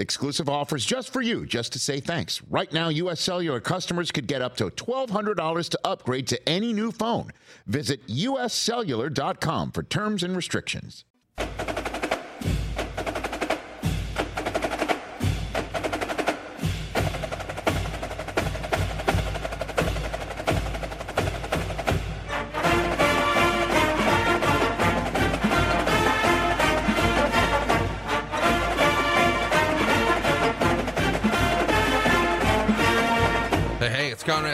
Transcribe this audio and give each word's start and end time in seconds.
Exclusive 0.00 0.48
offers 0.48 0.86
just 0.86 1.12
for 1.12 1.20
you, 1.20 1.44
just 1.44 1.74
to 1.74 1.78
say 1.78 2.00
thanks. 2.00 2.40
Right 2.48 2.72
now, 2.72 2.88
U.S. 2.88 3.20
Cellular 3.20 3.60
customers 3.60 4.10
could 4.10 4.26
get 4.26 4.40
up 4.40 4.56
to 4.56 4.70
$1,200 4.70 5.68
to 5.68 5.80
upgrade 5.84 6.26
to 6.28 6.48
any 6.48 6.72
new 6.72 6.90
phone. 6.90 7.30
Visit 7.66 8.06
uscellular.com 8.06 9.72
for 9.72 9.82
terms 9.82 10.22
and 10.22 10.34
restrictions. 10.34 11.04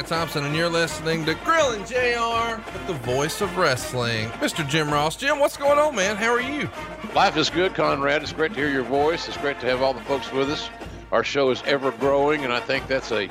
Thompson, 0.07 0.45
and 0.45 0.55
you're 0.55 0.69
listening 0.69 1.25
to 1.25 1.35
Grilling 1.35 1.85
JR 1.85 2.63
with 2.73 2.87
the 2.87 2.99
voice 3.03 3.41
of 3.41 3.57
wrestling, 3.57 4.29
Mr. 4.39 4.67
Jim 4.69 4.89
Ross. 4.89 5.17
Jim, 5.17 5.41
what's 5.41 5.57
going 5.57 5.81
on, 5.81 5.97
man? 5.97 6.15
How 6.15 6.33
are 6.33 6.41
you? 6.41 6.71
Life 7.13 7.37
is 7.37 7.51
good, 7.51 7.75
Conrad. 7.75 8.23
It's 8.23 8.33
great 8.33 8.55
to 8.55 8.57
hear 8.57 8.69
your 8.69 8.85
voice. 8.85 9.27
It's 9.27 9.37
great 9.37 9.59
to 9.61 9.67
have 9.67 9.83
all 9.83 9.93
the 9.93 10.01
folks 10.03 10.31
with 10.31 10.49
us. 10.49 10.71
Our 11.11 11.25
show 11.25 11.51
is 11.51 11.61
ever 11.67 11.91
growing, 11.91 12.45
and 12.45 12.53
I 12.53 12.61
think 12.61 12.87
that's 12.87 13.11
a 13.11 13.29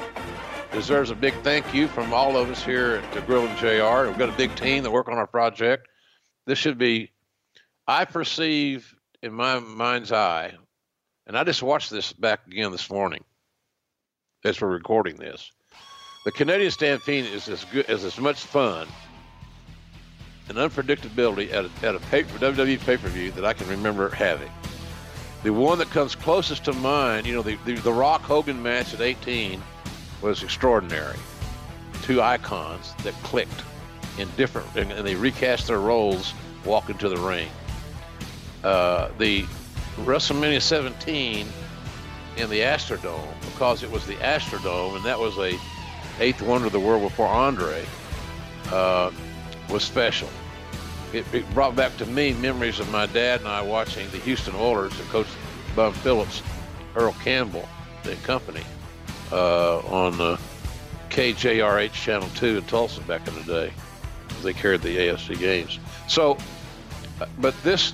deserves 0.73 1.11
a 1.11 1.15
big 1.15 1.33
thank 1.43 1.73
you 1.73 1.87
from 1.87 2.13
all 2.13 2.35
of 2.35 2.49
us 2.49 2.61
here 2.61 3.01
at 3.13 3.25
Grilling 3.25 3.55
JR. 3.55 4.09
We've 4.09 4.17
got 4.17 4.27
a 4.27 4.37
big 4.37 4.53
team 4.55 4.83
that 4.83 4.91
work 4.91 5.07
on 5.07 5.17
our 5.17 5.27
project. 5.27 5.87
This 6.45 6.59
should 6.59 6.77
be, 6.77 7.13
I 7.87 8.03
perceive 8.03 8.93
in 9.23 9.31
my 9.31 9.59
mind's 9.59 10.11
eye, 10.11 10.53
and 11.25 11.37
I 11.37 11.45
just 11.45 11.63
watched 11.63 11.89
this 11.89 12.11
back 12.11 12.45
again 12.47 12.71
this 12.71 12.89
morning 12.89 13.23
as 14.43 14.59
we're 14.59 14.67
recording 14.67 15.15
this 15.15 15.51
the 16.25 16.31
Canadian 16.31 16.71
Stampede 16.71 17.25
is 17.25 17.47
as 17.47 17.63
good 17.65 17.85
as 17.85 18.03
as 18.03 18.19
much 18.19 18.41
fun 18.41 18.87
and 20.49 20.57
unpredictability 20.57 21.53
at 21.53 21.65
a, 21.65 21.87
at 21.87 21.95
a 21.95 21.99
paper, 21.99 22.37
WWE 22.39 22.79
pay 22.79 22.97
per 22.97 23.07
view 23.07 23.31
that 23.31 23.45
I 23.45 23.53
can 23.53 23.67
remember 23.69 24.09
having. 24.09 24.51
The 25.43 25.53
one 25.53 25.77
that 25.77 25.91
comes 25.91 26.15
closest 26.15 26.65
to 26.65 26.73
mind, 26.73 27.27
you 27.27 27.35
know, 27.35 27.43
the, 27.43 27.57
the, 27.65 27.75
the 27.75 27.93
Rock 27.93 28.21
Hogan 28.21 28.61
match 28.61 28.93
at 28.93 29.01
18 29.01 29.61
was 30.23 30.41
extraordinary. 30.41 31.17
Two 32.01 32.21
icons 32.21 32.95
that 33.03 33.13
clicked 33.21 33.63
in 34.17 34.27
different, 34.35 34.67
and, 34.75 34.91
and 34.91 35.05
they 35.05 35.15
recast 35.15 35.67
their 35.67 35.79
roles 35.79 36.33
walking 36.63 36.97
to 36.97 37.09
the 37.09 37.17
ring. 37.17 37.49
Uh, 38.63 39.09
the 39.19 39.43
WrestleMania 39.97 40.61
17 40.61 41.47
in 42.37 42.49
the 42.49 42.59
Astrodome, 42.61 43.27
because 43.51 43.83
it 43.83 43.91
was 43.91 44.07
the 44.07 44.15
Astrodome, 44.15 44.95
and 44.95 45.05
that 45.05 45.19
was 45.19 45.37
a 45.37 45.55
eighth 46.19 46.41
wonder 46.41 46.67
of 46.67 46.73
the 46.73 46.79
world 46.79 47.01
before 47.01 47.27
Andre 47.27 47.85
uh, 48.71 49.11
was 49.69 49.83
special. 49.83 50.29
It, 51.13 51.25
it, 51.33 51.49
brought 51.53 51.75
back 51.75 51.95
to 51.97 52.05
me 52.05 52.33
memories 52.33 52.79
of 52.79 52.91
my 52.91 53.05
dad 53.05 53.39
and 53.39 53.49
I 53.49 53.61
watching 53.61 54.09
the 54.11 54.17
Houston 54.17 54.55
Oilers 54.55 54.97
and 54.99 55.07
Coach 55.09 55.27
Bum 55.75 55.93
Phillips, 55.93 56.41
Earl 56.95 57.15
Campbell, 57.23 57.67
the 58.03 58.15
company, 58.17 58.63
uh, 59.31 59.79
on 59.79 60.19
uh, 60.19 60.37
KJRH 61.09 61.93
Channel 61.93 62.29
2 62.35 62.57
in 62.57 62.63
Tulsa 62.63 63.01
back 63.01 63.27
in 63.27 63.35
the 63.35 63.43
day. 63.43 63.73
They 64.41 64.53
carried 64.53 64.81
the 64.81 64.97
AFC 64.97 65.39
games. 65.39 65.79
So, 66.07 66.37
uh, 67.21 67.25
but 67.39 67.55
this, 67.63 67.93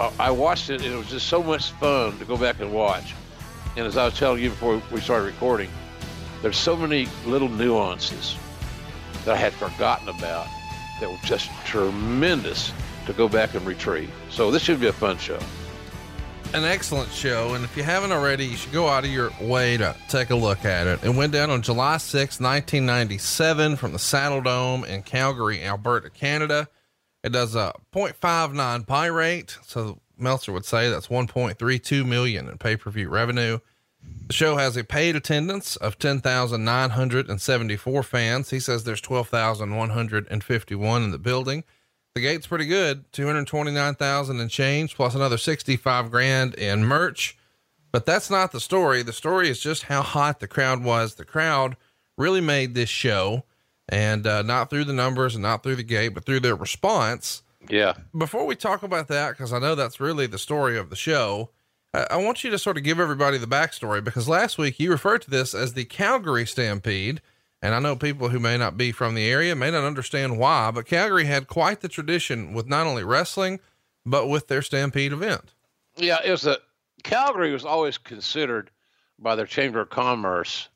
uh, 0.00 0.10
I 0.18 0.30
watched 0.30 0.70
it 0.70 0.82
and 0.82 0.92
it 0.92 0.96
was 0.96 1.08
just 1.08 1.28
so 1.28 1.42
much 1.42 1.70
fun 1.72 2.18
to 2.18 2.24
go 2.24 2.36
back 2.36 2.60
and 2.60 2.72
watch. 2.72 3.14
And 3.76 3.86
as 3.86 3.96
I 3.96 4.04
was 4.04 4.18
telling 4.18 4.42
you 4.42 4.50
before 4.50 4.82
we 4.90 5.00
started 5.00 5.26
recording, 5.26 5.70
there's 6.42 6.58
so 6.58 6.76
many 6.76 7.08
little 7.24 7.48
nuances 7.48 8.36
that 9.24 9.34
I 9.34 9.36
had 9.36 9.52
forgotten 9.52 10.08
about 10.08 10.48
that 11.00 11.10
were 11.10 11.16
just 11.24 11.50
tremendous 11.64 12.72
to 13.06 13.12
go 13.12 13.28
back 13.28 13.54
and 13.54 13.64
retrieve. 13.64 14.12
So 14.30 14.50
this 14.50 14.62
should 14.62 14.80
be 14.80 14.88
a 14.88 14.92
fun 14.92 15.18
show. 15.18 15.38
An 16.54 16.64
excellent 16.64 17.10
show. 17.10 17.54
And 17.54 17.64
if 17.64 17.76
you 17.76 17.82
haven't 17.82 18.12
already, 18.12 18.44
you 18.44 18.56
should 18.56 18.72
go 18.72 18.88
out 18.88 19.04
of 19.04 19.10
your 19.10 19.30
way 19.40 19.76
to 19.78 19.96
take 20.08 20.30
a 20.30 20.36
look 20.36 20.64
at 20.64 20.86
it. 20.86 21.02
It 21.02 21.14
went 21.14 21.32
down 21.32 21.48
on 21.48 21.62
July 21.62 21.96
6, 21.96 22.40
1997 22.40 23.76
from 23.76 23.92
the 23.92 23.98
Saddledome 23.98 24.86
in 24.86 25.02
Calgary, 25.02 25.64
Alberta, 25.64 26.10
Canada. 26.10 26.68
It 27.24 27.32
does 27.32 27.54
a 27.54 27.72
0.59 27.94 28.84
buy 28.84 29.06
rate. 29.06 29.56
So 29.64 30.00
Meltzer 30.18 30.52
would 30.52 30.66
say 30.66 30.90
that's 30.90 31.08
1.32 31.08 32.04
million 32.04 32.48
in 32.48 32.58
pay-per-view 32.58 33.08
revenue. 33.08 33.60
The 34.26 34.32
show 34.32 34.56
has 34.56 34.76
a 34.76 34.84
paid 34.84 35.16
attendance 35.16 35.76
of 35.76 35.98
10,974 35.98 38.02
fans. 38.02 38.50
He 38.50 38.60
says 38.60 38.84
there's 38.84 39.00
12,151 39.00 41.02
in 41.02 41.10
the 41.10 41.18
building. 41.18 41.64
The 42.14 42.20
gate's 42.20 42.46
pretty 42.46 42.66
good, 42.66 43.10
229,000 43.12 44.40
and 44.40 44.50
change, 44.50 44.96
plus 44.96 45.14
another 45.14 45.38
65 45.38 46.10
grand 46.10 46.54
in 46.54 46.84
merch. 46.84 47.38
But 47.90 48.06
that's 48.06 48.30
not 48.30 48.52
the 48.52 48.60
story. 48.60 49.02
The 49.02 49.12
story 49.12 49.48
is 49.48 49.60
just 49.60 49.84
how 49.84 50.02
hot 50.02 50.40
the 50.40 50.48
crowd 50.48 50.82
was. 50.82 51.14
The 51.14 51.24
crowd 51.24 51.76
really 52.16 52.40
made 52.40 52.74
this 52.74 52.88
show 52.88 53.44
and 53.88 54.26
uh, 54.26 54.42
not 54.42 54.70
through 54.70 54.84
the 54.84 54.92
numbers 54.92 55.34
and 55.34 55.42
not 55.42 55.62
through 55.62 55.76
the 55.76 55.82
gate, 55.82 56.10
but 56.10 56.24
through 56.24 56.40
their 56.40 56.56
response. 56.56 57.42
Yeah. 57.68 57.94
Before 58.16 58.46
we 58.46 58.56
talk 58.56 58.82
about 58.82 59.08
that, 59.08 59.30
because 59.30 59.52
I 59.52 59.58
know 59.58 59.74
that's 59.74 60.00
really 60.00 60.26
the 60.26 60.38
story 60.38 60.78
of 60.78 60.90
the 60.90 60.96
show, 60.96 61.50
I 61.94 62.16
want 62.16 62.42
you 62.42 62.50
to 62.50 62.58
sort 62.58 62.78
of 62.78 62.84
give 62.84 62.98
everybody 62.98 63.36
the 63.36 63.46
backstory 63.46 64.02
because 64.02 64.26
last 64.26 64.56
week 64.56 64.80
you 64.80 64.90
referred 64.90 65.22
to 65.22 65.30
this 65.30 65.54
as 65.54 65.74
the 65.74 65.84
Calgary 65.84 66.46
Stampede. 66.46 67.20
And 67.60 67.74
I 67.74 67.80
know 67.80 67.96
people 67.96 68.30
who 68.30 68.40
may 68.40 68.56
not 68.56 68.78
be 68.78 68.92
from 68.92 69.14
the 69.14 69.28
area 69.28 69.54
may 69.54 69.70
not 69.70 69.84
understand 69.84 70.38
why, 70.38 70.70
but 70.70 70.86
Calgary 70.86 71.26
had 71.26 71.48
quite 71.48 71.80
the 71.80 71.88
tradition 71.88 72.54
with 72.54 72.66
not 72.66 72.86
only 72.86 73.04
wrestling, 73.04 73.60
but 74.06 74.26
with 74.26 74.48
their 74.48 74.62
Stampede 74.62 75.12
event. 75.12 75.52
Yeah, 75.96 76.18
it 76.24 76.30
was 76.30 76.46
a 76.46 76.58
Calgary 77.04 77.52
was 77.52 77.64
always 77.64 77.98
considered 77.98 78.70
by 79.18 79.36
their 79.36 79.46
Chamber 79.46 79.80
of 79.80 79.90
Commerce 79.90 80.68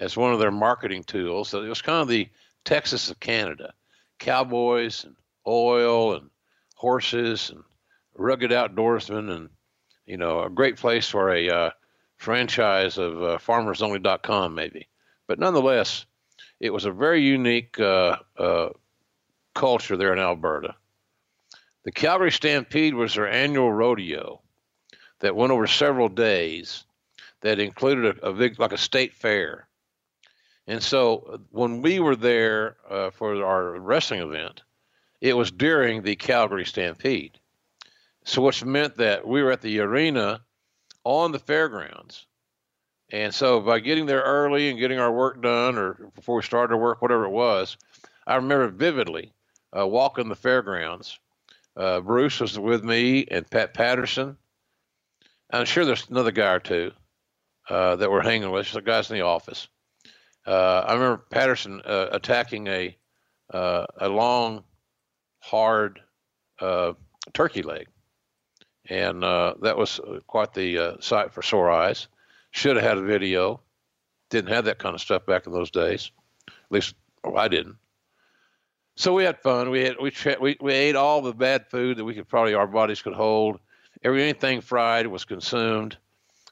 as 0.00 0.16
one 0.16 0.32
of 0.32 0.38
their 0.38 0.50
marketing 0.50 1.04
tools. 1.04 1.50
So 1.50 1.62
it 1.62 1.68
was 1.68 1.82
kind 1.82 2.00
of 2.02 2.08
the 2.08 2.28
Texas 2.64 3.10
of 3.10 3.20
Canada. 3.20 3.74
Cowboys 4.18 5.04
and 5.04 5.16
oil 5.46 6.14
and 6.14 6.30
horses 6.76 7.50
and 7.50 7.62
rugged 8.16 8.50
outdoorsmen 8.50 9.30
and 9.30 9.50
you 10.06 10.16
know, 10.16 10.42
a 10.42 10.50
great 10.50 10.76
place 10.76 11.08
for 11.08 11.30
a 11.30 11.48
uh, 11.48 11.70
franchise 12.16 12.98
of 12.98 13.22
uh, 13.22 13.38
farmersonly.com, 13.38 14.54
maybe. 14.54 14.88
But 15.26 15.38
nonetheless, 15.38 16.06
it 16.60 16.72
was 16.72 16.84
a 16.84 16.92
very 16.92 17.22
unique 17.22 17.78
uh, 17.78 18.16
uh, 18.36 18.70
culture 19.54 19.96
there 19.96 20.12
in 20.12 20.18
Alberta. 20.18 20.74
The 21.84 21.92
Calgary 21.92 22.30
Stampede 22.30 22.94
was 22.94 23.14
their 23.14 23.28
annual 23.28 23.72
rodeo 23.72 24.40
that 25.20 25.34
went 25.34 25.52
over 25.52 25.66
several 25.66 26.08
days 26.08 26.84
that 27.40 27.58
included 27.58 28.18
a, 28.18 28.28
a 28.28 28.32
big, 28.32 28.58
like 28.58 28.72
a 28.72 28.78
state 28.78 29.14
fair. 29.14 29.66
And 30.66 30.82
so 30.82 31.18
uh, 31.18 31.38
when 31.50 31.82
we 31.82 31.98
were 31.98 32.16
there 32.16 32.76
uh, 32.88 33.10
for 33.10 33.44
our 33.44 33.78
wrestling 33.80 34.20
event, 34.20 34.62
it 35.20 35.36
was 35.36 35.50
during 35.50 36.02
the 36.02 36.16
Calgary 36.16 36.64
Stampede. 36.64 37.38
So, 38.24 38.42
which 38.42 38.64
meant 38.64 38.96
that 38.96 39.26
we 39.26 39.42
were 39.42 39.50
at 39.50 39.62
the 39.62 39.80
arena 39.80 40.40
on 41.04 41.32
the 41.32 41.38
fairgrounds. 41.38 42.26
And 43.10 43.34
so, 43.34 43.60
by 43.60 43.80
getting 43.80 44.06
there 44.06 44.22
early 44.22 44.70
and 44.70 44.78
getting 44.78 44.98
our 44.98 45.12
work 45.12 45.42
done, 45.42 45.76
or 45.76 46.10
before 46.14 46.36
we 46.36 46.42
started 46.42 46.76
work, 46.76 47.02
whatever 47.02 47.24
it 47.24 47.30
was, 47.30 47.76
I 48.26 48.36
remember 48.36 48.68
vividly 48.68 49.32
uh, 49.76 49.86
walking 49.86 50.28
the 50.28 50.36
fairgrounds. 50.36 51.18
Uh, 51.76 52.00
Bruce 52.00 52.38
was 52.38 52.58
with 52.58 52.84
me 52.84 53.26
and 53.30 53.48
Pat 53.48 53.74
Patterson. 53.74 54.36
I'm 55.50 55.66
sure 55.66 55.84
there's 55.84 56.08
another 56.08 56.30
guy 56.30 56.52
or 56.52 56.60
two 56.60 56.92
uh, 57.68 57.96
that 57.96 58.10
we're 58.10 58.22
hanging 58.22 58.50
with, 58.50 58.70
the 58.72 58.80
guys 58.80 59.10
in 59.10 59.16
the 59.16 59.24
office. 59.24 59.68
Uh, 60.46 60.84
I 60.86 60.94
remember 60.94 61.24
Patterson 61.30 61.82
uh, 61.84 62.08
attacking 62.12 62.66
a 62.68 62.96
uh, 63.52 63.84
a 63.98 64.08
long, 64.08 64.64
hard 65.40 66.00
turkey 67.34 67.62
leg 67.62 67.88
and 68.88 69.24
uh, 69.24 69.54
that 69.62 69.76
was 69.76 70.00
uh, 70.00 70.20
quite 70.26 70.54
the 70.54 70.78
uh, 70.78 70.92
sight 71.00 71.32
for 71.32 71.42
sore 71.42 71.70
eyes. 71.70 72.08
Should 72.50 72.76
have 72.76 72.84
had 72.84 72.98
a 72.98 73.02
video. 73.02 73.60
Didn't 74.30 74.52
have 74.52 74.66
that 74.66 74.78
kind 74.78 74.94
of 74.94 75.00
stuff 75.00 75.24
back 75.26 75.46
in 75.46 75.52
those 75.52 75.70
days. 75.70 76.10
At 76.48 76.54
least 76.70 76.94
Oh, 77.24 77.36
I 77.36 77.48
didn't. 77.48 77.76
So 78.96 79.14
we 79.14 79.24
had 79.24 79.38
fun. 79.38 79.70
We 79.70 79.80
had 79.84 79.96
we 80.00 80.12
we 80.40 80.56
we 80.60 80.72
ate 80.72 80.96
all 80.96 81.22
the 81.22 81.32
bad 81.32 81.66
food 81.68 81.96
that 81.96 82.04
we 82.04 82.14
could 82.14 82.28
probably 82.28 82.54
our 82.54 82.66
bodies 82.66 83.02
could 83.02 83.14
hold. 83.14 83.58
Every 84.02 84.22
anything 84.22 84.60
fried 84.60 85.06
was 85.06 85.24
consumed. 85.24 85.96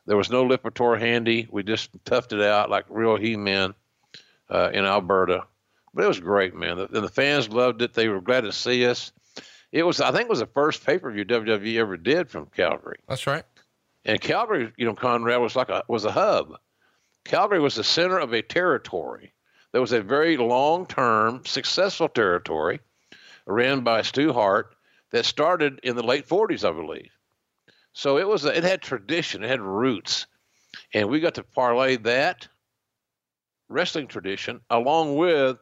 There 0.06 0.16
was 0.16 0.30
no 0.30 0.46
Lipitor 0.46 0.98
handy. 0.98 1.48
We 1.50 1.62
just 1.62 1.92
toughed 2.04 2.32
it 2.32 2.40
out 2.40 2.70
like 2.70 2.86
real 2.88 3.16
he-men 3.16 3.74
uh, 4.48 4.70
in 4.72 4.84
Alberta. 4.84 5.44
But 5.92 6.04
it 6.04 6.08
was 6.08 6.20
great, 6.20 6.54
man. 6.54 6.76
The, 6.78 6.84
and 6.86 7.04
the 7.04 7.08
fans 7.08 7.48
loved 7.48 7.82
it. 7.82 7.92
They 7.92 8.08
were 8.08 8.20
glad 8.20 8.42
to 8.42 8.52
see 8.52 8.86
us. 8.86 9.12
It 9.72 9.84
was, 9.84 10.00
I 10.00 10.10
think, 10.10 10.24
it 10.24 10.30
was 10.30 10.40
the 10.40 10.46
first 10.46 10.84
pay-per-view 10.84 11.24
WWE 11.24 11.76
ever 11.78 11.96
did 11.96 12.28
from 12.28 12.46
Calgary. 12.46 12.98
That's 13.08 13.26
right. 13.26 13.44
And 14.04 14.20
Calgary, 14.20 14.72
you 14.76 14.86
know, 14.86 14.94
Conrad 14.94 15.40
was 15.40 15.54
like 15.54 15.68
a 15.68 15.84
was 15.88 16.04
a 16.04 16.12
hub. 16.12 16.58
Calgary 17.24 17.60
was 17.60 17.74
the 17.74 17.84
center 17.84 18.18
of 18.18 18.32
a 18.32 18.42
territory 18.42 19.32
that 19.72 19.80
was 19.80 19.92
a 19.92 20.02
very 20.02 20.36
long-term, 20.36 21.42
successful 21.44 22.08
territory 22.08 22.80
ran 23.46 23.82
by 23.82 24.02
Stu 24.02 24.32
Hart 24.32 24.74
that 25.12 25.24
started 25.24 25.80
in 25.82 25.96
the 25.96 26.02
late 26.02 26.26
40s, 26.26 26.68
I 26.68 26.72
believe. 26.72 27.10
So 27.92 28.18
it 28.18 28.26
was 28.26 28.44
a, 28.44 28.56
it 28.56 28.64
had 28.64 28.80
tradition, 28.80 29.44
it 29.44 29.48
had 29.48 29.60
roots, 29.60 30.26
and 30.94 31.08
we 31.08 31.20
got 31.20 31.34
to 31.34 31.42
parlay 31.42 31.96
that 31.98 32.48
wrestling 33.68 34.06
tradition 34.06 34.60
along 34.70 35.16
with 35.16 35.58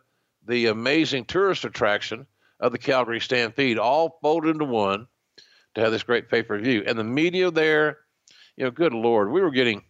the 0.47 0.67
amazing 0.67 1.25
tourist 1.25 1.65
attraction 1.65 2.27
of 2.61 2.73
the 2.73 2.79
Calgary 2.79 3.21
Stampede, 3.21 3.79
all 3.79 4.19
folded 4.23 4.51
into 4.51 4.65
one 4.65 5.07
to 5.75 5.81
have 5.81 5.93
this 5.93 6.03
great 6.03 6.29
pay 6.29 6.43
per 6.43 6.59
view. 6.59 6.83
And 6.87 6.99
the 6.99 7.05
media 7.05 7.51
there, 7.51 7.99
you 8.57 8.65
know, 8.65 8.71
good 8.71 8.93
lord, 8.93 9.31
we 9.31 9.41
were 9.41 9.51
getting 9.51 9.83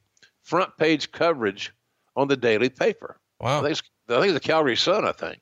front 0.43 0.77
page 0.79 1.13
coverage 1.13 1.73
on 2.17 2.29
the 2.29 2.37
daily 2.37 2.69
paper. 2.69 3.19
Wow. 3.41 3.61
I 3.61 3.63
think, 3.63 3.71
it's, 3.71 3.83
I 4.09 4.15
think 4.15 4.25
it's 4.27 4.35
the 4.35 4.41
Calgary 4.41 4.77
Sun. 4.77 5.07
I 5.07 5.13
think 5.13 5.41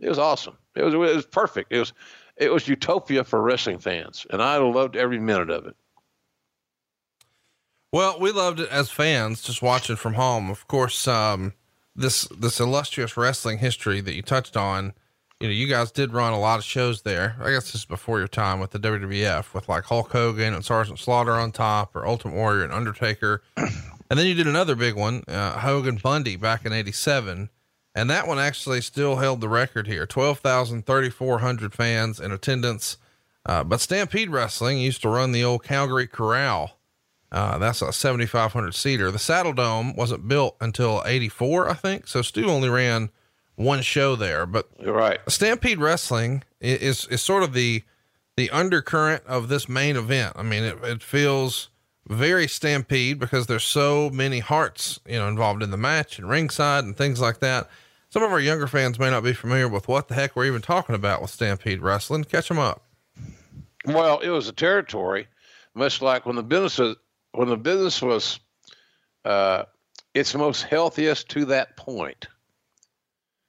it 0.00 0.08
was 0.08 0.18
awesome. 0.18 0.56
It 0.74 0.82
was 0.82 0.94
it 0.94 0.98
was 0.98 1.26
perfect. 1.26 1.72
It 1.72 1.78
was 1.78 1.92
it 2.36 2.52
was 2.52 2.68
utopia 2.68 3.24
for 3.24 3.42
wrestling 3.42 3.78
fans, 3.78 4.26
and 4.30 4.42
I 4.42 4.58
loved 4.58 4.96
every 4.96 5.18
minute 5.18 5.50
of 5.50 5.66
it. 5.66 5.76
Well, 7.92 8.20
we 8.20 8.32
loved 8.32 8.60
it 8.60 8.68
as 8.68 8.90
fans, 8.90 9.42
just 9.42 9.62
watching 9.62 9.96
from 9.96 10.14
home. 10.14 10.50
Of 10.50 10.68
course, 10.68 11.08
um, 11.08 11.54
this 11.96 12.28
this 12.36 12.60
illustrious 12.60 13.16
wrestling 13.16 13.58
history 13.58 14.00
that 14.00 14.14
you 14.14 14.22
touched 14.22 14.56
on. 14.56 14.94
You 15.40 15.48
know, 15.48 15.54
you 15.54 15.68
guys 15.68 15.92
did 15.92 16.12
run 16.12 16.32
a 16.32 16.38
lot 16.40 16.58
of 16.58 16.64
shows 16.64 17.02
there. 17.02 17.36
I 17.40 17.50
guess 17.50 17.66
this 17.66 17.76
is 17.76 17.84
before 17.84 18.18
your 18.18 18.26
time 18.26 18.58
with 18.58 18.72
the 18.72 18.80
WWF, 18.80 19.54
with 19.54 19.68
like 19.68 19.84
Hulk 19.84 20.10
Hogan 20.10 20.52
and 20.52 20.64
Sergeant 20.64 20.98
Slaughter 20.98 21.32
on 21.32 21.52
top, 21.52 21.94
or 21.94 22.06
Ultimate 22.06 22.34
Warrior 22.34 22.64
and 22.64 22.72
Undertaker. 22.72 23.42
And 24.10 24.18
then 24.18 24.26
you 24.26 24.32
did 24.32 24.46
another 24.46 24.74
big 24.74 24.94
one, 24.94 25.22
uh, 25.28 25.58
Hogan 25.58 25.96
Bundy 26.02 26.36
back 26.36 26.64
in 26.64 26.72
87. 26.72 27.50
And 27.94 28.08
that 28.08 28.26
one 28.26 28.38
actually 28.38 28.80
still 28.80 29.16
held 29.16 29.42
the 29.42 29.50
record 29.50 29.86
here 29.86 30.06
12,300 30.06 31.74
fans 31.74 32.18
in 32.18 32.32
attendance. 32.32 32.96
Uh, 33.44 33.64
but 33.64 33.82
Stampede 33.82 34.30
Wrestling 34.30 34.78
used 34.78 35.02
to 35.02 35.10
run 35.10 35.32
the 35.32 35.44
old 35.44 35.62
Calgary 35.62 36.06
Corral 36.06 36.78
uh, 37.30 37.58
that's 37.58 37.82
a 37.82 37.92
7,500 37.92 38.74
seater. 38.74 39.10
The 39.10 39.18
Saddle 39.18 39.52
Dome 39.52 39.94
wasn't 39.94 40.28
built 40.28 40.56
until 40.60 41.02
84, 41.04 41.68
I 41.68 41.74
think. 41.74 42.06
So 42.06 42.22
Stu 42.22 42.48
only 42.48 42.68
ran 42.68 43.10
one 43.58 43.82
show 43.82 44.14
there, 44.14 44.46
but 44.46 44.68
You're 44.80 44.94
right. 44.94 45.18
Stampede 45.28 45.78
Wrestling 45.78 46.44
is, 46.60 47.06
is 47.06 47.20
sort 47.20 47.42
of 47.42 47.52
the, 47.52 47.82
the 48.36 48.50
undercurrent 48.50 49.24
of 49.26 49.48
this 49.48 49.68
main 49.68 49.96
event. 49.96 50.34
I 50.36 50.42
mean, 50.42 50.62
it, 50.62 50.78
it 50.84 51.02
feels 51.02 51.68
very 52.06 52.46
Stampede 52.46 53.18
because 53.18 53.48
there's 53.48 53.64
so 53.64 54.10
many 54.10 54.38
hearts, 54.38 55.00
you 55.06 55.18
know, 55.18 55.26
involved 55.26 55.62
in 55.62 55.72
the 55.72 55.76
match 55.76 56.18
and 56.18 56.28
ringside 56.28 56.84
and 56.84 56.96
things 56.96 57.20
like 57.20 57.40
that. 57.40 57.68
Some 58.10 58.22
of 58.22 58.30
our 58.30 58.40
younger 58.40 58.68
fans 58.68 58.98
may 58.98 59.10
not 59.10 59.24
be 59.24 59.32
familiar 59.32 59.68
with 59.68 59.88
what 59.88 60.06
the 60.06 60.14
heck 60.14 60.36
we're 60.36 60.46
even 60.46 60.62
talking 60.62 60.94
about 60.94 61.20
with 61.20 61.30
Stampede 61.30 61.82
Wrestling. 61.82 62.24
Catch 62.24 62.48
them 62.48 62.58
up. 62.58 62.84
Well, 63.84 64.20
it 64.20 64.30
was 64.30 64.48
a 64.48 64.52
territory, 64.52 65.26
much 65.74 66.00
like 66.00 66.26
when 66.26 66.36
the 66.36 66.42
business 66.44 66.78
was, 66.78 66.96
when 67.32 67.48
the 67.48 67.56
business 67.56 68.00
was 68.00 68.38
uh, 69.24 69.64
its 70.14 70.34
most 70.34 70.62
healthiest 70.62 71.28
to 71.30 71.44
that 71.46 71.76
point. 71.76 72.28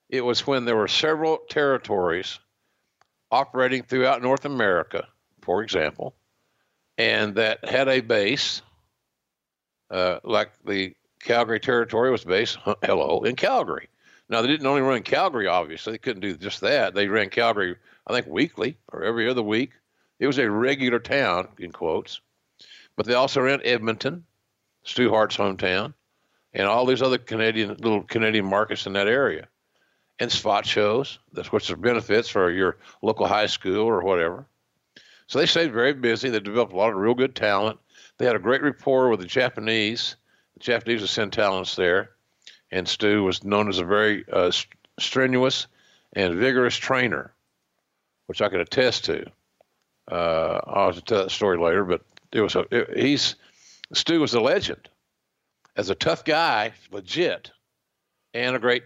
It 0.10 0.22
was 0.22 0.48
when 0.48 0.66
there 0.66 0.76
were 0.76 0.88
several 0.88 1.38
territories 1.50 2.40
operating 3.32 3.84
throughout 3.84 4.24
North 4.24 4.46
America, 4.46 5.08
for 5.42 5.62
example, 5.62 6.16
and 6.98 7.36
that 7.36 7.64
had 7.64 7.88
a 7.88 8.02
base, 8.02 8.62
uh, 9.92 10.20
like 10.24 10.52
the 10.66 10.96
Calgary 11.20 11.60
territory 11.60 12.12
was 12.12 12.24
based, 12.24 12.58
hello, 12.84 13.22
in 13.22 13.36
Calgary. 13.36 13.88
Now, 14.30 14.42
they 14.42 14.48
didn't 14.48 14.68
only 14.68 14.82
run 14.82 15.02
Calgary, 15.04 15.48
obviously. 15.48 15.94
They 15.94 15.98
couldn't 15.98 16.22
do 16.22 16.36
just 16.36 16.62
that. 16.62 16.94
They 16.94 17.08
ran 17.08 17.30
Calgary, 17.30 17.76
I 18.06 18.14
think, 18.14 18.28
weekly 18.28 18.78
or 18.92 19.04
every 19.04 19.30
other 19.30 19.42
week. 19.42 19.72
It 20.20 20.28
was 20.28 20.38
a 20.38 20.50
regular 20.50 21.00
town, 21.00 21.48
in 21.60 21.72
quotes. 21.72 22.22
But 22.96 23.06
they 23.06 23.14
also 23.14 23.42
ran 23.42 23.62
Edmonton, 23.64 24.26
Stu 24.84 25.10
Hart's 25.10 25.38
hometown, 25.38 25.94
and 26.54 26.68
all 26.68 26.86
these 26.86 27.02
other 27.02 27.18
Canadian 27.18 27.70
little 27.78 28.04
Canadian 28.04 28.46
markets 28.46 28.86
in 28.86 28.94
that 28.94 29.08
area. 29.08 29.48
And 30.20 30.32
spot 30.32 30.66
shows, 30.66 31.20
that's 31.32 31.52
what's 31.52 31.70
the 31.70 31.78
benefits 31.78 32.28
for 32.28 32.52
your 32.52 32.78
local 33.02 33.26
high 33.26 33.46
school 33.46 33.86
or 33.86 34.04
whatever. 34.04 34.46
So 35.28 35.40
they 35.40 35.46
stayed 35.46 35.72
very 35.72 35.94
busy. 35.94 36.30
They 36.30 36.40
developed 36.40 36.74
a 36.74 36.76
lot 36.76 36.90
of 36.90 36.98
real 36.98 37.14
good 37.14 37.36
talent. 37.36 37.80
They 38.18 38.26
had 38.26 38.36
a 38.36 38.40
great 38.40 38.62
rapport 38.62 39.10
with 39.10 39.22
the 39.22 39.26
Japanese. 39.26 40.18
The 40.56 40.60
Japanese 40.60 41.02
would 41.02 41.10
send 41.10 41.32
talents 41.32 41.76
there. 41.76 42.12
And 42.72 42.88
Stu 42.88 43.24
was 43.24 43.44
known 43.44 43.70
as 43.70 43.80
a 43.80 43.86
very 43.86 44.26
uh, 44.32 44.52
strenuous 45.00 45.68
and 46.14 46.36
vigorous 46.36 46.76
trainer, 46.76 47.34
which 48.26 48.42
I 48.42 48.50
could 48.50 48.60
attest 48.60 49.06
to. 49.06 49.26
Uh, 50.12 50.60
I'll 50.66 50.94
tell 50.94 51.24
that 51.24 51.32
story 51.32 51.58
later, 51.58 51.86
but 51.86 52.02
it 52.32 52.42
was 52.42 52.56
a, 52.56 52.66
it, 52.72 52.98
he's 52.98 53.36
Stu 53.94 54.20
was 54.20 54.34
a 54.34 54.42
legend 54.42 54.90
as 55.76 55.90
a 55.90 55.96
tough 55.96 56.26
guy, 56.26 56.74
legit, 56.92 57.52
and 58.34 58.56
a 58.56 58.60
great 58.60 58.84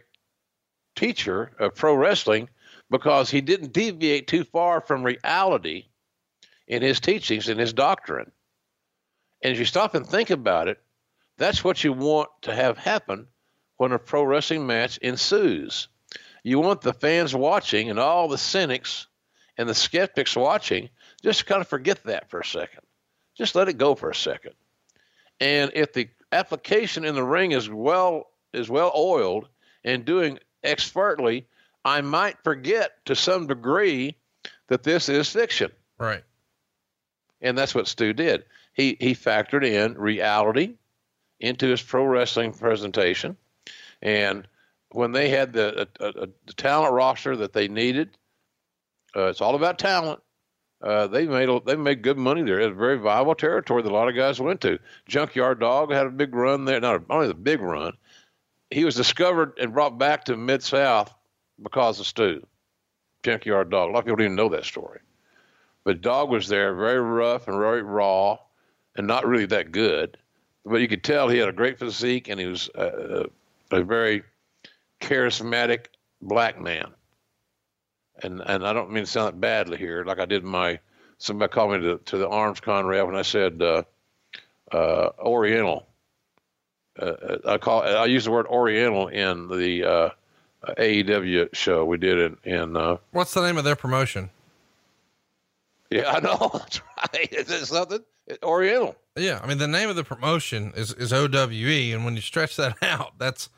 teacher 0.95 1.51
of 1.59 1.75
pro 1.75 1.95
wrestling 1.95 2.49
because 2.89 3.29
he 3.29 3.41
didn't 3.41 3.73
deviate 3.73 4.27
too 4.27 4.43
far 4.43 4.81
from 4.81 5.03
reality 5.03 5.85
in 6.67 6.81
his 6.81 6.99
teachings 6.99 7.49
and 7.49 7.59
his 7.59 7.73
doctrine. 7.73 8.31
And 9.41 9.53
if 9.53 9.59
you 9.59 9.65
stop 9.65 9.95
and 9.95 10.05
think 10.05 10.29
about 10.29 10.67
it, 10.67 10.79
that's 11.37 11.63
what 11.63 11.83
you 11.83 11.93
want 11.93 12.29
to 12.43 12.53
have 12.53 12.77
happen 12.77 13.27
when 13.77 13.91
a 13.91 13.99
pro 13.99 14.23
wrestling 14.23 14.65
match 14.67 14.97
ensues. 14.97 15.87
You 16.43 16.59
want 16.59 16.81
the 16.81 16.93
fans 16.93 17.35
watching 17.35 17.89
and 17.89 17.99
all 17.99 18.27
the 18.27 18.37
cynics 18.37 19.07
and 19.57 19.67
the 19.67 19.75
skeptics 19.75 20.35
watching 20.35 20.89
just 21.21 21.45
kind 21.45 21.61
of 21.61 21.67
forget 21.67 22.03
that 22.03 22.29
for 22.29 22.39
a 22.39 22.45
second. 22.45 22.81
Just 23.35 23.55
let 23.55 23.69
it 23.69 23.77
go 23.77 23.95
for 23.95 24.09
a 24.09 24.15
second. 24.15 24.53
And 25.39 25.71
if 25.73 25.93
the 25.93 26.09
application 26.31 27.05
in 27.05 27.15
the 27.15 27.23
ring 27.23 27.51
is 27.51 27.69
well 27.69 28.27
is 28.53 28.69
well 28.69 28.91
oiled 28.95 29.47
and 29.83 30.05
doing 30.05 30.39
expertly, 30.63 31.47
I 31.85 32.01
might 32.01 32.43
forget 32.43 33.05
to 33.05 33.15
some 33.15 33.47
degree 33.47 34.15
that 34.67 34.83
this 34.83 35.09
is 35.09 35.29
fiction. 35.29 35.71
Right. 35.97 36.23
And 37.41 37.57
that's 37.57 37.75
what 37.75 37.87
Stu 37.87 38.13
did. 38.13 38.45
He 38.73 38.97
he 38.99 39.13
factored 39.13 39.65
in 39.65 39.97
reality 39.97 40.75
into 41.39 41.67
his 41.67 41.81
pro 41.81 42.05
wrestling 42.05 42.53
presentation, 42.53 43.37
and 44.01 44.47
when 44.93 45.11
they 45.11 45.29
had 45.29 45.53
the, 45.53 45.87
a, 45.99 46.05
a, 46.05 46.27
the 46.45 46.53
talent 46.55 46.93
roster 46.93 47.35
that 47.37 47.53
they 47.53 47.67
needed, 47.67 48.17
uh, 49.15 49.27
it's 49.27 49.41
all 49.41 49.55
about 49.55 49.77
talent. 49.77 50.21
Uh, 50.81 51.07
they 51.07 51.25
made 51.25 51.49
they 51.65 51.75
made 51.75 52.01
good 52.01 52.17
money 52.17 52.43
there. 52.43 52.59
It's 52.59 52.71
a 52.71 52.75
very 52.75 52.97
viable 52.97 53.35
territory 53.35 53.81
that 53.81 53.91
a 53.91 53.93
lot 53.93 54.09
of 54.09 54.15
guys 54.15 54.39
went 54.39 54.61
to. 54.61 54.79
Junkyard 55.07 55.59
Dog 55.59 55.91
had 55.91 56.07
a 56.07 56.11
big 56.11 56.35
run 56.35 56.65
there. 56.65 56.79
Not 56.79 57.03
only 57.09 57.27
the 57.27 57.33
big 57.33 57.61
run, 57.61 57.93
he 58.73 58.85
was 58.85 58.95
discovered 58.95 59.53
and 59.59 59.73
brought 59.73 59.97
back 59.97 60.25
to 60.25 60.35
Mid 60.35 60.63
South 60.63 61.13
because 61.61 61.99
of 61.99 62.07
Stu. 62.07 62.45
Junkyard 63.23 63.69
Dog. 63.69 63.89
A 63.89 63.93
lot 63.93 63.99
of 63.99 64.05
people 64.05 64.17
didn't 64.17 64.33
even 64.33 64.35
know 64.35 64.49
that 64.49 64.65
story. 64.65 64.99
But 65.83 66.01
Dog 66.01 66.29
was 66.29 66.47
there, 66.47 66.73
very 66.75 66.99
rough 66.99 67.47
and 67.47 67.57
very 67.57 67.81
raw, 67.81 68.37
and 68.95 69.07
not 69.07 69.25
really 69.25 69.45
that 69.47 69.71
good. 69.71 70.17
But 70.65 70.81
you 70.81 70.87
could 70.87 71.03
tell 71.03 71.27
he 71.27 71.37
had 71.37 71.49
a 71.49 71.53
great 71.53 71.77
physique, 71.77 72.29
and 72.29 72.39
he 72.39 72.45
was 72.47 72.69
a, 72.75 73.25
a 73.71 73.83
very 73.83 74.23
charismatic 75.01 75.87
black 76.21 76.59
man. 76.59 76.91
And 78.21 78.41
and 78.45 78.65
I 78.65 78.73
don't 78.73 78.91
mean 78.91 79.03
to 79.03 79.09
sound 79.09 79.41
badly 79.41 79.77
here, 79.77 80.03
like 80.05 80.19
I 80.19 80.25
did 80.25 80.43
my. 80.43 80.79
Somebody 81.17 81.51
called 81.51 81.71
me 81.71 81.79
to, 81.79 81.97
to 81.97 82.17
the 82.17 82.27
arms, 82.27 82.59
Conrad, 82.59 83.05
when 83.05 83.15
I 83.15 83.21
said 83.21 83.61
uh, 83.61 83.83
uh, 84.71 85.09
Oriental. 85.19 85.87
Uh, 86.99 87.37
I 87.45 87.57
call 87.57 87.83
I 87.83 88.05
use 88.05 88.25
the 88.25 88.31
word 88.31 88.45
Oriental 88.47 89.07
in 89.07 89.47
the 89.47 89.83
uh, 89.83 90.09
AEW 90.77 91.53
show 91.55 91.85
we 91.85 91.97
did 91.97 92.37
in 92.45 92.51
in. 92.53 92.77
Uh, 92.77 92.97
What's 93.11 93.33
the 93.33 93.41
name 93.41 93.57
of 93.57 93.63
their 93.63 93.75
promotion? 93.75 94.29
Yeah, 95.89 96.11
I 96.11 96.19
know. 96.19 96.37
That's 96.53 96.81
right. 96.97 97.33
Is 97.33 97.49
it 97.49 97.65
something? 97.65 97.99
Oriental. 98.41 98.95
Yeah, 99.15 99.39
I 99.43 99.47
mean 99.47 99.57
the 99.57 99.67
name 99.67 99.89
of 99.89 99.95
the 99.95 100.03
promotion 100.03 100.71
is 100.75 100.93
is 100.93 101.11
OWE, 101.11 101.93
and 101.93 102.05
when 102.05 102.15
you 102.15 102.21
stretch 102.21 102.55
that 102.55 102.77
out, 102.81 103.13
that's 103.19 103.49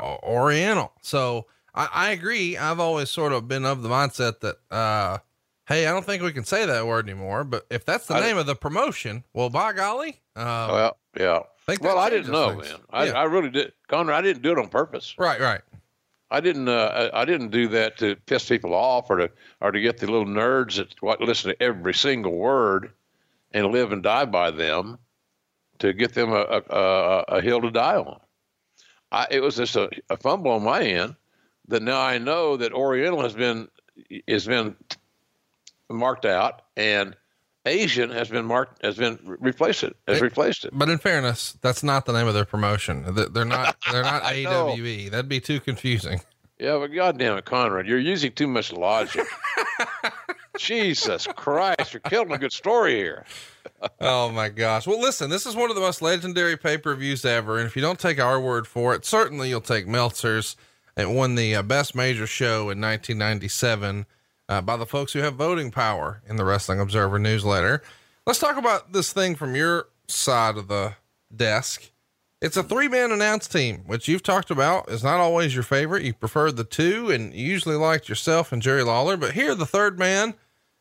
Oriental. 0.00 0.92
So 1.02 1.46
I, 1.74 1.88
I 1.92 2.10
agree. 2.10 2.56
I've 2.56 2.80
always 2.80 3.10
sort 3.10 3.32
of 3.32 3.46
been 3.46 3.64
of 3.64 3.82
the 3.82 3.88
mindset 3.88 4.40
that, 4.40 4.56
uh, 4.70 5.18
Hey, 5.66 5.86
I 5.86 5.92
don't 5.92 6.04
think 6.06 6.22
we 6.22 6.32
can 6.32 6.44
say 6.44 6.64
that 6.64 6.86
word 6.86 7.08
anymore, 7.08 7.42
but 7.42 7.66
if 7.70 7.84
that's 7.84 8.06
the 8.06 8.14
I 8.14 8.20
name 8.20 8.38
of 8.38 8.46
the 8.46 8.54
promotion, 8.54 9.24
well, 9.32 9.50
by 9.50 9.72
golly. 9.72 10.20
Uh, 10.36 10.68
well, 10.70 10.96
yeah. 11.18 11.40
well, 11.80 11.98
I 11.98 12.08
didn't 12.08 12.30
know, 12.30 12.50
things. 12.50 12.70
man. 12.70 12.80
I, 12.90 13.06
yeah. 13.06 13.12
I 13.12 13.24
really 13.24 13.50
did. 13.50 13.72
Conrad, 13.88 14.16
I 14.16 14.22
didn't 14.22 14.42
do 14.42 14.52
it 14.52 14.58
on 14.58 14.68
purpose. 14.68 15.14
Right, 15.18 15.40
right. 15.40 15.62
I 16.30 16.40
didn't. 16.40 16.68
Uh, 16.68 17.10
I 17.12 17.24
didn't 17.24 17.50
do 17.50 17.68
that 17.68 17.98
to 17.98 18.16
piss 18.26 18.48
people 18.48 18.74
off 18.74 19.10
or 19.10 19.16
to 19.16 19.30
or 19.60 19.70
to 19.70 19.80
get 19.80 19.98
the 19.98 20.06
little 20.06 20.26
nerds 20.26 20.76
that 20.76 21.20
listen 21.20 21.50
to 21.50 21.62
every 21.62 21.94
single 21.94 22.32
word 22.32 22.92
and 23.52 23.66
live 23.68 23.92
and 23.92 24.02
die 24.02 24.24
by 24.24 24.50
them 24.50 24.98
to 25.78 25.92
get 25.92 26.14
them 26.14 26.32
a, 26.32 26.62
a, 26.70 27.24
a 27.28 27.40
hill 27.40 27.60
to 27.60 27.70
die 27.70 27.96
on. 27.96 28.20
I, 29.12 29.26
it 29.30 29.40
was 29.40 29.56
just 29.56 29.76
a, 29.76 29.88
a 30.10 30.16
fumble 30.16 30.50
on 30.52 30.64
my 30.64 30.82
end 30.82 31.14
that 31.68 31.82
now 31.82 32.00
I 32.00 32.18
know 32.18 32.56
that 32.56 32.72
Oriental 32.72 33.22
has 33.22 33.34
been 33.34 33.68
has 34.28 34.46
been 34.46 34.76
marked 35.90 36.24
out 36.24 36.62
and 36.76 37.16
Asian 37.66 38.10
has 38.10 38.28
been 38.28 38.44
marked 38.44 38.82
has 38.84 38.96
been 38.96 39.18
replaced 39.24 39.82
it 39.82 39.96
has 40.06 40.18
it, 40.18 40.22
replaced 40.22 40.64
it. 40.64 40.70
But 40.72 40.88
in 40.88 40.98
fairness, 40.98 41.58
that's 41.60 41.82
not 41.82 42.06
the 42.06 42.12
name 42.12 42.28
of 42.28 42.34
their 42.34 42.44
promotion. 42.44 43.04
They're 43.32 43.44
not 43.44 43.76
they're 43.92 44.02
not 44.02 44.22
AWE. 44.24 45.10
That'd 45.10 45.28
be 45.28 45.40
too 45.40 45.60
confusing. 45.60 46.20
Yeah, 46.58 46.78
but 46.78 46.88
goddamn 46.88 47.36
it, 47.36 47.44
Conrad, 47.44 47.86
you're 47.86 47.98
using 47.98 48.32
too 48.32 48.46
much 48.46 48.72
logic. 48.72 49.26
Jesus 50.58 51.26
Christ, 51.36 51.92
you're 51.92 52.00
killing 52.00 52.32
a 52.32 52.38
good 52.38 52.52
story 52.52 52.94
here. 52.94 53.26
oh 54.00 54.30
my 54.30 54.48
gosh. 54.48 54.86
Well, 54.86 55.00
listen, 55.00 55.28
this 55.28 55.44
is 55.44 55.54
one 55.54 55.68
of 55.68 55.76
the 55.76 55.82
most 55.82 56.00
legendary 56.00 56.56
pay 56.56 56.78
per 56.78 56.94
views 56.94 57.24
ever. 57.26 57.58
And 57.58 57.66
if 57.66 57.76
you 57.76 57.82
don't 57.82 57.98
take 57.98 58.18
our 58.18 58.40
word 58.40 58.66
for 58.66 58.94
it, 58.94 59.04
certainly 59.04 59.50
you'll 59.50 59.60
take 59.60 59.86
Meltzer's. 59.86 60.56
It 60.96 61.10
won 61.10 61.34
the 61.34 61.56
uh, 61.56 61.62
best 61.62 61.94
major 61.94 62.26
show 62.26 62.70
in 62.70 62.80
1997 62.80 64.06
uh, 64.48 64.60
by 64.60 64.76
the 64.76 64.86
folks 64.86 65.12
who 65.12 65.20
have 65.20 65.34
voting 65.34 65.70
power 65.70 66.22
in 66.28 66.36
the 66.36 66.44
Wrestling 66.44 66.80
Observer 66.80 67.18
newsletter. 67.18 67.82
Let's 68.26 68.38
talk 68.38 68.56
about 68.56 68.92
this 68.92 69.12
thing 69.12 69.34
from 69.34 69.54
your 69.54 69.88
side 70.08 70.56
of 70.56 70.68
the 70.68 70.94
desk. 71.34 71.90
It's 72.40 72.56
a 72.56 72.62
three 72.62 72.88
man 72.88 73.12
announced 73.12 73.50
team, 73.50 73.84
which 73.86 74.08
you've 74.08 74.22
talked 74.22 74.50
about 74.50 74.90
is 74.90 75.02
not 75.02 75.20
always 75.20 75.54
your 75.54 75.62
favorite. 75.62 76.04
You 76.04 76.12
preferred 76.12 76.56
the 76.56 76.64
two 76.64 77.10
and 77.10 77.32
you 77.32 77.46
usually 77.46 77.76
liked 77.76 78.08
yourself 78.08 78.52
and 78.52 78.60
Jerry 78.60 78.82
Lawler, 78.82 79.16
but 79.16 79.32
here 79.32 79.54
the 79.54 79.66
third 79.66 79.98
man 79.98 80.34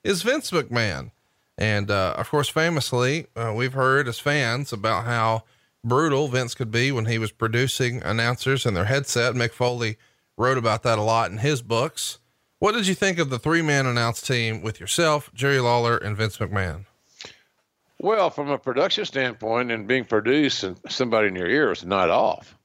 is 0.04 0.22
Vince 0.22 0.52
McMahon. 0.52 1.12
And, 1.58 1.90
uh, 1.90 2.14
of 2.18 2.30
course, 2.30 2.50
famously, 2.50 3.28
uh, 3.36 3.54
we've 3.56 3.74
heard 3.74 4.08
as 4.10 4.20
fans 4.20 4.74
about 4.74 5.06
how 5.06 5.44
brutal 5.84 6.28
Vince 6.28 6.54
could 6.54 6.72
be 6.72 6.92
when 6.92 7.06
he 7.06 7.18
was 7.18 7.32
producing 7.32 8.04
announcers 8.04 8.66
in 8.66 8.74
their 8.74 8.86
headset. 8.86 9.34
Mick 9.36 9.52
Foley 9.52 9.98
wrote 10.38 10.58
about 10.58 10.84
that 10.84 10.98
a 10.98 11.04
lot 11.04 11.32
in 11.32 11.38
his 11.38 11.62
books. 11.62 12.20
What 12.60 12.72
did 12.72 12.88
you 12.88 12.96
think 12.96 13.20
of 13.20 13.30
the 13.30 13.40
three 13.40 13.62
man 13.62 13.86
announced 13.86 14.26
team 14.26 14.62
with 14.62 14.80
yourself, 14.80 15.30
Jerry 15.34 15.60
Lawler, 15.60 15.98
and 15.98 16.16
Vince 16.16 16.38
McMahon? 16.38 16.86
Well, 18.00 18.30
from 18.30 18.50
a 18.50 18.58
production 18.58 19.06
standpoint 19.06 19.72
and 19.72 19.88
being 19.88 20.06
produced 20.06 20.64
and 20.64 20.80
somebody 20.90 21.28
in 21.28 21.36
your 21.36 21.50
ear 21.50 21.70
was 21.70 21.86
not 21.86 22.10
off 22.10 22.58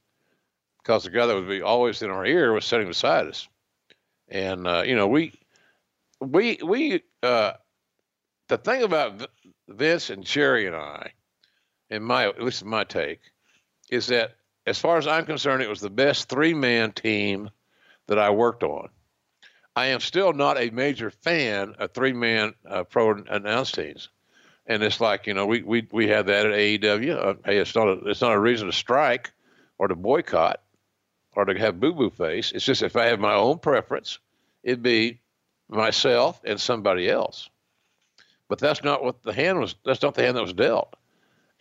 because 0.81 1.03
the 1.03 1.09
guy 1.09 1.25
that 1.25 1.35
would 1.35 1.47
be 1.47 1.61
always 1.61 2.01
in 2.01 2.09
our 2.09 2.25
ear 2.25 2.53
was 2.53 2.65
sitting 2.65 2.87
beside 2.87 3.27
us. 3.27 3.47
And, 4.29 4.65
uh, 4.65 4.83
you 4.85 4.95
know, 4.95 5.07
we, 5.07 5.33
we, 6.19 6.57
we, 6.63 7.03
uh, 7.21 7.53
the 8.47 8.57
thing 8.57 8.83
about 8.83 9.27
Vince 9.67 10.09
and 10.09 10.23
Jerry 10.23 10.67
and 10.67 10.75
I, 10.75 11.11
in 11.89 12.01
my, 12.03 12.27
at 12.27 12.41
least 12.41 12.63
my 12.63 12.83
take, 12.83 13.19
is 13.89 14.07
that 14.07 14.35
as 14.65 14.79
far 14.79 14.97
as 14.97 15.07
I'm 15.07 15.25
concerned, 15.25 15.61
it 15.63 15.69
was 15.69 15.81
the 15.81 15.89
best 15.89 16.29
three 16.29 16.53
man 16.53 16.93
team 16.93 17.49
that 18.07 18.19
I 18.19 18.29
worked 18.29 18.63
on. 18.63 18.89
I 19.75 19.87
am 19.87 20.01
still 20.01 20.33
not 20.33 20.59
a 20.59 20.69
major 20.69 21.09
fan 21.09 21.75
of 21.79 21.91
three 21.91 22.13
man 22.13 22.53
uh, 22.67 22.83
pro 22.83 23.11
announce 23.11 23.71
teams. 23.71 24.09
And 24.67 24.83
it's 24.83 25.01
like 25.01 25.27
you 25.27 25.33
know 25.33 25.45
we 25.45 25.63
we 25.63 25.87
we 25.91 26.07
have 26.09 26.27
that 26.27 26.45
at 26.45 26.51
AEW. 26.51 27.17
Uh, 27.17 27.33
hey, 27.45 27.57
it's 27.57 27.75
not 27.75 27.87
a 27.87 27.91
it's 28.05 28.21
not 28.21 28.33
a 28.33 28.39
reason 28.39 28.67
to 28.67 28.73
strike 28.73 29.31
or 29.77 29.87
to 29.87 29.95
boycott 29.95 30.61
or 31.33 31.45
to 31.45 31.57
have 31.57 31.79
boo 31.79 31.93
boo 31.93 32.09
face. 32.09 32.51
It's 32.51 32.65
just 32.65 32.83
if 32.83 32.95
I 32.95 33.05
have 33.05 33.19
my 33.19 33.33
own 33.33 33.59
preference, 33.59 34.19
it'd 34.63 34.83
be 34.83 35.19
myself 35.69 36.41
and 36.43 36.59
somebody 36.59 37.09
else. 37.09 37.49
But 38.49 38.59
that's 38.59 38.83
not 38.83 39.03
what 39.03 39.23
the 39.23 39.33
hand 39.33 39.59
was. 39.59 39.75
That's 39.85 40.01
not 40.01 40.13
the 40.13 40.23
hand 40.23 40.37
that 40.37 40.41
was 40.41 40.53
dealt. 40.53 40.93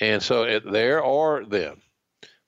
And 0.01 0.23
so 0.23 0.43
it, 0.43 0.71
there 0.71 1.03
or 1.03 1.45
them. 1.45 1.81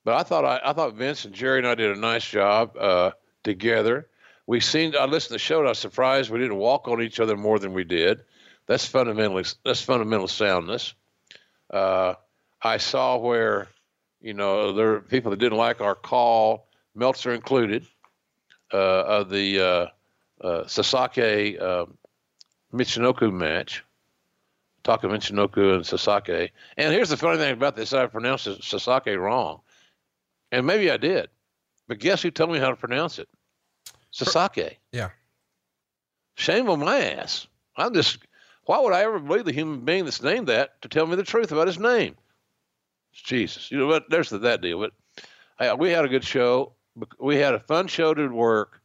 But 0.04 0.14
I 0.14 0.22
thought 0.24 0.44
I, 0.44 0.60
I 0.64 0.72
thought 0.72 0.94
Vince 0.94 1.24
and 1.24 1.34
Jerry 1.34 1.58
and 1.58 1.66
I 1.66 1.76
did 1.76 1.96
a 1.96 2.00
nice 2.00 2.28
job 2.28 2.76
uh, 2.76 3.12
together 3.44 4.08
we 4.46 4.60
seen. 4.60 4.94
I 4.96 5.04
listened 5.04 5.28
to 5.28 5.34
the 5.34 5.38
show. 5.38 5.58
and 5.58 5.68
I 5.68 5.70
was 5.70 5.78
surprised 5.78 6.30
we 6.30 6.38
didn't 6.38 6.56
walk 6.56 6.88
on 6.88 7.02
each 7.02 7.20
other 7.20 7.36
more 7.36 7.58
than 7.58 7.72
we 7.72 7.84
did. 7.84 8.22
That's 8.66 8.86
fundamentally 8.86 9.44
that's 9.64 9.82
fundamental 9.82 10.28
soundness. 10.28 10.94
Uh, 11.70 12.14
I 12.60 12.76
saw 12.76 13.16
where 13.16 13.68
you 14.20 14.34
know 14.34 14.72
there 14.72 14.94
are 14.94 15.00
people 15.00 15.30
that 15.30 15.38
didn't 15.38 15.58
like 15.58 15.80
our 15.80 15.94
call, 15.94 16.68
Meltzer 16.94 17.32
included, 17.32 17.86
uh, 18.72 18.76
of 18.76 19.30
the 19.30 19.60
uh, 19.60 20.46
uh, 20.46 20.66
Sasaki 20.66 21.58
uh, 21.58 21.86
Michinoku 22.72 23.32
match. 23.32 23.84
Taka 24.84 25.06
Michinoku 25.06 25.76
and 25.76 25.86
Sasaki. 25.86 26.50
And 26.76 26.92
here's 26.92 27.08
the 27.08 27.16
funny 27.16 27.38
thing 27.38 27.52
about 27.52 27.76
this: 27.76 27.92
I 27.92 28.06
pronounced 28.06 28.48
Sasaki 28.64 29.12
wrong, 29.12 29.60
and 30.50 30.66
maybe 30.66 30.90
I 30.90 30.96
did, 30.96 31.28
but 31.86 32.00
guess 32.00 32.22
who 32.22 32.32
told 32.32 32.50
me 32.50 32.58
how 32.58 32.70
to 32.70 32.76
pronounce 32.76 33.20
it? 33.20 33.28
Sasaki. 34.12 34.78
Yeah. 34.92 35.10
Shame 36.36 36.70
on 36.70 36.80
my 36.80 36.98
ass. 36.98 37.46
I'm 37.76 37.92
just, 37.92 38.18
why 38.64 38.78
would 38.78 38.92
I 38.92 39.02
ever 39.02 39.18
believe 39.18 39.44
the 39.44 39.52
human 39.52 39.80
being 39.80 40.04
that's 40.04 40.22
named 40.22 40.46
that 40.46 40.80
to 40.82 40.88
tell 40.88 41.06
me 41.06 41.16
the 41.16 41.24
truth 41.24 41.50
about 41.50 41.66
his 41.66 41.78
name? 41.78 42.14
Jesus. 43.12 43.70
You 43.70 43.78
know 43.78 43.86
what? 43.86 44.08
There's 44.08 44.30
the, 44.30 44.38
that 44.38 44.60
deal. 44.60 44.78
But 44.78 45.78
we 45.78 45.90
had 45.90 46.04
a 46.04 46.08
good 46.08 46.24
show. 46.24 46.74
We 47.18 47.36
had 47.36 47.54
a 47.54 47.60
fun 47.60 47.88
show 47.88 48.14
to 48.14 48.28
work 48.28 48.80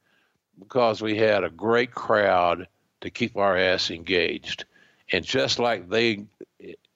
because 0.59 1.01
we 1.01 1.17
had 1.17 1.43
a 1.43 1.49
great 1.49 1.91
crowd 1.91 2.67
to 3.01 3.09
keep 3.09 3.37
our 3.37 3.57
ass 3.57 3.91
engaged. 3.91 4.65
And 5.11 5.23
just 5.23 5.59
like 5.59 5.89
they 5.89 6.25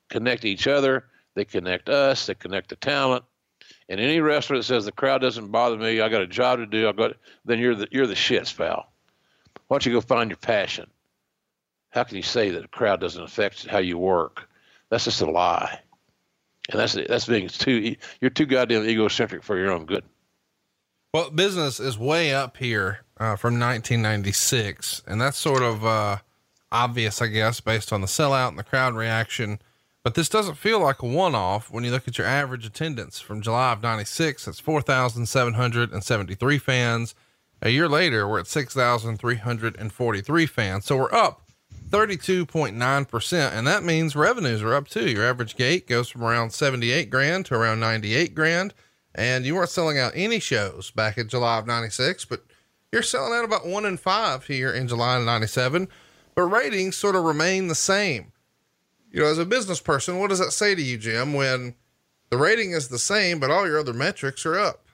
connect 0.10 0.46
each 0.46 0.68
other, 0.68 1.06
they 1.36 1.46
connect 1.46 1.88
us, 1.90 2.26
they 2.26 2.34
connect 2.34 2.70
the 2.70 2.76
talent, 2.76 3.24
and 3.92 4.00
any 4.00 4.22
wrestler 4.22 4.56
that 4.56 4.64
says 4.64 4.86
the 4.86 4.92
crowd 4.94 5.20
doesn't 5.20 5.50
bother 5.50 5.76
me, 5.76 6.00
I 6.00 6.08
got 6.08 6.22
a 6.22 6.28
job 6.28 6.60
to 6.60 6.66
do, 6.66 6.88
I 6.88 6.94
got 6.94 7.18
then 7.44 7.60
you're 7.60 7.76
the 7.76 7.90
you're 7.92 8.08
the 8.08 8.14
shits, 8.14 8.56
pal. 8.56 8.90
Why 9.68 9.76
don't 9.76 9.86
you 9.86 9.92
go 9.92 10.00
find 10.00 10.30
your 10.30 10.38
passion? 10.38 10.90
How 11.90 12.06
can 12.06 12.16
you 12.16 12.24
say 12.24 12.52
that 12.52 12.62
the 12.62 12.68
crowd 12.70 13.02
doesn't 13.02 13.22
affect 13.22 13.68
how 13.68 13.80
you 13.80 13.98
work? 13.98 14.48
That's 14.90 15.04
just 15.04 15.22
a 15.22 15.30
lie. 15.30 15.78
And 16.70 16.80
that's 16.80 16.94
that's 16.94 17.26
being 17.26 17.50
too 17.50 17.98
you're 18.22 18.32
too 18.32 18.46
goddamn 18.46 18.88
egocentric 18.88 19.44
for 19.44 19.58
your 19.58 19.72
own 19.72 19.86
good. 19.86 20.06
Well, 21.14 21.30
business 21.30 21.82
is 21.82 22.00
way 22.00 22.34
up 22.34 22.56
here 22.56 23.02
uh, 23.18 23.36
from 23.36 23.60
1996, 23.60 25.04
and 25.06 25.20
that's 25.20 25.38
sort 25.38 25.64
of 25.64 25.84
uh, 25.84 26.20
obvious, 26.72 27.22
I 27.22 27.28
guess, 27.28 27.60
based 27.60 27.92
on 27.92 28.00
the 28.00 28.08
sellout 28.08 28.48
and 28.48 28.58
the 28.58 28.64
crowd 28.64 28.96
reaction. 28.96 29.60
But 30.04 30.16
this 30.16 30.30
doesn't 30.30 30.56
feel 30.56 30.80
like 30.80 31.04
a 31.04 31.06
one 31.06 31.36
off 31.36 31.70
when 31.70 31.84
you 31.84 31.92
look 31.92 32.08
at 32.08 32.18
your 32.18 32.26
average 32.26 32.66
attendance 32.66 33.20
from 33.20 33.42
July 33.42 33.74
of 33.74 33.84
96. 33.84 34.46
That's 34.46 34.60
4,773 34.60 36.58
fans. 36.58 37.14
A 37.62 37.70
year 37.70 37.88
later, 37.88 38.28
we're 38.28 38.40
at 38.40 38.48
6,343 38.48 40.46
fans. 40.48 40.86
So 40.86 40.98
we're 40.98 41.14
up 41.14 41.44
32.9%. 41.90 43.52
And 43.52 43.68
that 43.68 43.84
means 43.84 44.16
revenues 44.16 44.64
are 44.64 44.74
up 44.74 44.88
too. 44.88 45.08
Your 45.08 45.26
average 45.26 45.56
gate 45.56 45.88
goes 45.88 46.10
from 46.10 46.24
around 46.24 46.52
78 46.52 47.12
grand 47.12 47.46
to 47.48 47.54
around 47.54 47.80
98 47.80 48.34
grand. 48.34 48.74
And 49.14 49.46
you 49.46 49.54
weren't 49.54 49.70
selling 49.70 50.00
out 50.00 50.14
any 50.16 50.40
shows 50.40 50.90
back 50.90 51.20
in 51.20 51.28
July 51.28 51.60
of 51.60 51.68
96, 51.68 52.26
but 52.26 52.44
you're 52.92 53.04
selling 53.04 53.34
out 53.34 53.46
about 53.46 53.68
one 53.68 53.86
in 53.86 53.98
five 53.98 54.46
here 54.48 54.72
in 54.72 54.88
July 54.88 55.18
of 55.18 55.26
97. 55.26 55.90
But 56.34 56.44
ratings 56.44 56.98
sort 56.98 57.16
of 57.16 57.24
remain 57.24 57.68
the 57.68 57.76
same 57.76 58.32
you 59.12 59.22
know, 59.22 59.28
as 59.28 59.38
a 59.38 59.46
business 59.46 59.82
person, 59.82 60.20
what 60.20 60.30
does 60.30 60.40
that 60.40 60.52
say 60.52 60.74
to 60.74 60.82
you, 60.82 60.98
Jim, 60.98 61.34
when 61.34 61.76
the 62.30 62.38
rating 62.38 62.72
is 62.72 62.88
the 62.88 63.00
same, 63.00 63.40
but 63.40 63.52
all 63.52 63.68
your 63.68 63.80
other 63.80 63.94
metrics 63.94 64.46
are 64.46 64.58
up? 64.58 64.86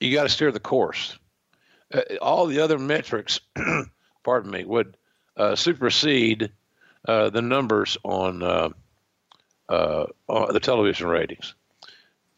You 0.00 0.12
got 0.14 0.24
to 0.24 0.28
steer 0.30 0.50
the 0.50 0.60
course. 0.60 1.18
Uh, 1.92 2.00
all 2.22 2.46
the 2.46 2.60
other 2.60 2.78
metrics, 2.78 3.40
pardon 4.24 4.50
me, 4.50 4.64
would 4.64 4.96
uh, 5.36 5.54
supersede 5.54 6.50
uh, 7.06 7.28
the 7.30 7.42
numbers 7.42 7.98
on, 8.02 8.42
uh, 8.42 8.70
uh, 9.68 10.06
on, 10.26 10.52
the 10.52 10.60
television 10.60 11.06
ratings. 11.08 11.54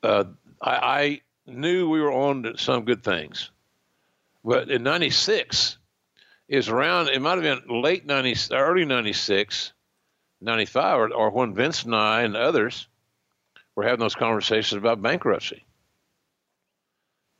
Uh, 0.02 0.24
I, 0.60 0.70
I, 0.70 1.20
knew 1.48 1.88
we 1.88 2.00
were 2.00 2.12
on 2.12 2.54
some 2.56 2.84
good 2.84 3.04
things, 3.04 3.50
but 4.44 4.68
in 4.68 4.82
'96 4.82 5.78
is 6.48 6.68
around. 6.68 7.08
It 7.08 7.22
might 7.22 7.40
have 7.40 7.42
been 7.42 7.82
late 7.82 8.04
'90, 8.04 8.52
early 8.52 8.84
'96 8.84 9.72
95 10.40 10.98
or, 10.98 11.14
or 11.14 11.30
when 11.30 11.54
Vince 11.54 11.84
and 11.84 11.94
I 11.94 12.22
and 12.22 12.36
others 12.36 12.88
were 13.74 13.84
having 13.84 14.00
those 14.00 14.14
conversations 14.14 14.78
about 14.78 15.02
bankruptcy. 15.02 15.64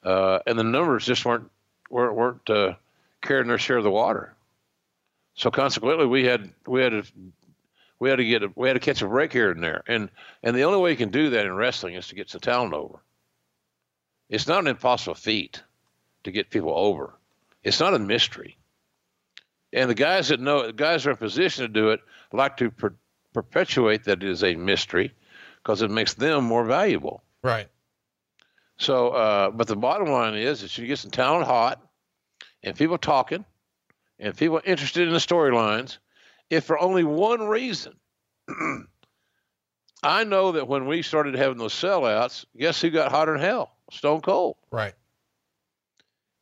Uh, 0.02 0.38
and 0.46 0.58
the 0.58 0.64
numbers 0.64 1.04
just 1.04 1.24
weren't 1.24 1.50
weren't, 1.90 2.14
weren't 2.14 2.50
uh, 2.50 2.74
carrying 3.20 3.48
their 3.48 3.58
share 3.58 3.78
of 3.78 3.84
the 3.84 3.90
water. 3.90 4.34
So 5.34 5.50
consequently, 5.50 6.06
we 6.06 6.24
had 6.24 6.50
we 6.66 6.82
had 6.82 6.90
to 6.90 7.04
we 7.98 8.10
had 8.10 8.16
to 8.16 8.24
get 8.24 8.42
a, 8.42 8.52
we 8.54 8.68
had 8.68 8.74
to 8.74 8.80
catch 8.80 9.02
a 9.02 9.08
break 9.08 9.32
here 9.32 9.50
and 9.50 9.62
there, 9.62 9.82
and 9.86 10.10
and 10.42 10.54
the 10.54 10.64
only 10.64 10.78
way 10.78 10.90
you 10.90 10.96
can 10.96 11.10
do 11.10 11.30
that 11.30 11.46
in 11.46 11.54
wrestling 11.54 11.94
is 11.94 12.08
to 12.08 12.14
get 12.14 12.28
the 12.28 12.38
talent 12.38 12.72
over. 12.72 13.00
It's 14.28 14.46
not 14.46 14.60
an 14.60 14.66
impossible 14.68 15.14
feat 15.14 15.62
to 16.24 16.30
get 16.30 16.50
people 16.50 16.72
over. 16.76 17.14
It's 17.62 17.80
not 17.80 17.94
a 17.94 17.98
mystery. 17.98 18.56
And 19.76 19.90
the 19.90 19.94
guys 19.94 20.28
that 20.28 20.40
know, 20.40 20.66
the 20.66 20.72
guys 20.72 21.06
are 21.06 21.10
in 21.10 21.18
position 21.18 21.62
to 21.62 21.68
do 21.68 21.90
it, 21.90 22.00
like 22.32 22.56
to 22.56 22.70
per, 22.70 22.94
perpetuate 23.34 24.04
that 24.04 24.22
it 24.22 24.28
is 24.28 24.42
a 24.42 24.56
mystery, 24.56 25.12
because 25.62 25.82
it 25.82 25.90
makes 25.90 26.14
them 26.14 26.44
more 26.44 26.64
valuable. 26.64 27.22
Right. 27.42 27.68
So, 28.78 29.10
uh, 29.10 29.50
but 29.50 29.68
the 29.68 29.76
bottom 29.76 30.08
line 30.08 30.34
is 30.34 30.62
that 30.62 30.76
you 30.78 30.86
get 30.86 30.98
some 30.98 31.10
talent 31.10 31.46
hot, 31.46 31.86
and 32.62 32.74
people 32.74 32.96
talking, 32.96 33.44
and 34.18 34.34
people 34.34 34.62
interested 34.64 35.06
in 35.06 35.12
the 35.12 35.20
storylines, 35.20 35.98
if 36.48 36.64
for 36.64 36.78
only 36.78 37.04
one 37.04 37.46
reason. 37.46 37.92
I 40.02 40.24
know 40.24 40.52
that 40.52 40.68
when 40.68 40.86
we 40.86 41.02
started 41.02 41.34
having 41.34 41.58
those 41.58 41.74
sellouts, 41.74 42.46
guess 42.56 42.80
who 42.80 42.88
got 42.88 43.10
hotter 43.10 43.32
than 43.32 43.42
hell? 43.42 43.72
Stone 43.90 44.22
Cold. 44.22 44.56
Right. 44.70 44.94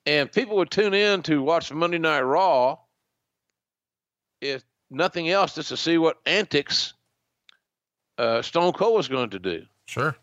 And 0.06 0.30
people 0.30 0.56
would 0.58 0.70
tune 0.70 0.94
in 0.94 1.22
to 1.22 1.42
watch 1.42 1.72
Monday 1.72 1.98
Night 1.98 2.20
Raw, 2.20 2.78
if 4.44 4.62
nothing 4.90 5.28
else, 5.30 5.54
just 5.54 5.70
to 5.70 5.76
see 5.76 5.98
what 5.98 6.18
antics 6.26 6.94
uh, 8.18 8.42
Stone 8.42 8.74
Cold 8.74 8.96
was 8.96 9.08
going 9.08 9.30
to 9.30 9.38
do. 9.38 9.64
Sure. 9.86 10.14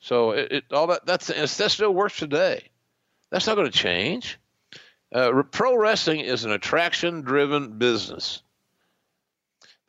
So 0.00 0.30
it, 0.30 0.52
it 0.52 0.64
all 0.72 0.86
that 0.88 1.06
that's 1.06 1.26
that 1.26 1.70
still 1.70 1.94
works 1.94 2.16
today. 2.16 2.70
That's 3.30 3.46
not 3.46 3.56
going 3.56 3.70
to 3.70 3.78
change. 3.78 4.38
Uh, 5.12 5.42
pro 5.50 5.76
wrestling 5.76 6.20
is 6.20 6.44
an 6.44 6.52
attraction-driven 6.52 7.78
business. 7.78 8.42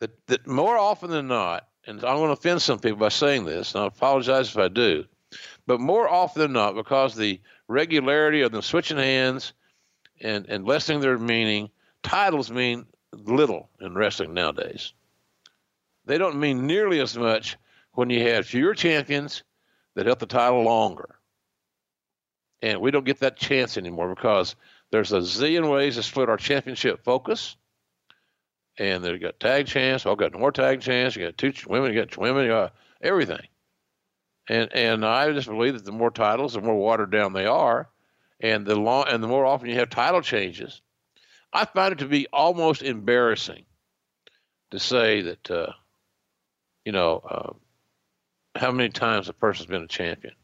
That 0.00 0.26
that 0.26 0.46
more 0.46 0.76
often 0.76 1.10
than 1.10 1.28
not, 1.28 1.66
and 1.86 1.98
I'm 2.04 2.16
going 2.16 2.28
to 2.28 2.32
offend 2.32 2.62
some 2.62 2.78
people 2.78 2.98
by 2.98 3.08
saying 3.08 3.44
this, 3.44 3.74
and 3.74 3.84
I 3.84 3.86
apologize 3.86 4.50
if 4.50 4.58
I 4.58 4.68
do, 4.68 5.04
but 5.66 5.80
more 5.80 6.08
often 6.08 6.42
than 6.42 6.52
not, 6.52 6.74
because 6.74 7.14
the 7.14 7.40
regularity 7.68 8.42
of 8.42 8.52
them 8.52 8.62
switching 8.62 8.98
hands 8.98 9.52
and 10.20 10.46
and 10.48 10.66
lessening 10.66 11.00
their 11.00 11.18
meaning, 11.18 11.70
titles 12.02 12.50
mean 12.50 12.86
little 13.14 13.70
in 13.80 13.94
wrestling 13.94 14.34
nowadays. 14.34 14.92
They 16.06 16.18
don't 16.18 16.40
mean 16.40 16.66
nearly 16.66 17.00
as 17.00 17.16
much 17.16 17.56
when 17.92 18.10
you 18.10 18.22
had 18.22 18.46
fewer 18.46 18.74
champions 18.74 19.42
that 19.94 20.06
held 20.06 20.18
the 20.18 20.26
title 20.26 20.62
longer. 20.62 21.16
And 22.62 22.80
we 22.80 22.90
don't 22.90 23.04
get 23.04 23.20
that 23.20 23.36
chance 23.36 23.76
anymore 23.76 24.14
because 24.14 24.56
there's 24.90 25.12
a 25.12 25.18
zillion 25.18 25.70
ways 25.70 25.96
to 25.96 26.02
split 26.02 26.28
our 26.28 26.36
championship 26.36 27.04
focus. 27.04 27.56
And 28.78 29.04
they've 29.04 29.20
got 29.20 29.38
tag 29.38 29.66
champs. 29.66 30.06
I've 30.06 30.16
got 30.16 30.38
more 30.38 30.50
tag 30.50 30.80
champs. 30.80 31.14
You 31.14 31.26
got 31.26 31.38
two 31.38 31.52
women. 31.68 31.92
You 31.92 32.00
got 32.00 32.16
women. 32.16 32.44
You 32.44 32.50
got 32.50 32.74
everything. 33.00 33.46
And 34.48 34.72
and 34.74 35.04
I 35.04 35.32
just 35.32 35.48
believe 35.48 35.74
that 35.74 35.84
the 35.84 35.92
more 35.92 36.10
titles, 36.10 36.54
the 36.54 36.60
more 36.60 36.76
watered 36.76 37.10
down 37.10 37.32
they 37.32 37.46
are, 37.46 37.88
and 38.40 38.66
the 38.66 38.76
long 38.76 39.06
and 39.08 39.22
the 39.22 39.28
more 39.28 39.46
often 39.46 39.68
you 39.70 39.76
have 39.76 39.90
title 39.90 40.20
changes, 40.20 40.82
I 41.54 41.64
find 41.64 41.92
it 41.92 42.00
to 42.00 42.06
be 42.06 42.26
almost 42.32 42.82
embarrassing 42.82 43.64
to 44.72 44.80
say 44.80 45.22
that, 45.22 45.50
uh, 45.50 45.72
you 46.84 46.92
know, 46.92 47.22
uh, 47.28 48.58
how 48.58 48.72
many 48.72 48.88
times 48.88 49.28
a 49.28 49.32
person's 49.32 49.68
been 49.68 49.82
a 49.82 49.88
champion. 49.88 50.34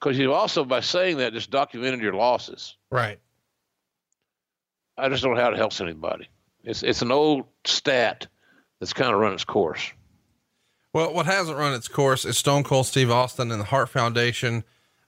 Because 0.00 0.18
you 0.18 0.32
also, 0.32 0.64
by 0.64 0.80
saying 0.80 1.18
that, 1.18 1.34
just 1.34 1.50
documented 1.50 2.00
your 2.00 2.14
losses. 2.14 2.76
Right. 2.90 3.20
I 4.96 5.08
just 5.08 5.22
don't 5.22 5.34
know 5.34 5.40
how 5.40 5.50
it 5.50 5.56
helps 5.56 5.80
anybody. 5.80 6.28
It's 6.62 6.82
it's 6.82 7.02
an 7.02 7.12
old 7.12 7.44
stat 7.64 8.26
that's 8.80 8.92
kind 8.92 9.12
of 9.12 9.20
run 9.20 9.34
its 9.34 9.44
course. 9.44 9.92
Well, 10.92 11.12
what 11.12 11.26
hasn't 11.26 11.58
run 11.58 11.74
its 11.74 11.88
course 11.88 12.24
is 12.24 12.38
Stone 12.38 12.64
Cold 12.64 12.86
Steve 12.86 13.10
Austin 13.10 13.50
and 13.50 13.60
the 13.60 13.66
Hart 13.66 13.88
Foundation. 13.88 14.64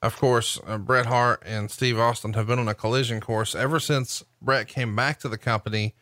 Of 0.06 0.16
course, 0.18 0.60
uh, 0.64 0.78
Bret 0.78 1.06
Hart 1.06 1.42
and 1.44 1.68
Steve 1.68 1.98
Austin 1.98 2.34
have 2.34 2.46
been 2.46 2.60
on 2.60 2.68
a 2.68 2.74
collision 2.74 3.20
course 3.20 3.56
ever 3.56 3.80
since 3.80 4.24
Bret 4.40 4.68
came 4.68 4.94
back 4.94 5.18
to 5.18 5.28
the 5.28 5.36
company. 5.36 5.96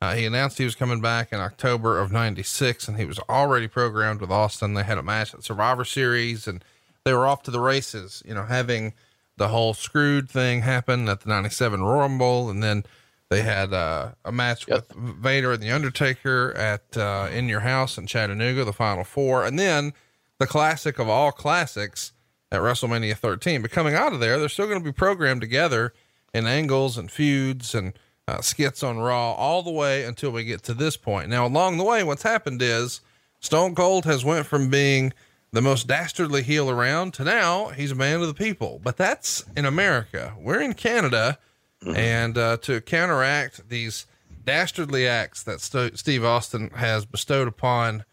Uh, 0.00 0.14
he 0.14 0.24
announced 0.24 0.58
he 0.58 0.64
was 0.64 0.76
coming 0.76 1.00
back 1.00 1.32
in 1.32 1.40
October 1.40 1.98
of 1.98 2.12
96 2.12 2.86
and 2.86 2.96
he 2.96 3.04
was 3.04 3.18
already 3.28 3.66
programmed 3.66 4.20
with 4.20 4.30
Austin. 4.30 4.74
They 4.74 4.84
had 4.84 4.96
a 4.96 5.02
match 5.02 5.34
at 5.34 5.42
Survivor 5.42 5.84
Series 5.84 6.46
and 6.46 6.64
they 7.02 7.12
were 7.12 7.26
off 7.26 7.42
to 7.42 7.50
the 7.50 7.58
races, 7.58 8.22
you 8.24 8.32
know, 8.32 8.44
having 8.44 8.94
the 9.38 9.48
whole 9.48 9.74
screwed 9.74 10.30
thing 10.30 10.62
happen 10.62 11.08
at 11.08 11.22
the 11.22 11.28
97 11.28 11.82
Royal 11.82 11.98
Rumble. 11.98 12.50
And 12.50 12.62
then 12.62 12.84
they 13.28 13.42
had 13.42 13.72
uh, 13.72 14.12
a 14.24 14.30
match 14.30 14.68
yep. 14.68 14.88
with 14.88 15.16
Vader 15.16 15.50
and 15.50 15.62
The 15.64 15.72
Undertaker 15.72 16.52
at 16.56 16.96
uh, 16.96 17.28
In 17.32 17.48
Your 17.48 17.60
House 17.60 17.98
in 17.98 18.06
Chattanooga, 18.06 18.64
the 18.64 18.72
final 18.72 19.02
four. 19.02 19.44
And 19.44 19.58
then 19.58 19.94
the 20.38 20.46
classic 20.46 21.00
of 21.00 21.08
all 21.08 21.32
classics 21.32 22.12
at 22.50 22.60
WrestleMania 22.60 23.16
13. 23.16 23.62
But 23.62 23.70
coming 23.70 23.94
out 23.94 24.12
of 24.12 24.20
there, 24.20 24.38
they're 24.38 24.48
still 24.48 24.66
going 24.66 24.78
to 24.78 24.84
be 24.84 24.92
programmed 24.92 25.40
together 25.40 25.92
in 26.32 26.46
angles 26.46 26.98
and 26.98 27.10
feuds 27.10 27.74
and 27.74 27.92
uh, 28.26 28.40
skits 28.40 28.82
on 28.82 28.98
Raw 28.98 29.32
all 29.32 29.62
the 29.62 29.70
way 29.70 30.04
until 30.04 30.30
we 30.30 30.44
get 30.44 30.62
to 30.64 30.74
this 30.74 30.96
point. 30.96 31.30
Now, 31.30 31.46
along 31.46 31.78
the 31.78 31.84
way, 31.84 32.02
what's 32.02 32.22
happened 32.22 32.60
is 32.60 33.00
Stone 33.40 33.74
Cold 33.74 34.04
has 34.04 34.24
went 34.24 34.46
from 34.46 34.68
being 34.68 35.12
the 35.50 35.62
most 35.62 35.86
dastardly 35.86 36.42
heel 36.42 36.68
around 36.68 37.14
to 37.14 37.24
now 37.24 37.68
he's 37.68 37.92
a 37.92 37.94
man 37.94 38.20
of 38.20 38.26
the 38.26 38.34
people. 38.34 38.80
But 38.82 38.98
that's 38.98 39.44
in 39.56 39.64
America. 39.64 40.34
We're 40.38 40.60
in 40.60 40.74
Canada 40.74 41.38
Mm-hmm. 41.82 41.96
And 41.96 42.38
uh, 42.38 42.56
to 42.58 42.80
counteract 42.80 43.68
these 43.68 44.06
dastardly 44.44 45.06
acts 45.06 45.42
that 45.44 45.60
St- 45.60 45.98
Steve 45.98 46.24
Austin 46.24 46.70
has 46.70 47.04
bestowed 47.04 47.48
upon 47.48 48.04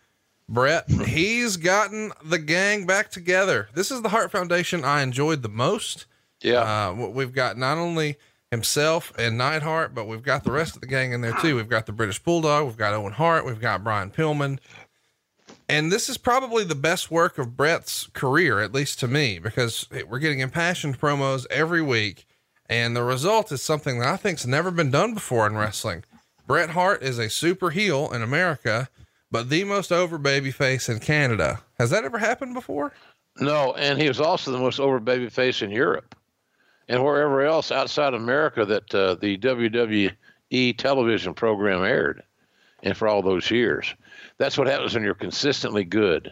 Bret, 0.48 0.90
he's 0.90 1.58
gotten 1.58 2.12
the 2.24 2.38
gang 2.38 2.86
back 2.86 3.10
together. 3.10 3.70
This 3.74 3.90
is 3.92 4.02
the 4.02 4.10
Hart 4.10 4.32
Foundation 4.32 4.86
I 4.86 5.02
enjoyed 5.02 5.42
the 5.42 5.50
most. 5.50 6.06
Yeah. 6.42 6.90
Uh, 6.90 6.94
we've 7.10 7.34
got 7.34 7.58
not 7.58 7.78
only 7.78 8.18
himself 8.52 9.12
and 9.18 9.38
Neidhart, 9.38 9.96
but 9.96 10.08
we've 10.08 10.22
got 10.24 10.44
the 10.44 10.52
rest 10.52 10.76
of 10.76 10.82
the 10.82 10.88
gang 10.88 11.14
in 11.14 11.22
there 11.22 11.36
too. 11.42 11.56
We've 11.56 11.70
got 11.70 11.88
the 11.88 11.92
British 11.92 12.20
Bulldog, 12.20 12.66
we've 12.66 12.78
got 12.78 12.94
Owen 12.94 13.14
Hart, 13.14 13.46
we've 13.46 13.60
got 13.60 13.84
Brian 13.84 14.12
Pillman. 14.12 14.60
And 15.68 15.92
this 15.92 16.10
is 16.10 16.18
probably 16.18 16.64
the 16.64 16.76
best 16.76 17.10
work 17.10 17.40
of 17.40 17.58
Bret's 17.58 18.08
career, 18.14 18.60
at 18.60 18.72
least 18.72 19.00
to 19.00 19.08
me, 19.08 19.40
because 19.40 19.88
we're 20.08 20.20
getting 20.20 20.40
impassioned 20.40 21.00
promos 21.00 21.48
every 21.50 21.82
week. 21.82 22.28
And 22.70 22.96
the 22.96 23.04
result 23.04 23.52
is 23.52 23.64
something 23.64 24.00
that 24.00 24.08
I 24.08 24.18
think's 24.18 24.46
never 24.46 24.70
been 24.70 24.92
done 24.92 25.16
before 25.16 25.48
in 25.48 25.56
wrestling. 25.56 26.04
Bret 26.46 26.72
Hart 26.72 27.02
is 27.02 27.18
a 27.18 27.30
super 27.30 27.72
heel 27.72 28.12
in 28.12 28.22
America, 28.22 28.90
but 29.36 29.50
the 29.50 29.66
most 29.66 29.92
over 29.92 30.18
baby 30.18 30.50
face 30.50 30.88
in 30.88 30.98
Canada. 30.98 31.62
Has 31.78 31.90
that 31.90 32.06
ever 32.06 32.18
happened 32.18 32.54
before? 32.54 32.94
No, 33.38 33.74
and 33.74 34.02
he 34.02 34.08
was 34.08 34.22
also 34.22 34.50
the 34.50 34.58
most 34.58 34.80
over 34.80 34.98
baby 34.98 35.28
face 35.28 35.62
in 35.62 35.72
Europe 35.72 36.16
and 36.88 37.04
wherever 37.04 37.42
else 37.42 37.70
outside 37.70 38.14
America 38.14 38.64
that 38.64 38.96
uh, 38.96 39.16
the 39.16 39.38
WWE 39.40 40.78
television 40.78 41.34
program 41.34 41.84
aired, 41.84 42.24
and 42.82 42.96
for 42.96 43.10
all 43.10 43.22
those 43.22 43.52
years. 43.52 43.94
That's 44.38 44.58
what 44.58 44.68
happens 44.68 44.94
when 44.94 45.04
you're 45.04 45.14
consistently 45.14 45.84
good, 45.84 46.32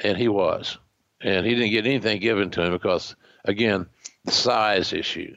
and 0.00 0.18
he 0.18 0.28
was, 0.28 0.76
and 1.22 1.46
he 1.46 1.54
didn't 1.54 1.70
get 1.70 1.86
anything 1.86 2.20
given 2.20 2.50
to 2.50 2.62
him 2.62 2.72
because, 2.72 3.16
again, 3.46 3.86
the 4.26 4.32
size 4.32 4.92
issue. 4.92 5.34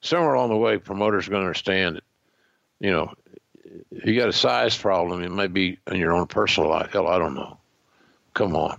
Somewhere 0.00 0.32
along 0.32 0.48
the 0.48 0.56
way, 0.56 0.78
promoters 0.78 1.28
are 1.28 1.30
going 1.30 1.42
to 1.42 1.46
understand 1.46 2.00
you 2.80 2.90
know, 2.90 3.12
you 3.90 4.18
got 4.18 4.28
a 4.28 4.32
size 4.32 4.76
problem, 4.76 5.22
it 5.22 5.30
may 5.30 5.46
be 5.46 5.78
in 5.90 5.98
your 5.98 6.12
own 6.12 6.26
personal 6.26 6.70
life. 6.70 6.92
Hell, 6.92 7.08
I 7.08 7.18
don't 7.18 7.34
know. 7.34 7.58
Come 8.34 8.56
on. 8.56 8.78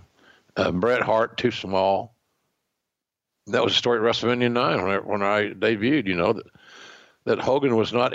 Uh, 0.56 0.72
Bret 0.72 1.02
Hart, 1.02 1.36
too 1.36 1.50
small. 1.50 2.14
That 3.48 3.62
was 3.62 3.74
a 3.74 3.76
story 3.76 3.98
at 3.98 4.04
WrestleMania 4.04 4.50
9 4.50 4.82
when 4.82 4.90
I, 4.90 4.98
when 4.98 5.22
I 5.22 5.52
debuted, 5.52 6.06
you 6.06 6.16
know, 6.16 6.32
that, 6.32 6.46
that 7.24 7.38
Hogan 7.38 7.76
was 7.76 7.92
not, 7.92 8.12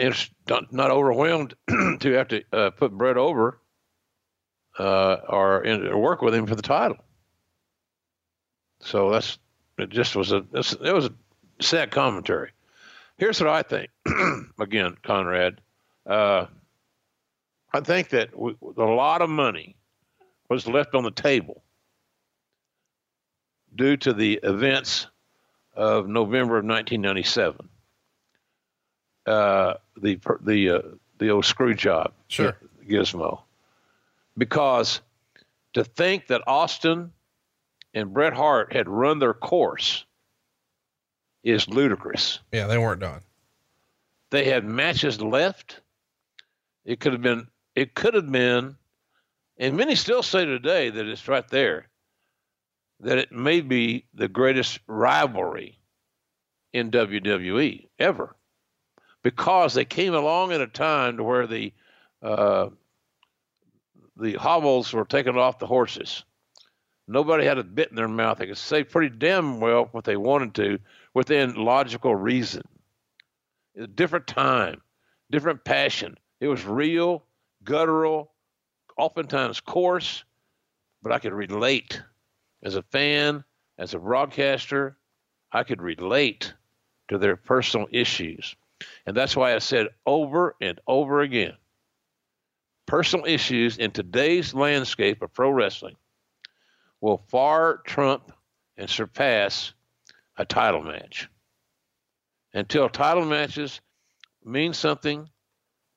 not, 0.50 0.74
not 0.74 0.92
overwhelmed 0.92 1.54
to 1.70 2.12
have 2.14 2.28
to 2.30 2.44
uh, 2.52 2.70
put 2.72 2.92
Bret 2.92 3.18
over 3.18 3.60
uh, 4.78 5.18
or, 5.30 5.64
in, 5.64 5.88
or 5.88 5.98
work 5.98 6.22
with 6.22 6.34
him 6.34 6.48
for 6.48 6.56
the 6.56 6.62
title. 6.62 6.98
So 8.82 9.12
that's 9.12 9.38
it 9.78 9.90
just 9.90 10.16
was 10.16 10.32
a 10.32 10.46
it 10.54 10.94
was 10.94 11.06
a 11.06 11.14
sad 11.64 11.92
commentary. 11.92 12.52
Here's 13.18 13.40
what 13.40 13.50
I 13.50 13.62
think. 13.62 13.90
Again, 14.60 14.98
Conrad, 15.04 15.62
uh, 16.06 16.48
I 17.74 17.80
think 17.82 18.10
that 18.10 18.38
we, 18.38 18.56
a 18.78 18.84
lot 18.84 19.22
of 19.22 19.30
money 19.30 19.76
was 20.50 20.68
left 20.68 20.94
on 20.96 21.04
the 21.04 21.12
table 21.12 21.64
due 23.76 23.96
to 23.98 24.14
the 24.14 24.40
events 24.44 25.08
of 25.74 26.08
November 26.08 26.58
of 26.58 26.66
1997. 26.66 27.70
Uh, 29.26 29.76
the 30.02 30.20
the 30.42 30.70
uh, 30.70 30.82
the 31.20 31.30
old 31.30 31.46
screw 31.46 31.74
job, 31.76 32.12
sure, 32.28 32.58
Gizmo, 32.88 33.42
because 34.38 35.00
to 35.74 35.84
think 35.84 36.28
that 36.28 36.42
Austin 36.48 37.12
and 37.94 38.12
Bret 38.14 38.34
Hart 38.34 38.74
had 38.74 38.90
run 38.90 39.20
their 39.20 39.34
course 39.36 40.06
is 41.44 41.68
ludicrous. 41.70 42.40
Yeah, 42.52 42.68
they 42.68 42.78
weren't 42.80 43.00
done. 43.02 43.22
they 44.32 44.46
had 44.46 44.66
matches 44.66 45.22
left. 45.22 45.80
It 46.84 47.00
could 47.00 47.14
have 47.14 47.22
been, 47.22 47.48
it 47.76 47.96
could 47.96 48.14
have 48.14 48.32
been, 48.32 48.76
and 49.58 49.78
many 49.78 49.96
still 49.96 50.24
say 50.24 50.46
today 50.46 50.90
that 50.90 51.06
it's 51.06 51.28
right 51.28 51.48
there, 51.50 51.88
that 53.00 53.18
it 53.18 53.32
may 53.32 53.62
be 53.62 54.06
the 54.14 54.28
greatest 54.28 54.80
rivalry 54.88 55.80
in 56.74 56.92
WWE 56.92 57.88
ever 58.00 58.36
because 59.24 59.74
they 59.74 59.86
came 59.86 60.14
along 60.14 60.52
at 60.52 60.62
a 60.62 60.68
time 60.68 61.18
to 61.18 61.24
where 61.24 61.48
the 61.48 61.74
uh, 62.22 62.70
the 64.18 64.34
hobbles 64.34 64.94
were 64.94 65.06
taken 65.06 65.38
off 65.38 65.60
the 65.60 65.68
horses. 65.68 66.24
Nobody 67.08 67.46
had 67.46 67.58
a 67.58 67.64
bit 67.64 67.90
in 67.90 67.96
their 67.96 68.08
mouth. 68.08 68.38
They 68.38 68.48
could 68.48 68.58
say 68.58 68.84
pretty 68.84 69.16
damn 69.16 69.60
well 69.60 69.90
what 69.92 70.04
they 70.04 70.16
wanted 70.16 70.54
to 70.56 70.80
within 71.14 71.56
logical 71.56 72.16
reason. 72.16 72.62
a 73.78 73.88
different 73.88 74.28
time, 74.28 74.82
different 75.32 75.64
passion. 75.64 76.18
It 76.40 76.48
was 76.48 76.66
real, 76.66 77.24
guttural, 77.64 78.32
oftentimes 78.98 79.60
coarse, 79.60 80.24
but 81.02 81.12
I 81.12 81.20
could 81.20 81.34
relate 81.34 82.02
as 82.64 82.76
a 82.76 82.84
fan, 82.84 83.44
as 83.78 83.94
a 83.94 84.00
broadcaster. 84.00 84.98
I 85.52 85.64
could 85.64 85.82
relate 85.82 86.54
to 87.10 87.18
their 87.18 87.36
personal 87.36 87.88
issues. 87.92 88.56
And 89.06 89.16
that's 89.16 89.36
why 89.36 89.54
I 89.54 89.60
said 89.60 89.88
over 90.06 90.56
and 90.62 90.80
over 90.88 91.22
again 91.22 91.54
personal 92.92 93.26
issues 93.26 93.78
in 93.78 93.90
today's 93.90 94.54
landscape 94.54 95.22
of 95.22 95.34
pro 95.34 95.50
wrestling 95.50 95.96
will 97.00 97.24
far 97.30 97.78
trump 97.86 98.34
and 98.76 98.90
surpass 98.90 99.74
a 100.38 100.44
title 100.44 100.84
match. 100.84 101.30
Until 102.54 102.90
title 102.90 103.24
matches 103.24 103.80
mean 104.44 104.74
something, 104.74 105.30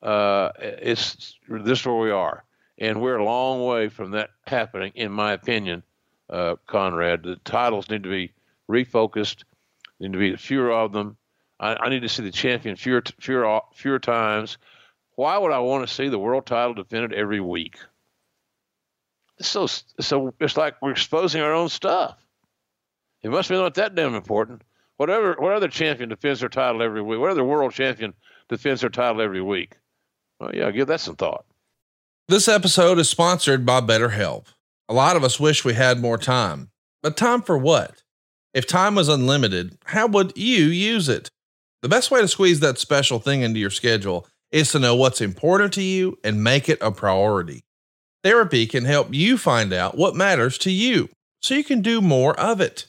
uh, 0.04 0.52
it's 0.58 1.38
this 1.48 1.80
is 1.80 1.86
where 1.86 1.96
we 1.96 2.10
are, 2.10 2.44
and 2.78 3.00
we're 3.00 3.16
a 3.16 3.24
long 3.24 3.64
way 3.64 3.88
from 3.88 4.10
that 4.10 4.30
happening, 4.46 4.92
in 4.94 5.10
my 5.10 5.32
opinion, 5.32 5.82
uh, 6.28 6.56
Conrad. 6.66 7.22
The 7.22 7.36
titles 7.36 7.88
need 7.88 8.02
to 8.02 8.10
be 8.10 8.32
refocused, 8.70 9.44
need 9.98 10.12
to 10.12 10.18
be 10.18 10.36
fewer 10.36 10.70
of 10.70 10.92
them. 10.92 11.16
I, 11.58 11.76
I 11.76 11.88
need 11.88 12.02
to 12.02 12.08
see 12.08 12.22
the 12.22 12.30
champion 12.30 12.76
fewer, 12.76 13.02
fewer, 13.18 13.60
fewer 13.72 13.98
times. 13.98 14.58
Why 15.16 15.38
would 15.38 15.52
I 15.52 15.60
want 15.60 15.88
to 15.88 15.94
see 15.94 16.08
the 16.08 16.18
world 16.18 16.44
title 16.44 16.74
defended 16.74 17.14
every 17.14 17.40
week? 17.40 17.78
It's 19.38 19.48
so 19.48 19.66
so 19.66 20.34
it's 20.38 20.56
like 20.56 20.74
we're 20.82 20.92
exposing 20.92 21.40
our 21.40 21.54
own 21.54 21.70
stuff. 21.70 22.18
It 23.22 23.30
must 23.30 23.48
be 23.48 23.54
not 23.54 23.74
that 23.74 23.94
damn 23.94 24.14
important. 24.14 24.62
Whatever 24.98 25.34
what 25.38 25.54
other 25.54 25.68
champion 25.68 26.10
defends 26.10 26.40
their 26.40 26.50
title 26.50 26.82
every 26.82 27.00
week? 27.00 27.18
What 27.18 27.30
other 27.30 27.42
world 27.42 27.72
champion 27.72 28.12
defends 28.50 28.82
their 28.82 28.90
title 28.90 29.22
every 29.22 29.40
week? 29.40 29.76
Well, 30.40 30.54
yeah, 30.54 30.70
give 30.70 30.88
that 30.88 31.00
some 31.00 31.16
thought. 31.16 31.44
This 32.28 32.48
episode 32.48 32.98
is 32.98 33.08
sponsored 33.08 33.66
by 33.66 33.80
BetterHelp. 33.80 34.46
A 34.88 34.94
lot 34.94 35.16
of 35.16 35.24
us 35.24 35.40
wish 35.40 35.64
we 35.64 35.74
had 35.74 36.00
more 36.00 36.18
time, 36.18 36.70
but 37.02 37.16
time 37.16 37.42
for 37.42 37.56
what? 37.56 38.02
If 38.52 38.66
time 38.66 38.94
was 38.94 39.08
unlimited, 39.08 39.78
how 39.84 40.06
would 40.06 40.36
you 40.36 40.66
use 40.66 41.08
it? 41.08 41.30
The 41.82 41.88
best 41.88 42.10
way 42.10 42.20
to 42.20 42.28
squeeze 42.28 42.60
that 42.60 42.78
special 42.78 43.18
thing 43.18 43.42
into 43.42 43.60
your 43.60 43.70
schedule 43.70 44.26
is 44.52 44.70
to 44.72 44.78
know 44.78 44.94
what's 44.94 45.20
important 45.20 45.72
to 45.74 45.82
you 45.82 46.18
and 46.22 46.42
make 46.42 46.68
it 46.68 46.78
a 46.80 46.92
priority. 46.92 47.64
Therapy 48.22 48.66
can 48.66 48.84
help 48.84 49.12
you 49.12 49.36
find 49.36 49.72
out 49.72 49.98
what 49.98 50.14
matters 50.14 50.56
to 50.58 50.70
you 50.70 51.10
so 51.42 51.54
you 51.54 51.64
can 51.64 51.82
do 51.82 52.00
more 52.00 52.38
of 52.38 52.60
it. 52.60 52.86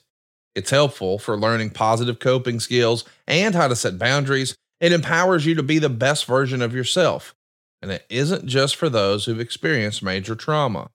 It's 0.56 0.70
helpful 0.70 1.20
for 1.20 1.38
learning 1.38 1.72
positive 1.72 2.20
coping 2.20 2.62
skills 2.62 3.04
and 3.28 3.54
how 3.54 3.68
to 3.68 3.76
set 3.76 4.00
boundaries. 4.00 4.56
It 4.80 4.92
empowers 4.92 5.46
you 5.46 5.56
to 5.56 5.64
be 5.64 5.80
the 5.80 5.90
best 5.90 6.26
version 6.26 6.62
of 6.62 6.74
yourself. 6.74 7.36
And 7.82 7.92
it 7.92 8.06
isn't 8.10 8.48
just 8.48 8.76
for 8.76 8.90
those 8.90 9.26
who've 9.26 9.40
experienced 9.40 10.04
major 10.04 10.36
trauma. 10.36 10.90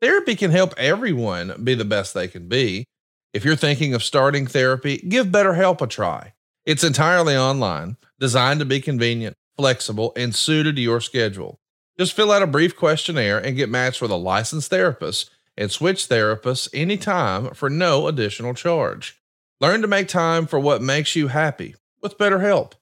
Therapy 0.00 0.34
can 0.34 0.50
help 0.50 0.74
everyone 0.76 1.62
be 1.62 1.74
the 1.74 1.84
best 1.84 2.14
they 2.14 2.28
can 2.28 2.48
be. 2.48 2.84
If 3.32 3.44
you're 3.44 3.56
thinking 3.56 3.94
of 3.94 4.02
starting 4.02 4.46
therapy, 4.46 4.98
give 4.98 5.28
BetterHelp 5.28 5.80
a 5.80 5.86
try. 5.86 6.32
It's 6.64 6.84
entirely 6.84 7.36
online, 7.36 7.96
designed 8.18 8.60
to 8.60 8.66
be 8.66 8.80
convenient 8.80 9.36
flexible, 9.60 10.14
and 10.16 10.34
suited 10.34 10.74
to 10.74 10.80
your 10.80 11.02
schedule. 11.02 11.60
Just 11.98 12.14
fill 12.14 12.32
out 12.32 12.40
a 12.40 12.46
brief 12.46 12.74
questionnaire 12.74 13.38
and 13.38 13.56
get 13.56 13.68
matched 13.68 14.00
with 14.00 14.10
a 14.10 14.16
licensed 14.16 14.70
therapist 14.70 15.28
and 15.54 15.70
switch 15.70 16.08
therapists 16.08 16.66
anytime 16.72 17.50
for 17.52 17.68
no 17.68 18.06
additional 18.08 18.54
charge. 18.54 19.20
Learn 19.60 19.82
to 19.82 19.86
make 19.86 20.08
time 20.08 20.46
for 20.46 20.58
what 20.58 20.80
makes 20.80 21.14
you 21.14 21.28
happy 21.28 21.74
with 22.00 22.16
BetterHelp. 22.16 22.72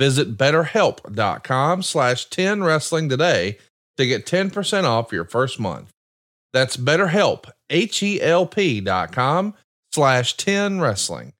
Visit 0.00 0.38
betterhelp.com 0.38 1.82
slash 1.82 2.24
10 2.30 2.64
wrestling 2.64 3.10
today 3.10 3.58
to 3.98 4.06
get 4.06 4.24
10% 4.24 4.84
off 4.84 5.12
your 5.12 5.26
first 5.26 5.60
month. 5.60 5.90
That's 6.54 6.78
betterhelp, 6.78 7.50
H-E-L-P 7.68 8.80
dot 8.80 9.12
com 9.12 9.52
slash 9.92 10.38
10 10.38 10.80
wrestling. 10.80 11.34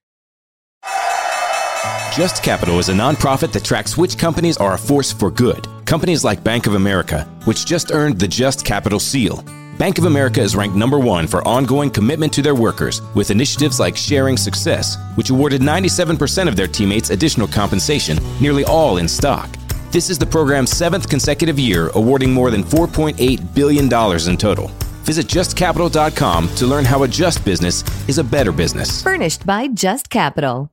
Just 2.13 2.43
Capital 2.43 2.77
is 2.77 2.89
a 2.89 2.93
nonprofit 2.93 3.51
that 3.53 3.63
tracks 3.63 3.97
which 3.97 4.19
companies 4.19 4.57
are 4.57 4.75
a 4.75 4.77
force 4.77 5.11
for 5.11 5.31
good. 5.31 5.67
Companies 5.85 6.23
like 6.23 6.43
Bank 6.43 6.67
of 6.67 6.75
America, 6.75 7.23
which 7.45 7.65
just 7.65 7.91
earned 7.91 8.19
the 8.19 8.27
Just 8.27 8.63
Capital 8.63 8.99
seal. 8.99 9.43
Bank 9.81 9.97
of 9.97 10.05
America 10.05 10.39
is 10.39 10.55
ranked 10.55 10.75
number 10.75 10.99
one 10.99 11.25
for 11.25 11.41
ongoing 11.47 11.89
commitment 11.89 12.31
to 12.33 12.43
their 12.43 12.53
workers 12.53 13.01
with 13.15 13.31
initiatives 13.31 13.79
like 13.79 13.97
Sharing 13.97 14.37
Success, 14.37 14.95
which 15.15 15.31
awarded 15.31 15.61
97% 15.61 16.47
of 16.47 16.55
their 16.55 16.67
teammates 16.67 17.09
additional 17.09 17.47
compensation, 17.47 18.19
nearly 18.39 18.63
all 18.63 18.97
in 18.97 19.07
stock. 19.07 19.49
This 19.89 20.11
is 20.11 20.19
the 20.19 20.25
program's 20.27 20.69
seventh 20.69 21.09
consecutive 21.09 21.57
year, 21.57 21.89
awarding 21.95 22.31
more 22.31 22.51
than 22.51 22.63
$4.8 22.63 23.55
billion 23.55 23.85
in 23.85 24.37
total. 24.37 24.67
Visit 25.01 25.25
justcapital.com 25.25 26.49
to 26.57 26.67
learn 26.67 26.85
how 26.85 27.01
a 27.01 27.07
just 27.07 27.43
business 27.43 27.83
is 28.07 28.19
a 28.19 28.23
better 28.23 28.51
business. 28.51 29.01
Furnished 29.01 29.47
by 29.47 29.67
Just 29.67 30.11
Capital. 30.11 30.69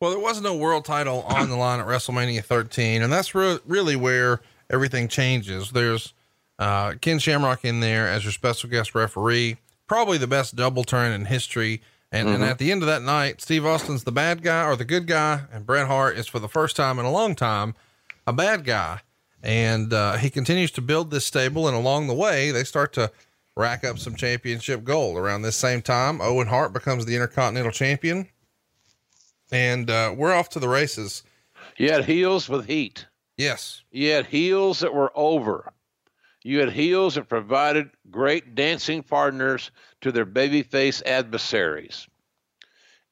Well, 0.00 0.12
there 0.12 0.20
was 0.20 0.40
no 0.40 0.54
world 0.54 0.84
title 0.84 1.22
on 1.22 1.48
the 1.48 1.56
line 1.56 1.80
at 1.80 1.86
WrestleMania 1.86 2.44
13, 2.44 3.02
and 3.02 3.12
that's 3.12 3.34
re- 3.34 3.58
really 3.66 3.96
where 3.96 4.42
everything 4.70 5.08
changes. 5.08 5.72
There's 5.72 6.14
uh, 6.58 6.94
Ken 7.00 7.18
Shamrock 7.18 7.64
in 7.64 7.80
there 7.80 8.08
as 8.08 8.24
your 8.24 8.32
special 8.32 8.70
guest 8.70 8.94
referee, 8.94 9.56
probably 9.86 10.18
the 10.18 10.26
best 10.26 10.56
double 10.56 10.84
turn 10.84 11.12
in 11.12 11.26
history. 11.26 11.82
And, 12.12 12.28
mm-hmm. 12.28 12.42
and 12.42 12.44
at 12.44 12.58
the 12.58 12.70
end 12.70 12.82
of 12.82 12.86
that 12.86 13.02
night, 13.02 13.40
Steve 13.40 13.66
Austin's 13.66 14.04
the 14.04 14.12
bad 14.12 14.42
guy 14.42 14.64
or 14.64 14.76
the 14.76 14.84
good 14.84 15.06
guy, 15.06 15.42
and 15.52 15.66
Bret 15.66 15.86
Hart 15.86 16.16
is 16.16 16.26
for 16.26 16.38
the 16.38 16.48
first 16.48 16.76
time 16.76 16.98
in 16.98 17.04
a 17.04 17.10
long 17.10 17.34
time 17.34 17.74
a 18.26 18.32
bad 18.32 18.64
guy. 18.64 19.00
And 19.42 19.92
uh, 19.92 20.16
he 20.16 20.30
continues 20.30 20.70
to 20.72 20.80
build 20.80 21.10
this 21.10 21.26
stable, 21.26 21.68
and 21.68 21.76
along 21.76 22.06
the 22.06 22.14
way, 22.14 22.50
they 22.50 22.64
start 22.64 22.94
to 22.94 23.10
rack 23.56 23.84
up 23.84 23.98
some 23.98 24.14
championship 24.14 24.84
gold. 24.84 25.18
Around 25.18 25.42
this 25.42 25.56
same 25.56 25.82
time, 25.82 26.20
Owen 26.22 26.46
Hart 26.46 26.72
becomes 26.72 27.04
the 27.04 27.14
Intercontinental 27.14 27.70
Champion 27.70 28.28
and 29.54 29.90
uh, 29.90 30.12
we're 30.16 30.32
off 30.32 30.48
to 30.50 30.58
the 30.58 30.68
races. 30.68 31.22
You 31.76 31.92
had 31.92 32.04
heels 32.04 32.48
with 32.48 32.66
heat. 32.66 33.06
Yes. 33.36 33.82
You 33.90 34.10
had 34.10 34.26
heels 34.26 34.80
that 34.80 34.94
were 34.94 35.12
over. 35.14 35.72
You 36.44 36.60
had 36.60 36.72
heels 36.72 37.14
that 37.14 37.30
provided 37.30 37.90
great 38.10 38.54
dancing 38.54 39.02
partners 39.02 39.70
to 40.02 40.12
their 40.12 40.26
babyface 40.26 41.02
adversaries. 41.04 42.06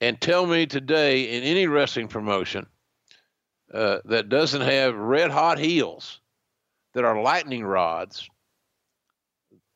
And 0.03 0.21
tell 0.21 0.45
me 0.47 0.67
today, 0.67 1.37
in 1.37 1.43
any 1.43 1.67
wrestling 1.67 2.09
promotion 2.09 2.67
uh, 3.73 4.01
that 4.05 4.29
doesn't 4.29 4.61
have 4.61 4.95
red 4.95 5.31
hot 5.31 5.59
heels 5.59 6.21
that 6.93 7.05
are 7.05 7.23
lightning 7.23 7.65
rods, 7.65 8.29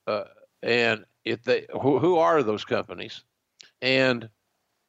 uh, 0.07 0.25
and 0.63 1.07
if 1.25 1.43
they 1.43 1.67
who, 1.81 1.99
who 1.99 2.19
are 2.19 2.43
those 2.43 2.65
companies, 2.65 3.25
and 3.81 4.29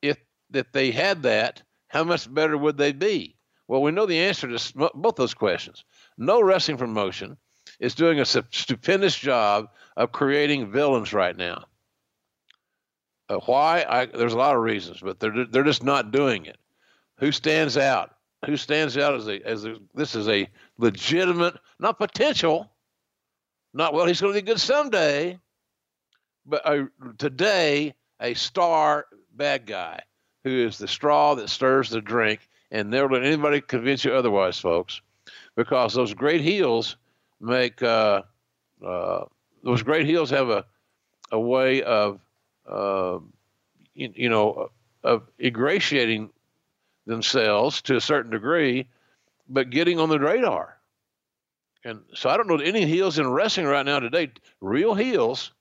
if 0.02 0.18
that 0.50 0.74
they 0.74 0.92
had 0.92 1.24
that, 1.24 1.62
how 1.88 2.04
much 2.04 2.32
better 2.34 2.58
would 2.58 2.78
they 2.78 2.92
be? 2.92 3.38
Well, 3.70 3.82
we 3.82 3.92
know 3.92 4.06
the 4.06 4.20
answer 4.20 4.48
to 4.48 4.92
both 4.94 5.16
those 5.16 5.34
questions. 5.34 5.86
No 6.18 6.42
wrestling 6.42 6.78
promotion 6.78 7.38
is 7.80 7.96
doing 7.96 8.20
a 8.20 8.26
stupendous 8.26 9.16
job 9.16 9.70
of 9.96 10.12
creating 10.12 10.72
villains 10.72 11.14
right 11.14 11.36
now. 11.36 11.66
Uh, 13.30 13.38
why? 13.46 13.86
I, 13.88 14.06
there's 14.06 14.34
a 14.34 14.38
lot 14.38 14.56
of 14.56 14.62
reasons, 14.62 15.00
but 15.02 15.20
they're 15.20 15.46
they're 15.46 15.64
just 15.64 15.84
not 15.84 16.12
doing 16.12 16.46
it. 16.46 16.58
Who 17.20 17.32
stands 17.32 17.78
out? 17.78 18.16
Who 18.46 18.56
stands 18.56 18.98
out 18.98 19.16
as 19.16 19.28
a 19.28 19.46
as 19.46 19.66
a, 19.66 19.76
this 19.94 20.16
is 20.16 20.28
a 20.30 20.48
legitimate, 20.78 21.56
not 21.80 21.98
potential, 21.98 22.72
not 23.74 23.94
well. 23.94 24.06
He's 24.06 24.22
going 24.22 24.34
to 24.34 24.42
be 24.42 24.46
good 24.46 24.62
someday, 24.62 25.40
but 26.46 26.66
a, 26.66 26.88
today 27.18 27.96
a 28.22 28.34
star 28.34 29.08
bad 29.36 29.66
guy 29.66 30.02
who 30.44 30.66
is 30.66 30.78
the 30.78 30.88
straw 30.88 31.36
that 31.36 31.50
stirs 31.50 31.90
the 31.90 32.00
drink, 32.00 32.48
and 32.72 32.90
never 32.90 33.10
let 33.14 33.24
anybody 33.24 33.60
convince 33.60 34.06
you 34.06 34.14
otherwise, 34.14 34.58
folks, 34.58 35.02
because 35.56 35.94
those 35.94 36.14
great 36.14 36.42
heels 36.42 36.96
make 37.40 37.82
uh, 37.84 38.24
uh, 38.86 39.26
those 39.64 39.84
great 39.84 40.06
heels 40.06 40.30
have 40.30 40.50
a 40.50 40.66
a 41.32 41.40
way 41.40 41.84
of 41.84 42.20
uh, 42.70 43.20
you, 43.94 44.14
you, 44.16 44.30
know 44.30 44.72
of 45.04 45.24
ingratiating 45.40 46.30
themselves 47.06 47.82
to 47.82 47.96
a 47.96 48.02
certain 48.02 48.32
degree 48.32 48.88
but 49.50 49.70
getting 49.70 50.00
on 50.00 50.10
the 50.10 50.20
radar. 50.20 50.78
And 51.84 52.02
so 52.14 52.30
I 52.30 52.38
don't 52.38 52.48
know 52.48 52.58
any 52.58 52.86
heels 52.86 53.18
in 53.18 53.30
wrestling 53.30 53.66
right 53.66 53.86
now 53.86 54.00
today, 54.00 54.32
real 54.60 54.94
heels 54.94 55.52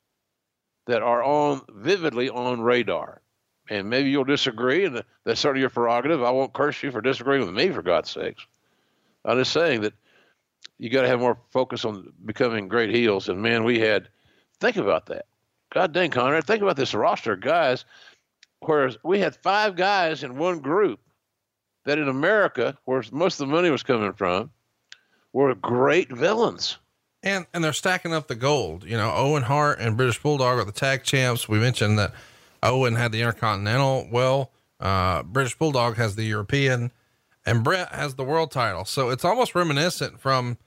that 0.86 1.02
are 1.02 1.22
on 1.22 1.62
vividly 1.68 2.30
on 2.30 2.60
radar. 2.60 3.20
And 3.68 3.90
maybe 3.90 4.10
you'll 4.10 4.24
disagree, 4.24 4.84
and 4.84 5.02
that's 5.24 5.40
certainly 5.40 5.60
your 5.60 5.70
prerogative. 5.70 6.22
I 6.22 6.30
won't 6.30 6.52
curse 6.52 6.82
you 6.82 6.90
for 6.90 7.00
disagreeing 7.00 7.44
with 7.44 7.54
me, 7.54 7.70
for 7.70 7.82
God's 7.82 8.10
sakes. 8.10 8.46
I'm 9.24 9.38
just 9.38 9.52
saying 9.52 9.82
that 9.82 9.92
you 10.78 10.90
got 10.90 11.02
to 11.02 11.08
have 11.08 11.20
more 11.20 11.38
focus 11.50 11.84
on 11.84 12.12
becoming 12.24 12.68
great 12.68 12.94
heels. 12.94 13.28
And 13.28 13.40
man, 13.40 13.64
we 13.64 13.78
had, 13.80 14.08
think 14.60 14.76
about 14.76 15.06
that. 15.06 15.26
God 15.72 15.92
dang, 15.92 16.10
Conrad, 16.10 16.44
think 16.44 16.62
about 16.62 16.76
this 16.76 16.94
roster 16.94 17.32
of 17.32 17.40
guys. 17.40 17.84
Whereas 18.60 18.96
we 19.04 19.20
had 19.20 19.36
five 19.36 19.76
guys 19.76 20.22
in 20.22 20.38
one 20.38 20.60
group 20.60 21.00
that 21.84 21.98
in 21.98 22.08
America, 22.08 22.76
where 22.84 23.02
most 23.12 23.40
of 23.40 23.46
the 23.46 23.54
money 23.54 23.70
was 23.70 23.82
coming 23.82 24.12
from, 24.12 24.50
were 25.32 25.54
great 25.54 26.10
villains. 26.10 26.78
And 27.22 27.46
and 27.52 27.62
they're 27.62 27.72
stacking 27.72 28.14
up 28.14 28.28
the 28.28 28.34
gold. 28.34 28.84
You 28.84 28.96
know, 28.96 29.12
Owen 29.14 29.42
Hart 29.42 29.80
and 29.80 29.96
British 29.96 30.22
Bulldog 30.22 30.58
are 30.58 30.64
the 30.64 30.72
tag 30.72 31.02
champs. 31.02 31.48
We 31.48 31.58
mentioned 31.58 31.98
that 31.98 32.12
Owen 32.62 32.94
had 32.94 33.12
the 33.12 33.20
Intercontinental. 33.20 34.08
Well, 34.10 34.52
uh, 34.80 35.22
British 35.22 35.56
Bulldog 35.58 35.96
has 35.96 36.16
the 36.16 36.24
European, 36.24 36.92
and 37.44 37.64
Bret 37.64 37.92
has 37.92 38.14
the 38.14 38.24
world 38.24 38.50
title. 38.50 38.84
So 38.84 39.10
it's 39.10 39.24
almost 39.24 39.54
reminiscent 39.54 40.20
from, 40.20 40.58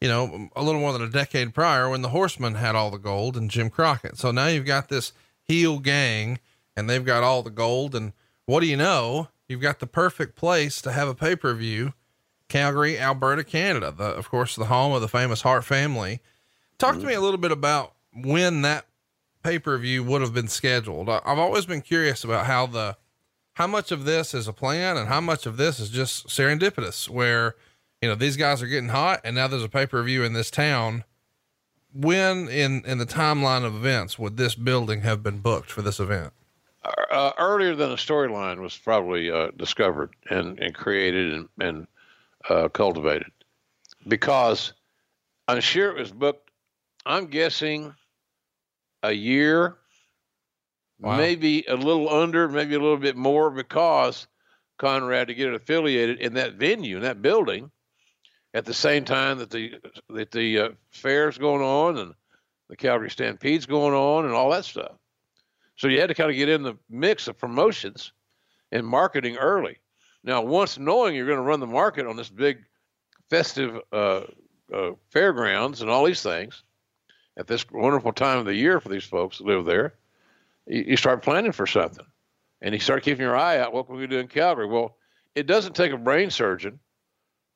you 0.00 0.08
know, 0.08 0.48
a 0.54 0.62
little 0.62 0.80
more 0.80 0.92
than 0.92 1.02
a 1.02 1.08
decade 1.08 1.54
prior 1.54 1.88
when 1.88 2.02
the 2.02 2.10
Horsemen 2.10 2.54
had 2.54 2.74
all 2.74 2.90
the 2.90 2.98
gold 2.98 3.36
and 3.36 3.50
Jim 3.50 3.70
Crockett. 3.70 4.16
So 4.16 4.30
now 4.30 4.46
you've 4.46 4.64
got 4.64 4.88
this 4.88 5.12
heel 5.44 5.78
gang, 5.78 6.38
and 6.76 6.88
they've 6.88 7.04
got 7.04 7.24
all 7.24 7.42
the 7.42 7.50
gold. 7.50 7.94
And 7.94 8.12
what 8.46 8.60
do 8.60 8.66
you 8.66 8.76
know? 8.76 9.28
You've 9.48 9.60
got 9.60 9.80
the 9.80 9.86
perfect 9.86 10.36
place 10.36 10.80
to 10.82 10.92
have 10.92 11.08
a 11.08 11.14
pay 11.14 11.34
per 11.34 11.54
view. 11.54 11.94
Calgary, 12.48 12.98
Alberta, 12.98 13.44
Canada, 13.44 13.92
the, 13.92 14.04
of 14.04 14.30
course, 14.30 14.56
the 14.56 14.66
home 14.66 14.92
of 14.92 15.02
the 15.02 15.08
famous 15.08 15.42
Hart 15.42 15.64
family. 15.64 16.20
Talk 16.78 16.98
to 16.98 17.04
me 17.04 17.12
a 17.12 17.20
little 17.20 17.38
bit 17.38 17.52
about 17.52 17.92
when 18.14 18.62
that 18.62 18.86
pay 19.42 19.58
per 19.58 19.76
view 19.78 20.02
would 20.04 20.22
have 20.22 20.32
been 20.32 20.48
scheduled. 20.48 21.08
I, 21.08 21.20
I've 21.24 21.38
always 21.38 21.66
been 21.66 21.82
curious 21.82 22.24
about 22.24 22.46
how 22.46 22.66
the 22.66 22.96
how 23.54 23.66
much 23.66 23.90
of 23.90 24.04
this 24.04 24.34
is 24.34 24.46
a 24.46 24.52
plan 24.52 24.96
and 24.96 25.08
how 25.08 25.20
much 25.20 25.44
of 25.44 25.56
this 25.56 25.80
is 25.80 25.90
just 25.90 26.28
serendipitous, 26.28 27.08
where 27.08 27.56
you 28.02 28.08
know 28.08 28.14
these 28.14 28.36
guys 28.36 28.62
are 28.62 28.66
getting 28.66 28.90
hot 28.90 29.20
and 29.24 29.34
now 29.34 29.48
there's 29.48 29.64
a 29.64 29.68
pay 29.68 29.86
per 29.86 30.02
view 30.02 30.24
in 30.24 30.32
this 30.32 30.50
town. 30.50 31.04
When 31.92 32.48
in 32.48 32.84
in 32.84 32.98
the 32.98 33.06
timeline 33.06 33.64
of 33.64 33.74
events 33.74 34.18
would 34.18 34.36
this 34.36 34.54
building 34.54 35.00
have 35.02 35.22
been 35.22 35.38
booked 35.38 35.70
for 35.70 35.82
this 35.82 35.98
event? 35.98 36.32
Uh, 37.10 37.32
earlier 37.38 37.74
than 37.74 37.90
the 37.90 37.96
storyline 37.96 38.60
was 38.60 38.76
probably 38.76 39.30
uh, 39.30 39.48
discovered 39.56 40.14
and, 40.30 40.58
and 40.60 40.74
created 40.74 41.34
and, 41.34 41.48
and 41.60 41.86
uh, 42.48 42.68
cultivated, 42.68 43.30
because 44.06 44.72
I'm 45.48 45.60
sure 45.60 45.90
it 45.90 45.98
was 45.98 46.12
booked. 46.12 46.50
I'm 47.04 47.26
guessing 47.26 47.94
a 49.02 49.12
year, 49.12 49.76
wow. 51.00 51.16
maybe 51.16 51.64
a 51.68 51.74
little 51.74 52.08
under, 52.08 52.48
maybe 52.48 52.74
a 52.74 52.80
little 52.80 52.96
bit 52.96 53.16
more, 53.16 53.50
because 53.50 54.26
Conrad 54.78 55.28
to 55.28 55.34
get 55.34 55.48
it 55.48 55.54
affiliated 55.54 56.20
in 56.20 56.34
that 56.34 56.54
venue, 56.54 56.96
in 56.96 57.02
that 57.02 57.20
building, 57.20 57.70
at 58.58 58.64
the 58.64 58.74
same 58.74 59.04
time 59.04 59.38
that 59.38 59.50
the 59.50 59.74
that 60.10 60.32
the 60.32 60.58
uh, 60.58 60.68
fair's 60.90 61.38
going 61.38 61.62
on 61.62 61.96
and 61.96 62.12
the 62.68 62.76
Calgary 62.76 63.08
Stampede's 63.08 63.66
going 63.66 63.94
on 63.94 64.24
and 64.24 64.34
all 64.34 64.50
that 64.50 64.64
stuff. 64.64 64.92
So 65.76 65.86
you 65.86 66.00
had 66.00 66.08
to 66.08 66.14
kind 66.14 66.28
of 66.28 66.36
get 66.36 66.48
in 66.48 66.64
the 66.64 66.76
mix 66.90 67.28
of 67.28 67.38
promotions 67.38 68.12
and 68.72 68.84
marketing 68.84 69.36
early. 69.36 69.78
Now, 70.24 70.42
once 70.42 70.76
knowing 70.76 71.14
you're 71.14 71.24
going 71.26 71.38
to 71.38 71.44
run 71.44 71.60
the 71.60 71.68
market 71.68 72.04
on 72.04 72.16
this 72.16 72.28
big 72.28 72.58
festive 73.30 73.80
uh, 73.92 74.22
uh, 74.74 74.90
fairgrounds 75.10 75.80
and 75.80 75.88
all 75.88 76.04
these 76.04 76.22
things, 76.22 76.64
at 77.36 77.46
this 77.46 77.64
wonderful 77.70 78.12
time 78.12 78.38
of 78.38 78.44
the 78.44 78.56
year 78.56 78.80
for 78.80 78.88
these 78.88 79.04
folks 79.04 79.38
that 79.38 79.46
live 79.46 79.66
there, 79.66 79.94
you, 80.66 80.84
you 80.88 80.96
start 80.96 81.22
planning 81.22 81.52
for 81.52 81.66
something. 81.66 82.06
And 82.60 82.74
you 82.74 82.80
start 82.80 83.04
keeping 83.04 83.22
your 83.22 83.36
eye 83.36 83.58
out. 83.58 83.72
What 83.72 83.86
can 83.86 83.94
we 83.94 84.08
do 84.08 84.18
in 84.18 84.26
Calgary? 84.26 84.66
Well, 84.66 84.96
it 85.36 85.46
doesn't 85.46 85.76
take 85.76 85.92
a 85.92 85.96
brain 85.96 86.30
surgeon 86.30 86.80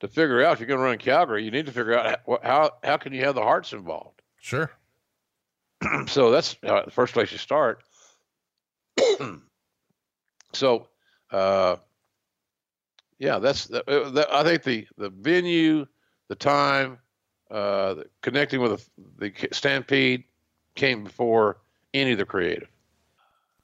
to 0.03 0.09
figure 0.09 0.45
out 0.45 0.55
if 0.55 0.59
you're 0.59 0.67
going 0.67 0.81
to 0.81 0.85
run 0.85 0.99
Calgary. 0.99 1.45
You 1.45 1.53
need 1.53 1.67
to 1.67 1.73
figure 1.73 1.97
out 1.97 2.21
how 2.27 2.38
how, 2.43 2.71
how 2.83 2.97
can 2.97 3.12
you 3.12 3.25
have 3.25 3.37
the 3.37 3.43
hearts 3.43 3.73
involved. 3.73 4.21
Sure. 4.41 4.71
so 6.07 6.33
that's 6.33 6.57
uh, 6.65 6.85
the 6.85 6.91
first 6.91 7.15
place 7.15 7.31
you 7.31 7.38
start. 7.38 7.85
so, 10.53 10.88
uh, 11.31 11.77
yeah, 13.21 13.38
that's 13.38 13.71
uh, 13.71 14.11
that, 14.12 14.27
I 14.33 14.43
think 14.43 14.65
the 14.65 14.87
the 14.99 15.11
venue, 15.11 15.87
the 16.29 16.35
time, 16.35 16.99
uh, 17.49 17.95
connecting 18.23 18.61
with 18.61 18.91
the, 19.19 19.31
the 19.31 19.49
Stampede 19.53 20.25
came 20.75 21.05
before 21.05 21.59
any 21.95 22.12
of 22.12 22.19
the 22.19 22.25
creative. 22.25 22.69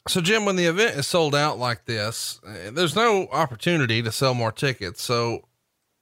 So, 0.07 0.20
Jim, 0.20 0.44
when 0.44 0.55
the 0.55 0.66
event 0.66 0.96
is 0.96 1.07
sold 1.09 1.35
out 1.35 1.59
like 1.59 1.85
this, 1.87 2.40
uh, 2.46 2.70
there's 2.70 2.94
no 2.94 3.27
opportunity 3.33 4.03
to 4.03 4.12
sell 4.12 4.35
more 4.35 4.53
tickets. 4.53 5.03
So, 5.03 5.47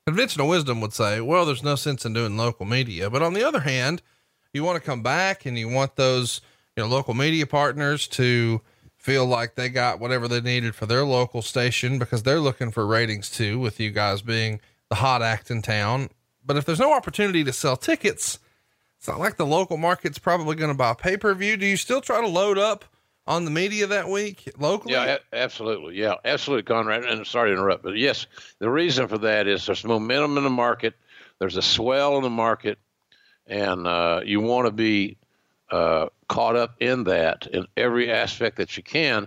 conventional 0.07 0.49
wisdom 0.49 0.81
would 0.81 0.92
say, 0.92 1.21
well, 1.21 1.45
there's 1.45 1.64
no 1.64 1.75
sense 1.75 2.05
in 2.05 2.12
doing 2.12 2.37
local 2.37 2.64
media. 2.64 3.11
But 3.11 3.23
on 3.23 3.35
the 3.35 3.42
other 3.42 3.61
hand, 3.61 4.03
you 4.53 4.62
want 4.62 4.77
to 4.77 4.87
come 4.87 5.03
back 5.03 5.45
and 5.45 5.59
you 5.59 5.69
want 5.69 5.97
those, 5.97 6.40
you 6.77 6.83
know, 6.83 6.88
local 6.88 7.12
media 7.12 7.47
partners 7.47 8.07
to 8.09 8.61
feel 8.97 9.27
like 9.27 9.55
they 9.55 9.69
got 9.69 10.01
whatever 10.01 10.29
they 10.29 10.40
needed 10.40 10.75
for 10.75 10.87
their 10.87 11.05
local 11.05 11.42
station 11.42 11.99
because 11.99 12.23
they're 12.23 12.40
looking 12.40 12.71
for 12.71 12.87
ratings 12.87 13.31
too, 13.31 13.59
with 13.59 13.81
you 13.81 13.90
guys 13.90 14.23
being 14.23 14.61
the 14.88 14.97
hot 14.97 15.23
act 15.23 15.51
in 15.51 15.61
town. 15.61 16.09
But 16.45 16.57
if 16.57 16.64
there's 16.64 16.81
no 16.81 16.92
opportunity 16.92 17.42
to 17.45 17.53
sell 17.53 17.77
tickets, 17.77 18.38
it's 18.99 19.09
not 19.09 19.19
like 19.19 19.37
the 19.37 19.47
local 19.47 19.77
market's 19.77 20.19
probably 20.19 20.55
going 20.55 20.71
to 20.71 20.77
buy 20.77 20.95
pay 20.95 21.16
per 21.16 21.35
view. 21.35 21.57
Do 21.57 21.66
you 21.66 21.77
still 21.77 22.01
try 22.01 22.21
to 22.21 22.27
load 22.29 22.59
up 22.59 22.85
on 23.26 23.44
the 23.44 23.50
media 23.50 23.86
that 23.88 24.08
week 24.08 24.50
locally? 24.58 24.94
Yeah, 24.94 25.18
a- 25.32 25.36
absolutely. 25.36 25.96
Yeah, 25.96 26.14
absolutely, 26.24 26.62
Conrad. 26.62 27.04
And 27.04 27.26
sorry 27.26 27.50
to 27.50 27.56
interrupt, 27.56 27.82
but 27.82 27.96
yes, 27.96 28.26
the 28.58 28.70
reason 28.70 29.08
for 29.08 29.18
that 29.18 29.46
is 29.46 29.66
there's 29.66 29.84
momentum 29.84 30.38
in 30.38 30.44
the 30.44 30.50
market, 30.50 30.94
there's 31.38 31.56
a 31.56 31.62
swell 31.62 32.16
in 32.16 32.22
the 32.22 32.30
market, 32.30 32.78
and 33.46 33.86
uh, 33.86 34.20
you 34.24 34.40
want 34.40 34.66
to 34.66 34.72
be 34.72 35.18
uh, 35.70 36.06
caught 36.28 36.56
up 36.56 36.76
in 36.80 37.04
that 37.04 37.46
in 37.48 37.66
every 37.76 38.10
aspect 38.10 38.56
that 38.56 38.76
you 38.76 38.82
can 38.82 39.26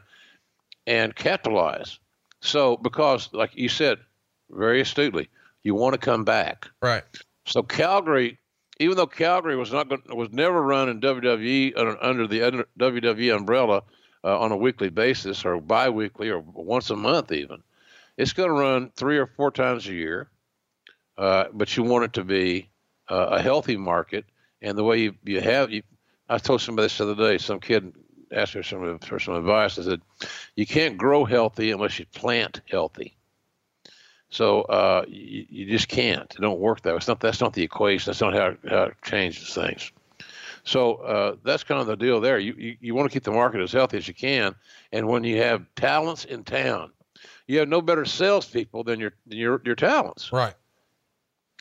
and 0.87 1.15
capitalize. 1.15 1.99
So, 2.41 2.77
because, 2.77 3.29
like 3.33 3.55
you 3.55 3.69
said 3.69 3.99
very 4.49 4.81
astutely, 4.81 5.29
you 5.63 5.75
want 5.75 5.93
to 5.93 5.99
come 5.99 6.23
back. 6.23 6.67
Right. 6.81 7.03
So 7.45 7.61
Calgary, 7.61 8.38
even 8.79 8.95
though 8.95 9.07
Calgary 9.07 9.57
was 9.57 9.71
not 9.71 9.89
was 10.15 10.31
never 10.31 10.61
run 10.61 10.89
in 10.89 11.01
WWE 11.01 11.73
under 12.01 12.27
the 12.27 12.65
WWE 12.79 13.35
umbrella 13.35 13.83
uh, 14.23 14.39
on 14.39 14.51
a 14.51 14.57
weekly 14.57 14.89
basis 14.89 15.45
or 15.45 15.59
biweekly 15.59 16.29
or 16.29 16.39
once 16.39 16.89
a 16.89 16.95
month 16.95 17.31
even, 17.31 17.61
it's 18.17 18.33
going 18.33 18.49
to 18.49 18.55
run 18.55 18.89
three 18.95 19.17
or 19.17 19.27
four 19.27 19.51
times 19.51 19.87
a 19.87 19.93
year. 19.93 20.29
Uh, 21.17 21.45
but 21.53 21.75
you 21.75 21.83
want 21.83 22.05
it 22.05 22.13
to 22.13 22.23
be 22.23 22.69
uh, 23.09 23.27
a 23.31 23.41
healthy 23.41 23.75
market, 23.75 24.23
and 24.61 24.77
the 24.77 24.83
way 24.83 25.01
you, 25.01 25.15
you 25.25 25.41
have 25.41 25.69
you, 25.69 25.83
I 26.29 26.37
told 26.37 26.61
somebody 26.61 26.85
this 26.85 26.97
the 26.97 27.11
other 27.11 27.15
day. 27.15 27.37
Some 27.37 27.59
kid 27.59 27.93
asked 28.31 28.55
me 28.55 28.63
some 28.63 28.99
for 28.99 29.19
some 29.19 29.35
advice. 29.35 29.77
I 29.77 29.83
said, 29.83 30.01
"You 30.55 30.65
can't 30.65 30.97
grow 30.97 31.25
healthy 31.25 31.71
unless 31.71 31.99
you 31.99 32.05
plant 32.05 32.61
healthy." 32.69 33.17
So 34.29 34.61
uh, 34.63 35.05
you, 35.07 35.45
you, 35.49 35.65
just 35.65 35.87
can't. 35.87 36.33
It 36.35 36.41
don't 36.41 36.59
work 36.59 36.81
that 36.81 36.91
way. 36.91 36.97
It's 36.97 37.07
not, 37.07 37.19
that's 37.19 37.41
not 37.41 37.53
the 37.53 37.63
equation. 37.63 38.11
That's 38.11 38.21
not 38.21 38.33
how, 38.33 38.55
how 38.69 38.83
it 38.83 38.97
changes 39.03 39.53
things. 39.53 39.91
So 40.63 40.95
uh, 40.95 41.35
that's 41.43 41.63
kind 41.63 41.81
of 41.81 41.87
the 41.87 41.95
deal 41.95 42.21
there. 42.21 42.37
You, 42.37 42.53
you, 42.57 42.77
you 42.79 42.95
want 42.95 43.09
to 43.09 43.13
keep 43.13 43.23
the 43.23 43.31
market 43.31 43.59
as 43.59 43.71
healthy 43.71 43.97
as 43.97 44.07
you 44.07 44.13
can. 44.13 44.53
And 44.91 45.07
when 45.07 45.23
you 45.23 45.37
have 45.41 45.65
talents 45.75 46.25
in 46.25 46.43
town, 46.43 46.91
you 47.47 47.57
have 47.57 47.69
no 47.69 47.81
better 47.81 48.05
salespeople 48.05 48.83
than 48.83 48.99
your, 48.99 49.13
your, 49.27 49.61
your 49.65 49.75
talents. 49.75 50.31
Right. 50.31 50.53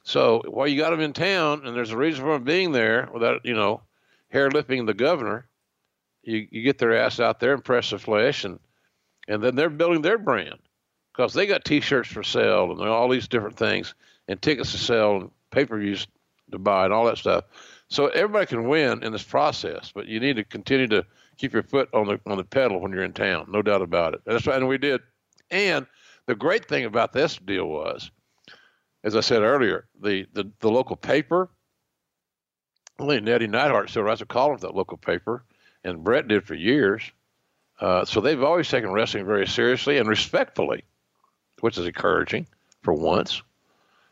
So 0.05 0.43
while 0.47 0.67
you 0.67 0.79
got 0.79 0.91
them 0.91 1.01
in 1.01 1.15
town 1.15 1.67
and 1.67 1.75
there's 1.75 1.93
a 1.93 1.97
reason 1.97 2.23
for 2.23 2.35
them 2.35 2.45
being 2.45 2.73
there 2.73 3.09
without, 3.13 3.47
you 3.47 3.55
know, 3.55 3.81
hair 4.31 4.51
lipping 4.51 4.85
the 4.85 4.95
governor, 4.95 5.49
you, 6.23 6.47
you 6.51 6.63
get 6.63 6.77
their 6.77 6.99
ass 6.99 7.19
out 7.19 7.41
there 7.41 7.55
and 7.55 7.65
press 7.65 7.91
the 7.91 7.99
flesh 7.99 8.45
and, 8.45 8.59
and 9.27 9.43
then 9.43 9.55
they're 9.55 9.71
building 9.71 10.03
their 10.03 10.19
brand 10.19 10.59
because 11.19 11.35
they 11.35 11.47
got 11.47 11.65
T-shirts 11.65 12.09
for 12.09 12.23
sale 12.23 12.71
and 12.71 12.81
all 12.81 13.09
these 13.09 13.27
different 13.27 13.57
things 13.57 13.95
and 14.29 14.41
tickets 14.41 14.71
to 14.71 14.79
sell 14.79 15.17
and 15.17 15.31
pay-per-views 15.51 16.07
to 16.53 16.59
buy 16.59 16.85
and 16.85 16.95
all 16.95 17.07
that 17.07 17.19
stuff. 17.19 17.45
So 17.89 18.07
everybody 18.07 18.47
can 18.47 18.69
win 18.69 19.03
in 19.03 19.11
this 19.11 19.25
process, 19.25 19.91
but 19.93 20.07
you 20.07 20.21
need 20.21 20.37
to 20.37 20.45
continue 20.45 20.87
to 20.87 21.05
keep 21.37 21.53
your 21.53 21.65
foot 21.65 21.89
on 21.93 22.07
the 22.07 22.21
on 22.27 22.37
the 22.37 22.45
pedal 22.45 22.81
when 22.81 22.93
you're 22.93 23.03
in 23.03 23.15
town, 23.15 23.47
no 23.49 23.63
doubt 23.63 23.83
about 23.83 24.15
it. 24.15 24.21
And 24.27 24.37
that's 24.37 24.47
and 24.47 24.69
we 24.69 24.79
did. 24.79 25.01
And 25.51 25.87
the 26.27 26.37
great 26.37 26.69
thing 26.69 26.85
about 26.85 27.13
this 27.13 27.37
deal 27.37 27.67
was, 27.67 28.13
as 29.03 29.17
I 29.17 29.21
said 29.21 29.43
earlier, 29.43 29.89
the 30.01 30.27
the, 30.33 30.49
the 30.61 30.71
local 30.71 30.95
paper. 30.95 31.51
Only 33.01 33.21
Nattie 33.21 33.49
Neidhart 33.49 33.91
still 33.91 34.03
writes 34.03 34.21
a 34.21 34.27
column 34.27 34.59
for 34.59 34.67
that 34.67 34.75
local 34.75 34.99
paper, 34.99 35.45
and 35.83 36.05
Bret 36.05 36.29
did 36.29 36.45
for 36.45 36.55
years. 36.55 37.03
Uh, 37.81 38.05
so 38.05 38.21
they've 38.21 38.43
always 38.43 38.69
taken 38.69 38.93
wrestling 38.93 39.25
very 39.25 39.47
seriously 39.47 39.99
and 39.99 40.09
respectfully 40.09 40.85
which 41.61 41.79
is 41.79 41.87
encouraging 41.87 42.47
for 42.83 42.92
once. 42.92 43.42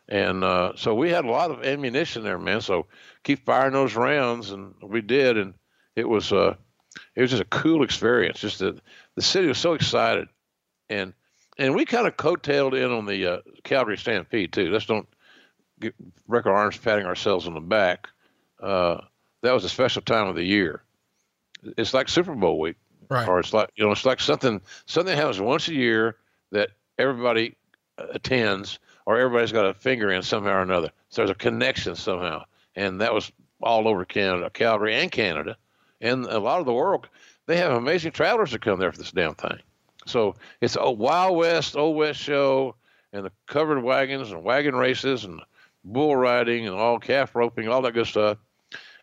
And 0.09 0.43
uh, 0.43 0.73
so 0.75 0.95
we 0.95 1.09
had 1.09 1.25
a 1.25 1.29
lot 1.29 1.51
of 1.51 1.65
ammunition 1.65 2.23
there, 2.23 2.37
man. 2.37 2.61
So 2.61 2.85
keep 3.23 3.45
firing 3.45 3.73
those 3.73 3.95
rounds, 3.95 4.51
and 4.51 4.73
we 4.81 5.01
did, 5.01 5.37
and 5.37 5.53
it 5.95 6.07
was 6.07 6.31
uh, 6.31 6.55
it 7.15 7.21
was 7.21 7.31
just 7.31 7.41
a 7.41 7.45
cool 7.45 7.83
experience. 7.83 8.39
Just 8.39 8.59
that 8.59 8.79
the 9.15 9.21
city 9.21 9.47
was 9.47 9.57
so 9.57 9.73
excited, 9.73 10.29
and 10.89 11.13
and 11.57 11.75
we 11.75 11.83
kind 11.83 12.07
of 12.07 12.15
coattailed 12.15 12.73
in 12.73 12.89
on 12.91 13.05
the 13.05 13.25
uh, 13.33 13.37
Calgary 13.63 13.97
Stampede 13.97 14.53
too. 14.53 14.69
Let's 14.71 14.85
don't 14.85 15.07
get, 15.81 15.93
break 16.25 16.45
our 16.45 16.55
arms 16.55 16.77
patting 16.77 17.05
ourselves 17.05 17.45
on 17.45 17.53
the 17.53 17.59
back. 17.59 18.07
Uh, 18.61 19.01
that 19.41 19.51
was 19.51 19.65
a 19.65 19.69
special 19.69 20.01
time 20.01 20.27
of 20.27 20.35
the 20.35 20.43
year. 20.43 20.83
It's 21.77 21.93
like 21.93 22.07
Super 22.07 22.33
Bowl 22.33 22.59
week, 22.59 22.77
Right. 23.09 23.27
or 23.27 23.39
it's 23.39 23.53
like 23.53 23.71
you 23.75 23.83
know, 23.83 23.91
it's 23.91 24.05
like 24.05 24.21
something 24.21 24.61
something 24.85 25.17
happens 25.17 25.41
once 25.41 25.67
a 25.67 25.73
year 25.73 26.15
that 26.51 26.69
everybody 26.97 27.55
attends, 27.97 28.79
or 29.05 29.17
everybody's 29.17 29.51
got 29.51 29.65
a 29.65 29.73
finger 29.73 30.11
in 30.11 30.21
somehow 30.21 30.57
or 30.57 30.61
another. 30.61 30.91
So 31.09 31.21
there's 31.21 31.31
a 31.31 31.35
connection 31.35 31.95
somehow, 31.95 32.43
and 32.75 33.01
that 33.01 33.13
was 33.13 33.31
all 33.61 33.87
over 33.87 34.05
Canada, 34.05 34.49
Calgary, 34.49 34.95
and 34.95 35.11
Canada, 35.11 35.57
and 36.01 36.25
a 36.25 36.39
lot 36.39 36.59
of 36.59 36.65
the 36.65 36.73
world. 36.73 37.07
They 37.45 37.57
have 37.57 37.71
amazing 37.71 38.11
travelers 38.11 38.51
that 38.51 38.61
come 38.61 38.79
there 38.79 38.91
for 38.91 38.97
this 38.97 39.11
damn 39.11 39.35
thing. 39.35 39.59
So 40.05 40.35
it's 40.61 40.77
a 40.79 40.91
Wild 40.91 41.37
West, 41.37 41.75
Old 41.75 41.97
West 41.97 42.19
show, 42.19 42.75
and 43.13 43.25
the 43.25 43.31
covered 43.47 43.81
wagons 43.81 44.31
and 44.31 44.43
wagon 44.43 44.75
races 44.75 45.23
and 45.23 45.41
bull 45.83 46.15
riding 46.15 46.67
and 46.67 46.75
all 46.75 46.99
calf 46.99 47.35
roping, 47.35 47.67
all 47.67 47.81
that 47.81 47.93
good 47.93 48.07
stuff, 48.07 48.37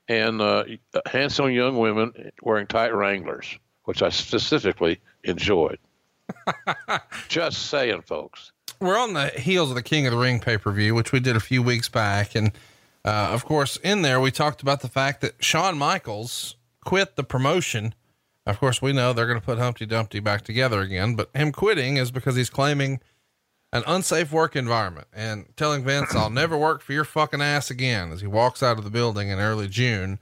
and 0.09 0.41
uh, 0.41 0.65
handsome 1.07 1.51
young 1.51 1.79
women 1.79 2.31
wearing 2.43 2.67
tight 2.67 2.95
Wranglers, 2.95 3.59
which 3.85 4.03
I 4.03 4.11
specifically 4.11 5.01
enjoyed. 5.25 5.79
Just 7.29 7.67
saying, 7.67 8.03
folks. 8.03 8.53
we're 8.81 8.99
on 8.99 9.15
the 9.15 9.29
heels 9.29 9.71
of 9.71 9.77
the 9.77 9.83
King 9.83 10.07
of 10.07 10.13
the 10.13 10.19
Ring 10.19 10.41
pay 10.41 10.59
per 10.59 10.73
view, 10.73 10.95
which 10.95 11.13
we 11.13 11.21
did 11.21 11.37
a 11.37 11.41
few 11.41 11.63
weeks 11.63 11.89
back. 11.89 12.35
And, 12.35 12.53
uh, 13.05 13.29
of 13.33 13.45
course, 13.45 13.77
in 13.79 14.03
there, 14.03 14.21
we 14.21 14.31
talked 14.31 14.63
about 14.63 14.81
the 14.81 14.89
fact 14.89 15.21
that 15.21 15.43
Shawn 15.43 15.79
Michaels 15.79 16.57
quit 16.85 17.17
the 17.17 17.25
promotion. 17.25 17.95
Of 18.47 18.61
course, 18.61 18.83
we 18.83 18.93
know 18.93 19.13
they're 19.13 19.27
going 19.27 19.41
to 19.41 19.45
put 19.45 19.59
Humpty 19.59 19.87
Dumpty 19.87 20.21
back 20.21 20.43
together 20.43 20.81
again, 20.81 21.15
but 21.15 21.31
him 21.35 21.51
quitting 21.51 21.97
is 21.97 22.11
because 22.11 22.37
he's 22.37 22.51
claiming 22.51 23.01
an 23.73 23.83
unsafe 23.87 24.31
work 24.31 24.55
environment 24.55 25.09
and 25.13 25.47
telling 25.57 25.83
Vince, 25.83 26.15
I'll 26.15 26.31
never 26.31 26.57
work 26.57 26.81
for 26.81 26.93
your 26.93 27.05
fucking 27.05 27.41
ass 27.43 27.71
again 27.71 28.13
as 28.13 28.21
he 28.21 28.27
walks 28.27 28.63
out 28.63 28.79
of 28.79 28.85
the 28.85 28.91
building 28.91 29.31
in 29.31 29.39
early 29.39 29.67
June. 29.67 30.21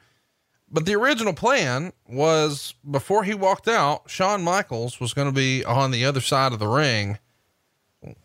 But 0.73 0.87
the 0.87 0.95
original 0.95 1.35
plan 1.35 1.93
was 2.09 2.75
before 2.91 3.25
he 3.25 3.35
walked 3.35 3.69
out, 3.69 4.09
Shawn 4.09 4.43
Michaels 4.43 4.99
was 4.99 5.13
going 5.13 5.29
to 5.29 5.35
be 5.35 5.65
on 5.65 5.91
the 5.91 6.05
other 6.05 6.21
side 6.21 6.53
of 6.53 6.59
the 6.59 6.67
ring 6.67 7.19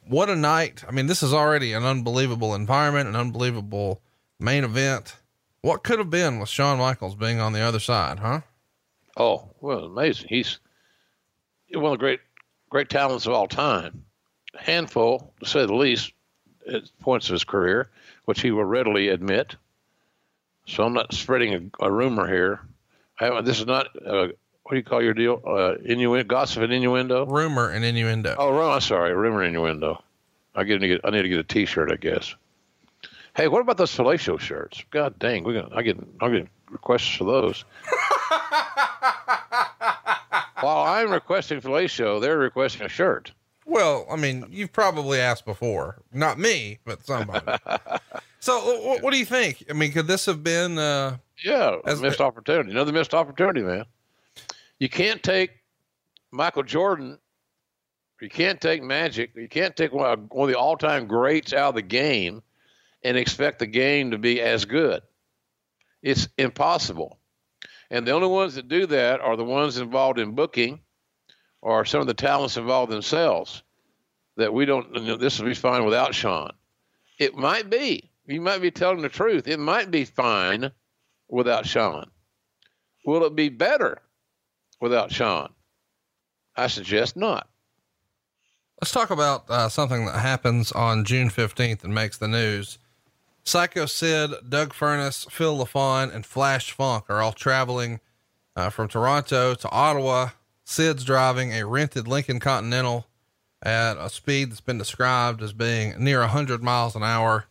what 0.08 0.30
a 0.30 0.36
night. 0.36 0.84
I 0.88 0.92
mean, 0.92 1.08
this 1.08 1.24
is 1.24 1.34
already 1.34 1.74
an 1.74 1.84
unbelievable 1.84 2.56
environment, 2.56 3.10
an 3.10 3.16
unbelievable 3.16 4.02
main 4.40 4.64
event. 4.64 5.16
What 5.62 5.84
could 5.84 6.00
have 6.00 6.10
been 6.10 6.40
with 6.40 6.50
Shawn 6.50 6.80
Michaels 6.80 7.16
being 7.16 7.40
on 7.40 7.54
the 7.54 7.62
other 7.62 7.80
side, 7.80 8.20
huh? 8.20 8.42
Oh, 9.16 9.50
well, 9.62 9.86
amazing. 9.86 10.28
He's 10.30 10.60
one 11.72 11.86
of 11.86 11.92
the 11.92 11.98
great, 11.98 12.20
great 12.70 12.90
talents 12.90 13.26
of 13.26 13.34
all 13.34 13.48
time. 13.48 14.06
A 14.54 14.62
Handful, 14.62 15.34
to 15.40 15.46
say 15.46 15.66
the 15.66 15.76
least, 15.76 16.14
at 16.72 16.84
points 17.00 17.28
of 17.30 17.34
his 17.34 17.44
career, 17.44 17.90
which 18.26 18.42
he 18.42 18.52
will 18.52 18.66
readily 18.66 19.10
admit. 19.10 19.56
So 20.68 20.84
I'm 20.84 20.94
not 20.94 21.14
spreading 21.14 21.72
a, 21.82 21.86
a 21.86 21.92
rumor 21.92 22.28
here. 22.28 22.60
I 23.20 23.26
haven't, 23.26 23.46
this 23.46 23.60
is 23.60 23.66
not, 23.66 23.88
uh, 24.06 24.28
what 24.64 24.72
do 24.72 24.78
you 24.78 24.84
call 24.84 25.02
your 25.02 25.14
deal? 25.14 25.42
Uh, 25.46 25.76
innuendo, 25.84 26.24
gossip 26.28 26.62
and 26.62 26.74
innuendo? 26.74 27.26
Rumor 27.26 27.70
and 27.70 27.84
innuendo. 27.84 28.36
Oh, 28.38 28.52
ru- 28.52 28.70
I'm 28.70 28.82
sorry, 28.82 29.14
rumor 29.14 29.42
and 29.42 29.56
innuendo. 29.56 30.04
I 30.54 30.66
get 30.66 30.82
get, 30.82 31.02
I 31.04 31.10
need 31.12 31.22
to 31.24 31.30
get 31.30 31.40
a 31.40 31.44
T-shirt, 31.44 31.92
I 31.92 31.96
guess. 31.96 32.36
Hey, 33.36 33.48
what 33.48 33.62
about 33.62 33.78
those 33.78 33.96
fellatio 33.96 34.40
shirts? 34.40 34.84
God 34.92 35.18
dang, 35.20 35.44
we 35.44 35.54
got, 35.54 35.76
I 35.76 35.84
get, 35.84 35.98
I 36.20 36.30
get 36.30 36.48
requests 36.70 37.16
for 37.16 37.24
those. 37.24 37.64
While 40.60 40.86
I'm 40.86 41.12
requesting 41.12 41.62
fellatio, 41.62 42.20
they're 42.20 42.38
requesting 42.38 42.82
a 42.82 42.90
shirt. 42.90 43.32
Well, 43.66 44.08
I 44.10 44.16
mean, 44.16 44.46
you've 44.50 44.74
probably 44.74 45.20
asked 45.20 45.46
before, 45.46 45.98
not 46.12 46.40
me, 46.40 46.80
but 46.86 47.06
somebody. 47.06 47.46
so 48.48 48.82
what, 48.88 49.04
what 49.04 49.12
do 49.12 49.20
you 49.20 49.26
think? 49.26 49.66
I 49.70 49.74
mean, 49.74 49.92
could 49.92 50.08
this 50.08 50.26
have 50.26 50.44
been, 50.44 50.78
uh, 50.78 51.18
Yeah, 51.44 51.76
As- 51.86 52.02
missed 52.02 52.22
opportunity. 52.22 52.72
Another 52.72 52.94
missed 52.94 53.14
opportunity, 53.14 53.62
man. 53.62 53.86
You 54.80 54.90
can't 54.90 55.22
take 55.22 55.52
Michael 56.32 56.64
Jordan. 56.64 57.18
You 58.22 58.30
can't 58.30 58.60
take 58.60 58.82
Magic. 58.82 59.32
You 59.36 59.48
can't 59.48 59.76
take 59.76 59.92
one 59.92 60.10
of, 60.12 60.20
one 60.32 60.50
of 60.50 60.54
the 60.54 60.60
all-time 60.60 61.08
greats 61.08 61.54
out 61.54 61.70
of 61.70 61.76
the 61.76 61.82
game 61.82 62.42
and 63.04 63.18
expect 63.18 63.60
the 63.60 63.68
game 63.68 64.12
to 64.12 64.18
be 64.18 64.42
as 64.42 64.66
good. 64.66 65.02
It's 66.02 66.28
impossible. 66.38 67.20
And 67.92 68.08
the 68.08 68.12
only 68.12 68.28
ones 68.28 68.56
that 68.56 68.68
do 68.68 68.86
that 68.88 69.20
are 69.22 69.36
the 69.36 69.44
ones 69.44 69.78
involved 69.78 70.20
in 70.20 70.36
booking 70.36 70.80
or 71.62 71.86
some 71.86 72.02
of 72.02 72.08
the 72.08 72.14
talents 72.14 72.58
involved 72.58 72.92
themselves 72.92 73.64
that 74.36 74.54
we 74.54 74.66
don't, 74.66 74.94
you 74.96 75.02
know, 75.02 75.18
this 75.18 75.40
will 75.40 75.48
be 75.48 75.54
fine 75.56 75.86
without 75.86 76.14
Shawn. 76.16 76.54
It 77.20 77.36
might 77.36 77.70
be. 77.70 78.10
You 78.28 78.42
might 78.42 78.62
be 78.62 78.72
telling 78.72 79.02
the 79.02 79.10
truth. 79.10 79.48
It 79.48 79.58
might 79.60 79.90
be 79.90 80.04
fine 80.04 80.72
without 81.30 81.66
Shawn. 81.66 82.12
Will 83.06 83.24
it 83.24 83.36
be 83.36 83.48
better 83.48 84.02
without 84.82 85.12
Shawn? 85.12 85.54
I 86.56 86.68
suggest 86.68 87.16
not. 87.16 87.48
let's 88.82 88.92
talk 88.92 89.10
about, 89.12 89.50
uh, 89.50 89.70
something 89.70 90.06
that 90.06 90.20
happens 90.20 90.72
on 90.72 91.06
June 91.06 91.30
15th 91.30 91.84
and 91.84 91.96
makes 91.96 92.18
the 92.18 92.28
news. 92.28 92.78
Psycho 93.44 93.86
Sid, 93.86 94.32
Doug 94.50 94.74
Furnas, 94.74 95.32
Phil 95.32 95.58
LaFon, 95.58 96.14
and 96.14 96.26
Flash 96.26 96.72
Funk 96.72 97.06
are 97.08 97.22
all 97.22 97.32
traveling 97.32 98.02
uh, 98.58 98.70
from 98.70 98.90
Toronto 98.90 99.56
to 99.56 99.70
Ottawa. 99.70 100.30
Sid's 100.66 101.06
driving 101.06 101.54
a 101.54 101.66
rented 101.66 102.08
Lincoln 102.10 102.42
Continental 102.42 103.08
at 103.64 103.98
a 103.98 104.10
speed 104.10 104.52
that's 104.52 104.62
been 104.62 104.78
described 104.78 105.42
as 105.42 105.54
being 105.54 105.94
near 105.98 106.20
100 106.20 106.62
miles 106.62 106.96
an 106.96 107.04
hour. 107.04 107.46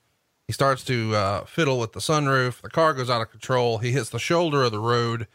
He 0.47 0.53
starts 0.53 0.85
to 0.85 1.15
uh, 1.15 1.45
fiddle 1.45 1.79
with 1.79 1.93
the 1.93 2.01
sunroof. 2.01 2.61
The 2.61 2.71
car 2.71 2.95
goes 2.95 3.11
out 3.11 3.21
of 3.21 3.31
control. 3.31 3.79
He 3.79 3.93
hits 3.93 4.11
the 4.11 4.19
shoulder 4.19 4.63
of 4.63 4.73
the 4.73 4.79
road 4.79 5.27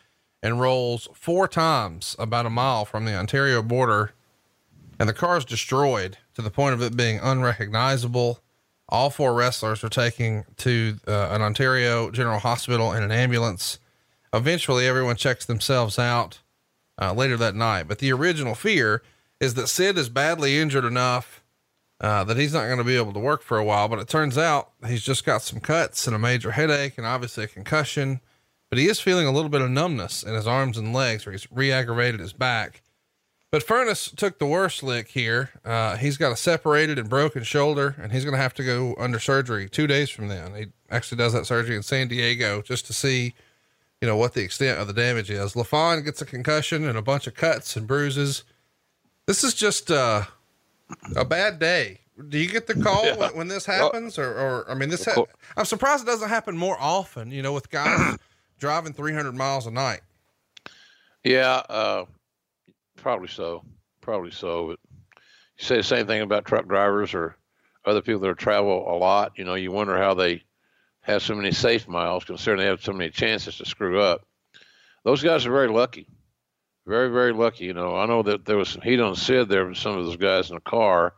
and 0.41 0.59
rolls 0.59 1.09
four 1.13 1.47
times 1.47 2.15
about 2.17 2.45
a 2.45 2.49
mile 2.49 2.85
from 2.85 3.05
the 3.05 3.15
Ontario 3.15 3.61
border. 3.61 4.13
And 4.99 5.09
the 5.09 5.13
car 5.13 5.37
is 5.37 5.45
destroyed 5.45 6.17
to 6.35 6.41
the 6.41 6.49
point 6.49 6.73
of 6.73 6.81
it 6.81 6.95
being 6.95 7.19
unrecognizable. 7.21 8.39
All 8.87 9.09
four 9.09 9.33
wrestlers 9.33 9.83
are 9.83 9.89
taken 9.89 10.45
to 10.57 10.97
uh, 11.07 11.29
an 11.31 11.41
Ontario 11.41 12.09
General 12.09 12.39
Hospital 12.39 12.93
in 12.93 13.03
an 13.03 13.11
ambulance. 13.11 13.79
Eventually, 14.33 14.87
everyone 14.87 15.17
checks 15.17 15.45
themselves 15.45 15.99
out 15.99 16.39
uh, 17.01 17.13
later 17.13 17.35
that 17.37 17.55
night. 17.55 17.87
But 17.87 17.99
the 17.99 18.13
original 18.13 18.55
fear 18.55 19.01
is 19.41 19.55
that 19.55 19.67
Sid 19.67 19.97
is 19.97 20.07
badly 20.07 20.57
injured 20.57 20.85
enough 20.85 21.40
uh, 22.01 22.23
that 22.23 22.35
he's 22.35 22.53
not 22.53 22.65
going 22.65 22.79
to 22.79 22.83
be 22.83 22.97
able 22.97 23.13
to 23.13 23.19
work 23.19 23.43
for 23.43 23.57
a 23.57 23.63
while. 23.63 23.87
But 23.87 23.99
it 23.99 24.07
turns 24.07 24.37
out 24.37 24.71
he's 24.85 25.03
just 25.03 25.23
got 25.23 25.43
some 25.43 25.59
cuts 25.59 26.07
and 26.07 26.15
a 26.15 26.19
major 26.19 26.51
headache 26.51 26.97
and 26.97 27.05
obviously 27.05 27.43
a 27.43 27.47
concussion. 27.47 28.19
But 28.69 28.79
he 28.79 28.87
is 28.87 28.99
feeling 28.99 29.27
a 29.27 29.31
little 29.31 29.49
bit 29.49 29.61
of 29.61 29.69
numbness 29.69 30.23
in 30.23 30.33
his 30.33 30.47
arms 30.47 30.77
and 30.77 30.93
legs, 30.93 31.25
where 31.25 31.33
he's 31.33 31.49
re 31.51 31.71
aggravated 31.71 32.19
his 32.19 32.33
back. 32.33 32.81
But 33.51 33.67
Furnas 33.67 34.15
took 34.15 34.39
the 34.39 34.45
worst 34.45 34.81
lick 34.81 35.09
here. 35.09 35.49
Uh, 35.65 35.97
he's 35.97 36.15
got 36.15 36.31
a 36.31 36.37
separated 36.37 36.97
and 36.97 37.09
broken 37.09 37.43
shoulder, 37.43 37.97
and 38.01 38.13
he's 38.13 38.23
going 38.23 38.35
to 38.35 38.41
have 38.41 38.53
to 38.55 38.63
go 38.63 38.95
under 38.97 39.19
surgery 39.19 39.67
two 39.69 39.87
days 39.87 40.09
from 40.09 40.29
then. 40.29 40.55
He 40.55 40.67
actually 40.89 41.17
does 41.17 41.33
that 41.33 41.45
surgery 41.45 41.75
in 41.75 41.83
San 41.83 42.07
Diego 42.07 42.61
just 42.61 42.87
to 42.87 42.93
see, 42.93 43.33
you 43.99 44.07
know, 44.07 44.15
what 44.15 44.33
the 44.33 44.41
extent 44.41 44.79
of 44.79 44.87
the 44.87 44.93
damage 44.93 45.29
is. 45.29 45.53
LaFon 45.53 46.05
gets 46.05 46.21
a 46.21 46.25
concussion 46.25 46.87
and 46.87 46.97
a 46.97 47.01
bunch 47.01 47.27
of 47.27 47.35
cuts 47.35 47.75
and 47.75 47.85
bruises. 47.85 48.45
This 49.27 49.43
is 49.43 49.53
just 49.53 49.91
uh, 49.91 50.23
a 51.15 51.25
bad 51.25 51.59
day. 51.59 51.99
Do 52.29 52.37
you 52.37 52.47
get 52.49 52.67
the 52.67 52.75
call 52.83 53.05
Yeah. 53.05 53.15
when, 53.17 53.35
when 53.35 53.47
this 53.47 53.65
happens, 53.65 54.17
or, 54.19 54.27
or 54.31 54.69
I 54.69 54.75
mean, 54.75 54.89
this? 54.89 55.05
Ha- 55.05 55.23
I'm 55.57 55.65
surprised 55.65 56.03
it 56.03 56.07
doesn't 56.07 56.29
happen 56.29 56.57
more 56.57 56.77
often. 56.79 57.31
You 57.31 57.41
know, 57.41 57.53
with 57.53 57.69
guys 57.69 58.17
driving 58.59 58.93
300 58.93 59.33
miles 59.33 59.65
a 59.67 59.71
night. 59.71 60.01
Yeah, 61.23 61.61
uh, 61.69 62.05
probably 62.97 63.27
so. 63.27 63.63
Probably 64.01 64.31
so. 64.31 64.67
But 64.67 64.79
you 65.57 65.65
say 65.65 65.77
the 65.77 65.83
same 65.83 66.07
thing 66.07 66.21
about 66.21 66.45
truck 66.45 66.67
drivers 66.67 67.13
or 67.13 67.35
other 67.85 68.01
people 68.01 68.21
that 68.21 68.37
travel 68.37 68.85
a 68.91 68.97
lot. 68.97 69.33
You 69.37 69.43
know, 69.45 69.55
you 69.55 69.71
wonder 69.71 69.97
how 69.97 70.13
they 70.13 70.43
have 71.01 71.21
so 71.23 71.33
many 71.35 71.51
safe 71.51 71.87
miles, 71.87 72.23
considering 72.25 72.59
they 72.59 72.67
have 72.67 72.83
so 72.83 72.93
many 72.93 73.09
chances 73.09 73.57
to 73.57 73.65
screw 73.65 73.99
up. 74.01 74.25
Those 75.03 75.23
guys 75.23 75.45
are 75.45 75.51
very 75.51 75.67
lucky. 75.69 76.07
Very, 76.85 77.09
very 77.09 77.33
lucky. 77.33 77.65
You 77.65 77.73
know, 77.73 77.95
I 77.95 78.05
know 78.05 78.23
that 78.23 78.45
there 78.45 78.57
was 78.57 78.69
some 78.69 78.81
heat 78.81 78.99
on 78.99 79.15
Sid 79.15 79.49
there 79.49 79.67
with 79.67 79.77
some 79.77 79.97
of 79.97 80.05
those 80.05 80.17
guys 80.17 80.49
in 80.49 80.55
the 80.55 80.61
car 80.61 81.13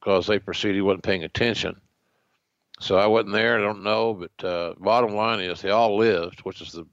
because 0.00 0.26
they 0.26 0.38
perceived 0.38 0.74
he 0.74 0.80
wasn't 0.80 1.04
paying 1.04 1.24
attention. 1.24 1.80
So 2.80 2.96
I 2.96 3.06
wasn't 3.06 3.32
there. 3.32 3.58
I 3.58 3.62
don't 3.62 3.84
know. 3.84 4.14
But 4.14 4.46
uh, 4.46 4.74
bottom 4.78 5.14
line 5.14 5.40
is 5.40 5.62
they 5.62 5.70
all 5.70 5.96
lived, 5.96 6.40
which 6.40 6.60
is 6.60 6.72
the, 6.72 6.86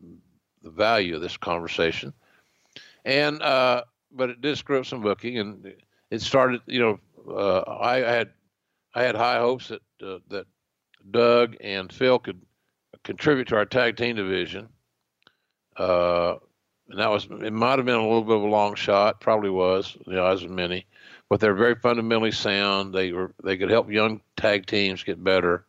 the 0.61 0.70
value 0.70 1.16
of 1.16 1.22
this 1.22 1.38
conversation 1.38 2.14
and 3.05 3.41
uh, 3.41 3.84
but 4.11 4.30
it 4.30 4.41
did 4.41 4.57
screw 4.57 4.80
up 4.80 4.86
some 4.86 5.01
booking, 5.01 5.38
and 5.38 5.74
it 6.09 6.22
started. 6.22 6.61
You 6.66 6.80
know, 6.80 7.36
uh, 7.36 7.64
I, 7.80 7.97
had 7.97 8.30
I 8.95 9.03
had 9.03 9.16
high 9.16 9.39
hopes 9.39 9.70
that 9.70 9.82
uh, 10.01 10.20
that 10.30 10.45
Doug 11.09 11.55
and 11.61 11.91
Phil 11.91 12.20
could 12.20 12.41
contribute 13.03 13.47
to 13.49 13.55
our 13.55 13.66
tag 13.66 13.97
team 13.97 14.16
division. 14.16 14.70
And 16.89 16.99
that 16.99 17.09
was 17.09 17.25
it 17.25 17.53
might 17.53 17.79
have 17.79 17.86
been 17.86 17.95
a 17.95 18.01
little 18.03 18.23
bit 18.23 18.36
of 18.36 18.43
a 18.43 18.47
long 18.47 18.75
shot, 18.75 19.21
probably 19.21 19.49
was, 19.49 19.97
you 20.05 20.13
know, 20.13 20.25
as 20.25 20.45
many, 20.45 20.86
but 21.29 21.39
they're 21.39 21.55
very 21.55 21.75
fundamentally 21.75 22.31
sound. 22.31 22.93
They 22.93 23.11
were 23.11 23.34
they 23.43 23.57
could 23.57 23.69
help 23.69 23.89
young 23.89 24.21
tag 24.36 24.65
teams 24.65 25.03
get 25.03 25.23
better. 25.23 25.65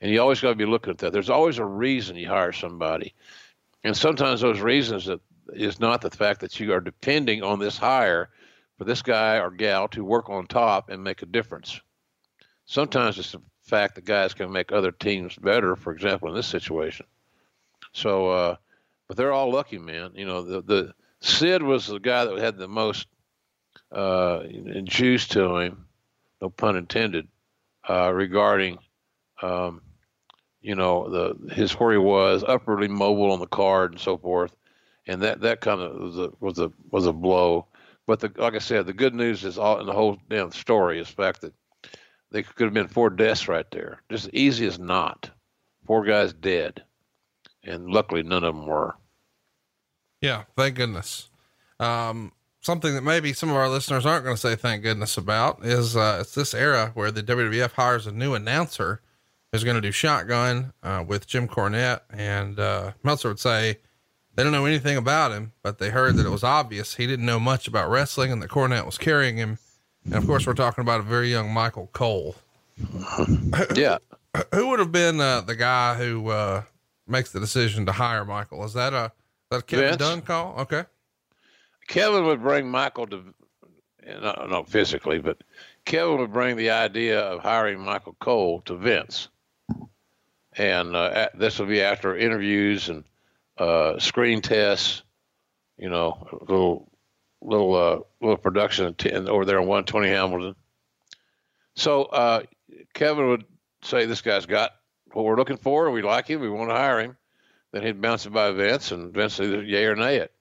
And 0.00 0.10
you 0.10 0.20
always 0.20 0.40
got 0.40 0.50
to 0.50 0.54
be 0.54 0.66
looking 0.66 0.90
at 0.90 0.98
that. 0.98 1.12
There's 1.12 1.30
always 1.30 1.58
a 1.58 1.64
reason 1.64 2.16
you 2.16 2.28
hire 2.28 2.52
somebody. 2.52 3.14
And 3.82 3.96
sometimes 3.96 4.40
those 4.42 4.60
reasons 4.60 5.06
that 5.06 5.20
is 5.52 5.80
not 5.80 6.00
the 6.00 6.10
fact 6.10 6.40
that 6.40 6.60
you 6.60 6.72
are 6.72 6.80
depending 6.80 7.42
on 7.42 7.58
this 7.58 7.78
hire 7.78 8.30
for 8.78 8.84
this 8.84 9.02
guy 9.02 9.38
or 9.38 9.50
gal 9.50 9.88
to 9.88 10.04
work 10.04 10.28
on 10.28 10.46
top 10.46 10.90
and 10.90 11.02
make 11.02 11.22
a 11.22 11.26
difference. 11.26 11.80
Sometimes 12.66 13.18
it's 13.18 13.32
the 13.32 13.42
fact 13.62 13.94
that 13.94 14.04
guys 14.04 14.34
can 14.34 14.52
make 14.52 14.72
other 14.72 14.90
teams 14.90 15.36
better, 15.36 15.76
for 15.76 15.92
example, 15.92 16.28
in 16.28 16.34
this 16.34 16.46
situation. 16.46 17.06
So, 17.92 18.28
uh, 18.28 18.56
but 19.08 19.16
they're 19.16 19.32
all 19.32 19.52
lucky, 19.52 19.78
man. 19.78 20.12
You 20.14 20.26
know, 20.26 20.42
the, 20.42 20.62
the 20.62 20.94
Sid 21.20 21.62
was 21.62 21.86
the 21.86 21.98
guy 21.98 22.24
that 22.24 22.38
had 22.38 22.56
the 22.56 22.68
most 22.68 23.06
uh, 23.92 24.42
juice 24.84 25.28
to 25.28 25.56
him, 25.56 25.86
no 26.40 26.50
pun 26.50 26.76
intended, 26.76 27.28
uh, 27.88 28.12
regarding, 28.12 28.78
um, 29.42 29.82
you 30.60 30.74
know, 30.74 31.08
the 31.08 31.54
his 31.54 31.72
where 31.72 31.92
he 31.92 31.98
was 31.98 32.44
upwardly 32.46 32.88
mobile 32.88 33.32
on 33.32 33.40
the 33.40 33.46
card 33.46 33.92
and 33.92 34.00
so 34.00 34.16
forth, 34.16 34.54
and 35.06 35.22
that 35.22 35.40
that 35.42 35.60
kind 35.60 35.80
of 35.80 36.00
was 36.00 36.18
a 36.18 36.30
was 36.40 36.58
a 36.58 36.72
was 36.90 37.06
a 37.06 37.12
blow. 37.12 37.66
But 38.06 38.20
the, 38.20 38.32
like 38.36 38.54
I 38.54 38.58
said, 38.58 38.86
the 38.86 38.92
good 38.92 39.14
news 39.14 39.44
is 39.44 39.58
all 39.58 39.80
in 39.80 39.86
the 39.86 39.92
whole 39.92 40.18
damn 40.28 40.52
story 40.52 41.00
is 41.00 41.08
the 41.08 41.14
fact 41.14 41.40
that 41.40 41.54
they 42.30 42.42
could 42.42 42.64
have 42.64 42.74
been 42.74 42.88
four 42.88 43.10
deaths 43.10 43.48
right 43.48 43.70
there, 43.70 44.02
just 44.10 44.26
as 44.26 44.34
easy 44.34 44.66
as 44.66 44.78
not. 44.78 45.30
Four 45.86 46.04
guys 46.04 46.32
dead, 46.32 46.82
and 47.64 47.88
luckily 47.88 48.22
none 48.22 48.44
of 48.44 48.54
them 48.54 48.66
were. 48.66 48.96
Yeah, 50.20 50.44
thank 50.56 50.76
goodness. 50.76 51.28
Um, 51.80 52.32
something 52.60 52.94
that 52.94 53.02
maybe 53.02 53.32
some 53.32 53.50
of 53.50 53.56
our 53.56 53.68
listeners 53.68 54.06
aren't 54.06 54.24
going 54.24 54.36
to 54.36 54.40
say 54.40 54.56
thank 54.56 54.82
goodness 54.82 55.16
about 55.16 55.64
is 55.64 55.96
uh, 55.96 56.18
it's 56.20 56.34
this 56.34 56.54
era 56.54 56.92
where 56.94 57.10
the 57.10 57.22
WWF 57.22 57.72
hires 57.72 58.06
a 58.06 58.12
new 58.12 58.34
announcer 58.34 59.02
who's 59.52 59.64
going 59.64 59.76
to 59.76 59.82
do 59.82 59.92
shotgun 59.92 60.72
uh, 60.82 61.04
with 61.06 61.26
Jim 61.26 61.46
Cornette, 61.46 62.00
and 62.10 62.58
uh, 62.58 62.92
Meltzer 63.02 63.28
would 63.28 63.38
say 63.38 63.78
they 64.34 64.42
don't 64.42 64.52
know 64.52 64.64
anything 64.64 64.96
about 64.96 65.30
him, 65.30 65.52
but 65.62 65.78
they 65.78 65.90
heard 65.90 66.16
that 66.16 66.26
it 66.26 66.30
was 66.30 66.42
obvious 66.42 66.94
he 66.94 67.06
didn't 67.06 67.26
know 67.26 67.38
much 67.38 67.68
about 67.68 67.90
wrestling 67.90 68.32
and 68.32 68.42
that 68.42 68.50
Cornette 68.50 68.86
was 68.86 68.98
carrying 68.98 69.36
him. 69.36 69.58
And 70.04 70.14
of 70.14 70.26
course, 70.26 70.46
we're 70.46 70.54
talking 70.54 70.82
about 70.82 71.00
a 71.00 71.04
very 71.04 71.30
young 71.30 71.52
Michael 71.52 71.88
Cole. 71.92 72.34
yeah. 73.74 73.98
Who 74.54 74.68
would 74.68 74.80
have 74.80 74.90
been 74.90 75.20
uh, 75.20 75.42
the 75.42 75.54
guy 75.54 75.94
who 75.94 76.28
uh, 76.28 76.62
makes 77.06 77.32
the 77.32 77.40
decision 77.40 77.86
to 77.86 77.92
hire 77.92 78.24
Michael? 78.24 78.64
Is 78.64 78.74
that 78.74 78.92
a, 78.92 79.06
is 79.06 79.10
that 79.50 79.58
a 79.58 79.62
Kevin 79.62 79.86
Vince? 79.86 79.96
Dunn 79.98 80.20
call? 80.22 80.60
Okay. 80.60 80.84
Kevin 81.88 82.24
would 82.24 82.42
bring 82.42 82.70
Michael 82.70 83.06
to, 83.08 83.34
not, 84.20 84.48
not 84.48 84.68
physically, 84.68 85.18
but 85.18 85.42
Kevin 85.84 86.18
would 86.18 86.32
bring 86.32 86.56
the 86.56 86.70
idea 86.70 87.20
of 87.20 87.40
hiring 87.40 87.80
Michael 87.80 88.16
Cole 88.20 88.62
to 88.62 88.76
Vince. 88.76 89.28
And 90.56 90.94
uh, 90.94 91.28
this 91.34 91.58
will 91.58 91.66
be 91.66 91.82
after 91.82 92.16
interviews 92.16 92.88
and 92.88 93.04
uh, 93.58 93.98
screen 93.98 94.40
tests, 94.40 95.02
you 95.76 95.88
know, 95.88 96.26
little 96.48 96.88
little 97.42 97.74
uh, 97.74 97.98
little 98.20 98.36
production 98.36 98.94
over 99.28 99.44
there 99.44 99.58
on 99.58 99.66
120 99.66 100.08
Hamilton. 100.08 100.54
So 101.76 102.04
uh, 102.04 102.42
Kevin 102.94 103.28
would 103.28 103.44
say, 103.82 104.06
"This 104.06 104.22
guy's 104.22 104.46
got 104.46 104.70
what 105.14 105.24
we're 105.24 105.36
looking 105.36 105.56
for. 105.56 105.90
We 105.90 106.02
like 106.02 106.28
him. 106.28 106.40
We 106.40 106.50
want 106.50 106.70
to 106.70 106.76
hire 106.76 107.00
him." 107.00 107.16
Then 107.72 107.82
he'd 107.82 108.00
bounce 108.00 108.26
it 108.26 108.30
by 108.30 108.52
Vince, 108.52 108.92
and 108.92 109.12
Vince 109.12 109.40
either 109.40 109.62
yay 109.62 109.86
or 109.86 109.96
nay 109.96 110.16
it. 110.16 110.32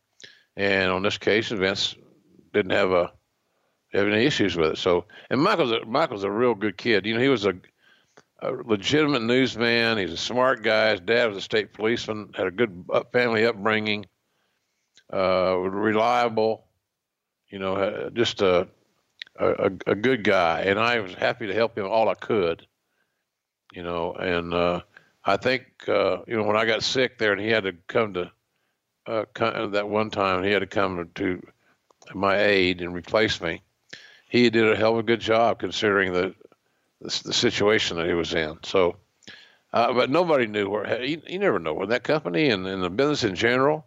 And 0.55 0.91
on 0.91 1.01
this 1.01 1.17
case, 1.17 1.49
Vince 1.49 1.95
didn't 2.53 2.71
have 2.71 2.91
a 2.91 3.11
have 3.93 4.07
any 4.07 4.26
issues 4.26 4.55
with 4.55 4.74
it. 4.74 4.78
So, 4.78 5.05
and 5.30 5.41
Michael's 5.41 5.71
a, 5.71 5.86
Michael's 5.86 6.24
a 6.24 6.32
real 6.32 6.55
good 6.55 6.78
kid. 6.78 7.05
You 7.05 7.15
know, 7.15 7.21
he 7.21 7.30
was 7.30 7.45
a 7.45 7.55
a 8.43 8.51
legitimate 8.51 9.21
newsman. 9.21 9.97
He's 9.97 10.11
a 10.11 10.17
smart 10.17 10.63
guy. 10.63 10.91
His 10.91 10.99
dad 10.99 11.30
was 11.30 11.38
a 11.38 11.41
state 11.41 11.74
policeman, 11.74 12.32
had 12.36 12.47
a 12.47 12.51
good 12.51 12.86
family 13.11 13.45
upbringing, 13.45 14.05
uh, 15.11 15.55
reliable, 15.57 16.65
you 17.49 17.59
know, 17.59 18.09
just 18.13 18.41
a, 18.41 18.67
a, 19.39 19.71
a 19.88 19.95
good 19.95 20.24
guy. 20.24 20.61
And 20.61 20.78
I 20.78 20.99
was 20.99 21.13
happy 21.13 21.47
to 21.47 21.53
help 21.53 21.78
him 21.78 21.88
all 21.88 22.09
I 22.09 22.15
could, 22.15 22.67
you 23.74 23.84
know. 23.84 24.13
And 24.13 24.53
uh, 24.53 24.82
I 25.26 25.38
think, 25.38 25.65
uh, 25.88 26.19
you 26.28 26.38
know, 26.38 26.43
when 26.43 26.57
I 26.57 26.65
got 26.65 26.84
sick 26.84 27.17
there 27.17 27.32
and 27.34 27.41
he 27.41 27.49
had 27.49 27.63
to 27.63 27.74
come 27.88 28.13
to 28.13 28.32
uh, 29.05 29.26
come, 29.34 29.71
that 29.71 29.89
one 29.89 30.09
time, 30.09 30.43
he 30.43 30.51
had 30.51 30.59
to 30.59 30.67
come 30.67 31.09
to 31.15 31.41
my 32.13 32.38
aid 32.38 32.82
and 32.82 32.93
replace 32.93 33.41
me. 33.41 33.61
He 34.30 34.49
did 34.49 34.67
a 34.67 34.76
hell 34.76 34.93
of 34.93 34.99
a 34.99 35.03
good 35.03 35.19
job 35.19 35.59
considering 35.59 36.13
the 36.13 36.34
the, 37.01 37.21
the 37.26 37.34
situation 37.34 37.97
that 37.97 38.07
he 38.07 38.13
was 38.13 38.34
in. 38.34 38.57
So, 38.63 38.95
uh, 39.74 39.93
but 39.93 40.09
nobody 40.09 40.47
knew 40.47 40.69
where. 40.69 41.03
You, 41.03 41.21
you 41.28 41.39
never 41.39 41.59
know 41.59 41.74
where 41.74 41.88
that 41.88 42.03
company 42.03 42.49
and, 42.49 42.65
and 42.65 42.84
the 42.84 42.89
business 42.89 43.24
in 43.24 43.36
general. 43.36 43.86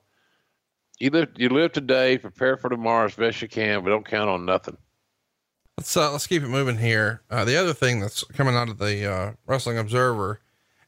You 0.99 1.11
live 1.11 1.31
you 1.37 1.49
live 1.51 1.73
today, 1.73 2.19
prepare 2.19 2.57
for 2.57 2.71
tomorrow 2.71 3.07
as 3.07 3.15
best 3.15 3.43
you 3.43 3.49
can, 3.49 3.83
but 3.83 3.91
don't 3.91 4.07
count 4.07 4.31
on 4.31 4.47
nothing. 4.47 4.77
Let's 5.77 5.97
uh, 5.97 6.11
let's 6.11 6.27
keep 6.27 6.43
it 6.43 6.49
moving 6.49 6.79
here. 6.79 7.23
Uh, 7.31 7.45
the 7.45 7.57
other 7.57 7.75
thing 7.75 8.01
that's 8.01 8.25
coming 8.25 8.55
out 8.55 8.69
of 8.69 8.79
the 8.79 9.11
uh, 9.11 9.33
Wrestling 9.47 9.79
Observer 9.79 10.41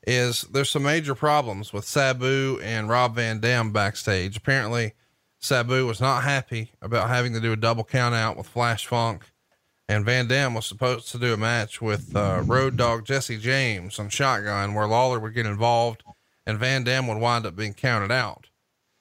is 0.06 0.42
there's 0.42 0.70
some 0.70 0.84
major 0.84 1.14
problems 1.14 1.72
with 1.72 1.84
Sabu 1.84 2.58
and 2.62 2.88
Rob 2.88 3.14
Van 3.14 3.40
Dam 3.40 3.72
backstage. 3.72 4.36
Apparently, 4.36 4.94
Sabu 5.38 5.86
was 5.86 6.00
not 6.00 6.24
happy 6.24 6.72
about 6.80 7.08
having 7.08 7.34
to 7.34 7.40
do 7.40 7.52
a 7.52 7.56
double 7.56 7.84
count 7.84 8.14
out 8.14 8.36
with 8.36 8.46
Flash 8.46 8.86
Funk 8.86 9.26
and 9.88 10.04
Van 10.04 10.28
Dam 10.28 10.52
was 10.52 10.66
supposed 10.66 11.10
to 11.12 11.18
do 11.18 11.32
a 11.32 11.38
match 11.38 11.80
with 11.80 12.14
uh, 12.14 12.42
Road 12.44 12.76
Dog 12.76 13.06
Jesse 13.06 13.38
James 13.38 13.98
on 13.98 14.10
Shotgun, 14.10 14.74
where 14.74 14.86
Lawler 14.86 15.18
would 15.18 15.34
get 15.34 15.46
involved, 15.46 16.02
and 16.46 16.58
Van 16.58 16.84
Dam 16.84 17.06
would 17.06 17.18
wind 17.18 17.46
up 17.46 17.56
being 17.56 17.72
counted 17.72 18.12
out. 18.12 18.48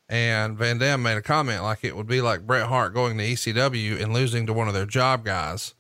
And 0.08 0.58
Van 0.58 0.78
Dam 0.78 1.04
made 1.04 1.18
a 1.18 1.22
comment 1.22 1.64
like 1.64 1.84
it 1.84 1.98
would 1.98 2.08
be 2.08 2.22
like 2.22 2.48
Bret 2.48 2.68
Hart 2.68 2.94
going 2.94 3.18
to 3.18 3.24
ECW 3.26 4.02
and 4.02 4.14
losing 4.14 4.46
to 4.46 4.54
one 4.54 4.70
of 4.70 4.74
their 4.74 4.86
job 4.86 5.26
guys. 5.26 5.74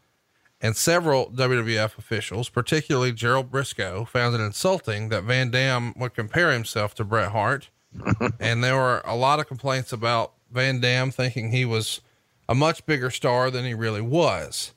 And 0.60 0.76
several 0.76 1.30
WWF 1.30 1.98
officials, 1.98 2.50
particularly 2.50 3.12
Gerald 3.12 3.52
Brisco, 3.52 4.08
found 4.08 4.36
it 4.36 4.42
insulting 4.42 5.10
that 5.10 5.24
Van 5.24 5.52
Dam 5.52 5.94
would 5.98 6.16
compare 6.16 6.52
himself 6.52 6.96
to 6.96 7.04
Bret 7.04 7.32
Hart. 7.32 7.70
and 8.40 8.64
there 8.64 8.76
were 8.76 9.02
a 9.06 9.16
lot 9.16 9.40
of 9.40 9.48
complaints 9.48 9.94
about 9.94 10.34
Van 10.52 10.80
Dam 10.80 11.12
thinking 11.12 11.52
he 11.52 11.66
was 11.66 12.02
a 12.50 12.56
much 12.56 12.86
bigger 12.86 13.12
star 13.12 13.52
than 13.52 13.66
he 13.66 13.74
really 13.74 14.02
was. 14.02 14.74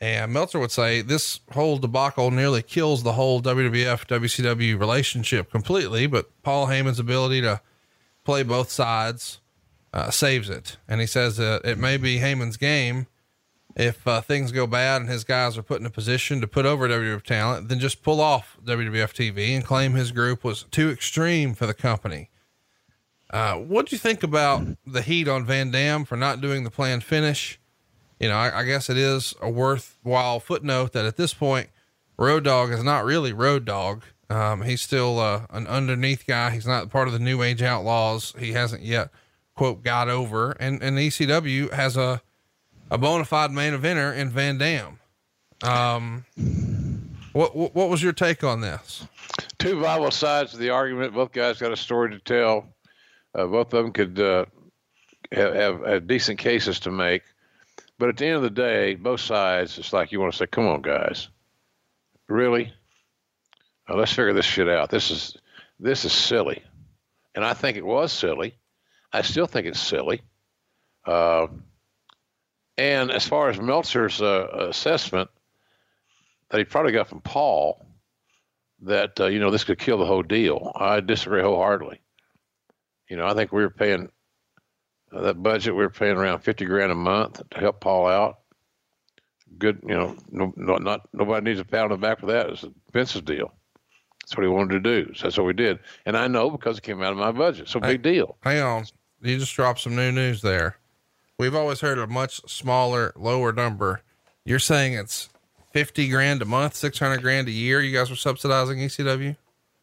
And 0.00 0.32
Meltzer 0.32 0.58
would 0.58 0.70
say 0.70 1.00
this 1.00 1.40
whole 1.52 1.78
debacle 1.78 2.30
nearly 2.30 2.62
kills 2.62 3.02
the 3.02 3.12
whole 3.12 3.40
WWF 3.40 4.06
WCW 4.06 4.78
relationship 4.78 5.50
completely, 5.50 6.06
but 6.06 6.30
Paul 6.42 6.66
Heyman's 6.66 6.98
ability 6.98 7.40
to 7.42 7.62
play 8.24 8.42
both 8.42 8.70
sides 8.70 9.40
uh, 9.94 10.10
saves 10.10 10.50
it. 10.50 10.76
And 10.88 11.00
he 11.00 11.06
says 11.06 11.36
that 11.38 11.64
it 11.64 11.78
may 11.78 11.96
be 11.96 12.18
Heyman's 12.18 12.56
game 12.56 13.06
if 13.76 14.06
uh, 14.06 14.20
things 14.20 14.52
go 14.52 14.66
bad 14.66 15.02
and 15.02 15.10
his 15.10 15.24
guys 15.24 15.58
are 15.58 15.62
put 15.62 15.80
in 15.80 15.86
a 15.86 15.90
position 15.90 16.40
to 16.40 16.46
put 16.46 16.66
over 16.66 16.88
WWF 16.88 17.22
talent, 17.22 17.68
then 17.68 17.80
just 17.80 18.02
pull 18.02 18.20
off 18.20 18.56
WWF 18.64 19.12
TV 19.12 19.54
and 19.54 19.64
claim 19.64 19.94
his 19.94 20.12
group 20.12 20.44
was 20.44 20.64
too 20.70 20.90
extreme 20.90 21.54
for 21.54 21.66
the 21.66 21.74
company. 21.74 22.30
Uh, 23.30 23.56
what 23.56 23.86
do 23.86 23.96
you 23.96 23.98
think 23.98 24.22
about 24.22 24.64
the 24.86 25.02
heat 25.02 25.26
on 25.26 25.44
Van 25.44 25.70
Dam 25.70 26.04
for 26.04 26.16
not 26.16 26.40
doing 26.40 26.62
the 26.62 26.70
planned 26.70 27.02
finish? 27.02 27.58
you 28.24 28.28
know, 28.28 28.36
I, 28.36 28.60
I, 28.60 28.64
guess 28.64 28.88
it 28.88 28.96
is 28.96 29.34
a 29.40 29.50
worthwhile 29.50 30.40
footnote 30.40 30.92
that 30.92 31.04
at 31.04 31.16
this 31.16 31.34
point, 31.34 31.68
Road 32.16 32.44
Dog 32.44 32.70
is 32.70 32.82
not 32.82 33.04
really 33.04 33.32
Road 33.32 33.64
Dog. 33.64 34.04
Um, 34.30 34.62
he's 34.62 34.80
still 34.80 35.18
uh, 35.18 35.46
an 35.50 35.66
underneath 35.66 36.26
guy. 36.26 36.50
He's 36.50 36.66
not 36.66 36.90
part 36.90 37.08
of 37.08 37.12
the 37.12 37.18
New 37.18 37.42
Age 37.42 37.62
Outlaws. 37.62 38.34
He 38.38 38.52
hasn't 38.52 38.82
yet, 38.82 39.10
quote, 39.54 39.82
got 39.82 40.08
over. 40.08 40.52
And 40.52 40.82
and 40.82 40.96
ECW 40.96 41.72
has 41.72 41.96
a 41.96 42.22
a 42.90 42.98
bona 42.98 43.24
fide 43.24 43.50
main 43.50 43.72
eventer 43.72 44.16
in 44.16 44.30
Van 44.30 44.58
Dam. 44.58 44.98
Um, 45.62 46.24
what, 47.32 47.56
what 47.56 47.74
what 47.74 47.88
was 47.88 48.02
your 48.02 48.12
take 48.12 48.44
on 48.44 48.60
this? 48.60 49.06
Two 49.58 49.80
viable 49.80 50.10
sides 50.10 50.52
of 50.52 50.60
the 50.60 50.70
argument. 50.70 51.14
Both 51.14 51.32
guys 51.32 51.58
got 51.58 51.72
a 51.72 51.76
story 51.76 52.10
to 52.10 52.18
tell. 52.18 52.66
Uh, 53.34 53.46
both 53.46 53.72
of 53.72 53.82
them 53.82 53.92
could 53.92 54.18
uh, 54.20 54.44
have, 55.32 55.54
have, 55.54 55.86
have 55.86 56.06
decent 56.06 56.38
cases 56.38 56.80
to 56.80 56.90
make. 56.90 57.22
But 57.98 58.08
at 58.08 58.16
the 58.16 58.26
end 58.26 58.36
of 58.36 58.42
the 58.42 58.50
day, 58.50 58.94
both 58.94 59.20
sides, 59.20 59.78
it's 59.78 59.92
like 59.92 60.12
you 60.12 60.20
want 60.20 60.32
to 60.32 60.38
say, 60.38 60.46
come 60.46 60.66
on, 60.66 60.82
guys. 60.82 61.28
Really? 62.28 62.72
Now, 63.88 63.96
let's 63.96 64.12
figure 64.12 64.32
this 64.32 64.44
shit 64.44 64.68
out. 64.68 64.90
This 64.90 65.10
is 65.10 65.36
this 65.78 66.04
is 66.04 66.12
silly. 66.12 66.62
And 67.34 67.44
I 67.44 67.54
think 67.54 67.76
it 67.76 67.86
was 67.86 68.12
silly. 68.12 68.54
I 69.12 69.22
still 69.22 69.46
think 69.46 69.66
it's 69.66 69.80
silly. 69.80 70.22
Uh, 71.04 71.48
and 72.76 73.10
as 73.10 73.26
far 73.26 73.48
as 73.48 73.60
Meltzer's 73.60 74.20
uh, 74.20 74.68
assessment 74.68 75.30
that 76.50 76.58
he 76.58 76.64
probably 76.64 76.92
got 76.92 77.08
from 77.08 77.20
Paul, 77.20 77.84
that 78.82 79.18
uh, 79.20 79.26
you 79.26 79.38
know 79.38 79.50
this 79.50 79.64
could 79.64 79.78
kill 79.78 79.98
the 79.98 80.06
whole 80.06 80.22
deal. 80.22 80.72
I 80.74 81.00
disagree 81.00 81.42
wholeheartedly. 81.42 82.00
You 83.08 83.16
know, 83.16 83.26
I 83.26 83.34
think 83.34 83.52
we 83.52 83.62
were 83.62 83.70
paying 83.70 84.10
uh, 85.12 85.20
that 85.22 85.42
budget. 85.42 85.74
We 85.74 85.82
were 85.82 85.90
paying 85.90 86.16
around 86.16 86.40
fifty 86.40 86.64
grand 86.64 86.92
a 86.92 86.96
month 86.96 87.42
to 87.50 87.58
help 87.60 87.80
Paul 87.80 88.06
out. 88.06 88.38
Good, 89.56 89.80
you 89.86 89.94
know, 89.94 90.16
no, 90.30 90.52
no, 90.56 90.76
not 90.76 91.08
nobody 91.12 91.44
needs 91.44 91.60
a 91.60 91.64
pound 91.64 91.92
the 91.92 91.96
back 91.96 92.18
for 92.20 92.26
that. 92.26 92.50
It's 92.50 92.64
a 92.64 92.72
Vince's 92.92 93.22
deal. 93.22 93.52
That's 94.20 94.36
what 94.36 94.42
he 94.42 94.48
wanted 94.48 94.82
to 94.82 95.04
do. 95.04 95.14
So 95.14 95.24
that's 95.24 95.36
what 95.36 95.46
we 95.46 95.52
did. 95.52 95.78
And 96.06 96.16
I 96.16 96.26
know 96.26 96.50
because 96.50 96.78
it 96.78 96.82
came 96.82 97.02
out 97.02 97.12
of 97.12 97.18
my 97.18 97.30
budget. 97.30 97.68
So 97.68 97.78
big 97.78 98.02
deal. 98.02 98.36
Hang 98.42 98.62
on. 98.62 98.84
You 99.20 99.38
just 99.38 99.54
dropped 99.54 99.80
some 99.80 99.94
new 99.94 100.10
news 100.10 100.42
there. 100.42 100.78
We've 101.38 101.54
always 101.54 101.80
heard 101.80 101.98
a 101.98 102.06
much 102.06 102.40
smaller, 102.48 103.12
lower 103.16 103.52
number. 103.52 104.02
You're 104.44 104.58
saying 104.58 104.94
it's 104.94 105.28
50 105.72 106.08
grand 106.08 106.42
a 106.42 106.44
month, 106.44 106.76
600 106.76 107.20
grand 107.20 107.48
a 107.48 107.50
year. 107.50 107.80
You 107.80 107.96
guys 107.96 108.08
were 108.08 108.16
subsidizing 108.16 108.78
ECW? 108.78 109.36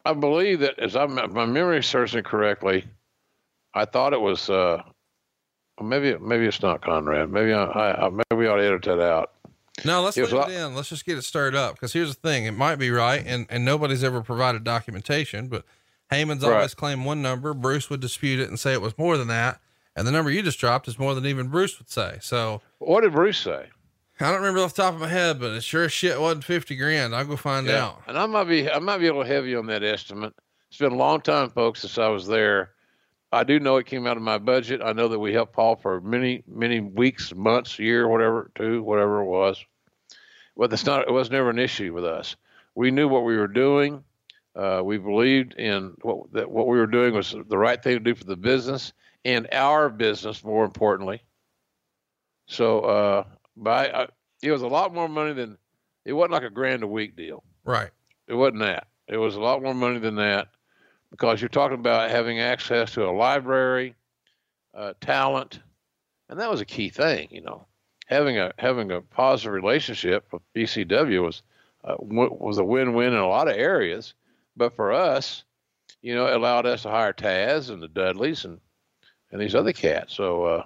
I 0.06 0.14
believe 0.14 0.60
that 0.62 0.80
as 0.80 0.96
I'm, 0.96 1.18
if 1.18 1.32
my 1.32 1.46
memory 1.46 1.84
serves 1.84 2.16
me 2.16 2.22
correctly, 2.22 2.86
I 3.74 3.86
thought 3.86 4.14
it 4.14 4.22
was, 4.22 4.50
uh, 4.50 4.82
maybe, 5.82 6.18
maybe 6.18 6.46
it's 6.46 6.62
not 6.62 6.82
Conrad. 6.82 7.30
Maybe 7.30 7.54
I, 7.54 7.66
I, 7.66 8.10
maybe 8.10 8.36
we 8.36 8.48
ought 8.48 8.56
to 8.56 8.64
edit 8.64 8.84
that 8.84 9.02
out. 9.02 9.32
No, 9.84 10.02
let's 10.02 10.18
leave 10.18 10.32
it 10.32 10.50
in. 10.50 10.76
Let's 10.76 10.90
just 10.90 11.06
get 11.06 11.18
it 11.18 11.24
stirred 11.24 11.56
up. 11.56 11.80
Cause 11.80 11.94
here's 11.94 12.16
the 12.16 12.28
thing. 12.28 12.46
It 12.46 12.52
might 12.52 12.76
be 12.76 12.92
right. 12.92 13.24
And, 13.26 13.46
and 13.50 13.66
nobody's 13.66 14.04
ever 14.04 14.22
provided 14.22 14.64
documentation, 14.64 15.48
but 15.48 15.66
Heyman's 16.12 16.44
right. 16.44 16.56
always 16.56 16.74
claimed 16.74 17.06
one 17.06 17.22
number. 17.22 17.54
Bruce 17.54 17.90
would 17.90 18.00
dispute 18.00 18.40
it 18.40 18.50
and 18.50 18.60
say 18.60 18.74
it 18.74 18.82
was 18.82 18.98
more 18.98 19.18
than 19.18 19.28
that. 19.28 19.60
And 19.96 20.08
the 20.08 20.12
number 20.12 20.32
you 20.32 20.42
just 20.42 20.60
dropped 20.60 20.88
is 20.88 20.98
more 20.98 21.14
than 21.14 21.26
even 21.26 21.48
Bruce 21.48 21.78
would 21.78 21.90
say. 21.90 22.18
So 22.22 22.62
what 22.80 23.02
did 23.02 23.14
Bruce 23.14 23.38
say? 23.38 23.68
I 24.20 24.26
don't 24.26 24.42
remember 24.42 24.60
off 24.60 24.76
the 24.76 24.84
top 24.84 24.94
of 24.94 25.02
my 25.02 25.08
head, 25.08 25.40
but 25.40 25.52
it 25.52 25.64
sure 25.64 25.86
as 25.86 25.92
shit 25.92 26.20
wasn't 26.20 26.44
50 26.44 26.76
grand. 26.76 27.16
I'll 27.16 27.26
go 27.26 27.36
find 27.36 27.66
yeah. 27.66 27.86
out. 27.86 28.04
And 28.08 28.18
I 28.18 28.26
might 28.28 28.44
be, 28.44 28.70
I 28.70 28.78
might 28.78 29.00
be 29.00 29.08
a 29.08 29.14
little 29.14 29.24
heavy 29.24 29.56
on 29.56 29.66
that 29.68 29.84
estimate. 29.84 30.34
It's 30.70 30.78
been 30.78 30.92
a 30.92 30.98
long 30.98 31.22
time, 31.22 31.50
folks, 31.50 31.82
since 31.82 31.98
I 31.98 32.08
was 32.10 32.28
there. 32.28 32.72
I 33.32 33.44
do 33.44 33.60
know 33.60 33.78
it 33.78 33.88
came 33.88 34.06
out 34.06 34.18
of 34.18 34.24
my 34.24 34.38
budget. 34.38 34.82
I 34.84 34.94
know 34.94 35.08
that 35.08 35.20
we 35.20 35.34
helped 35.34 35.54
Paul 35.54 35.76
for 35.76 36.00
many, 36.02 36.44
many 36.48 36.82
weeks, 36.82 37.34
months, 37.34 37.80
year, 37.80 38.08
whatever, 38.08 38.52
two, 38.56 38.84
whatever 38.84 39.22
it 39.22 39.26
was. 39.26 39.64
But 40.56 40.70
that's 40.70 40.86
not, 40.86 41.08
it 41.08 41.12
was 41.12 41.32
never 41.32 41.50
an 41.50 41.60
issue 41.60 41.94
with 41.94 42.06
us. 42.06 42.36
We 42.76 42.92
knew 42.92 43.08
what 43.08 43.24
we 43.24 43.38
were 43.38 43.48
doing. 43.48 44.04
Uh, 44.56 44.82
we 44.84 44.98
believed 44.98 45.56
in 45.56 45.96
what, 46.02 46.32
that 46.34 46.52
what 46.52 46.68
we 46.68 46.78
were 46.78 46.88
doing 46.88 47.14
was 47.14 47.36
the 47.48 47.58
right 47.58 47.82
thing 47.82 47.96
to 47.96 48.00
do 48.00 48.14
for 48.14 48.26
the 48.26 48.36
business 48.36 48.94
and 49.26 49.48
our 49.52 49.90
business, 49.90 50.44
more 50.44 50.66
importantly. 50.66 51.22
So, 52.48 52.80
uh, 52.82 53.24
but 53.56 53.96
I, 53.96 54.08
it 54.42 54.52
was 54.52 54.62
a 54.62 54.68
lot 54.68 54.94
more 54.94 55.08
money 55.08 55.34
than 55.34 55.58
it 56.06 56.14
wasn't 56.14 56.34
like 56.34 56.44
a 56.44 56.50
grand 56.50 56.84
a 56.84 56.88
week 56.88 57.16
deal. 57.16 57.44
Right. 57.64 57.90
It 58.28 58.34
wasn't 58.34 58.60
that. 58.60 58.88
It 59.08 59.18
was 59.18 59.36
a 59.36 59.42
lot 59.42 59.62
more 59.62 59.74
money 59.74 60.00
than 60.00 60.16
that 60.16 60.48
because 61.12 61.42
you're 61.42 61.50
talking 61.50 61.78
about 61.80 62.10
having 62.10 62.40
access 62.40 62.94
to 62.94 63.06
a 63.06 63.12
library, 63.12 63.96
uh, 64.74 64.94
talent, 65.02 65.60
and 66.30 66.40
that 66.40 66.50
was 66.50 66.62
a 66.62 66.66
key 66.66 66.90
thing. 66.90 67.28
You 67.30 67.42
know, 67.42 67.68
having 68.08 68.38
a 68.38 68.54
having 68.58 68.92
a 68.92 69.02
positive 69.02 69.54
relationship 69.54 70.26
with 70.32 70.42
ECW 70.56 71.24
was 71.24 71.44
uh, 71.84 71.96
w- 71.98 72.38
was 72.40 72.58
a 72.58 72.64
win-win 72.64 73.14
in 73.14 73.20
a 73.20 73.28
lot 73.28 73.50
of 73.50 73.56
areas, 73.56 74.14
but 74.56 74.74
for 74.74 74.92
us, 74.92 75.44
you 76.02 76.16
know, 76.16 76.26
it 76.28 76.36
allowed 76.36 76.66
us 76.66 76.84
to 76.84 76.90
hire 76.90 77.14
Taz 77.14 77.70
and 77.70 77.82
the 77.84 77.88
Dudleys 77.88 78.46
and 78.46 78.60
and 79.32 79.42
these 79.42 79.56
other 79.56 79.74
cats. 79.74 80.14
So 80.14 80.46
uh, 80.46 80.66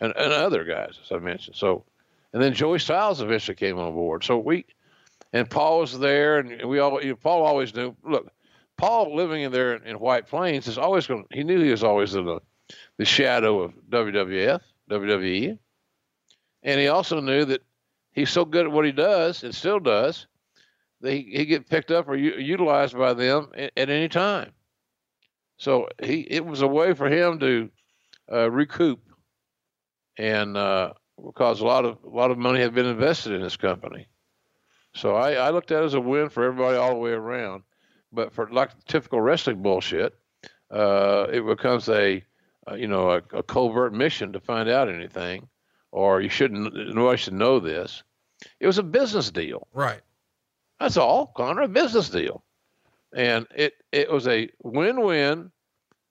and 0.00 0.12
and 0.16 0.32
other 0.32 0.64
guys 0.64 0.98
as 1.02 1.12
I 1.12 1.18
mentioned. 1.18 1.56
So 1.56 1.84
and 2.32 2.42
then 2.42 2.52
Joey 2.52 2.78
Styles 2.78 3.22
eventually 3.22 3.54
came 3.54 3.78
on 3.78 3.94
board. 3.94 4.24
So 4.24 4.38
we, 4.38 4.66
and 5.32 5.48
Paul 5.48 5.80
was 5.80 5.98
there, 5.98 6.38
and 6.38 6.68
we 6.68 6.78
all, 6.78 7.02
you 7.02 7.10
know, 7.10 7.16
Paul 7.16 7.44
always 7.44 7.74
knew. 7.74 7.96
Look, 8.04 8.30
Paul 8.76 9.16
living 9.16 9.42
in 9.42 9.52
there 9.52 9.74
in 9.74 9.98
White 9.98 10.26
Plains 10.26 10.68
is 10.68 10.78
always 10.78 11.06
going. 11.06 11.24
He 11.32 11.44
knew 11.44 11.62
he 11.62 11.70
was 11.70 11.84
always 11.84 12.14
in 12.14 12.26
the, 12.26 12.40
the 12.98 13.04
shadow 13.04 13.60
of 13.60 13.72
WWF, 13.88 14.60
WWE, 14.90 15.58
and 16.62 16.80
he 16.80 16.88
also 16.88 17.20
knew 17.20 17.44
that 17.46 17.62
he's 18.12 18.30
so 18.30 18.44
good 18.44 18.66
at 18.66 18.72
what 18.72 18.84
he 18.84 18.92
does 18.92 19.42
and 19.42 19.54
still 19.54 19.80
does 19.80 20.26
that 21.00 21.12
he 21.12 21.22
he 21.22 21.46
get 21.46 21.68
picked 21.68 21.90
up 21.90 22.08
or 22.08 22.16
u- 22.16 22.38
utilized 22.38 22.96
by 22.96 23.14
them 23.14 23.48
at, 23.54 23.72
at, 23.76 23.90
any 23.90 24.08
time. 24.08 24.52
So 25.56 25.88
he 26.02 26.20
it 26.20 26.44
was 26.44 26.62
a 26.62 26.66
way 26.66 26.92
for 26.92 27.08
him 27.08 27.38
to 27.40 27.70
uh, 28.30 28.50
recoup 28.50 29.00
and 30.18 30.56
uh, 30.56 30.92
because 31.24 31.60
a 31.60 31.66
lot 31.66 31.84
of 31.84 31.98
a 32.04 32.08
lot 32.08 32.30
of 32.30 32.38
money 32.38 32.60
had 32.60 32.74
been 32.74 32.86
invested 32.86 33.32
in 33.32 33.42
this 33.42 33.56
company. 33.56 34.08
So 34.94 35.14
I, 35.14 35.32
I 35.32 35.50
looked 35.50 35.70
at 35.70 35.82
it 35.82 35.86
as 35.86 35.94
a 35.94 36.00
win 36.00 36.30
for 36.30 36.44
everybody 36.44 36.76
all 36.76 36.90
the 36.90 36.96
way 36.96 37.10
around. 37.10 37.62
But 38.12 38.32
for 38.32 38.48
like 38.50 38.70
typical 38.86 39.20
wrestling 39.20 39.62
bullshit, 39.62 40.14
uh, 40.70 41.26
it 41.30 41.44
becomes 41.46 41.88
a, 41.88 42.24
a 42.66 42.76
you 42.76 42.88
know 42.88 43.10
a, 43.10 43.22
a, 43.32 43.42
covert 43.42 43.92
mission 43.92 44.32
to 44.32 44.40
find 44.40 44.68
out 44.68 44.88
anything, 44.88 45.48
or 45.92 46.20
you 46.20 46.28
shouldn't. 46.28 46.94
Nobody 46.94 47.18
should 47.18 47.34
know 47.34 47.60
this. 47.60 48.02
It 48.60 48.66
was 48.66 48.78
a 48.78 48.82
business 48.82 49.30
deal. 49.30 49.66
Right. 49.72 50.00
That's 50.80 50.96
all, 50.96 51.32
Conrad. 51.36 51.70
A 51.70 51.72
business 51.72 52.08
deal, 52.08 52.42
and 53.14 53.46
it 53.54 53.74
it 53.92 54.10
was 54.10 54.26
a 54.26 54.48
win-win 54.62 55.50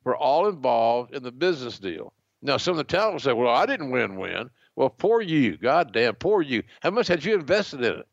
for 0.06 0.16
all 0.16 0.47
involved 0.47 1.16
in 1.16 1.24
the 1.24 1.32
business 1.32 1.80
deal. 1.80 2.14
Now, 2.43 2.58
some 2.58 2.74
of 2.74 2.78
the 2.78 2.84
talent 2.84 3.14
will 3.14 3.20
say, 3.20 3.34
"Well, 3.34 3.51
I 3.51 3.66
didn't 3.66 3.89
win-win." 3.89 4.51
Well, 4.76 4.89
poor 4.89 5.20
you. 5.20 5.58
God 5.58 5.93
damn, 5.93 6.14
poor 6.14 6.43
you. 6.43 6.62
How 6.82 6.91
much 6.91 7.08
had 7.08 7.26
you 7.26 7.34
invested 7.34 7.84
in 7.84 7.99
it? 7.99 8.08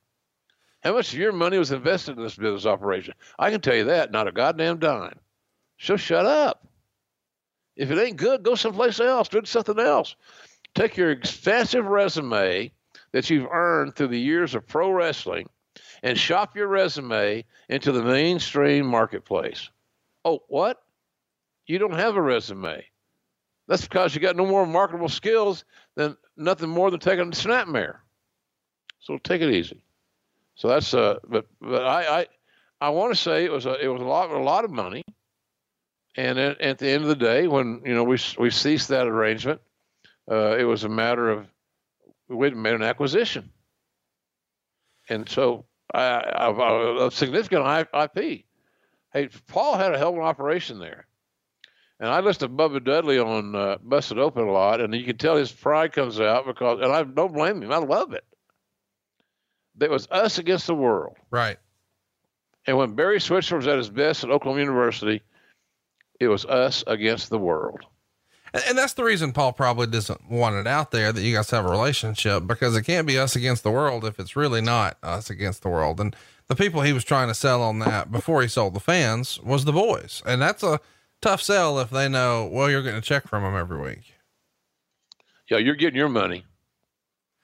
How 0.82 0.95
much 0.95 1.12
of 1.12 1.18
your 1.18 1.32
money 1.32 1.59
was 1.59 1.70
invested 1.70 2.16
in 2.16 2.22
this 2.22 2.36
business 2.36 2.64
operation? 2.64 3.12
I 3.38 3.51
can 3.51 3.61
tell 3.61 3.74
you 3.76 3.84
that, 3.84 4.11
not 4.11 4.26
a 4.26 4.32
goddamn 4.32 4.78
dime. 4.78 5.18
So 5.78 5.99
shut 5.99 6.24
up. 6.24 6.66
If 7.76 7.90
it 7.90 7.99
ain't 7.99 8.16
good, 8.16 8.43
go 8.43 8.55
someplace 8.55 8.99
else. 8.99 9.28
Do 9.28 9.45
something 9.45 9.78
else. 9.78 10.16
Take 10.74 10.97
your 10.97 11.11
expansive 11.11 11.84
resume 11.84 12.72
that 13.12 13.28
you've 13.28 13.51
earned 13.51 13.97
through 13.97 14.09
the 14.09 14.18
years 14.18 14.55
of 14.55 14.66
pro 14.66 14.90
wrestling 14.90 15.51
and 16.03 16.18
shop 16.18 16.57
your 16.57 16.68
resume 16.68 17.45
into 17.68 17.93
the 17.93 18.03
mainstream 18.03 18.86
marketplace. 18.86 19.68
Oh, 20.24 20.43
what? 20.49 20.82
You 21.66 21.78
don't 21.78 21.94
have 21.94 22.16
a 22.16 22.22
resume. 22.22 22.84
That's 23.68 23.82
because 23.82 24.14
you 24.14 24.20
got 24.20 24.36
no 24.36 24.46
more 24.46 24.66
marketable 24.66 25.08
skills 25.08 25.64
than 25.94 26.16
nothing 26.36 26.68
more 26.68 26.90
than 26.90 27.00
taking 27.00 27.28
a 27.28 27.30
snapmare. 27.30 27.96
So 29.00 29.18
take 29.18 29.42
it 29.42 29.52
easy. 29.52 29.82
So 30.54 30.68
that's 30.68 30.92
uh, 30.94 31.18
but 31.28 31.46
but 31.60 31.84
I 31.84 32.20
I, 32.20 32.26
I 32.80 32.88
want 32.90 33.12
to 33.12 33.20
say 33.20 33.44
it 33.44 33.52
was 33.52 33.66
a 33.66 33.82
it 33.82 33.88
was 33.88 34.00
a 34.00 34.04
lot 34.04 34.30
a 34.30 34.38
lot 34.38 34.64
of 34.64 34.70
money, 34.70 35.02
and 36.16 36.38
at, 36.38 36.60
at 36.60 36.78
the 36.78 36.88
end 36.88 37.02
of 37.02 37.08
the 37.08 37.16
day, 37.16 37.46
when 37.46 37.82
you 37.84 37.94
know 37.94 38.04
we 38.04 38.18
we 38.38 38.50
ceased 38.50 38.88
that 38.88 39.06
arrangement, 39.06 39.60
uh, 40.30 40.56
it 40.56 40.64
was 40.64 40.84
a 40.84 40.88
matter 40.88 41.30
of 41.30 41.46
we 42.28 42.50
made 42.50 42.74
an 42.74 42.82
acquisition, 42.82 43.50
and 45.08 45.28
so 45.28 45.64
I, 45.92 46.00
I, 46.00 47.06
a 47.06 47.10
significant 47.10 47.88
IP. 47.94 48.44
Hey, 49.12 49.28
Paul 49.46 49.76
had 49.76 49.94
a 49.94 49.98
hell 49.98 50.10
of 50.10 50.16
an 50.16 50.22
operation 50.22 50.78
there. 50.78 51.06
And 52.01 52.11
I 52.11 52.20
listen 52.20 52.49
to 52.49 52.55
Bubba 52.55 52.84
Dudley 52.84 53.18
on 53.18 53.55
uh, 53.55 53.78
Busted 53.82 54.18
Open 54.18 54.49
a 54.49 54.51
lot, 54.51 54.80
and 54.80 54.95
you 54.95 55.05
can 55.05 55.18
tell 55.18 55.36
his 55.36 55.53
pride 55.53 55.93
comes 55.93 56.18
out 56.18 56.47
because, 56.47 56.80
and 56.82 56.93
I 56.93 57.05
don't 57.05 57.32
blame 57.32 57.62
him. 57.62 57.70
I 57.72 57.78
love 57.78 58.12
it. 58.12 58.24
It 59.80 59.90
was 59.90 60.09
us 60.11 60.38
against 60.38 60.66
the 60.66 60.74
world. 60.74 61.16
Right. 61.30 61.59
And 62.66 62.76
when 62.76 62.95
Barry 62.95 63.20
Switzer 63.20 63.57
was 63.57 63.66
at 63.66 63.78
his 63.78 63.90
best 63.90 64.24
at 64.24 64.30
Oklahoma 64.30 64.61
University, 64.61 65.22
it 66.20 66.28
was 66.28 66.45
us 66.45 66.84
against 66.86 67.30
the 67.30 67.38
world. 67.38 67.80
And, 68.55 68.62
and 68.68 68.78
that's 68.78 68.93
the 68.95 69.05
reason 69.05 69.32
Paul 69.32 69.53
probably 69.53 69.86
doesn't 69.86 70.30
want 70.30 70.57
it 70.57 70.66
out 70.66 70.90
there 70.90 71.12
that 71.12 71.22
you 71.22 71.34
guys 71.34 71.51
have 71.51 71.64
a 71.64 71.70
relationship 71.70 72.47
because 72.47 72.76
it 72.76 72.82
can't 72.82 73.07
be 73.07 73.18
us 73.18 73.34
against 73.34 73.62
the 73.62 73.70
world 73.70 74.05
if 74.05 74.20
it's 74.20 74.36
really 74.36 74.61
not 74.61 74.99
us 75.03 75.30
against 75.30 75.62
the 75.62 75.68
world. 75.68 76.01
And 76.01 76.14
the 76.49 76.55
people 76.55 76.82
he 76.82 76.93
was 76.93 77.05
trying 77.05 77.28
to 77.28 77.34
sell 77.34 77.62
on 77.62 77.78
that 77.80 78.12
before 78.12 78.43
he 78.43 78.49
sold 78.49 78.74
the 78.74 78.80
fans 78.80 79.40
was 79.40 79.64
the 79.64 79.72
boys. 79.72 80.22
And 80.26 80.40
that's 80.40 80.62
a, 80.62 80.80
tough 81.22 81.40
sell 81.40 81.78
if 81.78 81.88
they 81.88 82.08
know, 82.08 82.48
well, 82.52 82.70
you're 82.70 82.82
getting 82.82 82.98
a 82.98 83.02
check 83.02 83.26
from 83.26 83.42
them 83.42 83.56
every 83.56 83.80
week. 83.80 84.14
Yeah, 85.48 85.58
you're 85.58 85.74
getting 85.74 85.96
your 85.96 86.08
money. 86.08 86.44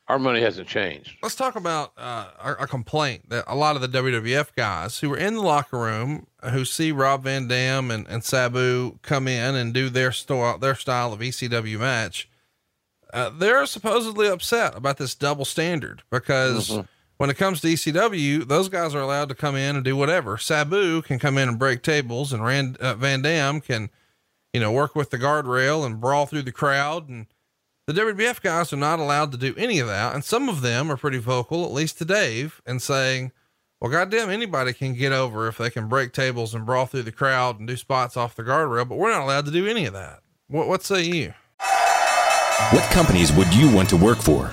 Our 0.09 0.19
money 0.19 0.41
hasn't 0.41 0.69
changed. 0.69 1.17
Let's 1.23 1.35
talk 1.35 1.55
about 1.55 1.93
uh, 1.99 2.55
a 2.59 2.67
complaint 2.67 3.29
that 3.29 3.45
a 3.47 3.55
lot 3.55 3.77
of 3.77 3.83
the 3.83 3.89
WWF 3.89 4.55
guys 4.57 4.99
who 4.99 5.11
were 5.11 5.19
in 5.19 5.35
the 5.35 5.43
locker 5.43 5.79
room 5.79 6.27
who 6.51 6.65
see 6.65 6.93
Rob 6.93 7.25
Van 7.25 7.47
Dam 7.47 7.91
and, 7.91 8.07
and 8.09 8.25
Sabu 8.25 8.99
come 9.03 9.29
in 9.29 9.55
and 9.55 9.75
do 9.75 9.91
their 9.91 10.13
style, 10.13 10.57
their 10.57 10.75
style 10.75 11.13
of 11.13 11.21
ECW 11.21 11.79
match. 11.79 12.29
Uh, 13.13 13.31
they're 13.31 13.67
supposedly 13.67 14.29
upset 14.29 14.75
about 14.77 14.97
this 14.97 15.15
double 15.15 15.45
standard 15.45 16.03
because 16.11 16.71
mm-hmm 16.71 16.81
when 17.19 17.31
it 17.31 17.37
comes 17.37 17.61
to 17.61 17.67
ECW, 17.67 18.47
those 18.47 18.69
guys 18.69 18.95
are 18.95 19.01
allowed 19.01 19.29
to 19.29 19.35
come 19.35 19.57
in 19.57 19.75
and 19.77 19.85
do 19.85 19.97
whatever. 19.97 20.39
Sabu 20.39 21.03
can 21.03 21.19
come 21.19 21.37
in 21.37 21.49
and 21.49 21.59
break 21.59 21.83
tables, 21.83 22.33
and 22.33 22.45
Rand, 22.45 22.77
uh, 22.79 22.95
Van 22.95 23.23
Dam 23.23 23.61
can, 23.61 23.91
you 24.53 24.61
know, 24.61 24.73
work 24.73 24.95
with 24.95 25.11
the 25.11 25.19
guardrail 25.19 25.85
and 25.85 26.01
brawl 26.01 26.27
through 26.27 26.43
the 26.43 26.53
crowd. 26.53 27.09
And 27.09 27.27
the 27.89 27.93
WWF 27.93 28.41
guys 28.41 28.73
are 28.73 28.77
not 28.77 29.01
allowed 29.01 29.33
to 29.33 29.39
do 29.39 29.53
any 29.59 29.81
of 29.81 29.89
that. 29.89 30.15
And 30.15 30.25
some 30.25 30.49
of 30.49 30.63
them 30.63 30.93
are 30.93 30.97
pretty 30.97 31.19
vocal, 31.19 31.65
at 31.65 31.73
least 31.73 31.99
to 31.99 32.05
Dave, 32.05 32.63
and 32.65 32.81
saying, 32.81 33.33
Well, 33.81 33.91
goddamn, 33.91 34.31
anybody 34.31 34.73
can 34.73 34.95
get 34.95 35.13
over 35.13 35.49
if 35.49 35.59
they 35.59 35.71
can 35.71 35.89
break 35.89 36.13
tables 36.13 36.55
and 36.55 36.65
brawl 36.65 36.87
through 36.87 37.03
the 37.03 37.13
crowd 37.13 37.59
and 37.59 37.67
do 37.67 37.77
spots 37.77 38.17
off 38.17 38.37
the 38.37 38.45
guardrail, 38.45 38.89
but 38.89 38.97
we're 38.99 39.11
not 39.11 39.23
allowed 39.23 39.45
to 39.47 39.51
do 39.51 39.67
any 39.67 39.87
of 39.87 39.93
that. 39.93 40.21
What, 40.47 40.69
what 40.69 40.85
say 40.85 41.03
you? 41.03 41.35
What 42.71 42.85
companies 42.93 43.33
would 43.33 43.53
you 43.55 43.75
want 43.75 43.89
to 43.89 43.97
work 43.97 44.19
for? 44.19 44.53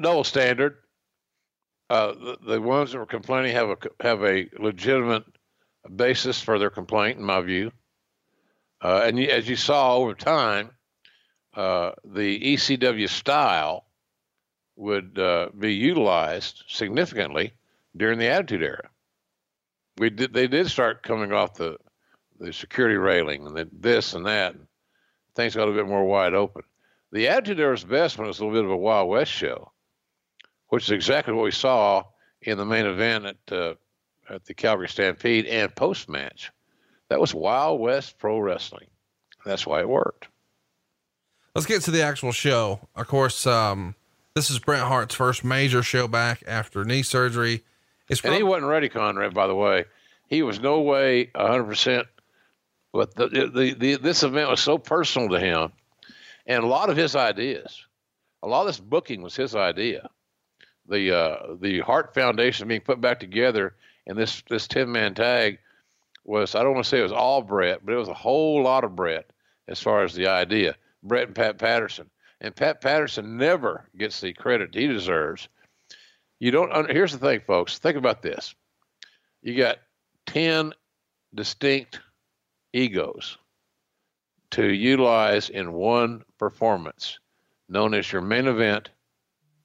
double 0.00 0.24
standard. 0.24 0.76
Uh, 1.90 2.12
the, 2.12 2.38
the, 2.46 2.60
ones 2.60 2.92
that 2.92 2.98
were 2.98 3.06
complaining 3.06 3.54
have 3.54 3.70
a 3.70 3.76
have 4.00 4.22
a 4.22 4.46
legitimate 4.58 5.24
basis 5.94 6.40
for 6.40 6.58
their 6.58 6.70
complaint, 6.70 7.18
in 7.18 7.24
my 7.24 7.40
view. 7.40 7.72
Uh, 8.82 9.02
and 9.04 9.18
as 9.18 9.48
you 9.48 9.56
saw 9.56 9.96
over 9.96 10.14
time, 10.14 10.70
uh, 11.54 11.92
the 12.04 12.54
ECW 12.54 13.08
style 13.08 13.86
would 14.76 15.18
uh, 15.18 15.48
be 15.58 15.74
utilized 15.74 16.62
significantly 16.68 17.52
during 17.96 18.18
the 18.18 18.28
Attitude 18.28 18.62
Era. 18.62 18.90
We 19.96 20.10
did 20.10 20.32
they 20.34 20.46
did 20.46 20.68
start 20.68 21.02
coming 21.02 21.32
off 21.32 21.54
the 21.54 21.78
the 22.38 22.52
security 22.52 22.96
railing 22.96 23.46
and 23.46 23.56
then 23.56 23.70
this 23.72 24.14
and 24.14 24.26
that. 24.26 24.54
Things 25.34 25.56
got 25.56 25.68
a 25.68 25.72
bit 25.72 25.86
more 25.86 26.04
wide 26.04 26.34
open. 26.34 26.62
The 27.12 27.28
Attitude 27.28 27.60
Era 27.60 27.70
was 27.70 27.84
best 27.84 28.18
when 28.18 28.26
it 28.26 28.28
was 28.28 28.40
a 28.40 28.44
little 28.44 28.60
bit 28.60 28.64
of 28.66 28.70
a 28.70 28.76
Wild 28.76 29.08
West 29.08 29.32
show 29.32 29.72
which 30.68 30.84
is 30.84 30.90
exactly 30.90 31.34
what 31.34 31.44
we 31.44 31.50
saw 31.50 32.04
in 32.42 32.58
the 32.58 32.64
main 32.64 32.86
event 32.86 33.26
at 33.26 33.52
uh, 33.52 33.74
at 34.30 34.44
the 34.44 34.54
Calgary 34.54 34.88
Stampede 34.88 35.46
and 35.46 35.74
post 35.74 36.08
match. 36.08 36.50
That 37.08 37.20
was 37.20 37.34
Wild 37.34 37.80
West 37.80 38.18
Pro 38.18 38.38
Wrestling. 38.38 38.88
That's 39.44 39.66
why 39.66 39.80
it 39.80 39.88
worked. 39.88 40.28
Let's 41.54 41.66
get 41.66 41.82
to 41.82 41.90
the 41.90 42.02
actual 42.02 42.32
show. 42.32 42.80
Of 42.94 43.08
course, 43.08 43.46
um, 43.46 43.94
this 44.34 44.50
is 44.50 44.58
Bret 44.58 44.82
Hart's 44.82 45.14
first 45.14 45.42
major 45.42 45.82
show 45.82 46.06
back 46.06 46.42
after 46.46 46.84
knee 46.84 47.02
surgery. 47.02 47.64
It's 48.08 48.22
and 48.22 48.34
he 48.34 48.42
wasn't 48.42 48.66
ready, 48.66 48.88
Conrad. 48.88 49.34
By 49.34 49.46
the 49.46 49.54
way, 49.54 49.86
he 50.26 50.42
was 50.42 50.60
no 50.60 50.82
way 50.82 51.30
100. 51.34 51.64
percent 51.64 52.06
But 52.92 53.14
the, 53.14 53.28
the 53.28 53.74
the 53.74 53.96
this 53.96 54.22
event 54.22 54.50
was 54.50 54.60
so 54.60 54.76
personal 54.76 55.30
to 55.30 55.40
him, 55.40 55.72
and 56.46 56.62
a 56.62 56.66
lot 56.66 56.90
of 56.90 56.96
his 56.96 57.16
ideas, 57.16 57.86
a 58.42 58.48
lot 58.48 58.62
of 58.62 58.66
this 58.68 58.80
booking 58.80 59.22
was 59.22 59.34
his 59.34 59.54
idea 59.56 60.10
the 60.88 61.16
uh, 61.16 61.56
the 61.60 61.80
Hart 61.80 62.14
Foundation 62.14 62.68
being 62.68 62.80
put 62.80 63.00
back 63.00 63.20
together, 63.20 63.74
and 64.06 64.18
this 64.18 64.42
this 64.48 64.66
ten 64.66 64.90
man 64.90 65.14
tag 65.14 65.58
was 66.24 66.54
I 66.54 66.62
don't 66.62 66.74
want 66.74 66.84
to 66.84 66.88
say 66.88 67.00
it 67.00 67.04
was 67.04 67.12
all 67.12 67.42
Bret, 67.42 67.84
but 67.84 67.92
it 67.92 67.98
was 67.98 68.08
a 68.08 68.14
whole 68.14 68.62
lot 68.62 68.84
of 68.84 68.96
Bret 68.96 69.30
as 69.66 69.80
far 69.80 70.02
as 70.02 70.14
the 70.14 70.28
idea. 70.28 70.76
Bret 71.02 71.26
and 71.26 71.36
Pat 71.36 71.58
Patterson, 71.58 72.10
and 72.40 72.54
Pat 72.54 72.80
Patterson 72.80 73.36
never 73.36 73.88
gets 73.96 74.20
the 74.20 74.32
credit 74.32 74.74
he 74.74 74.86
deserves. 74.86 75.48
You 76.38 76.50
don't. 76.50 76.90
Here's 76.90 77.12
the 77.12 77.18
thing, 77.18 77.40
folks. 77.46 77.78
Think 77.78 77.96
about 77.96 78.22
this. 78.22 78.54
You 79.42 79.56
got 79.56 79.78
ten 80.26 80.72
distinct 81.34 82.00
egos 82.72 83.38
to 84.50 84.72
utilize 84.72 85.50
in 85.50 85.72
one 85.72 86.24
performance, 86.38 87.18
known 87.68 87.94
as 87.94 88.10
your 88.10 88.22
main 88.22 88.46
event 88.46 88.90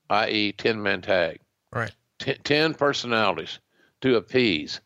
i.e., 0.10 0.52
10 0.54 0.82
man 0.82 1.02
tag. 1.02 1.40
Right. 1.72 1.92
T- 2.20 2.38
10 2.44 2.74
personalities 2.74 3.60
to 4.02 4.16
appease. 4.16 4.82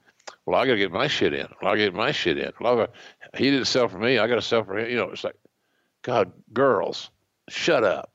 Well, 0.46 0.60
I 0.60 0.66
got 0.66 0.74
to 0.74 0.78
get 0.78 0.92
my 0.92 1.08
shit 1.08 1.34
in. 1.34 1.48
Well, 1.62 1.74
I 1.74 1.78
get 1.78 1.94
my 1.94 2.12
shit 2.12 2.38
in. 2.38 2.52
Well, 2.60 2.76
gotta, 2.76 2.92
he 3.36 3.52
didn't 3.52 3.68
sell 3.68 3.88
for 3.88 4.00
me. 4.00 4.18
I 4.18 4.28
got 4.28 4.36
to 4.36 4.42
sell 4.42 4.64
for 4.64 4.78
him. 4.78 4.90
You 4.90 4.98
know, 4.98 5.10
it's 5.10 5.24
like, 5.24 5.36
God, 6.04 6.32
girls, 6.54 7.10
shut 7.50 7.84
up. 7.84 8.12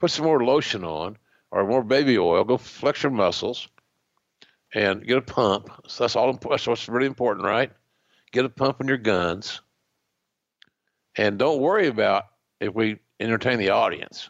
Put 0.00 0.10
some 0.10 0.24
more 0.24 0.44
lotion 0.44 0.84
on 0.84 1.16
or 1.50 1.66
more 1.66 1.82
baby 1.82 2.18
oil. 2.18 2.44
Go 2.44 2.58
flex 2.58 3.02
your 3.02 3.12
muscles 3.12 3.68
and 4.74 5.06
get 5.06 5.16
a 5.16 5.22
pump. 5.22 5.70
So 5.86 6.04
that's 6.04 6.16
all. 6.16 6.32
That's 6.32 6.66
what's 6.66 6.88
really 6.88 7.06
important, 7.06 7.46
right? 7.46 7.70
Get 8.32 8.44
a 8.44 8.48
pump 8.48 8.80
in 8.80 8.88
your 8.88 8.98
guns, 8.98 9.60
and 11.16 11.38
don't 11.38 11.60
worry 11.60 11.86
about 11.88 12.24
if 12.60 12.74
we 12.74 12.98
entertain 13.20 13.58
the 13.58 13.70
audience. 13.70 14.28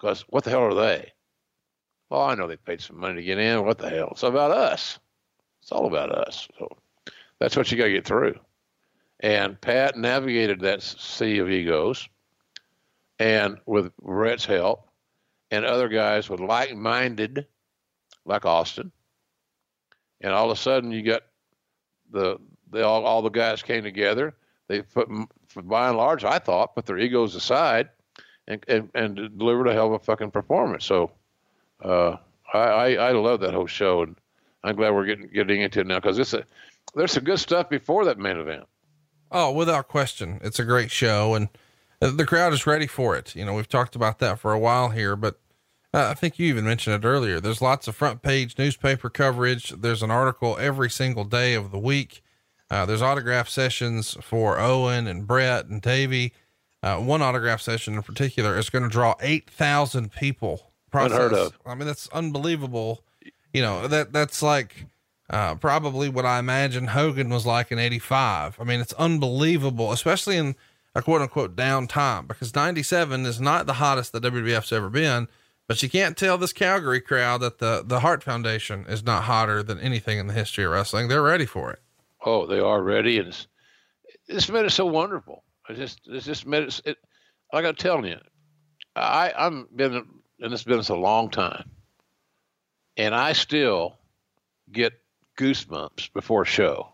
Because 0.00 0.22
what 0.28 0.44
the 0.44 0.50
hell 0.50 0.62
are 0.62 0.74
they? 0.74 1.12
Well, 2.08 2.22
I 2.22 2.34
know 2.34 2.48
they 2.48 2.56
paid 2.56 2.80
some 2.80 2.98
money 2.98 3.16
to 3.16 3.22
get 3.22 3.38
in. 3.38 3.64
What 3.64 3.78
the 3.78 3.90
hell? 3.90 4.08
It's 4.12 4.22
about 4.22 4.50
us. 4.50 4.98
It's 5.62 5.72
all 5.72 5.86
about 5.86 6.10
us. 6.10 6.48
So 6.58 6.68
that's 7.38 7.56
what 7.56 7.70
you 7.70 7.76
got 7.76 7.84
to 7.84 7.92
get 7.92 8.06
through. 8.06 8.38
And 9.20 9.60
Pat 9.60 9.96
navigated 9.96 10.60
that 10.60 10.82
sea 10.82 11.38
of 11.38 11.50
egos, 11.50 12.08
and 13.18 13.58
with 13.66 13.94
Bret's 13.98 14.46
help, 14.46 14.88
and 15.50 15.66
other 15.66 15.88
guys 15.88 16.30
with 16.30 16.40
like-minded, 16.40 17.46
like 18.24 18.46
Austin, 18.46 18.92
and 20.22 20.32
all 20.32 20.50
of 20.50 20.56
a 20.56 20.60
sudden 20.60 20.90
you 20.90 21.02
got 21.02 21.22
the 22.10 22.38
they 22.72 22.80
all 22.80 23.04
all 23.04 23.20
the 23.20 23.28
guys 23.28 23.62
came 23.62 23.82
together. 23.82 24.34
They 24.68 24.80
put, 24.80 25.08
by 25.54 25.88
and 25.88 25.98
large, 25.98 26.24
I 26.24 26.38
thought, 26.38 26.74
put 26.74 26.86
their 26.86 26.98
egos 26.98 27.34
aside 27.34 27.90
and, 28.48 28.64
and, 28.68 28.90
and 28.94 29.38
delivered 29.38 29.68
a 29.68 29.72
hell 29.72 29.88
of 29.88 29.92
a 29.92 29.98
fucking 30.04 30.30
performance. 30.30 30.84
So 30.84 31.10
uh, 31.82 32.16
I, 32.52 32.58
I, 32.58 32.92
I 32.92 33.12
love 33.12 33.40
that 33.40 33.54
whole 33.54 33.66
show, 33.66 34.02
and 34.02 34.16
I'm 34.62 34.76
glad 34.76 34.90
we're 34.90 35.06
getting 35.06 35.28
getting 35.28 35.60
into 35.62 35.80
it 35.80 35.86
now 35.86 36.00
because 36.00 36.18
it's 36.18 36.34
a 36.34 36.44
there's 36.94 37.12
some 37.12 37.24
good 37.24 37.38
stuff 37.38 37.68
before 37.68 38.04
that 38.06 38.18
main 38.18 38.36
event. 38.36 38.64
Oh, 39.30 39.52
without 39.52 39.88
question, 39.88 40.40
it's 40.42 40.58
a 40.58 40.64
great 40.64 40.90
show, 40.90 41.34
and 41.34 41.48
the 42.00 42.26
crowd 42.26 42.52
is 42.52 42.66
ready 42.66 42.86
for 42.86 43.16
it. 43.16 43.36
You 43.36 43.44
know, 43.44 43.54
we've 43.54 43.68
talked 43.68 43.94
about 43.94 44.18
that 44.18 44.40
for 44.40 44.52
a 44.52 44.58
while 44.58 44.88
here, 44.88 45.14
but 45.14 45.38
uh, 45.94 46.08
I 46.08 46.14
think 46.14 46.38
you 46.38 46.46
even 46.46 46.64
mentioned 46.64 47.02
it 47.02 47.06
earlier. 47.06 47.40
There's 47.40 47.62
lots 47.62 47.86
of 47.86 47.96
front 47.96 48.22
page 48.22 48.58
newspaper 48.58 49.10
coverage. 49.10 49.70
There's 49.70 50.02
an 50.02 50.10
article 50.10 50.56
every 50.58 50.90
single 50.90 51.24
day 51.24 51.54
of 51.54 51.70
the 51.70 51.78
week. 51.78 52.22
Uh, 52.70 52.86
there's 52.86 53.02
autograph 53.02 53.48
sessions 53.48 54.16
for 54.20 54.58
Owen 54.58 55.06
and 55.06 55.26
Bret 55.26 55.66
and 55.66 55.82
Davey. 55.82 56.32
Uh, 56.82 56.96
one 56.96 57.20
autograph 57.20 57.60
session 57.60 57.94
in 57.94 58.02
particular 58.02 58.56
is 58.56 58.70
going 58.70 58.82
to 58.82 58.88
draw 58.88 59.14
8,000 59.20 60.12
people. 60.12 60.70
Process. 60.90 61.12
Unheard 61.12 61.32
of. 61.34 61.58
I 61.64 61.74
mean, 61.74 61.86
that's 61.86 62.08
unbelievable. 62.08 63.04
You 63.52 63.62
know, 63.62 63.86
that 63.86 64.12
that's 64.12 64.42
like, 64.42 64.86
uh, 65.28 65.54
probably 65.56 66.08
what 66.08 66.26
I 66.26 66.38
imagine 66.38 66.88
Hogan 66.88 67.28
was 67.28 67.46
like 67.46 67.70
in 67.70 67.78
85. 67.78 68.58
I 68.58 68.64
mean, 68.64 68.80
it's 68.80 68.92
unbelievable, 68.94 69.92
especially 69.92 70.36
in 70.36 70.56
a 70.94 71.02
quote 71.02 71.22
unquote 71.22 71.54
downtime 71.54 72.26
because 72.26 72.54
97 72.54 73.24
is 73.24 73.40
not 73.40 73.66
the 73.66 73.74
hottest 73.74 74.12
that 74.12 74.24
WWF's 74.24 74.72
ever 74.72 74.90
been, 74.90 75.28
but 75.68 75.82
you 75.82 75.88
can't 75.88 76.16
tell 76.16 76.36
this 76.36 76.52
Calgary 76.52 77.00
crowd 77.00 77.40
that 77.42 77.58
the, 77.58 77.84
the 77.86 78.00
Hart 78.00 78.24
Foundation 78.24 78.84
is 78.88 79.04
not 79.04 79.24
hotter 79.24 79.62
than 79.62 79.78
anything 79.78 80.18
in 80.18 80.26
the 80.26 80.34
history 80.34 80.64
of 80.64 80.72
wrestling. 80.72 81.06
They're 81.06 81.22
ready 81.22 81.46
for 81.46 81.70
it. 81.70 81.78
Oh, 82.24 82.46
they 82.46 82.58
are 82.58 82.82
ready. 82.82 83.18
And 83.18 83.28
it's, 83.28 83.46
it's 84.26 84.48
made 84.48 84.66
it 84.66 84.70
so 84.70 84.86
wonderful. 84.86 85.44
I 85.70 85.74
just 85.74 86.00
it's 86.06 86.26
just 86.26 86.46
it, 86.46 86.80
it 86.84 86.98
like 87.52 87.64
I'm 87.64 87.76
telling 87.76 88.06
you, 88.06 88.18
I 88.96 89.32
I'm 89.36 89.68
been 89.74 90.04
in 90.40 90.50
this 90.50 90.64
business 90.64 90.88
a 90.88 90.96
long 90.96 91.30
time, 91.30 91.70
and 92.96 93.14
I 93.14 93.34
still 93.34 93.96
get 94.72 94.94
goosebumps 95.38 96.12
before 96.12 96.42
a 96.42 96.46
show. 96.46 96.88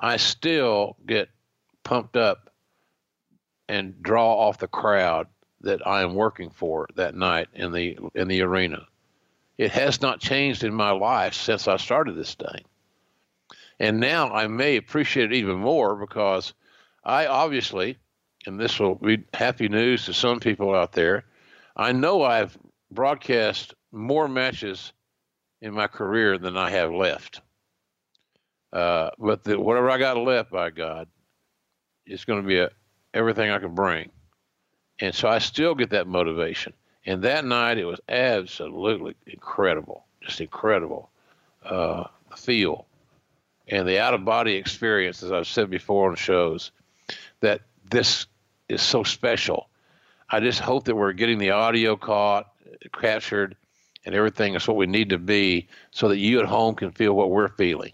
I 0.00 0.16
still 0.16 0.96
get 1.06 1.28
pumped 1.84 2.16
up 2.16 2.50
and 3.68 4.02
draw 4.02 4.36
off 4.36 4.56
the 4.56 4.68
crowd 4.68 5.26
that 5.60 5.86
I 5.86 6.00
am 6.00 6.14
working 6.14 6.48
for 6.48 6.88
that 6.96 7.14
night 7.14 7.48
in 7.52 7.72
the 7.72 7.98
in 8.14 8.26
the 8.26 8.40
arena. 8.40 8.86
It 9.58 9.70
has 9.72 10.00
not 10.00 10.18
changed 10.18 10.64
in 10.64 10.72
my 10.72 10.92
life 10.92 11.34
since 11.34 11.68
I 11.68 11.76
started 11.76 12.16
this 12.16 12.34
thing. 12.34 12.64
And 13.78 14.00
now 14.00 14.30
I 14.30 14.46
may 14.46 14.76
appreciate 14.76 15.30
it 15.32 15.36
even 15.36 15.56
more 15.56 15.94
because 15.94 16.54
I 17.04 17.26
obviously, 17.26 17.98
and 18.46 18.58
this 18.58 18.78
will 18.78 18.94
be 18.94 19.24
happy 19.34 19.68
news 19.68 20.06
to 20.06 20.14
some 20.14 20.40
people 20.40 20.74
out 20.74 20.92
there, 20.92 21.24
I 21.76 21.92
know 21.92 22.22
I've 22.22 22.56
broadcast 22.90 23.74
more 23.90 24.28
matches 24.28 24.92
in 25.60 25.74
my 25.74 25.86
career 25.86 26.38
than 26.38 26.56
I 26.56 26.70
have 26.70 26.92
left. 26.92 27.40
Uh, 28.72 29.10
but 29.18 29.44
the, 29.44 29.58
whatever 29.58 29.90
I 29.90 29.98
got 29.98 30.16
left, 30.16 30.50
by 30.50 30.70
God, 30.70 31.08
it's 32.06 32.24
going 32.24 32.42
to 32.42 32.48
be 32.48 32.58
a, 32.58 32.70
everything 33.14 33.50
I 33.50 33.58
can 33.58 33.74
bring. 33.74 34.10
And 35.00 35.14
so 35.14 35.28
I 35.28 35.38
still 35.38 35.74
get 35.74 35.90
that 35.90 36.06
motivation. 36.06 36.72
And 37.04 37.22
that 37.22 37.44
night, 37.44 37.78
it 37.78 37.84
was 37.84 38.00
absolutely 38.08 39.14
incredible, 39.26 40.04
just 40.22 40.40
incredible. 40.40 41.10
Uh, 41.64 42.04
feel 42.36 42.86
and 43.68 43.88
the 43.88 43.98
out 43.98 44.14
of 44.14 44.24
body 44.24 44.54
experience, 44.54 45.22
as 45.22 45.32
I've 45.32 45.46
said 45.46 45.70
before 45.70 46.10
on 46.10 46.16
shows, 46.16 46.72
that 47.42 47.60
this 47.90 48.26
is 48.68 48.80
so 48.80 49.04
special. 49.04 49.68
I 50.30 50.40
just 50.40 50.60
hope 50.60 50.84
that 50.84 50.96
we're 50.96 51.12
getting 51.12 51.38
the 51.38 51.50
audio 51.50 51.96
caught, 51.96 52.52
captured, 52.98 53.54
and 54.04 54.14
everything 54.14 54.54
is 54.54 54.66
what 54.66 54.76
we 54.76 54.86
need 54.86 55.10
to 55.10 55.18
be 55.18 55.68
so 55.90 56.08
that 56.08 56.18
you 56.18 56.40
at 56.40 56.46
home 56.46 56.74
can 56.74 56.90
feel 56.90 57.12
what 57.12 57.30
we're 57.30 57.48
feeling. 57.48 57.92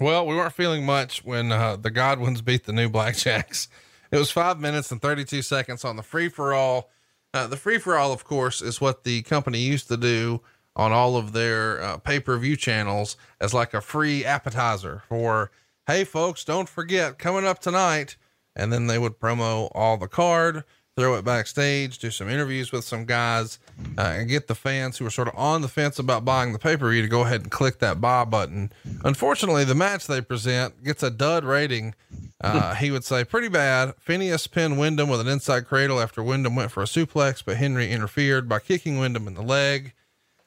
Well, 0.00 0.26
we 0.26 0.34
weren't 0.34 0.54
feeling 0.54 0.84
much 0.84 1.24
when 1.24 1.52
uh, 1.52 1.76
the 1.76 1.90
Godwins 1.90 2.42
beat 2.42 2.64
the 2.64 2.72
New 2.72 2.88
Blackjacks. 2.88 3.68
It 4.10 4.18
was 4.18 4.30
five 4.30 4.60
minutes 4.60 4.92
and 4.92 5.02
32 5.02 5.42
seconds 5.42 5.84
on 5.84 5.96
the 5.96 6.02
free 6.04 6.28
for 6.28 6.54
all. 6.54 6.88
Uh, 7.32 7.48
the 7.48 7.56
free 7.56 7.78
for 7.78 7.96
all, 7.96 8.12
of 8.12 8.22
course, 8.22 8.62
is 8.62 8.80
what 8.80 9.02
the 9.02 9.22
company 9.22 9.58
used 9.58 9.88
to 9.88 9.96
do 9.96 10.40
on 10.76 10.92
all 10.92 11.16
of 11.16 11.32
their 11.32 11.82
uh, 11.82 11.96
pay 11.96 12.20
per 12.20 12.38
view 12.38 12.54
channels 12.54 13.16
as 13.40 13.52
like 13.52 13.74
a 13.74 13.80
free 13.80 14.24
appetizer 14.24 15.02
for, 15.08 15.50
hey, 15.86 16.04
folks, 16.04 16.44
don't 16.44 16.68
forget 16.68 17.18
coming 17.18 17.46
up 17.46 17.58
tonight. 17.58 18.16
And 18.56 18.72
then 18.72 18.86
they 18.86 18.98
would 18.98 19.18
promo 19.18 19.70
all 19.74 19.96
the 19.96 20.06
card, 20.06 20.62
throw 20.96 21.16
it 21.16 21.24
backstage, 21.24 21.98
do 21.98 22.10
some 22.10 22.28
interviews 22.28 22.70
with 22.70 22.84
some 22.84 23.04
guys, 23.04 23.58
uh, 23.98 24.02
and 24.02 24.28
get 24.28 24.46
the 24.46 24.54
fans 24.54 24.96
who 24.96 25.06
are 25.06 25.10
sort 25.10 25.26
of 25.26 25.34
on 25.36 25.60
the 25.60 25.68
fence 25.68 25.98
about 25.98 26.24
buying 26.24 26.52
the 26.52 26.58
pay 26.58 26.76
per 26.76 26.90
view 26.90 27.02
to 27.02 27.08
go 27.08 27.22
ahead 27.22 27.42
and 27.42 27.50
click 27.50 27.80
that 27.80 28.00
buy 28.00 28.24
button. 28.24 28.72
Unfortunately, 29.04 29.64
the 29.64 29.74
match 29.74 30.06
they 30.06 30.20
present 30.20 30.84
gets 30.84 31.02
a 31.02 31.10
dud 31.10 31.44
rating. 31.44 31.94
Uh, 32.40 32.74
he 32.76 32.92
would 32.92 33.04
say 33.04 33.24
pretty 33.24 33.48
bad. 33.48 33.94
Phineas 33.98 34.46
pinned 34.46 34.78
Windham 34.78 35.08
with 35.08 35.20
an 35.20 35.28
inside 35.28 35.66
cradle 35.66 36.00
after 36.00 36.22
Windham 36.22 36.54
went 36.54 36.70
for 36.70 36.82
a 36.82 36.86
suplex, 36.86 37.42
but 37.44 37.56
Henry 37.56 37.90
interfered 37.90 38.48
by 38.48 38.60
kicking 38.60 38.98
Windham 38.98 39.26
in 39.26 39.34
the 39.34 39.42
leg. 39.42 39.94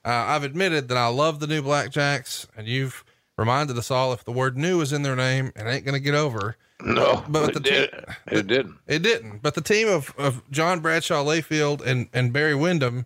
Uh, 0.05 0.23
I've 0.27 0.43
admitted 0.43 0.87
that 0.87 0.97
I 0.97 1.07
love 1.07 1.41
the 1.41 1.47
new 1.47 1.61
Blackjacks, 1.61 2.47
and 2.55 2.65
you've 2.67 3.03
reminded 3.37 3.77
us 3.77 3.91
all 3.91 4.13
if 4.13 4.23
the 4.25 4.31
word 4.31 4.57
new 4.57 4.81
is 4.81 4.91
in 4.93 5.03
their 5.03 5.15
name, 5.15 5.51
it 5.55 5.61
ain't 5.65 5.85
going 5.85 5.93
to 5.93 5.99
get 5.99 6.15
over. 6.15 6.55
No, 6.83 7.23
but 7.27 7.49
it, 7.49 7.53
the 7.55 7.59
did, 7.59 7.91
team- 7.91 8.01
it 8.31 8.47
didn't. 8.47 8.75
It 8.87 9.01
didn't. 9.01 9.41
But 9.41 9.55
the 9.55 9.61
team 9.61 9.87
of, 9.87 10.13
of 10.17 10.49
John 10.51 10.79
Bradshaw 10.79 11.23
Layfield 11.23 11.81
and, 11.85 12.07
and 12.13 12.31
Barry 12.31 12.53
Windham, 12.55 13.05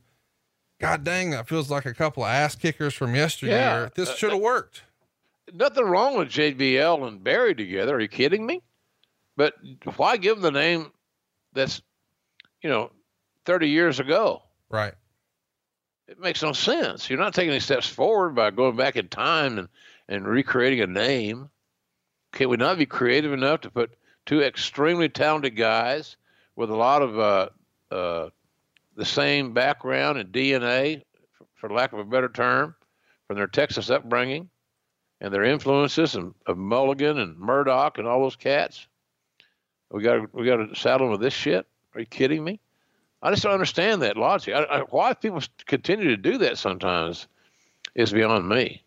God 0.80 1.04
dang, 1.04 1.30
that 1.32 1.48
feels 1.48 1.70
like 1.72 1.86
a 1.86 1.94
couple 1.94 2.24
of 2.24 2.30
ass 2.30 2.56
kickers 2.56 2.94
from 2.94 3.16
yesteryear. 3.16 3.56
Yeah. 3.56 3.90
This 3.96 4.10
Uh, 4.10 4.16
should 4.16 4.32
have 4.32 4.42
worked. 4.42 4.82
Nothing 5.54 5.86
wrong 5.86 6.18
with 6.18 6.30
JBL 6.30 7.08
and 7.08 7.24
Barry 7.24 7.56
together. 7.56 7.96
Are 7.96 8.00
you 8.00 8.08
kidding 8.08 8.46
me? 8.46 8.62
But 9.38 9.54
why 9.96 10.18
give 10.18 10.36
them 10.42 10.44
the 10.54 10.60
name 10.60 10.92
that's, 11.54 11.82
you 12.62 12.70
know, 12.70 12.92
30 13.46 13.70
years 13.70 14.00
ago? 14.00 14.44
Right. 14.70 14.94
It 16.08 16.20
makes 16.20 16.44
no 16.44 16.52
sense. 16.52 17.10
You're 17.10 17.20
not 17.20 17.34
taking 17.34 17.52
any 17.52 17.60
steps 17.62 17.88
forward 17.88 18.36
by 18.36 18.52
going 18.52 18.76
back 18.76 18.98
in 18.98 19.08
time 19.08 19.58
and, 19.58 19.70
and 20.12 20.28
recreating 20.28 20.82
a 20.82 20.88
name. 20.88 21.49
Can 22.34 22.49
we 22.49 22.57
not 22.57 22.78
be 22.78 22.86
creative 22.86 23.32
enough 23.32 23.62
to 23.62 23.72
put 23.72 23.95
two 24.26 24.41
extremely 24.41 25.07
talented 25.07 25.55
guys 25.55 26.18
with 26.57 26.70
a 26.70 26.76
lot 26.76 27.01
of 27.01 27.18
uh, 27.18 27.49
uh, 27.89 28.30
the 28.97 29.05
same 29.05 29.53
background 29.53 30.20
and 30.20 30.32
DNA, 30.32 31.01
for, 31.55 31.70
lack 31.70 31.93
of 31.93 31.99
a 31.99 32.03
better 32.03 32.28
term, 32.28 32.76
from 33.26 33.38
their 33.38 33.47
Texas 33.47 33.89
upbringing 33.89 34.49
and 35.22 35.34
their 35.34 35.45
influences 35.45 36.16
and, 36.16 36.34
of 36.45 36.57
Mulligan 36.57 37.18
and 37.18 37.38
Murdoch 37.39 37.97
and 37.97 38.05
all 38.05 38.22
those 38.22 38.36
cats? 38.36 38.88
We 39.91 40.03
got 40.03 40.34
we 40.34 40.45
got 40.45 40.57
to 40.57 40.76
saddle 40.76 41.07
them 41.07 41.12
with 41.12 41.22
this 41.22 41.34
shit. 41.34 41.66
Are 41.95 42.01
you 42.01 42.05
kidding 42.05 42.43
me? 42.43 42.59
I 43.22 43.30
just 43.30 43.43
don't 43.43 43.53
understand 43.53 44.01
that 44.01 44.18
logic. 44.18 44.55
I, 44.55 44.64
I, 44.64 44.80
why 44.82 45.14
people 45.14 45.41
continue 45.66 46.09
to 46.09 46.18
do 46.18 46.38
that 46.39 46.57
sometimes 46.57 47.28
is 47.95 48.12
beyond 48.12 48.49
me. 48.49 48.84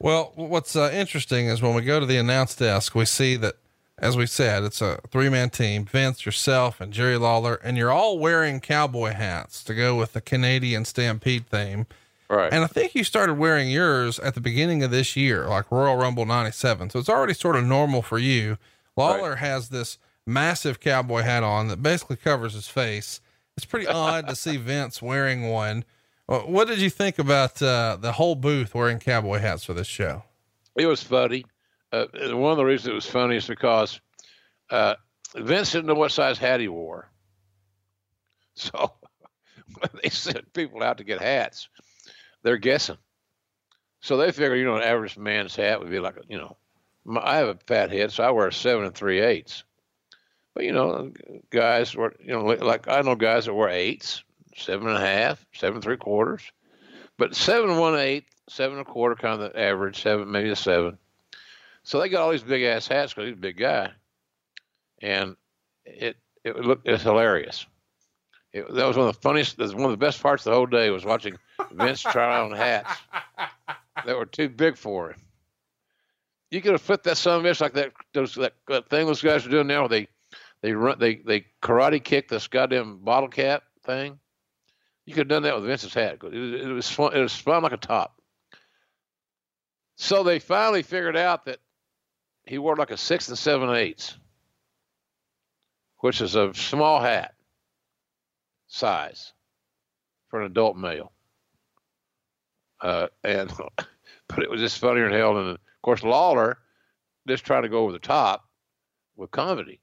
Well, 0.00 0.32
what's 0.36 0.76
uh, 0.76 0.90
interesting 0.92 1.46
is 1.46 1.60
when 1.60 1.74
we 1.74 1.82
go 1.82 1.98
to 1.98 2.06
the 2.06 2.18
announce 2.18 2.54
desk, 2.54 2.94
we 2.94 3.04
see 3.04 3.36
that, 3.36 3.56
as 3.98 4.16
we 4.16 4.26
said, 4.26 4.62
it's 4.62 4.80
a 4.80 5.00
three 5.10 5.28
man 5.28 5.50
team 5.50 5.84
Vince, 5.84 6.24
yourself, 6.24 6.80
and 6.80 6.92
Jerry 6.92 7.16
Lawler, 7.16 7.56
and 7.64 7.76
you're 7.76 7.90
all 7.90 8.18
wearing 8.18 8.60
cowboy 8.60 9.12
hats 9.12 9.64
to 9.64 9.74
go 9.74 9.96
with 9.96 10.12
the 10.12 10.20
Canadian 10.20 10.84
Stampede 10.84 11.48
theme. 11.48 11.86
Right. 12.30 12.52
And 12.52 12.62
I 12.62 12.66
think 12.66 12.94
you 12.94 13.04
started 13.04 13.38
wearing 13.38 13.70
yours 13.70 14.18
at 14.18 14.34
the 14.34 14.40
beginning 14.40 14.82
of 14.82 14.90
this 14.90 15.16
year, 15.16 15.46
like 15.46 15.70
Royal 15.72 15.96
Rumble 15.96 16.26
97. 16.26 16.90
So 16.90 16.98
it's 16.98 17.08
already 17.08 17.34
sort 17.34 17.56
of 17.56 17.64
normal 17.64 18.02
for 18.02 18.18
you. 18.18 18.58
Lawler 18.96 19.36
has 19.36 19.70
this 19.70 19.98
massive 20.26 20.78
cowboy 20.78 21.22
hat 21.22 21.42
on 21.42 21.68
that 21.68 21.82
basically 21.82 22.16
covers 22.16 22.52
his 22.52 22.68
face. 22.68 23.20
It's 23.56 23.64
pretty 23.64 23.86
odd 23.88 24.28
to 24.28 24.36
see 24.36 24.58
Vince 24.58 25.00
wearing 25.00 25.48
one. 25.48 25.84
What 26.28 26.68
did 26.68 26.78
you 26.78 26.90
think 26.90 27.18
about 27.18 27.62
uh, 27.62 27.96
the 27.98 28.12
whole 28.12 28.34
booth 28.34 28.74
wearing 28.74 28.98
cowboy 28.98 29.38
hats 29.38 29.64
for 29.64 29.72
this 29.72 29.86
show? 29.86 30.24
It 30.76 30.84
was 30.84 31.02
funny. 31.02 31.46
Uh, 31.90 32.04
one 32.34 32.52
of 32.52 32.58
the 32.58 32.66
reasons 32.66 32.88
it 32.88 32.94
was 32.94 33.06
funny 33.06 33.36
is 33.36 33.46
because 33.46 33.98
uh, 34.70 34.96
Vince 35.34 35.72
didn't 35.72 35.86
know 35.86 35.94
what 35.94 36.12
size 36.12 36.36
hat 36.38 36.60
he 36.60 36.68
wore. 36.68 37.10
So 38.60 38.92
when 39.78 39.90
they 40.02 40.08
sent 40.08 40.52
people 40.52 40.82
out 40.82 40.98
to 40.98 41.04
get 41.04 41.20
hats, 41.20 41.68
they're 42.42 42.56
guessing. 42.56 42.98
So 44.00 44.16
they 44.16 44.32
figure, 44.32 44.56
you 44.56 44.64
know, 44.64 44.74
an 44.74 44.82
average 44.82 45.16
man's 45.16 45.54
hat 45.54 45.78
would 45.78 45.90
be 45.90 46.00
like, 46.00 46.16
you 46.28 46.38
know, 46.38 46.56
I 47.20 47.36
have 47.36 47.48
a 47.48 47.58
fat 47.68 47.92
head, 47.92 48.10
so 48.10 48.24
I 48.24 48.32
wear 48.32 48.48
a 48.48 48.52
seven 48.52 48.84
and 48.84 48.94
three 48.96 49.20
eighths. 49.20 49.62
But 50.54 50.64
you 50.64 50.72
know, 50.72 51.12
guys 51.50 51.94
were, 51.94 52.16
you 52.18 52.32
know, 52.32 52.44
like 52.46 52.88
I 52.88 53.00
know 53.02 53.14
guys 53.14 53.44
that 53.44 53.54
wear 53.54 53.68
eights, 53.68 54.24
seven 54.62 54.88
a 54.88 55.00
half, 55.00 55.44
seven 55.52 55.76
and 55.76 55.82
three 55.84 55.96
quarters, 55.96 56.42
but 57.16 57.34
seven 57.34 57.70
and 57.70 57.80
one 57.80 57.96
eighth, 57.96 58.28
seven 58.48 58.78
and 58.78 58.86
a 58.86 58.90
quarter, 58.90 59.14
kind 59.14 59.40
of 59.40 59.52
the 59.52 59.60
average, 59.60 60.02
seven 60.02 60.30
maybe 60.30 60.50
a 60.50 60.56
seven. 60.56 60.98
So 61.82 62.00
they 62.00 62.08
got 62.08 62.22
all 62.22 62.30
these 62.30 62.42
big 62.42 62.62
ass 62.62 62.86
hats 62.86 63.14
because 63.14 63.28
he's 63.28 63.38
a 63.38 63.40
big 63.40 63.56
guy, 63.56 63.90
and 65.00 65.36
it 65.84 66.16
it 66.44 66.56
looked 66.56 66.86
it's 66.86 67.02
hilarious. 67.02 67.66
It, 68.52 68.66
that 68.74 68.86
was 68.86 68.96
one 68.96 69.08
of 69.08 69.14
the 69.14 69.20
funniest. 69.20 69.56
That 69.56 69.64
was 69.64 69.74
one 69.74 69.84
of 69.84 69.90
the 69.90 69.96
best 69.96 70.22
parts 70.22 70.46
of 70.46 70.50
the 70.50 70.56
whole 70.56 70.66
day 70.66 70.90
was 70.90 71.04
watching 71.04 71.36
Vince 71.72 72.02
try 72.02 72.40
on 72.40 72.52
hats 72.52 72.90
that 74.04 74.16
were 74.16 74.26
too 74.26 74.48
big 74.48 74.76
for 74.76 75.10
him. 75.10 75.20
You 76.50 76.62
could 76.62 76.72
have 76.72 76.86
put 76.86 77.02
that 77.04 77.18
son 77.18 77.40
of 77.40 77.46
bitch 77.46 77.60
like 77.60 77.74
that. 77.74 77.92
Those 78.14 78.34
that, 78.36 78.54
that 78.68 78.88
thing 78.88 79.06
those 79.06 79.22
guys 79.22 79.46
are 79.46 79.50
doing 79.50 79.66
now. 79.66 79.80
Where 79.80 79.88
they 79.88 80.08
they 80.62 80.72
run 80.72 80.98
they 80.98 81.16
they 81.16 81.46
karate 81.62 82.02
kick 82.02 82.28
this 82.28 82.48
goddamn 82.48 82.98
bottle 82.98 83.28
cap 83.28 83.64
thing. 83.84 84.18
You 85.08 85.14
could 85.14 85.20
have 85.20 85.28
done 85.28 85.42
that 85.44 85.54
with 85.56 85.64
Vince's 85.64 85.94
hat. 85.94 86.18
It, 86.22 86.22
was- 86.22 86.60
it 86.60 86.66
was 86.68 86.84
spun, 86.84 87.14
it 87.16 87.20
was 87.20 87.32
spun 87.32 87.62
like 87.62 87.72
a 87.72 87.78
top. 87.78 88.20
So 89.96 90.22
they 90.22 90.38
finally 90.38 90.82
figured 90.82 91.16
out 91.16 91.46
that 91.46 91.60
he 92.44 92.58
wore 92.58 92.76
like 92.76 92.90
a 92.90 92.98
six 92.98 93.26
and 93.28 93.38
seven 93.38 93.70
eighths, 93.70 94.18
which 96.00 96.20
is 96.20 96.34
a 96.34 96.52
small 96.52 97.00
hat 97.00 97.34
size 98.66 99.32
for 100.28 100.40
an 100.40 100.46
adult 100.46 100.76
male. 100.76 101.10
Uh, 102.82 103.06
and 103.24 103.50
but 104.28 104.38
it 104.42 104.50
was 104.50 104.60
just 104.60 104.78
funnier 104.78 105.08
than 105.08 105.18
hell. 105.18 105.38
And 105.38 105.48
of 105.52 105.58
course, 105.80 106.02
Lawler 106.02 106.58
just 107.26 107.46
trying 107.46 107.62
to 107.62 107.70
go 107.70 107.78
over 107.78 107.92
the 107.92 107.98
top 107.98 108.44
with 109.16 109.30
comedy. 109.30 109.80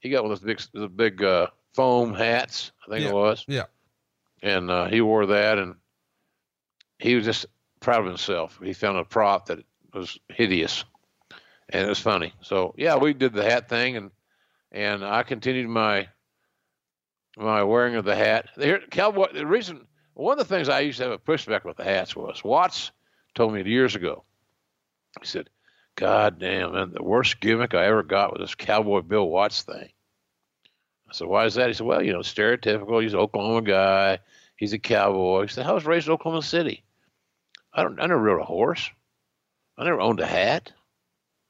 He 0.00 0.10
got 0.10 0.22
one 0.22 0.30
of 0.30 0.40
those 0.40 0.46
big, 0.46 0.60
the 0.80 0.88
big 0.88 1.24
uh, 1.24 1.48
foam 1.74 2.14
hats, 2.14 2.70
I 2.86 2.90
think 2.92 3.02
Yeah. 3.02 3.08
it 3.10 3.14
was, 3.14 3.44
Yeah. 3.48 3.64
And 4.42 4.70
uh, 4.70 4.86
he 4.86 5.00
wore 5.00 5.26
that, 5.26 5.58
and 5.58 5.76
he 6.98 7.14
was 7.14 7.24
just 7.24 7.46
proud 7.80 8.00
of 8.00 8.06
himself. 8.06 8.58
He 8.62 8.72
found 8.72 8.98
a 8.98 9.04
prop 9.04 9.46
that 9.46 9.64
was 9.92 10.18
hideous, 10.28 10.84
and 11.68 11.84
it 11.84 11.88
was 11.88 11.98
funny. 11.98 12.32
So 12.42 12.74
yeah, 12.76 12.96
we 12.96 13.14
did 13.14 13.32
the 13.32 13.44
hat 13.44 13.68
thing, 13.68 13.96
and 13.96 14.10
and 14.72 15.04
I 15.04 15.22
continued 15.22 15.68
my 15.68 16.08
my 17.36 17.62
wearing 17.62 17.96
of 17.96 18.04
the 18.04 18.16
hat. 18.16 18.48
Here, 18.56 18.80
cowboy. 18.90 19.32
The 19.32 19.46
reason, 19.46 19.86
one 20.14 20.38
of 20.38 20.46
the 20.46 20.54
things 20.54 20.68
I 20.68 20.80
used 20.80 20.98
to 20.98 21.04
have 21.04 21.12
a 21.12 21.18
pushback 21.18 21.64
with 21.64 21.76
the 21.76 21.84
hats 21.84 22.14
was 22.14 22.44
Watts 22.44 22.90
told 23.34 23.54
me 23.54 23.62
years 23.64 23.94
ago. 23.94 24.24
He 25.20 25.26
said, 25.26 25.50
"God 25.96 26.38
damn, 26.38 26.72
man, 26.72 26.92
the 26.92 27.02
worst 27.02 27.40
gimmick 27.40 27.74
I 27.74 27.86
ever 27.86 28.02
got 28.02 28.32
was 28.32 28.40
this 28.40 28.54
Cowboy 28.54 29.02
Bill 29.02 29.28
Watts 29.28 29.62
thing." 29.62 29.90
I 31.10 31.12
said, 31.12 31.26
"Why 31.26 31.44
is 31.44 31.54
that?" 31.54 31.68
He 31.68 31.74
said, 31.74 31.86
"Well, 31.86 32.02
you 32.02 32.12
know, 32.12 32.20
stereotypical. 32.20 33.02
He's 33.02 33.14
an 33.14 33.20
Oklahoma 33.20 33.62
guy. 33.62 34.20
He's 34.56 34.72
a 34.72 34.78
cowboy." 34.78 35.42
He 35.42 35.48
said, 35.48 35.66
"I 35.66 35.72
was 35.72 35.84
raised 35.84 36.06
in 36.06 36.12
Oklahoma 36.12 36.42
City. 36.42 36.84
I 37.72 37.82
don't. 37.82 38.00
I 38.00 38.06
never 38.06 38.20
rode 38.20 38.40
a 38.40 38.44
horse. 38.44 38.88
I 39.76 39.84
never 39.84 40.00
owned 40.00 40.20
a 40.20 40.26
hat. 40.26 40.72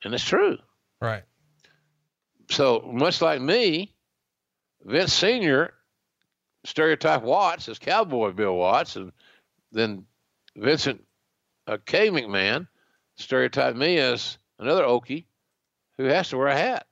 And 0.02 0.14
it's 0.14 0.24
true. 0.24 0.58
Right. 1.00 1.24
So 2.50 2.80
much 2.80 3.20
like 3.20 3.40
me, 3.40 3.94
Vince 4.82 5.12
Sr. 5.12 5.74
stereotyped 6.64 7.24
Watts 7.24 7.68
as 7.68 7.78
Cowboy 7.78 8.32
Bill 8.32 8.54
Watts, 8.54 8.96
and 8.96 9.12
then 9.72 10.06
Vincent 10.56 11.04
uh, 11.66 11.78
K. 11.84 12.08
McMahon 12.10 12.66
stereotyped 13.16 13.76
me 13.76 13.98
as 13.98 14.38
another 14.58 14.84
Okie 14.84 15.26
who 15.96 16.04
has 16.04 16.30
to 16.30 16.38
wear 16.38 16.48
a 16.48 16.56
hat. 16.56 16.86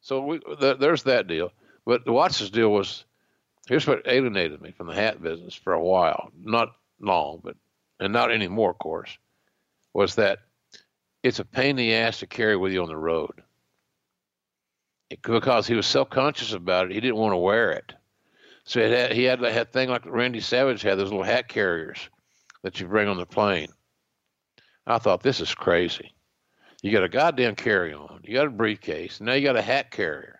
So 0.00 0.22
we, 0.22 0.38
th- 0.38 0.78
there's 0.78 1.04
that 1.04 1.28
deal. 1.28 1.52
But 1.88 2.04
the 2.04 2.12
Watts' 2.12 2.50
deal 2.50 2.68
was 2.68 3.06
here's 3.66 3.86
what 3.86 4.06
alienated 4.06 4.60
me 4.60 4.72
from 4.72 4.88
the 4.88 4.94
hat 4.94 5.22
business 5.22 5.54
for 5.54 5.72
a 5.72 5.82
while, 5.82 6.30
not 6.38 6.76
long, 7.00 7.40
but 7.42 7.56
and 7.98 8.12
not 8.12 8.30
anymore, 8.30 8.72
of 8.72 8.78
course, 8.78 9.16
was 9.94 10.14
that 10.16 10.40
it's 11.22 11.38
a 11.38 11.46
pain 11.46 11.70
in 11.70 11.76
the 11.76 11.94
ass 11.94 12.18
to 12.18 12.26
carry 12.26 12.58
with 12.58 12.74
you 12.74 12.82
on 12.82 12.88
the 12.88 12.96
road. 12.96 13.42
It, 15.08 15.22
because 15.22 15.66
he 15.66 15.74
was 15.74 15.86
self-conscious 15.86 16.52
about 16.52 16.90
it, 16.90 16.92
he 16.92 17.00
didn't 17.00 17.16
want 17.16 17.32
to 17.32 17.38
wear 17.38 17.72
it. 17.72 17.94
So 18.64 18.84
he 18.84 18.92
had 18.92 19.12
he 19.12 19.24
had 19.24 19.40
that 19.40 19.72
thing 19.72 19.88
like 19.88 20.04
Randy 20.04 20.40
Savage 20.40 20.82
had, 20.82 20.98
those 20.98 21.08
little 21.08 21.24
hat 21.24 21.48
carriers 21.48 22.10
that 22.64 22.78
you 22.78 22.86
bring 22.86 23.08
on 23.08 23.16
the 23.16 23.24
plane. 23.24 23.72
I 24.86 24.98
thought 24.98 25.22
this 25.22 25.40
is 25.40 25.54
crazy. 25.54 26.12
You 26.82 26.92
got 26.92 27.04
a 27.04 27.08
goddamn 27.08 27.56
carry-on, 27.56 28.20
you 28.24 28.34
got 28.34 28.46
a 28.46 28.50
briefcase, 28.50 29.22
now 29.22 29.32
you 29.32 29.42
got 29.42 29.56
a 29.56 29.62
hat 29.62 29.90
carrier. 29.90 30.38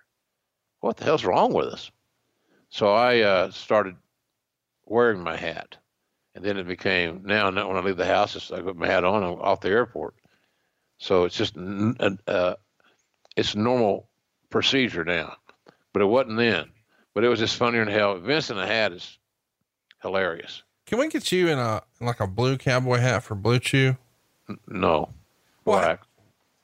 What 0.81 0.97
the 0.97 1.05
hell's 1.05 1.25
wrong 1.25 1.53
with 1.53 1.67
us? 1.67 1.91
So 2.71 2.93
I 2.93 3.21
uh, 3.21 3.51
started 3.51 3.97
wearing 4.85 5.23
my 5.23 5.37
hat, 5.37 5.77
and 6.35 6.45
then 6.45 6.57
it 6.57 6.67
became 6.67 7.23
now. 7.25 7.47
When 7.47 7.77
I 7.77 7.81
leave 7.81 7.97
the 7.97 8.07
house, 8.07 8.53
I 8.53 8.61
put 8.61 8.77
my 8.77 8.87
hat 8.87 9.05
on. 9.05 9.23
I'm 9.23 9.41
off 9.41 9.61
the 9.61 9.71
airport. 9.71 10.15
So 10.99 11.25
it's 11.25 11.37
just 11.37 11.57
uh, 11.57 12.55
it's 13.37 13.55
normal 13.55 14.09
procedure 14.51 15.05
now, 15.05 15.37
but 15.93 16.03
it 16.03 16.07
wasn't 16.07 16.39
then. 16.39 16.71
But 17.15 17.25
it 17.25 17.29
was 17.29 17.39
just 17.39 17.57
funnier 17.57 17.85
than 17.85 17.95
hell. 17.95 18.19
Vince 18.19 18.51
in 18.51 18.59
a 18.59 18.67
hat 18.67 18.93
is 18.93 19.19
hilarious. 20.03 20.63
Can 20.87 20.99
we 20.99 21.09
get 21.09 21.33
you 21.33 21.49
in 21.49 21.59
a 21.59 21.83
like 22.01 22.21
a 22.21 22.27
blue 22.27 22.57
cowboy 22.57 22.99
hat 22.99 23.23
for 23.23 23.35
Blue 23.35 23.59
Chew? 23.59 23.97
No. 24.67 25.11
Why? 25.65 25.99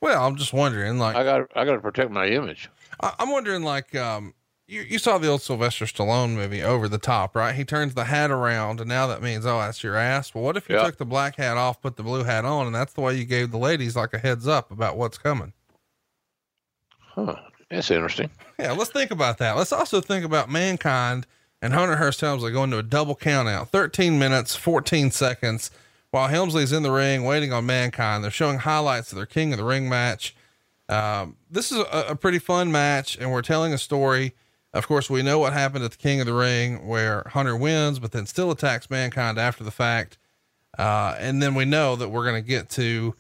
Well, 0.01 0.25
I'm 0.25 0.37
just 0.37 0.53
wondering. 0.53 0.99
Like, 0.99 1.17
I 1.17 1.25
got 1.25 1.51
I 1.55 1.65
got 1.65 1.75
to 1.75 1.81
protect 1.81 2.11
my 2.11 2.27
image. 2.27 2.71
I, 3.01 3.15
am 3.19 3.31
wondering, 3.31 3.63
like, 3.63 3.95
um, 3.95 4.35
you, 4.67 4.83
you 4.83 4.99
saw 4.99 5.19
the 5.19 5.29
old 5.29 5.43
Sylvester 5.43 5.85
Stallone 5.85 6.31
movie 6.31 6.63
Over 6.63 6.89
the 6.89 6.99
Top, 6.99 7.37
right? 7.37 7.55
He 7.55 7.65
turns 7.65 7.95
the 7.95 8.05
hat 8.05 8.31
around, 8.31 8.81
and 8.81 8.89
now 8.89 9.07
that 9.07 9.23
means, 9.23 9.45
oh, 9.45 9.59
that's 9.59 9.83
your 9.83 9.97
ass. 9.97 10.35
Well, 10.35 10.45
what 10.45 10.57
if 10.57 10.69
you 10.69 10.77
took 10.77 10.97
the 10.97 11.05
black 11.05 11.37
hat 11.37 11.57
off, 11.57 11.81
put 11.81 11.97
the 11.97 12.03
blue 12.03 12.25
hat 12.25 12.45
on, 12.45 12.67
and 12.67 12.75
that's 12.75 12.93
the 12.95 13.01
way 13.01 13.15
you 13.17 13.25
gave 13.25 13.51
the 13.51 13.59
ladies 13.59 13.97
like 13.97 14.15
a 14.15 14.19
heads 14.19 14.49
up 14.49 14.71
about 14.71 14.97
what's 14.97 15.19
coming? 15.19 15.53
Huh. 16.99 17.37
That's 17.71 17.91
interesting. 17.91 18.31
Yeah, 18.59 18.73
let's 18.73 18.91
think 18.91 19.11
about 19.11 19.39
that. 19.39 19.57
Let's 19.57 19.73
also 19.73 20.01
think 20.01 20.25
about 20.25 20.51
mankind 20.51 21.27
and 21.61 21.73
Hunter 21.73 21.97
Hearst 21.97 22.21
Helmsley 22.21 22.53
going 22.53 22.71
to 22.71 22.79
a 22.79 22.83
double 22.83 23.17
count 23.17 23.49
out, 23.49 23.71
13 23.71 24.19
minutes, 24.19 24.55
14 24.55 25.11
seconds, 25.11 25.71
while 26.11 26.29
Helmsley's 26.29 26.73
in 26.73 26.83
the 26.83 26.93
ring 26.93 27.25
waiting 27.25 27.53
on 27.53 27.67
mankind. 27.67 28.23
They're 28.23 28.31
showing 28.31 28.59
highlights 28.59 29.13
of 29.13 29.17
their 29.17 29.27
King 29.27 29.53
of 29.53 29.59
the 29.59 29.65
Ring 29.65 29.89
match. 29.89 30.37
Um, 30.89 31.37
this 31.51 31.73
is 31.73 31.79
a, 31.79 32.07
a 32.11 32.17
pretty 32.17 32.39
fun 32.39 32.71
match, 32.71 33.17
and 33.19 33.33
we're 33.33 33.43
telling 33.43 33.73
a 33.73 33.79
story 33.79 34.35
of 34.75 34.89
course, 34.89 35.09
we 35.09 35.23
know 35.23 35.39
what 35.39 35.53
happened 35.53 35.85
at 35.85 35.93
the 35.93 35.97
King 35.97 36.21
of 36.21 36.27
the 36.27 36.35
Ring 36.35 36.87
where 36.87 37.23
Hunter 37.29 37.57
wins, 37.57 38.01
but 38.01 38.11
then 38.11 38.27
still 38.27 38.51
attacks 38.51 38.91
mankind 38.91 39.39
after 39.39 39.63
the 39.63 39.71
fact. 39.71 40.19
Uh, 40.77 41.15
and 41.19 41.41
then 41.41 41.55
we 41.55 41.65
know 41.65 41.95
that 41.95 42.09
we're 42.09 42.25
going 42.25 42.43
to 42.43 42.47
get 42.47 42.69
to 42.71 43.15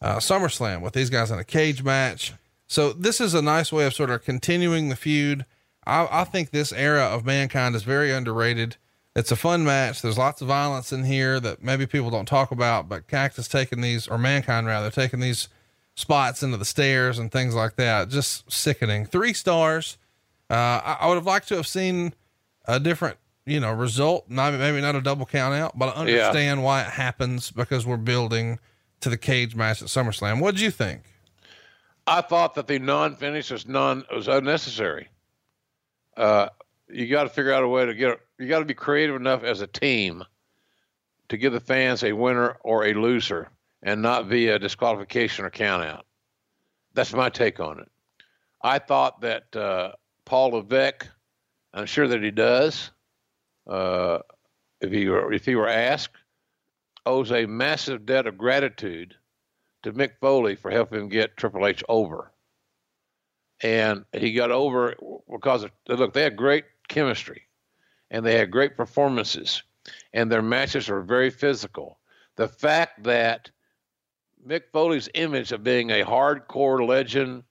uh, 0.00 0.16
SummerSlam 0.16 0.80
with 0.80 0.92
these 0.92 1.10
guys 1.10 1.32
in 1.32 1.40
a 1.40 1.44
cage 1.44 1.82
match. 1.82 2.34
So 2.68 2.92
this 2.92 3.20
is 3.20 3.34
a 3.34 3.42
nice 3.42 3.72
way 3.72 3.84
of 3.84 3.94
sort 3.94 4.10
of 4.10 4.24
continuing 4.24 4.88
the 4.88 4.96
feud. 4.96 5.44
I, 5.84 6.08
I 6.08 6.24
think 6.24 6.50
this 6.50 6.72
era 6.72 7.02
of 7.02 7.26
mankind 7.26 7.74
is 7.74 7.82
very 7.82 8.12
underrated. 8.12 8.76
It's 9.16 9.32
a 9.32 9.36
fun 9.36 9.64
match. 9.64 10.02
There's 10.02 10.16
lots 10.16 10.40
of 10.40 10.48
violence 10.48 10.92
in 10.92 11.02
here 11.02 11.40
that 11.40 11.64
maybe 11.64 11.84
people 11.84 12.10
don't 12.10 12.26
talk 12.26 12.52
about, 12.52 12.88
but 12.88 13.08
Cactus 13.08 13.48
taking 13.48 13.80
these, 13.80 14.06
or 14.06 14.18
mankind 14.18 14.68
rather, 14.68 14.90
taking 14.90 15.18
these 15.18 15.48
spots 15.94 16.42
into 16.42 16.56
the 16.56 16.64
stairs 16.64 17.18
and 17.18 17.30
things 17.30 17.54
like 17.54 17.76
that. 17.76 18.08
Just 18.08 18.50
sickening. 18.50 19.06
Three 19.06 19.32
stars. 19.32 19.98
Uh, 20.50 20.54
I, 20.54 20.98
I, 21.00 21.08
would 21.08 21.14
have 21.14 21.26
liked 21.26 21.48
to 21.48 21.56
have 21.56 21.66
seen 21.66 22.14
a 22.66 22.78
different, 22.78 23.16
you 23.46 23.60
know, 23.60 23.72
result. 23.72 24.28
Not 24.28 24.54
maybe 24.54 24.80
not 24.80 24.94
a 24.94 25.00
double 25.00 25.26
count 25.26 25.54
out, 25.54 25.78
but 25.78 25.96
I 25.96 26.00
understand 26.00 26.60
yeah. 26.60 26.64
why 26.64 26.82
it 26.82 26.88
happens 26.88 27.50
because 27.50 27.86
we're 27.86 27.96
building 27.96 28.58
to 29.00 29.08
the 29.08 29.16
cage 29.16 29.54
match 29.54 29.82
at 29.82 29.88
SummerSlam. 29.88 30.40
What 30.40 30.54
did 30.54 30.60
you 30.60 30.70
think? 30.70 31.02
I 32.06 32.20
thought 32.20 32.54
that 32.56 32.66
the 32.66 32.78
non-finish 32.78 33.50
was 33.50 33.66
non 33.66 34.04
was 34.12 34.28
unnecessary. 34.28 35.08
Uh, 36.16 36.48
you 36.88 37.08
got 37.08 37.22
to 37.24 37.28
figure 37.28 37.52
out 37.52 37.62
a 37.62 37.68
way 37.68 37.86
to 37.86 37.94
get. 37.94 38.20
You 38.38 38.48
got 38.48 38.58
to 38.58 38.64
be 38.64 38.74
creative 38.74 39.16
enough 39.16 39.44
as 39.44 39.60
a 39.60 39.66
team 39.66 40.24
to 41.28 41.36
give 41.36 41.52
the 41.52 41.60
fans 41.60 42.02
a 42.02 42.12
winner 42.12 42.58
or 42.62 42.84
a 42.84 42.94
loser, 42.94 43.48
and 43.82 44.02
not 44.02 44.26
via 44.26 44.58
disqualification 44.58 45.44
or 45.44 45.50
count 45.50 45.84
out. 45.84 46.06
That's 46.94 47.12
my 47.12 47.28
take 47.28 47.60
on 47.60 47.80
it. 47.80 47.90
I 48.62 48.78
thought 48.78 49.20
that 49.22 49.54
uh, 49.56 49.92
Paul 50.24 50.50
Levesque, 50.50 51.08
I'm 51.74 51.86
sure 51.86 52.06
that 52.06 52.22
he 52.22 52.30
does, 52.30 52.90
uh, 53.68 54.18
if 54.80 54.90
he 54.90 55.08
were 55.08 55.32
if 55.32 55.44
he 55.44 55.54
were 55.54 55.68
asked, 55.68 56.16
owes 57.06 57.32
a 57.32 57.46
massive 57.46 58.06
debt 58.06 58.26
of 58.26 58.38
gratitude 58.38 59.14
to 59.82 59.92
Mick 59.92 60.12
Foley 60.20 60.54
for 60.54 60.70
helping 60.70 61.00
him 61.00 61.08
get 61.08 61.36
Triple 61.36 61.66
H 61.66 61.82
over. 61.88 62.30
And 63.62 64.04
he 64.12 64.32
got 64.32 64.50
over 64.50 64.96
because 65.30 65.64
of, 65.64 65.70
look, 65.88 66.12
they 66.12 66.22
had 66.22 66.36
great 66.36 66.64
chemistry, 66.88 67.42
and 68.10 68.26
they 68.26 68.36
had 68.36 68.50
great 68.50 68.76
performances, 68.76 69.62
and 70.12 70.30
their 70.30 70.42
matches 70.42 70.88
were 70.88 71.02
very 71.02 71.30
physical. 71.30 71.98
The 72.36 72.48
fact 72.48 73.04
that 73.04 73.50
Mick 74.46 74.62
Foley's 74.72 75.08
image 75.14 75.52
of 75.52 75.62
being 75.62 75.90
a 75.90 76.04
hardcore 76.04 76.86
legend, 76.86 77.44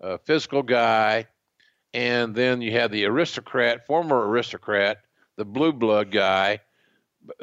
a 0.00 0.18
physical 0.18 0.62
guy, 0.62 1.26
and 1.92 2.34
then 2.34 2.62
you 2.62 2.72
had 2.72 2.90
the 2.90 3.04
aristocrat, 3.04 3.86
former 3.86 4.28
aristocrat, 4.28 4.98
the 5.36 5.44
blue 5.44 5.72
blood 5.72 6.10
guy, 6.10 6.60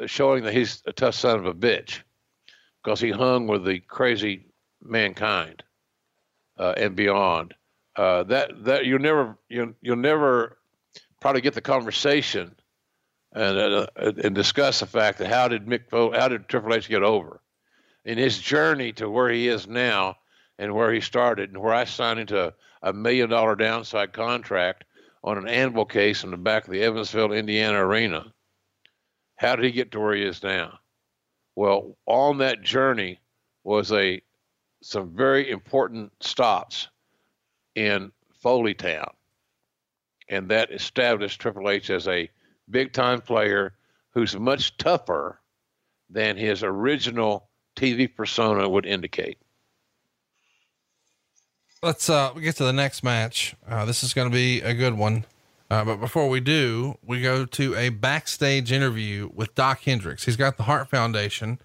showing 0.06 0.42
that 0.44 0.54
he's 0.54 0.82
a 0.86 0.92
tough 0.92 1.14
son 1.14 1.38
of 1.38 1.46
a 1.46 1.54
bitch 1.54 2.00
because 2.82 3.00
he 3.00 3.10
hung 3.10 3.46
with 3.46 3.64
the 3.64 3.78
crazy 3.80 4.46
mankind 4.82 5.62
uh, 6.58 6.74
and 6.76 6.96
beyond. 6.96 7.54
Uh, 7.94 8.22
that 8.24 8.64
that 8.64 8.86
you 8.86 8.98
never 8.98 9.36
you 9.48 9.74
you'll 9.80 9.96
never 9.96 10.58
probably 11.20 11.40
get 11.40 11.54
the 11.54 11.60
conversation 11.60 12.54
and 13.32 13.58
uh, 13.58 13.86
and 13.96 14.34
discuss 14.34 14.80
the 14.80 14.86
fact 14.86 15.18
that 15.18 15.28
how 15.28 15.48
did 15.48 15.66
Mick 15.66 15.88
Foley, 15.88 16.18
how 16.18 16.28
did 16.28 16.48
Triple 16.48 16.74
H 16.74 16.88
get 16.88 17.02
over 17.02 17.40
in 18.08 18.16
his 18.16 18.38
journey 18.38 18.90
to 18.90 19.10
where 19.10 19.28
he 19.28 19.48
is 19.48 19.68
now 19.68 20.16
and 20.58 20.74
where 20.74 20.90
he 20.90 21.00
started 21.00 21.50
and 21.50 21.60
where 21.60 21.74
I 21.74 21.84
signed 21.84 22.18
into 22.18 22.54
a 22.80 22.90
million 22.90 23.28
dollar 23.28 23.54
downside 23.54 24.14
contract 24.14 24.84
on 25.22 25.36
an 25.36 25.46
anvil 25.46 25.84
case 25.84 26.24
in 26.24 26.30
the 26.30 26.38
back 26.38 26.64
of 26.64 26.70
the 26.70 26.82
Evansville, 26.82 27.32
Indiana 27.32 27.86
arena. 27.86 28.32
How 29.36 29.56
did 29.56 29.66
he 29.66 29.72
get 29.72 29.92
to 29.92 30.00
where 30.00 30.14
he 30.14 30.22
is 30.22 30.42
now? 30.42 30.78
Well, 31.54 31.98
on 32.06 32.38
that 32.38 32.62
journey 32.62 33.20
was 33.62 33.92
a 33.92 34.22
some 34.80 35.14
very 35.14 35.50
important 35.50 36.10
stops 36.20 36.88
in 37.74 38.10
Foleytown, 38.42 39.12
and 40.30 40.48
that 40.48 40.72
established 40.72 41.42
Triple 41.42 41.68
H 41.68 41.90
as 41.90 42.08
a 42.08 42.30
big 42.70 42.94
time 42.94 43.20
player 43.20 43.74
who's 44.12 44.34
much 44.34 44.78
tougher 44.78 45.42
than 46.08 46.38
his 46.38 46.62
original 46.62 47.47
TV 47.78 48.08
persona 48.14 48.68
would 48.68 48.86
indicate 48.86 49.38
let's 51.82 52.10
uh 52.10 52.32
we 52.34 52.42
get 52.42 52.56
to 52.56 52.64
the 52.64 52.72
next 52.72 53.02
match. 53.02 53.54
Uh, 53.68 53.84
this 53.84 54.02
is 54.02 54.14
going 54.14 54.28
to 54.28 54.34
be 54.34 54.60
a 54.60 54.74
good 54.74 54.94
one. 54.94 55.24
Uh, 55.70 55.84
but 55.84 55.96
before 55.96 56.28
we 56.30 56.40
do, 56.40 56.96
we 57.04 57.20
go 57.20 57.44
to 57.44 57.74
a 57.74 57.90
backstage 57.90 58.72
interview 58.72 59.30
with 59.34 59.54
Doc 59.54 59.82
Hendrix. 59.82 60.24
He's 60.24 60.36
got 60.36 60.56
the 60.56 60.62
Hart 60.62 60.88
Foundation. 60.88 61.58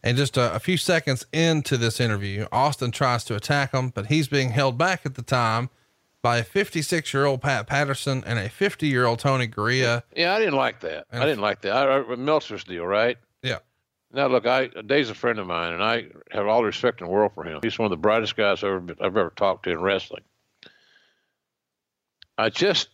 And 0.00 0.16
just 0.16 0.36
a, 0.36 0.54
a 0.54 0.60
few 0.60 0.76
seconds 0.76 1.26
into 1.32 1.76
this 1.76 1.98
interview, 1.98 2.46
Austin 2.52 2.92
tries 2.92 3.24
to 3.24 3.34
attack 3.34 3.72
him, 3.72 3.88
but 3.88 4.06
he's 4.06 4.28
being 4.28 4.50
held 4.50 4.78
back 4.78 5.00
at 5.04 5.16
the 5.16 5.22
time 5.22 5.70
by 6.22 6.38
a 6.38 6.44
56 6.44 7.12
year 7.12 7.26
old 7.26 7.42
Pat 7.42 7.66
Patterson 7.66 8.22
and 8.24 8.38
a 8.38 8.48
50 8.48 8.86
year 8.86 9.06
old 9.06 9.18
Tony 9.18 9.48
Garea. 9.48 10.04
Yeah, 10.14 10.34
I 10.34 10.38
didn't 10.38 10.54
like 10.54 10.78
that. 10.80 11.06
And 11.10 11.20
I 11.20 11.26
didn't 11.26 11.42
like 11.42 11.62
that. 11.62 11.72
I, 11.72 11.98
I, 11.98 12.14
Meltzer's 12.14 12.62
deal, 12.62 12.86
right? 12.86 13.18
Now, 14.12 14.26
look, 14.28 14.46
I 14.46 14.68
Dave's 14.68 15.10
a 15.10 15.14
friend 15.14 15.38
of 15.38 15.46
mine, 15.46 15.74
and 15.74 15.82
I 15.82 16.06
have 16.30 16.46
all 16.46 16.60
the 16.60 16.66
respect 16.66 17.00
in 17.00 17.06
the 17.06 17.12
world 17.12 17.32
for 17.34 17.44
him. 17.44 17.60
He's 17.62 17.78
one 17.78 17.86
of 17.86 17.90
the 17.90 17.96
brightest 17.96 18.36
guys 18.36 18.64
I've 18.64 18.70
ever, 18.70 18.96
I've 19.00 19.16
ever 19.16 19.32
talked 19.36 19.64
to 19.64 19.70
in 19.70 19.80
wrestling. 19.80 20.22
I 22.38 22.48
just 22.48 22.88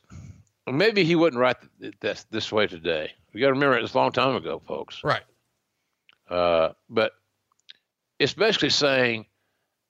maybe 0.67 1.05
he 1.05 1.15
wouldn't 1.15 1.41
write 1.41 1.57
this 2.01 2.25
this 2.31 2.51
way 2.51 2.67
today. 2.67 3.13
You 3.33 3.41
got 3.41 3.49
to 3.49 3.53
remember 3.53 3.79
it's 3.79 3.95
a 3.95 3.99
long 3.99 4.13
time 4.13 4.35
ago, 4.37 4.61
folks. 4.67 5.03
Right. 5.05 5.23
Uh, 6.29 6.71
but 6.89 7.13
it's 8.19 8.35
basically 8.35 8.71
saying 8.71 9.27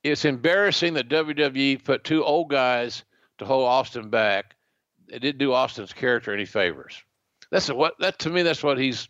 it's 0.03 0.25
embarrassing 0.25 0.95
that 0.95 1.09
WWE 1.09 1.83
put 1.85 2.05
two 2.05 2.25
old 2.25 2.51
guys 2.51 3.05
to 3.39 3.45
hold 3.45 3.67
Austin 3.67 4.11
back. 4.11 4.57
It 5.09 5.21
didn't 5.21 5.39
do 5.39 5.53
Austin's 5.53 5.93
character 5.93 6.33
any 6.33 6.45
favors. 6.45 7.03
That's 7.51 7.69
what 7.69 7.95
that 8.01 8.19
to 8.21 8.31
me. 8.31 8.43
That's 8.43 8.63
what 8.63 8.79
he's 8.79 9.09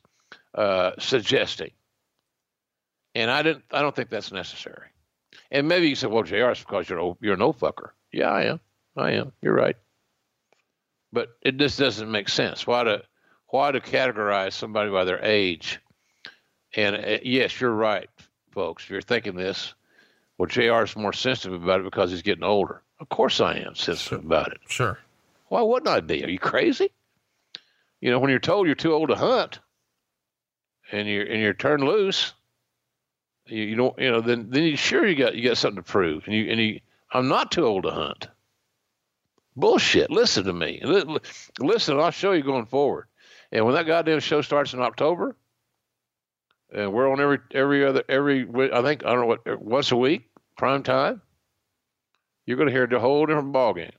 uh, 0.55 0.93
suggesting, 0.99 1.71
and 3.15 3.31
I 3.31 3.43
didn't. 3.43 3.65
I 3.71 3.83
don't 3.83 3.95
think 3.95 4.11
that's 4.11 4.33
necessary. 4.33 4.89
And 5.51 5.69
maybe 5.69 5.89
you 5.89 5.95
said, 5.95 6.11
"Well, 6.11 6.23
Jr. 6.23 6.51
It's 6.51 6.61
because 6.61 6.89
you're 6.89 7.17
you're 7.21 7.35
an 7.35 7.43
old 7.43 7.59
fucker." 7.59 7.91
Yeah, 8.13 8.31
I 8.31 8.45
am. 8.45 8.61
I 8.97 9.13
am. 9.13 9.33
You're 9.43 9.55
right. 9.55 9.77
But 11.13 11.31
it 11.43 11.57
just 11.57 11.79
doesn't 11.79 12.11
make 12.11 12.29
sense. 12.29 12.67
Why 12.67 12.85
to 12.85 13.03
why 13.49 13.71
to 13.71 13.81
categorize 13.81 14.53
somebody 14.53 14.91
by 14.91 15.05
their 15.05 15.23
age? 15.25 15.81
And 16.77 16.97
uh, 16.97 17.19
yes, 17.23 17.61
you're 17.61 17.71
right, 17.71 18.11
folks. 18.51 18.85
If 18.85 18.91
you're 18.91 19.01
thinking 19.01 19.37
this, 19.37 19.75
well, 20.39 20.47
Jr. 20.47 20.83
is 20.83 20.97
more 20.97 21.13
sensitive 21.13 21.63
about 21.63 21.81
it 21.81 21.85
because 21.85 22.11
he's 22.11 22.23
getting 22.23 22.45
older. 22.45 22.83
Of 23.01 23.09
course, 23.09 23.41
I 23.41 23.57
am 23.59 23.75
sensitive 23.75 24.03
sure. 24.03 24.19
about 24.19 24.53
it. 24.53 24.59
Sure. 24.69 24.99
Why 25.49 25.63
wouldn't 25.63 25.89
I 25.89 26.01
be? 26.01 26.25
Are 26.25 26.29
you 26.29 26.39
crazy? 26.39 26.91
You 28.01 28.11
know, 28.11 28.19
when 28.19 28.31
you're 28.31 28.41
told 28.41 28.67
you're 28.67 28.75
too 28.75 28.93
old 28.93 29.09
to 29.11 29.17
hunt, 29.17 29.61
and 30.91 31.09
you're 31.09 31.25
and 31.25 31.41
you're 31.41 31.55
turned 31.55 31.85
loose, 31.85 32.33
you, 33.47 33.65
you 33.65 33.77
don't, 33.77 33.99
you 33.99 34.11
know, 34.11 34.21
then 34.21 34.47
then 34.51 34.63
you 34.63 34.77
sure 34.77 35.07
you 35.07 35.17
got 35.17 35.35
you 35.35 35.49
got 35.49 35.59
something 35.59 35.83
to 35.83 35.91
prove, 35.91 36.25
and 36.27 36.35
you 36.35 36.51
and 36.51 36.61
you, 36.61 36.81
I'm 37.13 37.29
not 37.29 37.53
too 37.53 37.67
old 37.67 37.85
to 37.85 37.91
hunt. 37.91 38.29
Bullshit. 39.57 40.11
Listen 40.11 40.45
to 40.45 40.53
me. 40.53 40.81
Listen, 41.61 42.01
I'll 42.01 42.11
show 42.11 42.33
you 42.33 42.43
going 42.43 42.67
forward. 42.67 43.07
And 43.53 43.65
when 43.65 43.75
that 43.75 43.87
goddamn 43.87 44.21
show 44.21 44.41
starts 44.41 44.73
in 44.73 44.81
October, 44.81 45.37
and 46.73 46.93
we're 46.93 47.11
on 47.11 47.21
every 47.21 47.39
every 47.53 47.85
other 47.85 48.03
every 48.09 48.47
I 48.73 48.83
think 48.83 49.05
I 49.05 49.11
don't 49.11 49.21
know 49.21 49.27
what 49.27 49.41
er, 49.47 49.57
once 49.57 49.93
a 49.93 49.97
week 49.97 50.29
prime 50.57 50.83
time, 50.83 51.23
you're 52.47 52.57
going 52.57 52.69
to 52.69 52.73
hear 52.73 52.85
a 52.85 53.01
whole 53.01 53.27
different 53.27 53.53
ballgame 53.53 53.93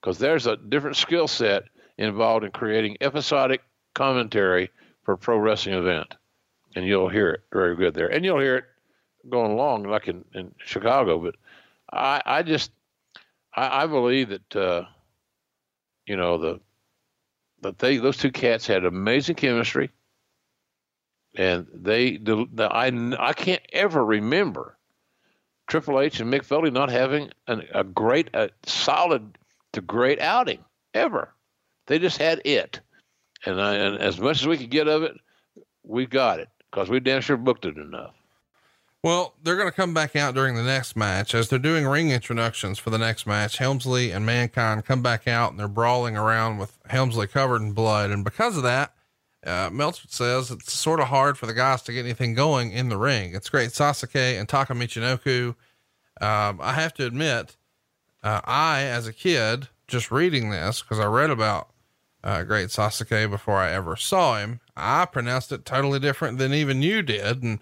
because 0.00 0.18
there's 0.18 0.46
a 0.46 0.56
different 0.56 0.96
skill 0.96 1.26
set 1.26 1.64
involved 1.98 2.44
in 2.44 2.52
creating 2.52 2.96
episodic 3.00 3.62
commentary 3.94 4.70
for 5.02 5.14
a 5.14 5.18
pro 5.18 5.38
wrestling 5.38 5.74
event, 5.74 6.14
and 6.76 6.86
you'll 6.86 7.08
hear 7.08 7.30
it 7.30 7.40
very 7.52 7.74
good 7.76 7.94
there, 7.94 8.08
and 8.08 8.24
you'll 8.24 8.40
hear 8.40 8.56
it 8.56 8.64
going 9.28 9.52
along 9.52 9.84
like 9.84 10.08
in, 10.08 10.24
in 10.34 10.54
Chicago. 10.64 11.18
But 11.18 11.36
I 11.92 12.22
I 12.24 12.42
just 12.42 12.70
I, 13.54 13.84
I 13.84 13.86
believe 13.86 14.30
that. 14.30 14.56
Uh, 14.56 14.84
you 16.10 16.16
know 16.16 16.38
the 16.38 16.60
that 17.62 17.78
they 17.78 17.98
those 17.98 18.16
two 18.16 18.32
cats 18.32 18.66
had 18.66 18.84
amazing 18.84 19.36
chemistry, 19.36 19.90
and 21.36 21.68
they 21.72 22.16
the, 22.16 22.46
the 22.52 22.64
I 22.64 22.90
I 23.16 23.32
can't 23.32 23.62
ever 23.72 24.04
remember 24.04 24.76
Triple 25.68 26.00
H 26.00 26.18
and 26.18 26.32
Mick 26.32 26.44
Foley 26.44 26.72
not 26.72 26.90
having 26.90 27.30
an, 27.46 27.62
a 27.72 27.84
great 27.84 28.28
a 28.34 28.50
solid 28.64 29.38
to 29.72 29.80
great 29.80 30.20
outing 30.20 30.64
ever. 30.94 31.32
They 31.86 32.00
just 32.00 32.18
had 32.18 32.42
it, 32.44 32.80
and, 33.46 33.60
I, 33.60 33.76
and 33.76 33.98
as 33.98 34.18
much 34.18 34.40
as 34.40 34.48
we 34.48 34.58
could 34.58 34.70
get 34.70 34.88
of 34.88 35.04
it, 35.04 35.16
we 35.84 36.06
got 36.06 36.40
it 36.40 36.48
because 36.72 36.90
we 36.90 36.98
damn 36.98 37.20
sure 37.20 37.36
booked 37.36 37.66
it 37.66 37.76
enough. 37.76 38.14
Well, 39.02 39.34
they're 39.42 39.56
going 39.56 39.68
to 39.68 39.74
come 39.74 39.94
back 39.94 40.14
out 40.14 40.34
during 40.34 40.56
the 40.56 40.62
next 40.62 40.94
match 40.94 41.34
as 41.34 41.48
they're 41.48 41.58
doing 41.58 41.86
ring 41.86 42.10
introductions 42.10 42.78
for 42.78 42.90
the 42.90 42.98
next 42.98 43.26
match. 43.26 43.56
Helmsley 43.56 44.10
and 44.10 44.26
Mankind 44.26 44.84
come 44.84 45.02
back 45.02 45.26
out 45.26 45.50
and 45.50 45.58
they're 45.58 45.68
brawling 45.68 46.18
around 46.18 46.58
with 46.58 46.76
Helmsley 46.86 47.26
covered 47.26 47.62
in 47.62 47.72
blood. 47.72 48.10
And 48.10 48.24
because 48.24 48.58
of 48.58 48.62
that, 48.64 48.94
uh, 49.46 49.70
Meltzer 49.72 50.06
says 50.08 50.50
it's 50.50 50.70
sort 50.72 51.00
of 51.00 51.06
hard 51.06 51.38
for 51.38 51.46
the 51.46 51.54
guys 51.54 51.80
to 51.82 51.94
get 51.94 52.04
anything 52.04 52.34
going 52.34 52.72
in 52.72 52.90
the 52.90 52.98
ring. 52.98 53.34
It's 53.34 53.48
great. 53.48 53.70
Sasuke 53.70 54.38
and 54.38 54.46
Taka 54.46 54.74
Michinoku. 54.74 55.54
Um, 56.20 56.60
I 56.60 56.74
have 56.74 56.92
to 56.94 57.06
admit, 57.06 57.56
uh, 58.22 58.42
I, 58.44 58.82
as 58.82 59.06
a 59.06 59.14
kid, 59.14 59.68
just 59.88 60.10
reading 60.10 60.50
this, 60.50 60.82
because 60.82 60.98
I 60.98 61.06
read 61.06 61.30
about 61.30 61.70
uh, 62.22 62.42
great 62.42 62.68
Sasuke 62.68 63.30
before 63.30 63.56
I 63.56 63.70
ever 63.70 63.96
saw 63.96 64.36
him, 64.36 64.60
I 64.76 65.06
pronounced 65.06 65.52
it 65.52 65.64
totally 65.64 65.98
different 65.98 66.36
than 66.36 66.52
even 66.52 66.82
you 66.82 67.00
did. 67.00 67.42
And 67.42 67.60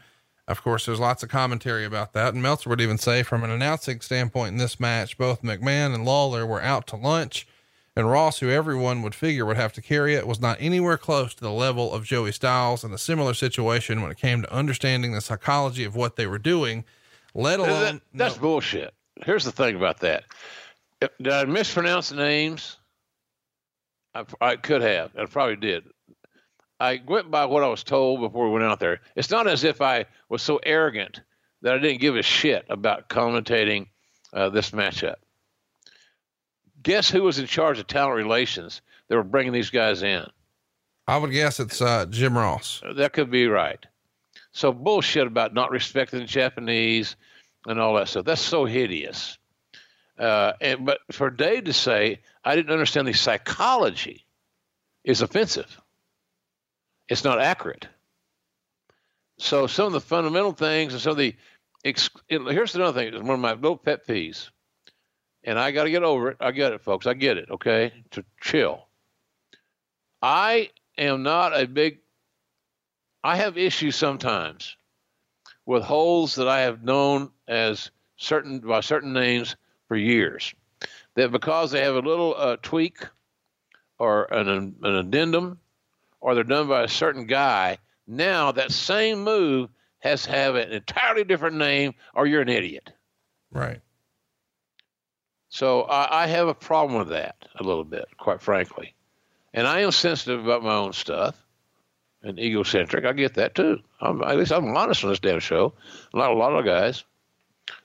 of 0.49 0.63
course, 0.63 0.87
there's 0.87 0.99
lots 0.99 1.23
of 1.23 1.29
commentary 1.29 1.85
about 1.85 2.15
that. 2.15 2.33
And 2.33 2.43
Meltzer 2.43 2.71
would 2.71 2.81
even 2.81 2.99
say, 2.99 3.23
from 3.23 3.45
an 3.45 3.51
announcing 3.51 4.01
standpoint 4.01 4.53
in 4.53 4.57
this 4.57 4.81
match, 4.81 5.19
both 5.19 5.43
McMahon 5.43 5.95
and 5.95 6.05
Lawler 6.05 6.47
were 6.47 6.63
out 6.63 6.87
to 6.89 6.97
lunch. 6.97 7.47
And 7.95 8.11
Ross, 8.11 8.39
who 8.39 8.49
everyone 8.49 9.03
would 9.03 9.15
figure 9.15 9.45
would 9.45 9.57
have 9.57 9.73
to 9.75 9.83
carry 9.83 10.15
it, 10.15 10.27
was 10.27 10.41
not 10.41 10.57
anywhere 10.61 10.97
close 10.97 11.35
to 11.35 11.41
the 11.41 11.53
level 11.53 11.93
of 11.93 12.05
Joey 12.05 12.33
Styles 12.33 12.83
in 12.83 12.93
a 12.93 12.99
similar 12.99 13.35
situation 13.35 14.01
when 14.01 14.11
it 14.11 14.19
came 14.19 14.41
to 14.43 14.53
understanding 14.53 15.13
the 15.13 15.21
psychology 15.21 15.85
of 15.85 15.97
what 15.97 16.17
they 16.17 16.27
were 16.27 16.39
doing, 16.39 16.85
let 17.35 17.59
alone. 17.59 17.97
That, 17.97 18.03
that's 18.15 18.37
no. 18.37 18.43
bullshit. 18.43 18.95
Here's 19.25 19.45
the 19.45 19.53
thing 19.53 19.77
about 19.77 20.01
that. 20.01 20.25
Did 21.01 21.29
I 21.29 21.45
mispronounce 21.45 22.09
the 22.09 22.17
names? 22.17 22.77
I, 24.15 24.25
I 24.41 24.57
could 24.57 24.83
have. 24.83 25.11
I 25.19 25.27
probably 25.27 25.57
did. 25.57 25.85
I 26.81 27.03
went 27.07 27.31
by 27.31 27.45
what 27.47 27.65
I 27.65 27.69
was 27.69 27.83
told 27.83 28.21
before 28.21 28.47
we 28.47 28.53
went 28.53 28.65
out 28.65 28.81
there. 28.81 29.01
It's 29.17 29.31
not 29.31 29.49
as 29.49 29.65
if 29.65 29.81
I 29.81 30.07
was 30.29 30.43
so 30.43 30.61
arrogant 30.63 31.21
that 31.63 31.75
I 31.75 31.79
didn't 31.79 32.01
give 32.01 32.17
a 32.17 32.23
shit 32.23 32.67
about 32.69 33.09
commentating 33.09 33.89
uh, 34.33 34.51
this 34.51 34.71
matchup. 34.71 35.17
Guess 36.83 37.11
who 37.11 37.23
was 37.25 37.39
in 37.39 37.47
charge 37.47 37.79
of 37.81 37.89
talent 37.89 38.17
relations 38.17 38.81
that 39.09 39.17
were 39.17 39.25
bringing 39.25 39.53
these 39.53 39.71
guys 39.71 40.03
in? 40.03 40.25
I 41.09 41.17
would 41.17 41.33
guess 41.33 41.59
it's 41.59 41.83
uh, 41.83 42.07
Jim 42.07 42.39
Ross. 42.39 42.83
That 42.97 43.13
could 43.13 43.31
be 43.31 43.49
right. 43.49 43.85
So 44.53 44.73
bullshit 44.73 45.27
about 45.27 45.55
not 45.55 45.71
respecting 45.71 46.21
the 46.21 46.27
Japanese 46.27 47.17
and 47.67 47.81
all 47.81 47.95
that 47.95 48.09
stuff. 48.09 48.25
That's 48.25 48.41
so 48.41 48.65
hideous. 48.65 49.39
Uh, 50.19 50.53
and 50.61 50.85
but 50.85 50.99
for 51.13 51.31
Dave 51.31 51.65
to 51.65 51.73
say 51.73 52.21
I 52.45 52.57
didn't 52.57 52.73
understand 52.73 53.07
the 53.07 53.13
psychology 53.13 54.25
is 55.05 55.23
offensive 55.23 55.81
it's 57.09 57.25
not 57.25 57.41
accurate. 57.41 57.87
So 59.39 59.67
some 59.67 59.87
of 59.87 59.93
the 59.93 60.01
fundamental 60.01 60.53
things 60.53 60.93
and 60.93 61.03
some 61.03 61.13
of 61.13 61.17
the 61.17 61.35
here's 62.29 62.75
another 62.75 62.99
thing. 62.99 63.15
It's 63.15 63.23
one 63.23 63.31
of 63.35 63.41
my 63.41 63.55
little 63.55 63.77
pet 63.77 64.07
peeves, 64.07 64.51
and 65.45 65.59
I 65.59 65.71
got 65.71 65.85
to 65.85 65.91
get 65.91 66.03
over 66.03 66.31
it. 66.31 66.37
I 66.41 66.51
get 66.51 66.73
it, 66.73 66.81
folks. 66.81 67.07
I 67.07 67.15
get 67.15 67.37
it. 67.37 67.51
Okay, 67.51 67.93
to 68.11 68.25
chill. 68.41 68.87
I 70.21 70.71
am 70.97 71.23
not 71.23 71.59
a 71.59 71.67
big. 71.67 72.01
I 73.23 73.37
have 73.37 73.57
issues 73.57 73.97
sometimes 73.97 74.77
with 75.67 75.83
holes 75.83 76.35
that 76.37 76.49
I 76.49 76.61
have 76.61 76.83
known 76.83 77.31
as 77.47 77.91
certain 78.17 78.61
by 78.61 78.81
certain 78.81 79.13
names 79.13 79.57
for 79.87 79.97
years. 79.97 80.55
That 81.15 81.33
because 81.33 81.71
they 81.71 81.83
have 81.83 81.97
a 81.97 82.01
little 82.01 82.35
uh, 82.37 82.57
tweak 82.63 82.99
or 83.99 84.25
an, 84.33 84.77
an 84.83 84.95
addendum 84.95 85.59
or 86.21 86.35
they're 86.35 86.45
done 86.45 86.69
by 86.69 86.83
a 86.83 86.89
certain 86.89 87.27
guy, 87.27 87.79
now 88.07 88.53
that 88.53 88.73
same 88.73 89.25
move 89.25 89.71
has 90.01 90.25
to 90.25 90.31
have 90.31 90.55
an 90.55 90.73
entirely 90.73 91.25
different 91.25 91.57
name 91.57 91.95
or 92.15 92.27
you're 92.27 92.43
an 92.43 92.49
idiot. 92.49 92.93
Right. 93.51 93.81
So 95.49 95.83
I, 95.83 96.25
I 96.25 96.27
have 96.27 96.49
a 96.49 96.55
problem 96.55 96.99
with 96.99 97.09
that 97.09 97.37
a 97.57 97.63
little 97.63 97.85
bit, 97.85 98.07
quite 98.19 98.41
frankly. 98.41 98.95
And 99.55 99.67
I 99.67 99.81
am 99.81 99.91
sensitive 99.91 100.45
about 100.45 100.63
my 100.63 100.75
own 100.75 100.93
stuff 100.93 101.37
and 102.23 102.39
egocentric. 102.39 103.05
I 103.05 103.13
get 103.13 103.35
that 103.35 103.55
too. 103.55 103.81
I'm, 104.01 104.23
at 104.23 104.37
least 104.37 104.53
I'm 104.53 104.77
honest 104.77 105.05
on 105.05 105.11
this 105.11 105.21
damn 105.21 105.41
show. 105.41 105.73
Not 106.13 106.31
a 106.31 106.35
lot 106.35 106.53
of 106.53 106.65
guys. 106.65 107.05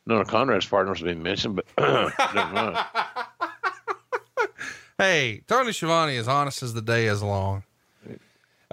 None 0.05 0.21
of 0.21 0.27
Conrad's 0.27 0.65
partners 0.65 0.99
have 0.99 1.07
been 1.07 1.23
mentioned, 1.23 1.55
but 1.55 1.65
never 2.35 2.53
mind. 2.53 2.77
Hey, 4.99 5.41
Tony 5.47 5.71
Schiavone 5.71 6.15
is 6.15 6.27
honest 6.27 6.61
as 6.61 6.75
the 6.75 6.81
day 6.81 7.07
is 7.07 7.23
long. 7.23 7.63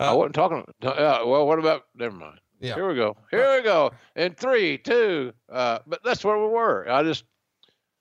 Uh, 0.01 0.05
I 0.05 0.13
wasn't 0.15 0.35
talking. 0.35 0.65
Uh, 0.83 1.21
well, 1.27 1.47
what 1.47 1.59
about? 1.59 1.83
Never 1.95 2.17
mind. 2.17 2.41
Yeah. 2.59 2.75
Here 2.75 2.89
we 2.89 2.95
go. 2.95 3.17
Here 3.31 3.57
we 3.57 3.63
go. 3.63 3.93
In 4.17 4.35
three, 4.35 4.79
two. 4.79 5.33
Uh, 5.51 5.81
but 5.87 6.01
that's 6.03 6.25
where 6.25 6.39
we 6.39 6.49
were. 6.49 6.89
I 6.91 7.03
just, 7.03 7.25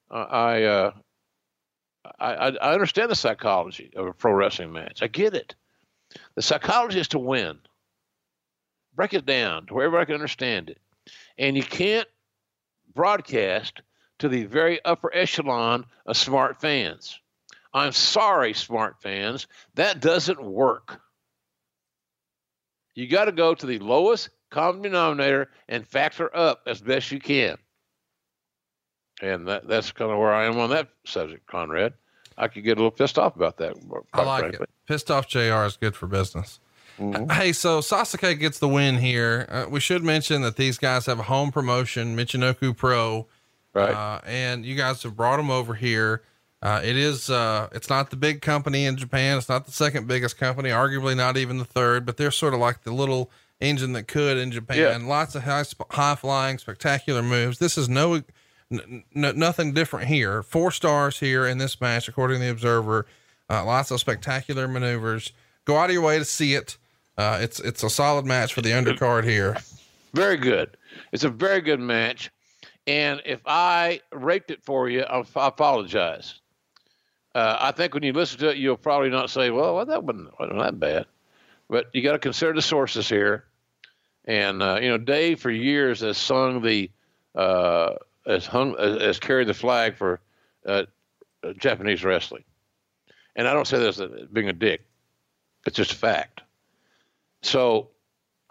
I, 0.09 0.63
uh, 0.63 0.91
I, 2.19 2.33
I 2.61 2.73
understand 2.73 3.11
the 3.11 3.15
psychology 3.15 3.91
of 3.95 4.07
a 4.07 4.13
pro 4.13 4.33
wrestling 4.33 4.71
match. 4.71 5.03
I 5.03 5.07
get 5.07 5.33
it. 5.33 5.55
The 6.35 6.41
psychology 6.41 6.99
is 6.99 7.09
to 7.09 7.19
win. 7.19 7.59
Break 8.95 9.13
it 9.13 9.25
down 9.25 9.65
to 9.67 9.73
where 9.73 9.85
everybody 9.85 10.07
can 10.07 10.15
understand 10.15 10.69
it, 10.69 10.79
and 11.37 11.55
you 11.55 11.63
can't 11.63 12.07
broadcast 12.93 13.81
to 14.19 14.27
the 14.27 14.45
very 14.45 14.83
upper 14.83 15.13
echelon 15.13 15.85
of 16.05 16.17
smart 16.17 16.59
fans. 16.59 17.19
I'm 17.73 17.91
sorry, 17.91 18.53
smart 18.53 19.01
fans, 19.01 19.47
that 19.75 20.01
doesn't 20.01 20.41
work. 20.41 20.99
You 22.95 23.07
got 23.07 23.25
to 23.25 23.31
go 23.31 23.53
to 23.53 23.65
the 23.65 23.79
lowest 23.79 24.29
common 24.49 24.81
denominator 24.81 25.49
and 25.67 25.87
factor 25.87 26.35
up 26.35 26.61
as 26.65 26.81
best 26.81 27.11
you 27.11 27.19
can. 27.19 27.57
And 29.21 29.47
that, 29.47 29.67
that's 29.67 29.91
kind 29.91 30.11
of 30.11 30.17
where 30.17 30.33
I 30.33 30.45
am 30.45 30.57
on 30.59 30.69
that 30.71 30.89
subject, 31.05 31.45
Conrad. 31.47 31.93
I 32.37 32.47
could 32.47 32.63
get 32.63 32.77
a 32.77 32.79
little 32.79 32.91
pissed 32.91 33.19
off 33.19 33.35
about 33.35 33.57
that. 33.57 33.75
I 34.13 34.23
like 34.23 34.41
frankly. 34.41 34.63
it. 34.63 34.69
Pissed 34.87 35.11
off 35.11 35.27
JR 35.27 35.65
is 35.65 35.75
good 35.75 35.95
for 35.95 36.07
business. 36.07 36.59
Mm-hmm. 36.97 37.29
Hey, 37.29 37.53
so 37.53 37.79
Sasuke 37.79 38.39
gets 38.39 38.59
the 38.59 38.67
win 38.67 38.97
here. 38.97 39.45
Uh, 39.49 39.65
we 39.69 39.79
should 39.79 40.03
mention 40.03 40.41
that 40.41 40.57
these 40.57 40.77
guys 40.77 41.05
have 41.05 41.19
a 41.19 41.23
home 41.23 41.51
promotion, 41.51 42.15
Michinoku 42.15 42.75
Pro, 42.75 43.27
right? 43.73 43.93
Uh, 43.93 44.19
and 44.25 44.65
you 44.65 44.75
guys 44.75 45.03
have 45.03 45.15
brought 45.15 45.37
them 45.37 45.49
over 45.49 45.75
here. 45.75 46.23
Uh, 46.61 46.81
it 46.83 46.97
is, 46.97 47.29
uh, 47.29 47.69
it's 47.71 47.89
not 47.89 48.09
the 48.09 48.17
big 48.17 48.41
company 48.41 48.85
in 48.85 48.97
Japan. 48.97 49.37
It's 49.37 49.47
not 49.47 49.65
the 49.65 49.71
second 49.71 50.07
biggest 50.07 50.37
company, 50.37 50.69
arguably 50.69 51.15
not 51.15 51.37
even 51.37 51.57
the 51.57 51.65
third, 51.65 52.05
but 52.05 52.17
they're 52.17 52.31
sort 52.31 52.53
of 52.53 52.59
like 52.59 52.83
the 52.83 52.91
little 52.91 53.31
engine 53.61 53.93
that 53.93 54.07
could 54.07 54.37
in 54.37 54.51
Japan. 54.51 54.77
Yeah. 55.01 55.07
Lots 55.07 55.35
of 55.35 55.43
high, 55.43 55.63
high 55.91 56.15
flying, 56.15 56.57
spectacular 56.57 57.23
moves. 57.23 57.59
This 57.59 57.77
is 57.77 57.87
no, 57.87 58.15
n- 58.15 58.23
n- 58.71 59.03
nothing 59.15 59.73
different 59.73 60.07
here. 60.07 60.43
Four 60.43 60.71
stars 60.71 61.19
here 61.19 61.45
in 61.47 61.59
this 61.59 61.79
match, 61.79 62.07
according 62.07 62.39
to 62.39 62.45
the 62.45 62.51
Observer. 62.51 63.05
Uh, 63.49 63.63
lots 63.65 63.89
of 63.91 63.99
spectacular 63.99 64.67
maneuvers. 64.67 65.31
Go 65.65 65.77
out 65.77 65.89
of 65.89 65.93
your 65.93 66.03
way 66.03 66.19
to 66.19 66.25
see 66.25 66.55
it. 66.55 66.77
Uh, 67.17 67.39
it's 67.41 67.59
it's 67.59 67.83
a 67.83 67.89
solid 67.89 68.25
match 68.25 68.53
for 68.53 68.61
the 68.61 68.69
undercard 68.71 69.23
here. 69.23 69.57
Very 70.13 70.37
good. 70.37 70.77
It's 71.11 71.23
a 71.23 71.29
very 71.29 71.61
good 71.61 71.79
match. 71.79 72.31
And 72.87 73.21
if 73.25 73.41
I 73.45 74.01
raped 74.11 74.51
it 74.51 74.63
for 74.63 74.89
you, 74.89 75.01
I 75.01 75.23
apologize. 75.35 76.38
Uh, 77.35 77.57
I 77.59 77.71
think 77.71 77.93
when 77.93 78.03
you 78.03 78.13
listen 78.13 78.39
to 78.39 78.49
it, 78.49 78.57
you'll 78.57 78.77
probably 78.77 79.09
not 79.09 79.29
say, 79.29 79.51
"Well, 79.51 79.75
well 79.75 79.85
that 79.85 80.03
wasn't, 80.03 80.39
wasn't 80.39 80.59
that 80.59 80.79
bad," 80.79 81.05
but 81.69 81.89
you 81.93 82.01
got 82.01 82.13
to 82.13 82.19
consider 82.19 82.53
the 82.53 82.61
sources 82.61 83.07
here. 83.07 83.45
And 84.25 84.61
uh, 84.63 84.79
you 84.81 84.89
know, 84.89 84.97
Dave 84.97 85.39
for 85.39 85.51
years 85.51 86.01
has 86.01 86.17
sung 86.17 86.61
the 86.61 86.89
uh, 87.35 87.93
has 88.25 88.45
hung 88.45 88.75
has 88.77 89.19
carried 89.19 89.47
the 89.47 89.53
flag 89.53 89.95
for 89.95 90.19
uh, 90.65 90.83
Japanese 91.57 92.03
wrestling. 92.03 92.43
And 93.35 93.47
I 93.47 93.53
don't 93.53 93.67
say 93.67 93.77
this 93.77 93.99
as 93.99 94.09
being 94.33 94.49
a 94.49 94.53
dick; 94.53 94.85
it's 95.65 95.77
just 95.77 95.91
a 95.91 95.95
fact. 95.95 96.41
So 97.41 97.89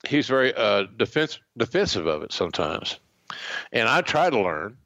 he's 0.07 0.29
very 0.29 0.55
uh, 0.55 0.85
defense, 0.97 1.41
defensive 1.57 2.07
of 2.07 2.23
it 2.23 2.33
sometimes. 2.33 2.99
And 3.73 3.89
I 3.89 4.01
try 4.03 4.31
to 4.31 4.41
learn. 4.41 4.77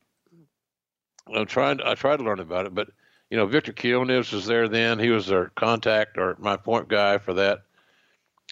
I'm 1.33 1.47
trying. 1.47 1.81
I 1.83 1.95
try 1.95 2.17
to 2.17 2.23
learn 2.23 2.41
about 2.41 2.67
it, 2.67 2.75
but 2.75 2.89
you 3.33 3.39
know, 3.39 3.47
Victor 3.47 3.73
Quiñones 3.73 4.31
was 4.31 4.45
there 4.45 4.69
then. 4.69 4.99
He 4.99 5.09
was 5.09 5.33
our 5.33 5.51
contact 5.57 6.19
or 6.19 6.37
my 6.39 6.59
point 6.59 6.89
guy 6.89 7.17
for 7.17 7.33
that. 7.33 7.63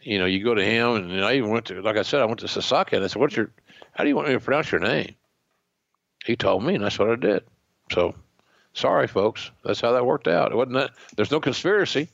You 0.02 0.18
know, 0.18 0.24
you 0.24 0.42
go 0.42 0.54
to 0.54 0.64
him, 0.64 0.94
and 0.94 1.22
I 1.22 1.34
even 1.34 1.50
went 1.50 1.66
to, 1.66 1.82
like 1.82 1.98
I 1.98 2.02
said, 2.02 2.22
I 2.22 2.24
went 2.24 2.40
to 2.40 2.48
Sasaki, 2.48 2.96
and 2.96 3.04
I 3.04 3.08
said, 3.08 3.20
"What's 3.20 3.36
your? 3.36 3.50
How 3.92 4.04
do 4.04 4.08
you 4.08 4.16
want 4.16 4.28
me 4.28 4.32
to 4.32 4.40
pronounce 4.40 4.72
your 4.72 4.80
name?" 4.80 5.14
He 6.24 6.34
told 6.34 6.64
me, 6.64 6.76
and 6.76 6.82
that's 6.82 6.98
what 6.98 7.10
I 7.10 7.16
did. 7.16 7.44
So, 7.92 8.14
sorry, 8.72 9.06
folks. 9.06 9.50
That's 9.66 9.82
how 9.82 9.92
that 9.92 10.06
worked 10.06 10.26
out. 10.26 10.50
It 10.50 10.56
wasn't 10.56 10.76
that. 10.76 10.92
There's 11.14 11.30
no 11.30 11.40
conspiracy. 11.40 12.08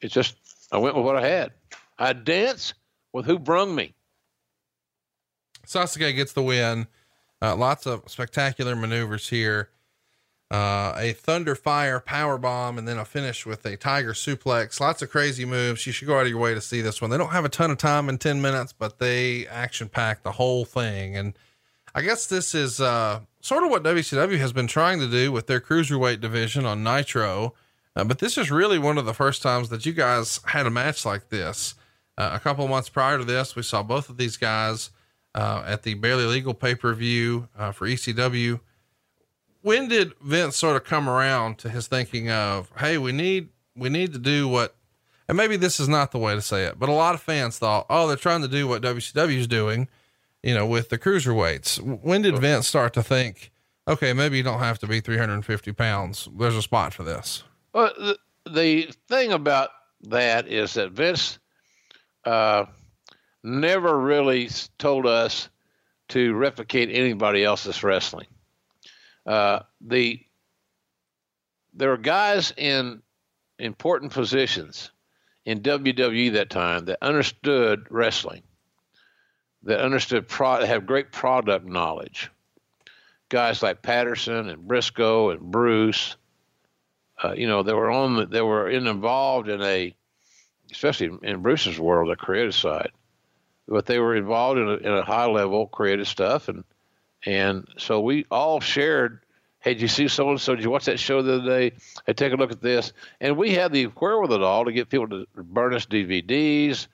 It's 0.00 0.14
just 0.14 0.36
I 0.70 0.78
went 0.78 0.94
with 0.94 1.04
what 1.04 1.16
I 1.16 1.26
had. 1.26 1.50
I 1.98 2.12
dance 2.12 2.74
with 3.12 3.26
who 3.26 3.36
brung 3.36 3.74
me. 3.74 3.94
Sasuke 5.66 6.14
gets 6.14 6.34
the 6.34 6.42
win. 6.42 6.86
Uh, 7.42 7.56
lots 7.56 7.84
of 7.84 8.04
spectacular 8.06 8.76
maneuvers 8.76 9.28
here. 9.28 9.70
Uh, 10.54 10.94
a 10.98 11.12
thunder 11.14 11.56
fire 11.56 11.98
power 11.98 12.38
bomb, 12.38 12.78
and 12.78 12.86
then 12.86 12.96
a 12.96 13.04
finish 13.04 13.44
with 13.44 13.66
a 13.66 13.76
tiger 13.76 14.12
suplex. 14.12 14.78
Lots 14.78 15.02
of 15.02 15.10
crazy 15.10 15.44
moves. 15.44 15.84
You 15.84 15.92
should 15.92 16.06
go 16.06 16.16
out 16.16 16.26
of 16.26 16.28
your 16.28 16.38
way 16.38 16.54
to 16.54 16.60
see 16.60 16.80
this 16.80 17.02
one. 17.02 17.10
They 17.10 17.18
don't 17.18 17.32
have 17.32 17.44
a 17.44 17.48
ton 17.48 17.72
of 17.72 17.78
time 17.78 18.08
in 18.08 18.18
10 18.18 18.40
minutes, 18.40 18.72
but 18.72 19.00
they 19.00 19.48
action 19.48 19.88
pack 19.88 20.22
the 20.22 20.30
whole 20.30 20.64
thing. 20.64 21.16
And 21.16 21.36
I 21.92 22.02
guess 22.02 22.28
this 22.28 22.54
is 22.54 22.80
uh, 22.80 23.22
sort 23.40 23.64
of 23.64 23.70
what 23.70 23.82
WCW 23.82 24.38
has 24.38 24.52
been 24.52 24.68
trying 24.68 25.00
to 25.00 25.10
do 25.10 25.32
with 25.32 25.48
their 25.48 25.60
cruiserweight 25.60 26.20
division 26.20 26.64
on 26.64 26.84
Nitro. 26.84 27.54
Uh, 27.96 28.04
but 28.04 28.20
this 28.20 28.38
is 28.38 28.52
really 28.52 28.78
one 28.78 28.96
of 28.96 29.06
the 29.06 29.12
first 29.12 29.42
times 29.42 29.70
that 29.70 29.84
you 29.84 29.92
guys 29.92 30.38
had 30.46 30.66
a 30.66 30.70
match 30.70 31.04
like 31.04 31.30
this. 31.30 31.74
Uh, 32.16 32.30
a 32.32 32.38
couple 32.38 32.68
months 32.68 32.88
prior 32.88 33.18
to 33.18 33.24
this, 33.24 33.56
we 33.56 33.62
saw 33.64 33.82
both 33.82 34.08
of 34.08 34.18
these 34.18 34.36
guys 34.36 34.90
uh, 35.34 35.64
at 35.66 35.82
the 35.82 35.94
Barely 35.94 36.26
Legal 36.26 36.54
pay 36.54 36.76
per 36.76 36.94
view 36.94 37.48
for 37.72 37.88
ECW. 37.88 38.60
When 39.64 39.88
did 39.88 40.12
Vince 40.20 40.58
sort 40.58 40.76
of 40.76 40.84
come 40.84 41.08
around 41.08 41.56
to 41.60 41.70
his 41.70 41.86
thinking 41.86 42.30
of, 42.30 42.70
hey, 42.76 42.98
we 42.98 43.12
need 43.12 43.48
we 43.74 43.88
need 43.88 44.12
to 44.12 44.18
do 44.18 44.46
what, 44.46 44.76
and 45.26 45.38
maybe 45.38 45.56
this 45.56 45.80
is 45.80 45.88
not 45.88 46.12
the 46.12 46.18
way 46.18 46.34
to 46.34 46.42
say 46.42 46.64
it, 46.64 46.78
but 46.78 46.90
a 46.90 46.92
lot 46.92 47.14
of 47.14 47.22
fans 47.22 47.58
thought, 47.58 47.86
oh, 47.88 48.06
they're 48.06 48.18
trying 48.18 48.42
to 48.42 48.48
do 48.48 48.68
what 48.68 48.82
WCW 48.82 49.38
is 49.38 49.46
doing, 49.46 49.88
you 50.42 50.54
know, 50.54 50.66
with 50.66 50.90
the 50.90 50.98
cruiserweights. 50.98 51.80
When 52.02 52.20
did 52.20 52.38
Vince 52.38 52.68
start 52.68 52.92
to 52.92 53.02
think, 53.02 53.52
okay, 53.88 54.12
maybe 54.12 54.36
you 54.36 54.42
don't 54.42 54.58
have 54.58 54.78
to 54.80 54.86
be 54.86 55.00
350 55.00 55.72
pounds. 55.72 56.28
There's 56.38 56.56
a 56.56 56.60
spot 56.60 56.92
for 56.92 57.02
this. 57.02 57.42
Well, 57.72 57.90
the, 57.96 58.18
the 58.52 58.92
thing 59.08 59.32
about 59.32 59.70
that 60.02 60.46
is 60.46 60.74
that 60.74 60.92
Vince 60.92 61.38
uh, 62.26 62.66
never 63.42 63.98
really 63.98 64.50
told 64.78 65.06
us 65.06 65.48
to 66.10 66.34
replicate 66.34 66.90
anybody 66.90 67.42
else's 67.42 67.82
wrestling. 67.82 68.26
Uh, 69.26 69.60
the 69.80 70.20
there 71.72 71.90
were 71.90 71.96
guys 71.96 72.52
in 72.56 73.02
important 73.58 74.12
positions 74.12 74.90
in 75.44 75.60
WWE 75.60 76.32
that 76.34 76.50
time 76.50 76.84
that 76.86 76.98
understood 77.02 77.86
wrestling, 77.90 78.42
that 79.64 79.80
understood 79.80 80.28
pro- 80.28 80.64
have 80.64 80.86
great 80.86 81.10
product 81.12 81.66
knowledge. 81.66 82.30
Guys 83.28 83.62
like 83.62 83.82
Patterson 83.82 84.48
and 84.48 84.68
Briscoe 84.68 85.30
and 85.30 85.40
Bruce, 85.40 86.16
uh, 87.22 87.32
you 87.32 87.48
know, 87.48 87.62
they 87.62 87.72
were 87.72 87.90
on 87.90 88.16
the, 88.16 88.26
they 88.26 88.42
were 88.42 88.68
in, 88.68 88.86
involved 88.86 89.48
in 89.48 89.62
a 89.62 89.94
especially 90.70 91.10
in 91.22 91.40
Bruce's 91.40 91.78
world, 91.78 92.10
the 92.10 92.16
creative 92.16 92.54
side. 92.54 92.90
But 93.68 93.86
they 93.86 93.98
were 93.98 94.16
involved 94.16 94.58
in 94.58 94.68
a, 94.68 94.74
in 94.74 94.92
a 94.92 95.04
high 95.04 95.26
level 95.26 95.66
creative 95.66 96.08
stuff, 96.08 96.48
and 96.48 96.64
and 97.24 97.66
so 97.78 98.00
we 98.00 98.26
all 98.30 98.60
shared. 98.60 99.20
Hey, 99.60 99.74
did 99.74 99.82
you 99.82 99.88
see 99.88 100.08
so 100.08 100.30
and 100.30 100.40
so? 100.40 100.54
Did 100.54 100.64
you 100.64 100.70
watch 100.70 100.84
that 100.84 100.98
show 100.98 101.22
the 101.22 101.36
other 101.36 101.46
day? 101.46 101.76
Hey, 102.06 102.12
take 102.12 102.32
a 102.32 102.36
look 102.36 102.52
at 102.52 102.60
this. 102.60 102.92
And 103.20 103.36
we 103.36 103.54
had 103.54 103.72
the 103.72 103.84
wherewithal 103.84 104.66
to 104.66 104.72
get 104.72 104.90
people 104.90 105.08
to 105.08 105.26
burn 105.34 105.72
us 105.72 105.86
DVDs, 105.86 106.86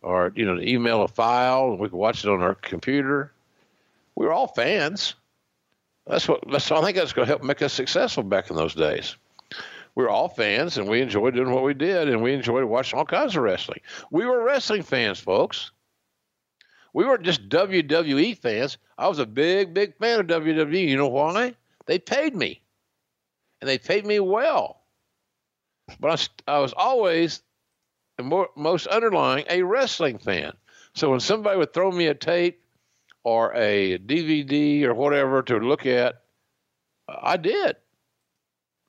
or 0.00 0.32
you 0.34 0.46
know, 0.46 0.56
to 0.56 0.68
email 0.68 1.02
a 1.02 1.08
file, 1.08 1.72
and 1.72 1.78
we 1.78 1.88
could 1.88 1.98
watch 1.98 2.24
it 2.24 2.30
on 2.30 2.42
our 2.42 2.54
computer. 2.54 3.32
We 4.14 4.26
were 4.26 4.32
all 4.32 4.48
fans. 4.48 5.14
That's 6.06 6.26
what. 6.26 6.44
That's. 6.50 6.70
I 6.70 6.80
think 6.80 6.96
that's 6.96 7.12
going 7.12 7.26
to 7.26 7.32
help 7.32 7.42
make 7.42 7.60
us 7.60 7.72
successful 7.72 8.22
back 8.22 8.50
in 8.50 8.56
those 8.56 8.74
days 8.74 9.16
we 9.98 10.04
were 10.04 10.10
all 10.10 10.28
fans 10.28 10.78
and 10.78 10.88
we 10.88 11.00
enjoyed 11.00 11.34
doing 11.34 11.50
what 11.50 11.64
we 11.64 11.74
did 11.74 12.08
and 12.08 12.22
we 12.22 12.32
enjoyed 12.32 12.62
watching 12.62 12.96
all 12.96 13.04
kinds 13.04 13.34
of 13.34 13.42
wrestling. 13.42 13.80
We 14.12 14.26
were 14.26 14.44
wrestling 14.44 14.84
fans, 14.84 15.18
folks. 15.18 15.72
We 16.92 17.04
weren't 17.04 17.22
just 17.22 17.48
WWE 17.48 18.36
fans. 18.38 18.78
I 18.96 19.08
was 19.08 19.18
a 19.18 19.26
big, 19.26 19.74
big 19.74 19.96
fan 19.98 20.20
of 20.20 20.26
WWE. 20.26 20.88
You 20.88 20.96
know 20.96 21.08
why? 21.08 21.54
They 21.86 21.98
paid 21.98 22.34
me, 22.34 22.62
and 23.60 23.68
they 23.68 23.78
paid 23.78 24.06
me 24.06 24.20
well. 24.20 24.82
But 26.00 26.30
I, 26.46 26.56
I 26.56 26.58
was 26.58 26.74
always, 26.76 27.42
more, 28.20 28.48
most 28.56 28.86
underlying, 28.86 29.44
a 29.48 29.62
wrestling 29.62 30.18
fan. 30.18 30.52
So 30.94 31.10
when 31.10 31.20
somebody 31.20 31.56
would 31.58 31.72
throw 31.72 31.90
me 31.90 32.06
a 32.06 32.14
tape 32.14 32.60
or 33.24 33.54
a 33.54 33.98
DVD 33.98 34.84
or 34.84 34.94
whatever 34.94 35.42
to 35.42 35.58
look 35.58 35.86
at, 35.86 36.22
I 37.08 37.36
did 37.36 37.76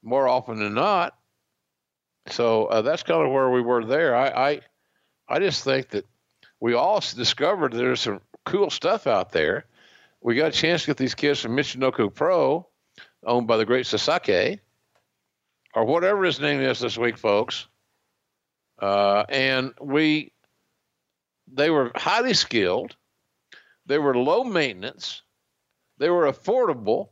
more 0.04 0.28
often 0.28 0.60
than 0.60 0.74
not. 0.74 1.18
So 2.28 2.66
uh, 2.66 2.82
that's 2.82 3.04
kind 3.04 3.26
of 3.26 3.32
where 3.32 3.50
we 3.50 3.62
were 3.62 3.86
there. 3.86 4.16
I, 4.16 4.28
I, 4.28 4.62
I 5.28 5.40
just 5.40 5.64
think 5.64 5.90
that 5.90 6.06
we 6.60 6.74
all 6.74 7.00
discovered 7.00 7.74
there's 7.74 8.02
some 8.02 8.22
cool 8.46 8.70
stuff 8.70 9.08
out 9.08 9.32
there. 9.32 9.66
We 10.22 10.36
got 10.36 10.50
a 10.50 10.52
chance 10.52 10.82
to 10.82 10.88
get 10.88 10.98
these 10.98 11.16
kids 11.16 11.40
from 11.40 11.56
Michinoku 11.56 12.14
Pro, 12.14 12.68
owned 13.26 13.48
by 13.48 13.58
the 13.58 13.66
great 13.66 13.86
Sasaki, 13.86 14.60
or 15.74 15.86
whatever 15.86 16.24
his 16.24 16.40
name 16.40 16.62
is 16.62 16.80
this 16.80 16.98
week, 16.98 17.18
folks. 17.18 17.68
Uh, 18.82 19.24
and 19.30 19.74
we, 19.82 20.34
they 21.52 21.70
were 21.70 21.92
highly 21.96 22.34
skilled. 22.34 22.96
They 23.86 23.98
were 23.98 24.16
low 24.18 24.44
maintenance. 24.44 25.22
They 25.98 26.10
were 26.10 26.32
affordable 26.32 27.10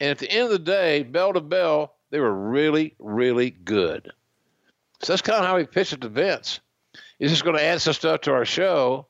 and 0.00 0.10
at 0.10 0.18
the 0.18 0.30
end 0.30 0.44
of 0.44 0.50
the 0.50 0.58
day, 0.58 1.02
bell 1.02 1.32
to 1.32 1.40
bell, 1.40 1.96
they 2.10 2.20
were 2.20 2.32
really, 2.32 2.94
really 2.98 3.50
good. 3.50 4.12
So 5.02 5.12
that's 5.12 5.22
kind 5.22 5.40
of 5.40 5.46
how 5.46 5.56
we 5.56 5.64
pitched 5.64 5.94
it 5.94 6.02
to 6.02 6.08
Vince. 6.08 6.60
He's 7.18 7.30
just 7.30 7.44
going 7.44 7.56
to 7.56 7.62
add 7.62 7.80
some 7.80 7.94
stuff 7.94 8.22
to 8.22 8.32
our 8.32 8.44
show. 8.44 9.06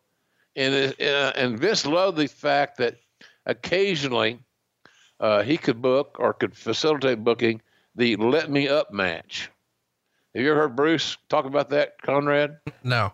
And, 0.55 0.95
uh, 1.01 1.33
and 1.37 1.59
Vince 1.59 1.85
loved 1.85 2.17
the 2.17 2.29
fact 2.29 2.79
that 2.79 2.97
occasionally 3.45 4.39
uh, 5.21 5.43
he 5.43 5.57
could 5.57 5.83
book 5.83 6.17
or 6.19 6.33
could 6.33 6.57
facilitate 6.57 7.25
booking 7.25 7.61
the 7.95 8.17
Let 8.17 8.51
Me 8.51 8.69
Up 8.69 8.93
match. 8.93 9.51
Have 10.35 10.45
you 10.45 10.51
ever 10.51 10.61
heard 10.61 10.77
Bruce 10.77 11.17
talk 11.29 11.47
about 11.47 11.71
that, 11.71 12.01
Conrad? 12.03 12.59
No. 12.83 13.13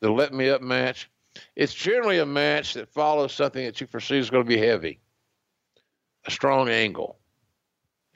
The 0.00 0.10
Let 0.10 0.32
Me 0.32 0.48
Up 0.50 0.62
match. 0.62 1.10
It's 1.56 1.74
generally 1.74 2.18
a 2.18 2.26
match 2.26 2.74
that 2.74 2.92
follows 2.92 3.32
something 3.32 3.64
that 3.64 3.80
you 3.80 3.86
perceive 3.86 4.20
is 4.20 4.30
going 4.30 4.44
to 4.44 4.48
be 4.48 4.58
heavy 4.58 5.00
a 6.26 6.30
strong 6.30 6.68
angle. 6.68 7.18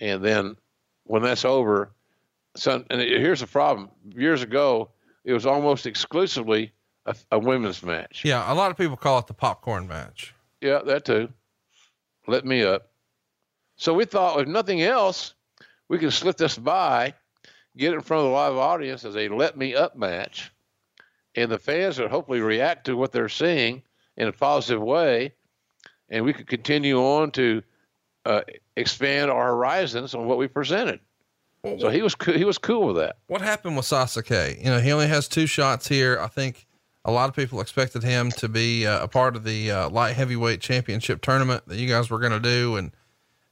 And 0.00 0.24
then 0.24 0.56
when 1.04 1.22
that's 1.22 1.44
over, 1.44 1.92
so, 2.56 2.84
and 2.90 3.00
here's 3.00 3.40
the 3.40 3.46
problem. 3.46 3.90
Years 4.10 4.42
ago, 4.42 4.90
it 5.26 5.32
was 5.32 5.44
almost 5.44 5.86
exclusively 5.86 6.72
a, 7.04 7.14
a 7.32 7.38
women's 7.38 7.82
match. 7.82 8.24
Yeah, 8.24 8.50
a 8.50 8.54
lot 8.54 8.70
of 8.70 8.78
people 8.78 8.96
call 8.96 9.18
it 9.18 9.26
the 9.26 9.34
popcorn 9.34 9.86
match. 9.86 10.32
Yeah, 10.62 10.80
that 10.86 11.04
too. 11.04 11.28
Let 12.26 12.46
me 12.46 12.62
up. 12.62 12.88
So 13.76 13.92
we 13.92 14.06
thought, 14.06 14.40
if 14.40 14.48
nothing 14.48 14.80
else, 14.80 15.34
we 15.88 15.98
can 15.98 16.10
slip 16.10 16.36
this 16.36 16.56
by, 16.56 17.12
get 17.76 17.92
it 17.92 17.96
in 17.96 18.00
front 18.00 18.24
of 18.24 18.30
the 18.30 18.34
live 18.34 18.56
audience 18.56 19.04
as 19.04 19.16
a 19.16 19.28
let 19.28 19.58
me 19.58 19.74
up 19.74 19.96
match, 19.96 20.50
and 21.34 21.50
the 21.50 21.58
fans 21.58 21.98
would 21.98 22.10
hopefully 22.10 22.40
react 22.40 22.86
to 22.86 22.96
what 22.96 23.12
they're 23.12 23.28
seeing 23.28 23.82
in 24.16 24.28
a 24.28 24.32
positive 24.32 24.80
way, 24.80 25.34
and 26.08 26.24
we 26.24 26.32
could 26.32 26.46
continue 26.46 26.98
on 26.98 27.32
to 27.32 27.62
uh, 28.24 28.42
expand 28.76 29.30
our 29.30 29.48
horizons 29.48 30.14
on 30.14 30.26
what 30.26 30.38
we 30.38 30.48
presented. 30.48 31.00
So 31.78 31.88
he 31.88 32.02
was 32.02 32.14
co- 32.14 32.32
he 32.32 32.44
was 32.44 32.58
cool 32.58 32.86
with 32.88 32.96
that. 32.96 33.16
What 33.26 33.40
happened 33.40 33.76
with 33.76 33.86
Sasuke? 33.86 34.58
You 34.58 34.70
know, 34.70 34.80
he 34.80 34.92
only 34.92 35.08
has 35.08 35.28
two 35.28 35.46
shots 35.46 35.88
here. 35.88 36.18
I 36.20 36.28
think 36.28 36.66
a 37.04 37.10
lot 37.10 37.28
of 37.28 37.36
people 37.36 37.60
expected 37.60 38.02
him 38.02 38.30
to 38.32 38.48
be 38.48 38.86
uh, 38.86 39.04
a 39.04 39.08
part 39.08 39.36
of 39.36 39.44
the 39.44 39.70
uh, 39.70 39.90
light 39.90 40.14
heavyweight 40.14 40.60
championship 40.60 41.22
tournament 41.22 41.64
that 41.66 41.76
you 41.76 41.88
guys 41.88 42.10
were 42.10 42.18
going 42.18 42.32
to 42.32 42.40
do, 42.40 42.76
and 42.76 42.92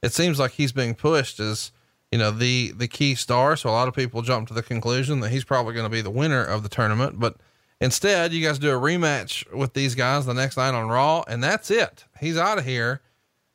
it 0.01 0.13
seems 0.13 0.39
like 0.39 0.51
he's 0.51 0.71
being 0.71 0.95
pushed 0.95 1.39
as 1.39 1.71
you 2.11 2.17
know 2.17 2.31
the 2.31 2.71
the 2.75 2.87
key 2.87 3.15
star. 3.15 3.55
So 3.55 3.69
a 3.69 3.71
lot 3.71 3.87
of 3.87 3.93
people 3.93 4.21
jump 4.21 4.47
to 4.49 4.53
the 4.53 4.63
conclusion 4.63 5.19
that 5.21 5.29
he's 5.29 5.43
probably 5.43 5.73
going 5.73 5.85
to 5.85 5.89
be 5.89 6.01
the 6.01 6.09
winner 6.11 6.43
of 6.43 6.63
the 6.63 6.69
tournament, 6.69 7.19
but. 7.19 7.37
Instead, 7.81 8.31
you 8.31 8.41
guys 8.41 8.57
do 8.57 8.69
a 8.69 8.79
rematch 8.79 9.51
with 9.53 9.73
these 9.73 9.95
guys 9.95 10.25
the 10.25 10.33
next 10.33 10.55
night 10.55 10.73
on 10.73 10.87
Raw, 10.87 11.25
and 11.27 11.43
that's 11.43 11.69
it. 11.69 12.05
He's 12.21 12.37
out 12.37 12.57
of 12.57 12.63
here. 12.63 13.01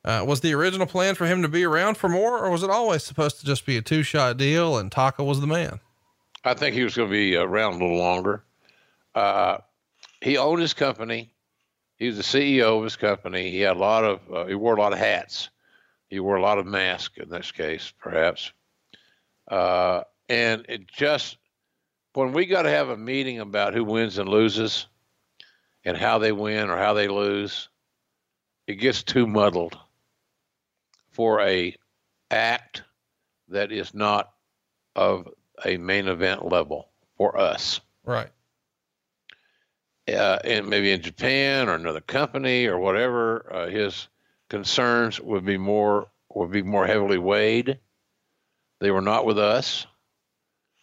Uh, 0.03 0.23
was 0.27 0.41
the 0.41 0.53
original 0.53 0.87
plan 0.87 1.13
for 1.13 1.27
him 1.27 1.43
to 1.43 1.47
be 1.47 1.63
around 1.63 1.95
for 1.95 2.09
more, 2.09 2.43
or 2.43 2.49
was 2.49 2.63
it 2.63 2.71
always 2.71 3.03
supposed 3.03 3.39
to 3.39 3.45
just 3.45 3.65
be 3.65 3.77
a 3.77 3.81
two 3.81 4.01
shot 4.01 4.35
deal 4.37 4.77
and 4.77 4.91
Taka 4.91 5.23
was 5.23 5.39
the 5.39 5.47
man? 5.47 5.79
I 6.43 6.55
think 6.55 6.75
he 6.75 6.83
was 6.83 6.95
going 6.95 7.09
to 7.09 7.11
be 7.11 7.35
around 7.35 7.73
a 7.73 7.77
little 7.77 7.97
longer. 7.99 8.43
Uh, 9.13 9.59
he 10.21 10.37
owned 10.37 10.61
his 10.61 10.73
company. 10.73 11.31
He 11.97 12.07
was 12.07 12.17
the 12.17 12.23
CEO 12.23 12.79
of 12.79 12.83
his 12.83 12.95
company. 12.95 13.51
He 13.51 13.59
had 13.59 13.75
a 13.75 13.79
lot 13.79 14.03
of, 14.03 14.19
uh, 14.33 14.45
he 14.45 14.55
wore 14.55 14.75
a 14.75 14.79
lot 14.79 14.91
of 14.93 14.97
hats. 14.97 15.49
He 16.09 16.19
wore 16.19 16.35
a 16.35 16.41
lot 16.41 16.57
of 16.57 16.65
masks 16.65 17.19
in 17.19 17.29
this 17.29 17.51
case, 17.51 17.93
perhaps. 17.99 18.51
Uh, 19.47 20.01
and 20.27 20.65
it 20.67 20.87
just, 20.87 21.37
when 22.13 22.33
we 22.33 22.47
got 22.47 22.63
to 22.63 22.71
have 22.71 22.89
a 22.89 22.97
meeting 22.97 23.39
about 23.39 23.75
who 23.75 23.83
wins 23.83 24.17
and 24.17 24.27
loses 24.27 24.87
and 25.85 25.95
how 25.95 26.17
they 26.17 26.31
win 26.31 26.71
or 26.71 26.77
how 26.77 26.93
they 26.93 27.07
lose, 27.07 27.69
it 28.65 28.75
gets 28.75 29.03
too 29.03 29.27
muddled 29.27 29.77
for 31.21 31.39
a 31.41 31.75
act 32.31 32.81
that 33.47 33.71
is 33.71 33.93
not 33.93 34.31
of 34.95 35.27
a 35.63 35.77
main 35.77 36.07
event 36.07 36.43
level 36.49 36.89
for 37.15 37.37
us. 37.37 37.79
Right. 38.03 38.31
Uh, 40.11 40.39
and 40.43 40.67
maybe 40.67 40.91
in 40.91 41.03
Japan 41.03 41.69
or 41.69 41.75
another 41.75 42.01
company 42.01 42.65
or 42.65 42.79
whatever, 42.79 43.45
uh, 43.53 43.67
his 43.67 44.07
concerns 44.49 45.21
would 45.21 45.45
be 45.45 45.57
more 45.57 46.07
would 46.33 46.49
be 46.49 46.63
more 46.63 46.87
heavily 46.87 47.19
weighed. 47.19 47.77
They 48.79 48.89
were 48.89 48.99
not 48.99 49.27
with 49.27 49.37
us. 49.37 49.85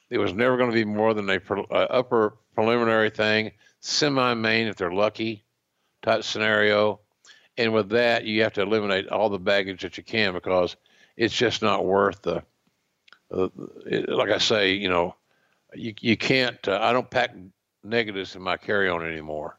It 0.09 0.19
was 0.19 0.33
never 0.33 0.57
going 0.57 0.71
to 0.71 0.85
be 0.85 0.85
more 0.85 1.15
than 1.15 1.29
a 1.31 1.41
pre- 1.41 1.67
uh, 1.69 1.75
upper 1.75 2.39
preliminary 2.55 3.11
thing, 3.11 3.51
semi-main 3.81 4.69
if 4.69 4.77
they're 4.77 4.93
lucky, 4.93 5.43
type 6.03 6.23
scenario. 6.23 7.01
And 7.59 7.75
with 7.75 7.89
that, 7.91 8.25
you 8.25 8.43
have 8.45 8.53
to 8.55 8.63
eliminate 8.63 9.09
all 9.09 9.29
the 9.29 9.39
baggage 9.39 9.83
that 9.83 9.99
you 9.99 10.05
can 10.05 10.33
because 10.33 10.77
it's 11.17 11.37
just 11.37 11.61
not 11.61 11.85
worth 11.85 12.23
the. 12.23 12.43
Uh, 13.31 13.49
it, 13.85 14.09
like 14.09 14.31
I 14.31 14.39
say, 14.39 14.73
you 14.73 14.89
know, 14.89 15.15
you 15.75 15.93
you 16.01 16.17
can't. 16.17 16.57
Uh, 16.67 16.79
I 16.81 16.93
don't 16.93 17.11
pack 17.11 17.35
negatives 17.83 18.37
in 18.37 18.43
my 18.43 18.57
carry-on 18.57 19.05
anymore. 19.05 19.59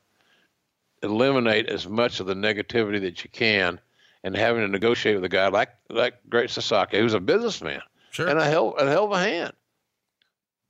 Eliminate 1.03 1.67
as 1.67 1.87
much 1.87 2.19
of 2.19 2.25
the 2.25 2.33
negativity 2.33 3.01
that 3.01 3.23
you 3.23 3.29
can, 3.29 3.79
and 4.23 4.35
having 4.35 4.61
to 4.61 4.67
negotiate 4.69 5.15
with 5.15 5.25
a 5.25 5.29
guy 5.29 5.49
like 5.49 5.69
like 5.89 6.15
Great 6.29 6.49
Sasaki, 6.49 6.97
who's 6.99 7.13
a 7.13 7.19
businessman 7.19 7.81
Sure. 8.11 8.27
and 8.27 8.39
a 8.39 8.45
hell 8.45 8.75
a 8.79 8.89
hell 8.89 9.05
of 9.05 9.11
a 9.11 9.19
hand. 9.19 9.53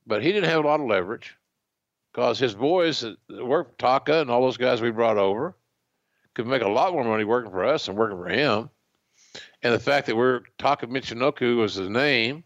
But 0.08 0.24
he 0.24 0.32
didn't 0.32 0.50
have 0.50 0.64
a 0.66 0.68
lot 0.68 0.80
of 0.80 0.88
leverage 0.88 1.38
because 2.12 2.40
his 2.40 2.56
boys 2.56 3.02
that 3.02 3.46
work 3.46 3.78
Taka 3.78 4.22
and 4.22 4.32
all 4.32 4.42
those 4.42 4.58
guys 4.58 4.82
we 4.82 4.90
brought 4.92 5.18
over 5.18 5.56
could 6.34 6.48
make 6.48 6.62
a 6.62 6.68
lot 6.68 6.94
more 6.94 7.04
money 7.04 7.24
working 7.24 7.52
for 7.52 7.66
us 7.66 7.86
than 7.86 7.96
working 7.96 8.18
for 8.18 8.30
him. 8.30 8.70
And 9.62 9.74
the 9.74 9.80
fact 9.80 10.08
that 10.08 10.16
we're 10.16 10.42
Taka 10.58 10.88
Michinoku 10.88 11.58
was 11.58 11.76
his 11.76 11.90
name, 11.90 12.44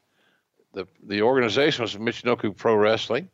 the 0.73 0.88
the 1.05 1.22
organization 1.22 1.84
was 1.84 1.95
Michinoku 1.95 2.55
Pro 2.55 2.76
Wrestling. 2.76 3.30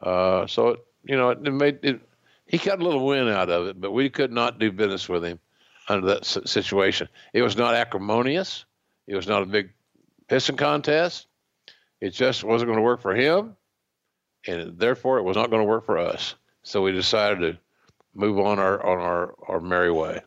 Uh, 0.00 0.46
so 0.46 0.68
it, 0.68 0.84
you 1.04 1.16
know, 1.16 1.30
it, 1.30 1.38
it 1.46 1.50
made 1.50 1.78
it. 1.82 2.00
He 2.46 2.58
got 2.58 2.80
a 2.80 2.84
little 2.84 3.06
win 3.06 3.28
out 3.28 3.50
of 3.50 3.66
it, 3.66 3.80
but 3.80 3.92
we 3.92 4.10
could 4.10 4.32
not 4.32 4.58
do 4.58 4.70
business 4.70 5.08
with 5.08 5.24
him 5.24 5.38
under 5.88 6.06
that 6.06 6.24
situation. 6.24 7.08
It 7.32 7.42
was 7.42 7.56
not 7.56 7.74
acrimonious. 7.74 8.64
It 9.06 9.16
was 9.16 9.26
not 9.26 9.42
a 9.42 9.46
big 9.46 9.70
pissing 10.28 10.58
contest. 10.58 11.26
It 12.00 12.10
just 12.10 12.44
wasn't 12.44 12.68
going 12.68 12.78
to 12.78 12.82
work 12.82 13.00
for 13.00 13.14
him, 13.14 13.56
and 14.46 14.78
therefore 14.78 15.18
it 15.18 15.22
was 15.22 15.36
not 15.36 15.50
going 15.50 15.62
to 15.62 15.68
work 15.68 15.86
for 15.86 15.98
us. 15.98 16.34
So 16.62 16.82
we 16.82 16.92
decided 16.92 17.40
to 17.40 17.58
move 18.14 18.38
on 18.38 18.58
our 18.58 18.84
on 18.84 18.98
our 18.98 19.34
our 19.48 19.60
merry 19.60 19.90
way. 19.90 20.22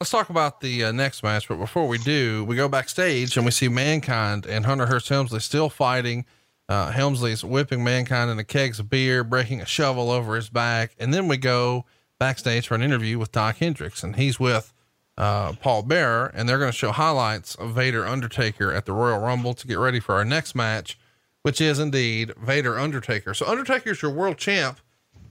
Let's 0.00 0.10
talk 0.10 0.30
about 0.30 0.60
the 0.60 0.84
uh, 0.84 0.92
next 0.92 1.22
match, 1.22 1.46
but 1.46 1.56
before 1.58 1.86
we 1.86 1.98
do, 1.98 2.44
we 2.44 2.56
go 2.56 2.68
backstage 2.68 3.36
and 3.36 3.44
we 3.44 3.52
see 3.52 3.68
Mankind 3.68 4.46
and 4.46 4.64
Hunter 4.64 4.86
Hearst 4.86 5.10
Helmsley 5.10 5.40
still 5.40 5.68
fighting. 5.68 6.24
Uh, 6.70 6.90
Helmsley's 6.90 7.44
whipping 7.44 7.84
Mankind 7.84 8.30
in 8.30 8.38
a 8.38 8.44
kegs 8.44 8.78
of 8.78 8.88
beer, 8.88 9.24
breaking 9.24 9.60
a 9.60 9.66
shovel 9.66 10.10
over 10.10 10.36
his 10.36 10.48
back, 10.48 10.94
and 10.98 11.12
then 11.12 11.28
we 11.28 11.36
go 11.36 11.84
backstage 12.18 12.68
for 12.68 12.76
an 12.76 12.82
interview 12.82 13.18
with 13.18 13.32
Doc 13.32 13.56
Hendrix, 13.56 14.02
and 14.02 14.16
he's 14.16 14.38
with 14.38 14.72
uh, 15.18 15.52
Paul 15.54 15.82
Bearer, 15.82 16.30
and 16.32 16.48
they're 16.48 16.58
going 16.58 16.70
to 16.70 16.76
show 16.76 16.92
highlights 16.92 17.54
of 17.56 17.72
Vader 17.74 18.06
Undertaker 18.06 18.72
at 18.72 18.86
the 18.86 18.92
Royal 18.92 19.18
Rumble 19.18 19.52
to 19.54 19.66
get 19.66 19.78
ready 19.78 20.00
for 20.00 20.14
our 20.14 20.24
next 20.24 20.54
match, 20.54 20.98
which 21.42 21.60
is 21.60 21.78
indeed 21.78 22.32
Vader 22.40 22.78
Undertaker. 22.78 23.34
So 23.34 23.46
Undertaker's 23.46 24.00
your 24.00 24.12
world 24.12 24.38
champ, 24.38 24.80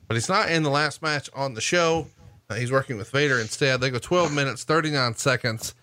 but 0.10 0.16
he's 0.16 0.28
not 0.28 0.50
in 0.50 0.64
the 0.64 0.70
last 0.72 1.02
match 1.04 1.30
on 1.36 1.54
the 1.54 1.62
show. 1.62 2.08
Uh, 2.50 2.56
he's 2.56 2.72
working 2.72 2.98
with 2.98 3.12
Vader 3.12 3.40
instead. 3.40 3.80
They 3.80 3.92
go 3.92 4.00
12 4.00 4.34
minutes, 4.34 4.64
39 4.64 5.14
seconds. 5.16 5.76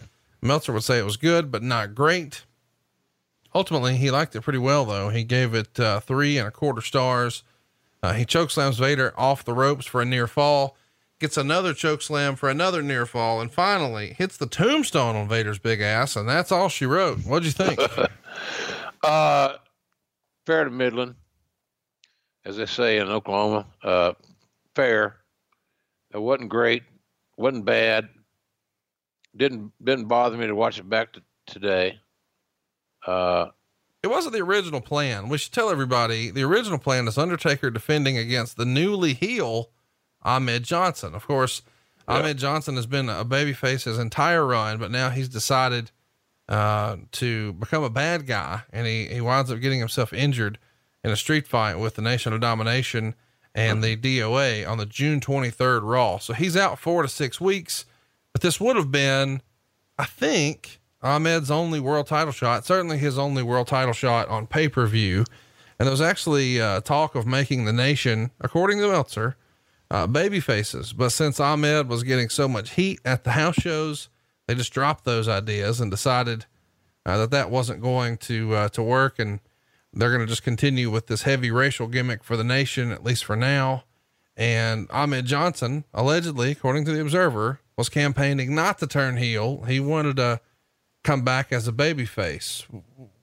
Meltzer 0.43 0.73
would 0.73 0.83
say 0.83 0.99
it 0.99 1.05
was 1.05 1.17
good, 1.17 1.53
but 1.53 1.63
not 1.63 1.95
great. 1.95 2.45
Ultimately, 3.55 3.97
he 3.97 4.11
liked 4.11 4.35
it 4.35 4.43
pretty 4.43 4.59
well, 4.59 4.85
though. 4.85 5.11
He 5.11 5.23
gave 5.23 5.55
it 5.55 5.79
uh, 5.79 6.01
three 6.01 6.39
and 6.39 6.49
a 6.49 6.51
quarter 6.51 6.83
stars. 6.83 7.45
Uh, 8.03 8.15
he 8.15 8.25
chokeslams 8.25 8.79
Vader 8.81 9.15
off 9.17 9.45
the 9.45 9.55
ropes 9.55 9.87
for 9.87 10.03
a 10.03 10.05
near 10.05 10.27
fall, 10.27 10.77
gets 11.21 11.37
another 11.37 11.73
chokeslam 11.73 12.37
for 12.37 12.51
another 12.51 12.83
near 12.83 13.07
fall, 13.07 13.41
and 13.41 13.53
finally 13.53 14.15
hits 14.19 14.37
the 14.37 14.47
tombstone 14.47 15.15
on 15.15 15.29
Vader's 15.29 15.61
big 15.61 15.81
ass. 15.81 16.17
And 16.17 16.29
that's 16.29 16.51
all 16.51 16.69
she 16.69 16.85
wrote. 16.85 17.21
What'd 17.21 17.47
you 17.47 17.53
think? 17.53 17.81
Uh, 19.03 19.57
fair 20.47 20.65
to 20.65 20.71
Midland, 20.71 21.15
as 22.47 22.57
they 22.57 22.65
say 22.67 22.99
in 22.99 23.09
Oklahoma. 23.09 23.67
Uh, 23.83 24.13
fair. 24.75 25.17
It 26.15 26.19
wasn't 26.19 26.49
great. 26.49 26.85
wasn't 27.37 27.67
bad. 27.67 28.09
Didn't 29.37 29.73
didn't 29.85 30.07
bother 30.07 30.39
me 30.39 30.47
to 30.47 30.55
watch 30.55 30.79
it 30.79 30.89
back 30.89 31.13
to 31.13 31.23
today. 31.47 32.01
Uh, 33.07 33.49
It 34.03 34.07
wasn't 34.07 34.35
the 34.35 34.41
original 34.41 34.81
plan. 34.81 35.29
We 35.29 35.37
should 35.39 35.53
tell 35.53 35.69
everybody 35.69 36.31
the 36.31 36.45
original 36.45 36.79
plan 36.79 37.07
is 37.07 37.19
Undertaker 37.19 37.71
defending 37.71 38.17
against 38.17 38.57
the 38.57 38.65
newly 38.65 39.13
heel 39.13 39.71
Ahmed 40.23 40.63
Johnson. 40.65 41.15
Of 41.15 41.27
course, 41.27 41.61
Ahmed 42.09 42.39
Johnson 42.39 42.77
has 42.77 42.87
been 42.87 43.09
a 43.11 43.25
babyface 43.25 43.85
his 43.85 43.99
entire 43.99 44.47
run, 44.47 44.79
but 44.79 44.91
now 44.91 45.11
he's 45.11 45.29
decided 45.29 45.91
uh, 46.49 46.97
to 47.13 47.53
become 47.55 47.83
a 47.85 47.91
bad 47.91 48.27
guy, 48.27 48.63
and 48.73 48.87
he 48.87 49.07
he 49.09 49.21
winds 49.21 49.51
up 49.51 49.61
getting 49.61 49.81
himself 49.81 50.13
injured 50.15 50.59
in 51.07 51.13
a 51.13 51.17
street 51.17 51.47
fight 51.47 51.77
with 51.77 51.95
the 51.95 52.03
Nation 52.03 52.33
of 52.33 52.41
Domination 52.41 53.15
and 53.55 53.83
the 53.83 53.97
DOA 53.97 54.69
on 54.69 54.77
the 54.77 54.85
June 54.85 55.21
23rd 55.21 55.83
Raw. 55.85 56.19
So 56.19 56.33
he's 56.33 56.57
out 56.57 56.81
four 56.81 57.03
to 57.03 57.09
six 57.09 57.41
weeks, 57.41 57.85
but 58.33 58.43
this 58.43 58.61
would 58.61 58.75
have 58.75 58.91
been, 58.91 59.41
I 59.97 60.05
think, 60.05 60.81
Ahmed's 61.03 61.49
only 61.49 61.79
world 61.79 62.09
title 62.09 62.33
shot, 62.33 62.67
certainly 62.67 62.99
his 62.99 63.21
only 63.21 63.45
world 63.45 63.69
title 63.69 63.93
shot 63.93 64.29
on 64.29 64.49
pay 64.49 64.69
per 64.69 64.85
view. 64.87 65.25
And 65.79 65.87
there 65.87 65.93
was 65.93 66.01
actually 66.01 66.61
uh, 66.61 66.81
talk 66.81 67.15
of 67.15 67.25
making 67.25 67.67
the 67.67 67.73
nation, 67.73 68.33
according 68.41 68.81
to 68.81 68.89
Meltzer, 68.89 69.37
uh, 69.93 70.09
baby 70.09 70.41
faces. 70.41 70.93
But 70.93 71.11
since 71.11 71.39
Ahmed 71.39 71.89
was 71.89 72.03
getting 72.03 72.31
so 72.31 72.49
much 72.49 72.71
heat 72.71 72.99
at 73.05 73.23
the 73.23 73.31
house 73.31 73.55
shows, 73.55 74.09
they 74.49 74.57
just 74.57 74.73
dropped 74.73 75.05
those 75.05 75.29
ideas 75.29 75.81
and 75.81 75.89
decided 75.89 76.47
uh, 77.05 77.17
that 77.19 77.31
that 77.31 77.49
wasn't 77.49 77.81
going 77.81 78.17
to 78.17 78.57
uh, 78.57 78.69
to 78.71 78.83
work, 78.83 79.21
and 79.21 79.39
they're 79.97 80.11
going 80.11 80.21
to 80.21 80.27
just 80.27 80.43
continue 80.43 80.91
with 80.91 81.07
this 81.07 81.23
heavy 81.23 81.51
racial 81.51 81.89
gimmick 81.89 82.23
for 82.23 82.37
the 82.37 82.45
nation, 82.45 82.93
at 82.93 83.03
least 83.03 83.25
for 83.25 83.35
now. 83.35 83.85
And 84.37 84.87
Ahmed 84.91 85.25
Johnson, 85.25 85.85
allegedly, 85.95 86.53
according 86.53 86.85
to 86.85 86.93
the 86.93 87.01
Observer, 87.01 87.61
was 87.79 87.89
campaigning 87.89 88.55
not 88.55 88.79
to 88.79 88.87
turn 88.87 89.17
heel. 89.17 89.63
He 89.63 89.81
wanted 89.81 90.17
to 90.17 90.41
come 91.03 91.23
back 91.23 91.51
as 91.51 91.67
a 91.67 91.73
baby 91.73 92.05
face. 92.05 92.67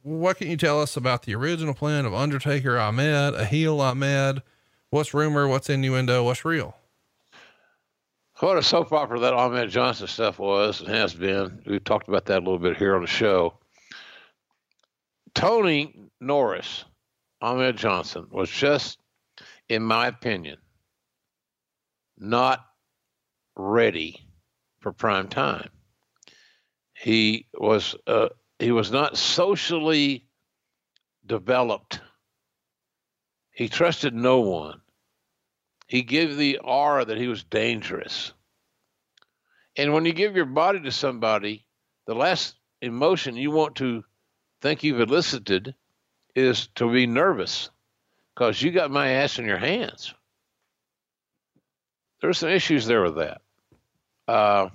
what 0.02 0.38
can 0.38 0.50
you 0.50 0.58
tell 0.58 0.82
us 0.82 0.98
about 0.98 1.24
the 1.24 1.36
original 1.36 1.76
plan 1.76 2.06
of 2.06 2.14
Undertaker 2.14 2.80
Ahmed, 2.80 3.36
a 3.36 3.45
heel 3.45 3.80
Ahmed? 3.80 4.41
What's 4.90 5.14
rumor? 5.14 5.48
What's 5.48 5.70
innuendo? 5.70 6.24
What's 6.24 6.44
real? 6.44 6.76
What 8.40 8.58
a 8.58 8.64
soap 8.64 8.91
opera 8.91 9.20
that 9.20 9.34
Ahmed 9.34 9.70
Johnson 9.70 10.08
stuff 10.08 10.40
was 10.40 10.82
and 10.82 10.90
has 10.90 11.14
been. 11.14 11.62
We've 11.68 11.84
talked 11.84 12.08
about 12.08 12.26
that 12.26 12.40
a 12.40 12.44
little 12.44 12.58
bit 12.58 12.78
here 12.78 12.95
on 12.95 13.02
the 13.02 13.08
show. 13.08 13.54
Tony 15.36 15.95
Norris, 16.24 16.86
Ahmed 17.41 17.78
Johnson, 17.78 18.28
was 18.32 18.50
just, 18.50 19.00
in 19.70 19.84
my 19.84 20.08
opinion, 20.08 20.58
not 22.18 22.66
ready 23.56 24.26
for 24.80 24.91
prime 24.91 25.28
time. 25.28 25.70
He 26.94 27.48
was 27.54 27.95
uh, 28.08 28.30
he 28.60 28.72
was 28.72 28.91
not 28.91 29.18
socially 29.18 30.26
developed. 31.26 32.00
He 33.52 33.68
trusted 33.68 34.14
no 34.14 34.40
one. 34.40 34.82
He 35.88 36.02
gave 36.02 36.38
the 36.38 36.60
aura 36.60 37.06
that 37.06 37.18
he 37.18 37.28
was 37.28 37.44
dangerous. 37.44 38.34
And 39.76 39.94
when 39.94 40.06
you 40.06 40.14
give 40.14 40.36
your 40.36 40.45
body 40.45 40.80
to 40.82 40.91
somebody, 40.91 41.66
the 42.08 42.16
last 42.16 42.56
emotion 42.82 43.36
you 43.36 43.52
want 43.52 43.76
to 43.78 44.04
think 44.62 44.84
you've 44.84 45.02
elicited 45.02 45.76
is 46.35 46.68
to 46.76 46.91
be 46.91 47.05
nervous 47.07 47.69
because 48.34 48.61
you 48.61 48.72
got 48.72 48.91
my 48.91 49.10
ass 49.10 49.39
in 49.39 49.45
your 49.45 49.57
hands. 49.57 50.14
There's 52.22 52.38
some 52.38 52.49
issues 52.49 52.85
there 52.85 53.01
with 53.01 53.15
that. 53.18 53.41
Uh, 54.27 54.69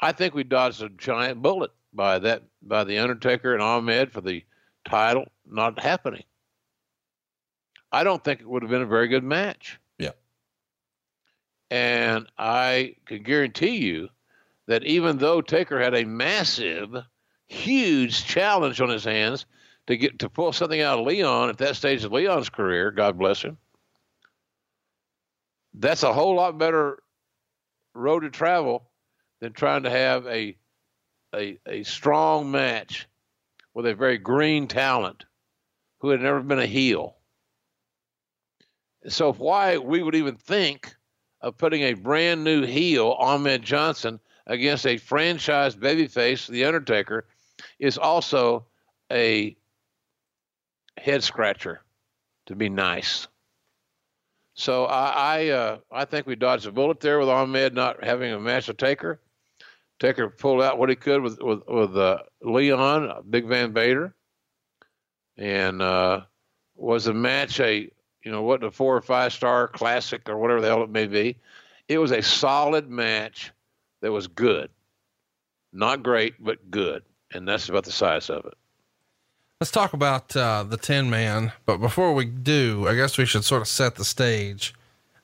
I 0.00 0.12
think 0.12 0.34
we 0.34 0.44
dodged 0.44 0.82
a 0.82 0.88
giant 0.88 1.40
bullet 1.40 1.70
by 1.92 2.18
that 2.18 2.42
by 2.62 2.84
the 2.84 2.98
Undertaker 2.98 3.54
and 3.54 3.62
Ahmed 3.62 4.12
for 4.12 4.20
the 4.20 4.44
title 4.84 5.26
not 5.46 5.78
happening. 5.78 6.24
I 7.90 8.04
don't 8.04 8.22
think 8.22 8.40
it 8.40 8.48
would 8.48 8.62
have 8.62 8.70
been 8.70 8.82
a 8.82 8.86
very 8.86 9.08
good 9.08 9.24
match. 9.24 9.78
Yeah. 9.98 10.10
And 11.70 12.26
I 12.36 12.96
can 13.06 13.22
guarantee 13.22 13.76
you 13.76 14.08
that 14.66 14.84
even 14.84 15.18
though 15.18 15.40
Taker 15.40 15.80
had 15.80 15.94
a 15.94 16.04
massive, 16.04 16.94
huge 17.46 18.24
challenge 18.26 18.80
on 18.80 18.90
his 18.90 19.04
hands 19.04 19.46
to 19.88 19.96
get 19.96 20.18
to 20.18 20.28
pull 20.28 20.52
something 20.52 20.82
out 20.82 20.98
of 20.98 21.06
Leon 21.06 21.48
at 21.48 21.58
that 21.58 21.74
stage 21.74 22.04
of 22.04 22.12
Leon's 22.12 22.50
career, 22.50 22.90
God 22.90 23.18
bless 23.18 23.42
him, 23.42 23.56
that's 25.72 26.02
a 26.02 26.12
whole 26.12 26.36
lot 26.36 26.58
better 26.58 27.02
road 27.94 28.20
to 28.20 28.30
travel 28.30 28.90
than 29.40 29.54
trying 29.54 29.84
to 29.84 29.90
have 29.90 30.26
a 30.26 30.56
a, 31.34 31.58
a 31.66 31.82
strong 31.82 32.50
match 32.50 33.06
with 33.74 33.86
a 33.86 33.94
very 33.94 34.18
green 34.18 34.66
talent 34.66 35.24
who 36.00 36.10
had 36.10 36.20
never 36.20 36.40
been 36.40 36.58
a 36.58 36.66
heel. 36.66 37.16
So 39.08 39.32
why 39.32 39.78
we 39.78 40.02
would 40.02 40.14
even 40.14 40.36
think 40.36 40.94
of 41.40 41.56
putting 41.58 41.82
a 41.82 41.94
brand 41.94 42.44
new 42.44 42.64
heel, 42.64 43.14
Ahmed 43.18 43.62
Johnson, 43.62 44.20
against 44.46 44.86
a 44.86 44.96
franchise 44.96 45.76
babyface, 45.76 46.46
The 46.46 46.64
Undertaker, 46.64 47.26
is 47.78 47.98
also 47.98 48.66
a 49.12 49.57
head 50.98 51.22
scratcher, 51.24 51.80
to 52.46 52.54
be 52.54 52.68
nice. 52.68 53.28
So 54.54 54.86
I 54.86 55.10
I, 55.10 55.48
uh, 55.48 55.78
I 55.92 56.04
think 56.04 56.26
we 56.26 56.34
dodged 56.34 56.66
a 56.66 56.72
bullet 56.72 57.00
there 57.00 57.18
with 57.18 57.28
Ahmed 57.28 57.74
not 57.74 58.02
having 58.02 58.32
a 58.32 58.40
match 58.40 58.68
with 58.68 58.76
Taker. 58.76 59.20
Taker 60.00 60.28
pulled 60.28 60.62
out 60.62 60.78
what 60.78 60.88
he 60.88 60.96
could 60.96 61.22
with 61.22 61.40
with 61.40 61.62
with 61.68 61.96
uh, 61.96 62.18
Leon, 62.42 63.24
Big 63.30 63.46
Van 63.46 63.72
Vader, 63.72 64.14
and 65.36 65.80
uh, 65.80 66.22
was 66.74 67.06
a 67.06 67.14
match 67.14 67.60
a 67.60 67.90
you 68.24 68.32
know 68.32 68.42
what 68.42 68.64
a 68.64 68.70
four 68.70 68.96
or 68.96 69.00
five 69.00 69.32
star 69.32 69.68
classic 69.68 70.28
or 70.28 70.36
whatever 70.38 70.60
the 70.60 70.68
hell 70.68 70.82
it 70.82 70.90
may 70.90 71.06
be. 71.06 71.36
It 71.88 71.98
was 71.98 72.10
a 72.10 72.22
solid 72.22 72.90
match 72.90 73.52
that 74.02 74.12
was 74.12 74.26
good, 74.26 74.70
not 75.72 76.02
great 76.02 76.34
but 76.38 76.70
good, 76.70 77.02
and 77.32 77.46
that's 77.46 77.68
about 77.68 77.84
the 77.84 77.92
size 77.92 78.28
of 78.28 78.44
it. 78.44 78.54
Let's 79.60 79.70
talk 79.72 79.92
about 79.92 80.36
uh, 80.36 80.62
the 80.62 80.76
ten 80.76 81.10
man, 81.10 81.52
but 81.66 81.78
before 81.78 82.14
we 82.14 82.24
do, 82.26 82.86
I 82.86 82.94
guess 82.94 83.18
we 83.18 83.26
should 83.26 83.44
sort 83.44 83.62
of 83.62 83.68
set 83.68 83.96
the 83.96 84.04
stage. 84.04 84.74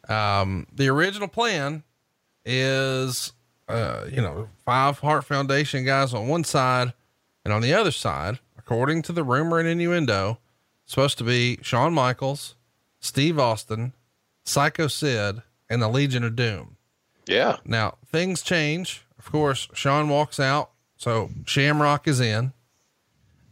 Um, 0.08 0.66
the 0.74 0.88
original 0.88 1.28
plan 1.28 1.84
is 2.44 3.32
uh, 3.68 4.06
you 4.10 4.20
know, 4.20 4.48
five 4.64 4.98
Hart 4.98 5.24
Foundation 5.24 5.84
guys 5.84 6.12
on 6.12 6.28
one 6.28 6.44
side, 6.44 6.92
and 7.44 7.52
on 7.52 7.62
the 7.62 7.74
other 7.74 7.90
side, 7.90 8.38
according 8.58 9.02
to 9.02 9.12
the 9.12 9.22
rumor 9.22 9.58
and 9.58 9.68
innuendo, 9.68 10.38
supposed 10.84 11.18
to 11.18 11.24
be 11.24 11.58
Shawn 11.62 11.94
Michaels, 11.94 12.56
Steve 13.00 13.38
Austin, 13.38 13.92
Psycho 14.44 14.86
Sid, 14.86 15.42
and 15.68 15.82
the 15.82 15.88
Legion 15.88 16.24
of 16.24 16.36
Doom. 16.36 16.76
Yeah. 17.26 17.58
Now 17.64 17.96
things 18.06 18.42
change. 18.42 19.04
Of 19.18 19.30
course, 19.30 19.68
Shawn 19.72 20.08
walks 20.08 20.38
out, 20.38 20.70
so 20.96 21.30
Shamrock 21.46 22.06
is 22.08 22.20
in. 22.20 22.52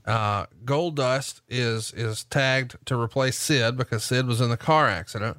Uh, 0.04 0.46
Goldust 0.64 1.42
is 1.48 1.92
is 1.92 2.24
tagged 2.24 2.76
to 2.86 3.00
replace 3.00 3.38
Sid 3.38 3.76
because 3.76 4.02
Sid 4.04 4.26
was 4.26 4.40
in 4.40 4.50
the 4.50 4.56
car 4.56 4.88
accident. 4.88 5.38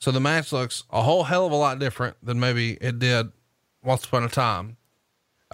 So 0.00 0.12
the 0.12 0.20
match 0.20 0.52
looks 0.52 0.84
a 0.90 1.02
whole 1.02 1.24
hell 1.24 1.46
of 1.46 1.52
a 1.52 1.56
lot 1.56 1.78
different 1.78 2.16
than 2.22 2.38
maybe 2.38 2.78
it 2.80 2.98
did 2.98 3.32
once 3.82 4.04
upon 4.04 4.22
a 4.22 4.28
time. 4.28 4.76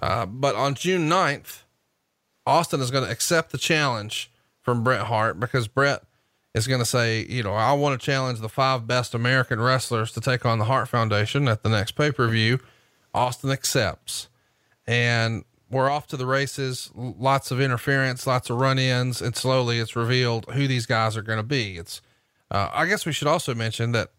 Uh, 0.01 0.25
but 0.25 0.55
on 0.55 0.75
June 0.75 1.09
9th, 1.09 1.61
Austin 2.45 2.81
is 2.81 2.91
going 2.91 3.03
to 3.03 3.09
accept 3.09 3.51
the 3.51 3.57
challenge 3.57 4.31
from 4.61 4.83
Bret 4.83 5.07
Hart 5.07 5.39
because 5.39 5.67
Bret 5.67 6.03
is 6.53 6.67
going 6.67 6.79
to 6.79 6.85
say, 6.85 7.25
you 7.27 7.43
know, 7.43 7.53
I 7.53 7.73
want 7.73 7.99
to 7.99 8.05
challenge 8.05 8.39
the 8.39 8.49
five 8.49 8.85
best 8.85 9.13
American 9.13 9.59
wrestlers 9.59 10.11
to 10.13 10.21
take 10.21 10.45
on 10.45 10.59
the 10.59 10.65
Hart 10.65 10.89
Foundation 10.89 11.47
at 11.47 11.63
the 11.63 11.69
next 11.69 11.93
pay 11.93 12.11
per 12.11 12.27
view. 12.27 12.59
Austin 13.13 13.49
accepts. 13.49 14.27
And 14.85 15.43
we're 15.69 15.89
off 15.89 16.07
to 16.07 16.17
the 16.17 16.25
races. 16.25 16.91
Lots 16.95 17.51
of 17.51 17.59
interference, 17.59 18.27
lots 18.27 18.49
of 18.49 18.57
run 18.57 18.79
ins, 18.79 19.21
and 19.21 19.35
slowly 19.35 19.79
it's 19.79 19.95
revealed 19.95 20.45
who 20.51 20.67
these 20.67 20.85
guys 20.85 21.17
are 21.17 21.21
going 21.21 21.39
to 21.39 21.43
be. 21.43 21.77
It's, 21.77 22.01
uh, 22.51 22.69
I 22.73 22.85
guess 22.85 23.05
we 23.05 23.11
should 23.11 23.27
also 23.27 23.55
mention 23.55 23.91
that 23.93 24.11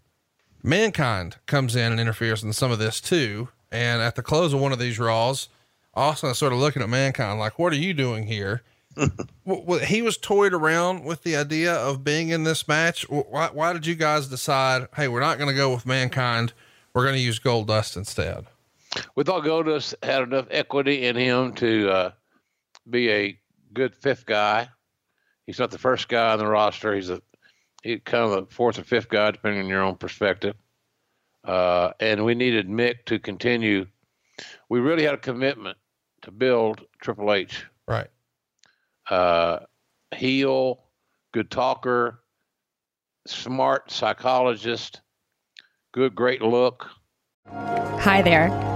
Mankind 0.62 1.36
comes 1.46 1.76
in 1.76 1.92
and 1.92 2.00
interferes 2.00 2.42
in 2.42 2.52
some 2.52 2.70
of 2.70 2.78
this 2.78 3.00
too. 3.00 3.48
And 3.70 4.02
at 4.02 4.16
the 4.16 4.22
close 4.22 4.52
of 4.52 4.60
one 4.60 4.72
of 4.72 4.78
these 4.78 4.98
Raws, 4.98 5.48
Austin 5.94 6.30
is 6.30 6.38
sort 6.38 6.52
of 6.52 6.58
looking 6.58 6.82
at 6.82 6.88
Mankind 6.88 7.38
like, 7.38 7.58
what 7.58 7.72
are 7.72 7.76
you 7.76 7.94
doing 7.94 8.26
here? 8.26 8.62
he 9.84 10.02
was 10.02 10.16
toyed 10.16 10.54
around 10.54 11.04
with 11.04 11.22
the 11.22 11.36
idea 11.36 11.74
of 11.74 12.02
being 12.02 12.30
in 12.30 12.44
this 12.44 12.66
match. 12.66 13.02
Why, 13.08 13.48
why 13.52 13.72
did 13.72 13.86
you 13.86 13.94
guys 13.94 14.28
decide, 14.28 14.88
hey, 14.96 15.08
we're 15.08 15.20
not 15.20 15.38
going 15.38 15.50
to 15.50 15.56
go 15.56 15.72
with 15.72 15.86
Mankind. 15.86 16.52
We're 16.94 17.04
going 17.04 17.14
to 17.14 17.20
use 17.20 17.38
Goldust 17.38 17.96
instead? 17.96 18.46
We 19.14 19.24
thought 19.24 19.44
Goldust 19.44 19.94
had 20.02 20.22
enough 20.22 20.46
equity 20.50 21.06
in 21.06 21.16
him 21.16 21.52
to 21.54 21.90
uh, 21.90 22.10
be 22.88 23.10
a 23.10 23.38
good 23.72 23.94
fifth 23.94 24.26
guy. 24.26 24.68
He's 25.46 25.58
not 25.58 25.70
the 25.70 25.78
first 25.78 26.08
guy 26.08 26.32
on 26.32 26.38
the 26.38 26.46
roster. 26.46 26.94
He's 26.94 27.10
a 27.10 27.20
he 27.82 27.98
kind 27.98 28.24
of 28.24 28.30
the 28.30 28.54
fourth 28.54 28.78
or 28.78 28.84
fifth 28.84 29.08
guy, 29.08 29.30
depending 29.30 29.62
on 29.62 29.68
your 29.68 29.82
own 29.82 29.96
perspective. 29.96 30.56
Uh, 31.44 31.92
and 32.00 32.24
we 32.24 32.34
needed 32.34 32.68
Mick 32.68 33.04
to 33.06 33.18
continue. 33.18 33.86
We 34.68 34.80
really 34.80 35.04
had 35.04 35.14
a 35.14 35.18
commitment 35.18 35.78
to 36.22 36.32
build 36.32 36.84
Triple 37.00 37.32
H. 37.32 37.64
Right. 37.86 38.08
Uh, 39.08 39.60
heel, 40.14 40.82
good 41.32 41.50
talker, 41.50 42.22
smart 43.26 43.92
psychologist, 43.92 45.00
good, 45.92 46.16
great 46.16 46.42
look. 46.42 46.88
Hi 47.48 48.20
there. 48.22 48.75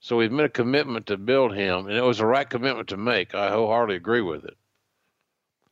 So 0.00 0.16
we've 0.16 0.32
made 0.32 0.44
a 0.44 0.48
commitment 0.48 1.06
to 1.06 1.16
build 1.16 1.54
him, 1.54 1.86
and 1.86 1.96
it 1.96 2.02
was 2.02 2.18
the 2.18 2.26
right 2.26 2.48
commitment 2.48 2.88
to 2.88 2.96
make. 2.96 3.34
I 3.34 3.50
wholeheartedly 3.50 3.96
agree 3.96 4.22
with 4.22 4.44
it. 4.44 4.56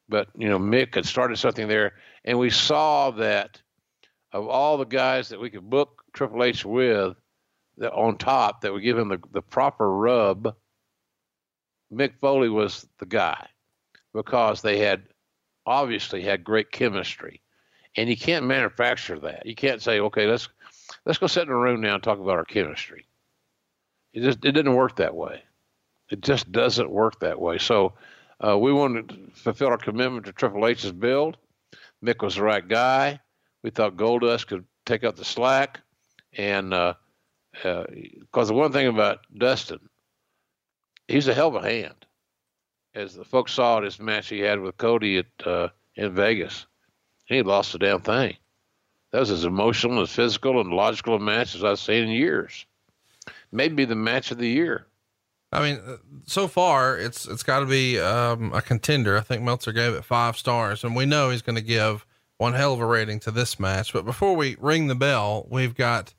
But, 0.08 0.28
you 0.36 0.48
know, 0.48 0.58
Mick 0.58 0.94
had 0.94 1.06
started 1.06 1.38
something 1.38 1.68
there 1.68 1.94
and 2.24 2.38
we 2.38 2.50
saw 2.50 3.10
that 3.12 3.60
of 4.32 4.46
all 4.46 4.76
the 4.76 4.84
guys 4.84 5.30
that 5.30 5.40
we 5.40 5.50
could 5.50 5.68
book 5.68 6.04
Triple 6.12 6.44
H 6.44 6.64
with, 6.64 7.16
on 7.80 8.18
top 8.18 8.60
that 8.60 8.72
would 8.72 8.82
give 8.82 8.98
him 8.98 9.08
the, 9.08 9.18
the 9.32 9.42
proper 9.42 9.90
rub, 9.90 10.54
Mick 11.92 12.18
Foley 12.20 12.50
was 12.50 12.86
the 12.98 13.06
guy 13.06 13.48
because 14.12 14.60
they 14.60 14.78
had 14.78 15.04
obviously 15.64 16.22
had 16.22 16.44
great 16.44 16.70
chemistry, 16.70 17.40
and 17.96 18.10
you 18.10 18.16
can't 18.16 18.44
manufacture 18.44 19.18
that. 19.20 19.46
You 19.46 19.54
can't 19.54 19.80
say, 19.80 20.00
okay, 20.00 20.26
let's 20.26 20.48
let's 21.06 21.18
go 21.18 21.26
sit 21.26 21.44
in 21.44 21.48
a 21.48 21.56
room 21.56 21.80
now 21.80 21.94
and 21.94 22.02
talk 22.02 22.18
about 22.18 22.36
our 22.36 22.44
chemistry. 22.44 23.07
It 24.18 24.22
just 24.22 24.44
it 24.44 24.50
didn't 24.52 24.74
work 24.74 24.96
that 24.96 25.14
way. 25.14 25.44
It 26.10 26.22
just 26.22 26.50
doesn't 26.50 26.90
work 26.90 27.20
that 27.20 27.40
way. 27.40 27.58
So 27.58 27.92
uh, 28.44 28.58
we 28.58 28.72
wanted 28.72 29.10
to 29.10 29.16
fulfill 29.32 29.68
our 29.68 29.78
commitment 29.78 30.26
to 30.26 30.32
Triple 30.32 30.66
H's 30.66 30.90
build. 30.90 31.36
Mick 32.04 32.20
was 32.20 32.34
the 32.34 32.42
right 32.42 32.66
guy. 32.66 33.20
We 33.62 33.70
thought 33.70 33.96
Goldust 33.96 34.48
could 34.48 34.64
take 34.86 35.04
up 35.04 35.14
the 35.14 35.24
slack, 35.24 35.80
and 36.32 36.70
because 36.70 36.96
uh, 37.64 38.40
uh, 38.40 38.44
the 38.44 38.54
one 38.54 38.72
thing 38.72 38.88
about 38.88 39.20
Dustin, 39.36 39.88
he's 41.06 41.28
a 41.28 41.34
hell 41.34 41.54
of 41.54 41.64
a 41.64 41.68
hand. 41.68 42.06
As 42.94 43.14
the 43.14 43.24
folks 43.24 43.52
saw 43.52 43.78
at 43.78 43.84
his 43.84 44.00
match 44.00 44.28
he 44.28 44.40
had 44.40 44.58
with 44.58 44.78
Cody 44.78 45.18
at 45.18 45.46
uh, 45.46 45.68
in 45.94 46.12
Vegas, 46.12 46.66
he 47.26 47.42
lost 47.42 47.70
the 47.70 47.78
damn 47.78 48.00
thing. 48.00 48.36
That 49.12 49.20
was 49.20 49.30
as 49.30 49.44
emotional, 49.44 50.02
as 50.02 50.10
physical, 50.10 50.60
and 50.60 50.72
logical 50.72 51.14
a 51.14 51.20
match 51.20 51.54
as 51.54 51.62
I've 51.62 51.78
seen 51.78 52.04
in 52.04 52.10
years. 52.10 52.66
Maybe 53.50 53.84
the 53.84 53.94
match 53.94 54.30
of 54.30 54.38
the 54.38 54.48
year. 54.48 54.86
I 55.50 55.62
mean, 55.62 55.80
uh, 55.86 55.96
so 56.26 56.46
far 56.46 56.98
it's 56.98 57.26
it's 57.26 57.42
got 57.42 57.60
to 57.60 57.66
be 57.66 57.98
um, 57.98 58.52
a 58.52 58.60
contender. 58.60 59.16
I 59.16 59.22
think 59.22 59.42
Meltzer 59.42 59.72
gave 59.72 59.94
it 59.94 60.04
five 60.04 60.36
stars, 60.36 60.84
and 60.84 60.94
we 60.94 61.06
know 61.06 61.30
he's 61.30 61.42
going 61.42 61.56
to 61.56 61.62
give 61.62 62.06
one 62.36 62.52
hell 62.52 62.74
of 62.74 62.80
a 62.80 62.86
rating 62.86 63.20
to 63.20 63.30
this 63.30 63.58
match. 63.58 63.92
But 63.92 64.04
before 64.04 64.36
we 64.36 64.56
ring 64.60 64.86
the 64.86 64.94
bell, 64.94 65.46
we've 65.50 65.74
got 65.74 66.14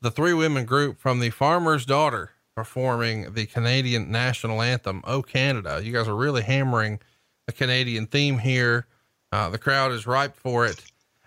the 0.00 0.10
three 0.10 0.34
women 0.34 0.64
group 0.64 0.98
from 0.98 1.20
the 1.20 1.30
Farmer's 1.30 1.86
Daughter 1.86 2.32
performing 2.56 3.32
the 3.34 3.46
Canadian 3.46 4.10
national 4.10 4.60
anthem, 4.60 5.00
"Oh 5.04 5.22
Canada." 5.22 5.80
You 5.82 5.92
guys 5.92 6.08
are 6.08 6.16
really 6.16 6.42
hammering 6.42 6.98
the 7.46 7.52
Canadian 7.52 8.06
theme 8.06 8.38
here. 8.38 8.86
Uh, 9.30 9.48
the 9.48 9.58
crowd 9.58 9.92
is 9.92 10.06
ripe 10.06 10.36
for 10.36 10.66
it. 10.66 10.84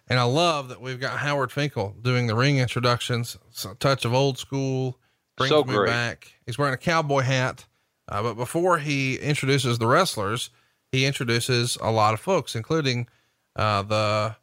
And 0.07 0.19
I 0.19 0.23
love 0.23 0.69
that 0.69 0.81
we've 0.81 0.99
got 0.99 1.19
Howard 1.19 1.51
Finkel 1.51 1.95
doing 1.99 2.27
the 2.27 2.35
ring 2.35 2.57
introductions, 2.57 3.37
a 3.67 3.73
touch 3.75 4.05
of 4.05 4.13
old 4.13 4.37
school 4.37 4.99
brings 5.37 5.49
so 5.49 5.63
me 5.63 5.73
great. 5.73 5.89
back. 5.89 6.33
He's 6.45 6.57
wearing 6.57 6.73
a 6.73 6.77
cowboy 6.77 7.21
hat. 7.21 7.65
Uh, 8.07 8.21
but 8.21 8.35
before 8.35 8.77
he 8.77 9.15
introduces 9.17 9.79
the 9.79 9.87
wrestlers, 9.87 10.51
he 10.91 11.05
introduces 11.05 11.77
a 11.81 11.91
lot 11.91 12.13
of 12.13 12.19
folks, 12.19 12.55
including 12.55 13.07
uh, 13.55 13.81
the 13.81 14.35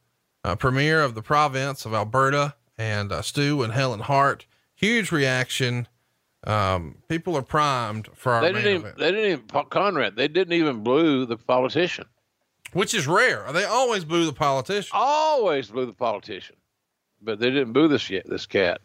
uh, 0.44 0.56
premier 0.56 1.02
of 1.02 1.14
the 1.14 1.22
province 1.22 1.86
of 1.86 1.94
Alberta 1.94 2.54
and 2.76 3.12
uh, 3.12 3.22
Stu 3.22 3.62
and 3.62 3.72
Helen 3.72 4.00
Hart. 4.00 4.46
Huge 4.74 5.12
reaction. 5.12 5.86
Um, 6.44 6.96
people 7.08 7.36
are 7.36 7.42
primed 7.42 8.08
for 8.14 8.32
our 8.32 8.40
They 8.42 8.52
didn't. 8.52 8.66
Even, 8.66 8.80
event, 8.80 8.98
they 8.98 9.12
didn't 9.12 9.30
even 9.30 9.64
Conrad. 9.70 10.16
They 10.16 10.26
didn't 10.26 10.54
even 10.54 10.82
blue 10.82 11.24
the 11.24 11.36
politician. 11.36 12.06
which 12.72 12.94
is 12.94 13.06
rare. 13.06 13.46
They 13.52 13.64
always 13.64 14.04
boo 14.04 14.26
the 14.26 14.32
politician. 14.32 14.90
Always 14.92 15.68
blew 15.68 15.86
the 15.86 15.92
politician, 15.92 16.56
but 17.20 17.38
they 17.38 17.50
didn't 17.50 17.72
boo 17.74 17.86
this 17.86 18.10
yet. 18.10 18.28
This 18.28 18.44
cat, 18.44 18.80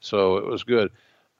so 0.00 0.36
it 0.36 0.44
was 0.44 0.64
good. 0.64 0.90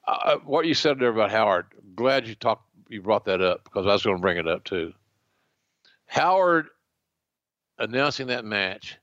Uh, 0.07 0.37
what 0.37 0.65
you 0.65 0.73
said 0.73 0.99
there 0.99 1.09
about 1.09 1.31
Howard, 1.31 1.67
glad 1.95 2.27
you 2.27 2.35
talked. 2.35 2.65
You 2.89 3.01
brought 3.01 3.25
that 3.25 3.41
up 3.41 3.63
because 3.63 3.85
I 3.85 3.93
was 3.93 4.03
going 4.03 4.17
to 4.17 4.21
bring 4.21 4.37
it 4.37 4.47
up 4.47 4.63
too. 4.63 4.93
Howard 6.07 6.69
announcing 7.77 8.27
that 8.27 8.43
match 8.43 8.97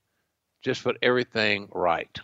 just 0.63 0.83
put 0.83 0.99
everything 1.03 1.69
right. 1.73 2.19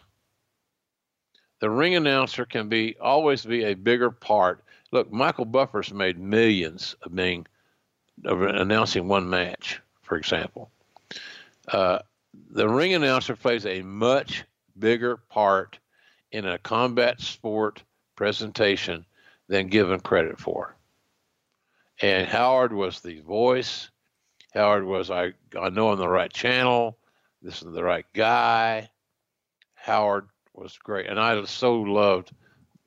The 1.61 1.71
ring 1.71 1.95
announcer 1.95 2.45
can 2.45 2.69
be 2.69 2.97
always 3.01 3.45
be 3.45 3.63
a 3.63 3.75
bigger 3.75 4.11
part. 4.11 4.65
Look, 4.91 5.13
Michael 5.13 5.45
Buffer's 5.45 5.95
made 5.95 6.19
millions 6.19 6.97
of 7.03 7.15
being 7.15 7.47
of 8.25 8.43
announcing 8.43 9.07
one 9.07 9.31
match, 9.31 9.81
for 10.03 10.17
example. 10.17 10.71
Uh, 11.69 12.01
the 12.51 12.69
ring 12.69 12.95
announcer 12.95 13.37
plays 13.37 13.65
a 13.65 13.83
much 13.83 14.45
bigger 14.79 15.17
part 15.17 15.79
in 16.33 16.47
a 16.47 16.59
combat 16.59 17.21
sport 17.21 17.85
presentation 18.23 19.05
than 19.49 19.67
given 19.67 19.99
credit 19.99 20.39
for. 20.39 20.77
And 22.01 22.25
Howard 22.29 22.73
was 22.73 23.01
the 23.01 23.19
voice. 23.19 23.91
Howard 24.55 24.85
was 24.85 25.11
I 25.11 25.33
I 25.61 25.71
know 25.71 25.91
I'm 25.91 25.99
the 25.99 26.09
right 26.09 26.33
channel. 26.33 26.97
This 27.43 27.63
is 27.63 27.73
the 27.73 27.83
right 27.83 28.07
guy. 28.15 28.89
Howard 29.75 30.29
was 30.55 30.79
great, 30.79 31.09
and 31.09 31.19
I 31.19 31.43
so 31.47 31.81
loved 31.81 32.31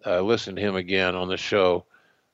uh, 0.06 0.22
listening 0.22 0.56
to 0.56 0.62
him 0.62 0.78
again 0.78 1.16
on 1.16 1.28
the 1.28 1.36
show, 1.36 1.84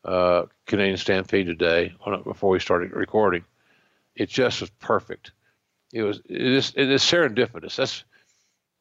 uh, 0.05 0.43
Canadian 0.67 0.97
Stampede 0.97 1.47
today 1.47 1.95
before 2.23 2.51
we 2.51 2.59
started 2.59 2.91
recording. 2.91 3.43
It 4.15 4.29
just 4.29 4.61
was 4.61 4.69
perfect. 4.77 5.31
It 5.91 6.03
was 6.03 6.21
it 6.29 6.39
is 6.39 6.71
it 6.75 6.91
is 6.91 7.01
serendipitous. 7.01 7.77
That's 7.77 8.03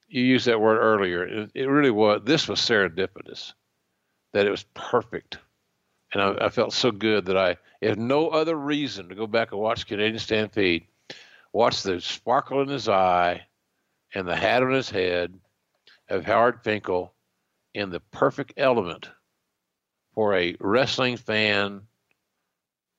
you 0.09 0.22
used 0.22 0.47
that 0.47 0.60
word 0.60 0.76
earlier. 0.76 1.24
It, 1.24 1.51
it 1.55 1.70
really 1.70 1.90
was. 1.90 2.20
This 2.24 2.48
was 2.48 2.60
serendipitous. 2.60 3.55
That 4.32 4.47
it 4.47 4.51
was 4.51 4.65
perfect, 4.74 5.39
and 6.12 6.23
I, 6.23 6.47
I 6.47 6.48
felt 6.51 6.73
so 6.73 6.93
good 6.93 7.27
that 7.27 7.36
I, 7.36 7.57
if 7.81 7.97
no 7.97 8.28
other 8.28 8.55
reason 8.55 9.09
to 9.09 9.15
go 9.15 9.27
back 9.27 9.52
and 9.52 9.61
watch 9.61 9.86
Canadian 9.86 10.19
Stampede, 10.19 10.86
watch 11.52 11.82
the 11.82 12.01
sparkle 12.01 12.62
in 12.62 12.69
his 12.69 12.89
eye, 12.89 13.47
and 14.15 14.27
the 14.27 14.36
hat 14.36 14.62
on 14.62 14.73
his 14.73 14.90
head 14.90 15.39
of 16.09 16.24
Howard 16.24 16.62
Finkel 16.62 17.12
in 17.74 17.90
the 17.90 18.01
perfect 18.01 18.55
element 18.57 19.11
for 20.15 20.36
a 20.36 20.57
wrestling 20.61 21.16
fan 21.16 21.82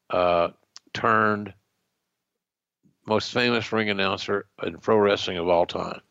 uh, 0.10 0.50
turned 0.94 1.54
most 3.06 3.32
famous 3.34 3.72
ring 3.72 3.90
announcer 3.90 4.46
in 4.64 4.78
pro 4.78 4.98
wrestling 4.98 5.38
of 5.38 5.48
all 5.48 5.66
time. 5.66 6.02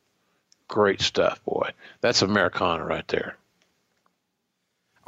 Great 0.69 1.01
stuff, 1.01 1.43
boy. 1.45 1.71
That's 2.01 2.23
Americana 2.23 2.85
right 2.85 3.07
there. 3.09 3.37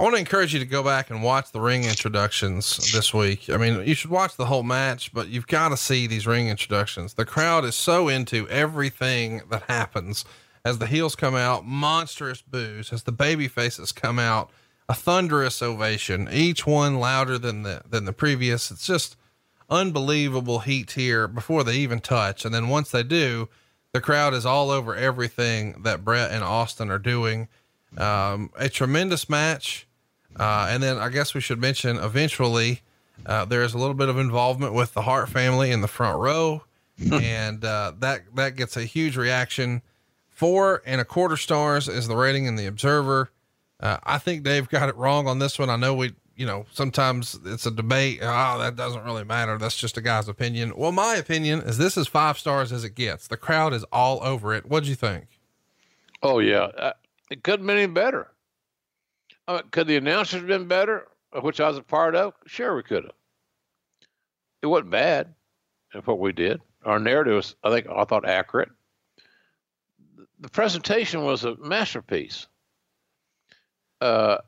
I 0.03 0.05
want 0.05 0.17
to 0.17 0.21
encourage 0.21 0.53
you 0.53 0.59
to 0.59 0.67
go 0.67 0.83
back 0.83 1.11
and 1.11 1.23
watch 1.23 1.53
the 1.53 1.61
ring 1.61 1.85
introductions 1.85 2.91
this 2.93 3.15
week. 3.15 3.49
I 3.49 3.57
mean, 3.57 3.87
you 3.87 3.95
should 3.95 4.11
watch 4.11 4.35
the 4.35 4.47
whole 4.47 4.65
match, 4.65 5.15
but 5.15 5.29
you've 5.29 5.47
got 5.47 5.69
to 5.69 5.77
see 5.77 6.09
these 6.09 6.27
ring 6.27 6.49
introductions. 6.49 7.15
The 7.15 7.25
crowd 7.25 7.65
is 7.65 7.77
so 7.77 8.09
into 8.09 8.49
everything 8.49 9.43
that 9.49 9.63
happens 9.69 10.25
as 10.65 10.79
the 10.79 10.89
heels 10.89 11.15
come 11.15 11.37
out, 11.37 11.65
monstrous 11.65 12.43
boos, 12.43 12.93
as 12.93 13.05
the 13.05 13.13
baby 13.13 13.47
faces 13.47 13.93
come 13.93 14.19
out, 14.19 14.51
a 14.89 14.95
thunderous 14.95 15.63
ovation, 15.63 16.29
each 16.33 16.67
one 16.67 16.99
louder 16.99 17.39
than 17.39 17.63
the, 17.63 17.83
than 17.89 18.05
the 18.05 18.13
previous. 18.13 18.73
It's 18.73 18.89
just 18.89 19.17
unbelievable 19.71 20.59
heat 20.59 20.91
here 20.91 21.29
before 21.29 21.63
they 21.63 21.77
even 21.77 22.01
touch. 22.01 22.45
And 22.45 22.53
then 22.53 22.67
once 22.67 22.91
they 22.91 23.05
do, 23.05 23.49
the 23.93 24.01
crowd 24.01 24.35
is 24.35 24.45
all 24.45 24.73
over 24.73 24.97
everything 24.97 25.83
that 25.85 26.05
Bret 26.05 26.33
and 26.33 26.43
Austin 26.43 26.91
are 26.91 26.99
doing. 26.99 27.47
Um, 27.97 28.51
a 28.57 28.69
tremendous 28.69 29.29
match. 29.29 29.87
Uh, 30.39 30.69
and 30.71 30.83
then 30.83 30.99
I 30.99 31.09
guess 31.09 31.35
we 31.35 31.41
should 31.41 31.61
mention 31.61 31.97
eventually, 31.97 32.81
uh, 33.27 33.45
there's 33.45 33.75
a 33.75 33.79
little 33.79 33.95
bit 33.95 34.09
of 34.09 34.19
involvement 34.19 34.73
with 34.75 34.95
the 34.95 35.03
Hart 35.03 35.29
family 35.29 35.71
in 35.71 35.81
the 35.81 35.89
front 35.89 36.19
row. 36.19 36.65
and, 37.11 37.65
uh, 37.65 37.93
that, 37.99 38.23
that 38.35 38.57
gets 38.57 38.77
a 38.77 38.85
huge 38.85 39.17
reaction. 39.17 39.83
Four 40.31 40.83
and 40.87 41.01
a 41.01 41.05
quarter 41.05 41.37
stars 41.37 41.89
is 41.89 42.09
the 42.09 42.17
rating 42.17 42.47
in 42.47 42.57
the 42.57 42.67
observer. 42.67 43.31
Uh, 43.81 43.99
I 44.05 44.19
think 44.19 44.45
Dave 44.45 44.69
got 44.69 44.89
it 44.89 44.97
wrong 44.97 45.27
on 45.27 45.39
this 45.39 45.59
one. 45.59 45.69
I 45.69 45.77
know 45.77 45.95
we, 45.95 46.15
you 46.37 46.47
know, 46.47 46.67
sometimes 46.73 47.39
it's 47.45 47.67
a 47.67 47.71
debate. 47.71 48.21
Oh, 48.23 48.59
that 48.59 48.77
doesn't 48.77 49.05
really 49.05 49.25
matter. 49.25 49.59
That's 49.59 49.77
just 49.77 49.97
a 49.97 50.01
guy's 50.01 50.29
opinion. 50.29 50.73
Well, 50.77 50.93
my 50.93 51.17
opinion 51.17 51.61
is 51.63 51.79
this 51.79 51.97
is 51.97 52.07
five 52.09 52.39
stars 52.39 52.73
as 52.73 52.85
it 52.85 52.95
gets. 52.95 53.27
The 53.29 53.37
crowd 53.37 53.73
is 53.73 53.85
all 53.93 54.23
over 54.23 54.55
it. 54.55 54.67
What'd 54.67 54.89
you 54.89 54.95
think? 54.95 55.27
Oh 56.23 56.39
yeah, 56.39 56.69
uh, 56.77 56.93
it 57.31 57.43
couldn't 57.43 57.67
have 57.67 57.77
been 57.77 57.83
any 57.83 57.93
better. 57.93 58.29
Uh, 59.49 59.63
could 59.71 59.87
the 59.87 59.97
announcers 59.97 60.41
have 60.41 60.47
been 60.47 60.69
better, 60.69 61.09
which 61.41 61.61
I 61.61 61.69
was 61.69 61.79
a 61.79 61.83
part 61.83 62.15
of? 62.15 62.35
Sure, 62.47 62.77
we 62.77 62.83
could 62.83 63.05
have. 63.05 63.13
It 64.63 64.67
wasn't 64.67 64.91
bad, 64.91 65.35
of 65.95 66.07
what 66.07 66.19
we 66.19 66.33
did. 66.33 66.61
Our 66.85 66.99
narrative 66.99 67.35
was, 67.35 67.57
I 67.63 67.71
think, 67.71 67.87
I 67.89 68.05
thought 68.05 68.29
accurate. 68.29 68.71
The 70.41 70.49
presentation 70.49 71.25
was 71.25 71.45
a 71.45 71.57
masterpiece. 71.57 72.47
Uh, 74.01 74.39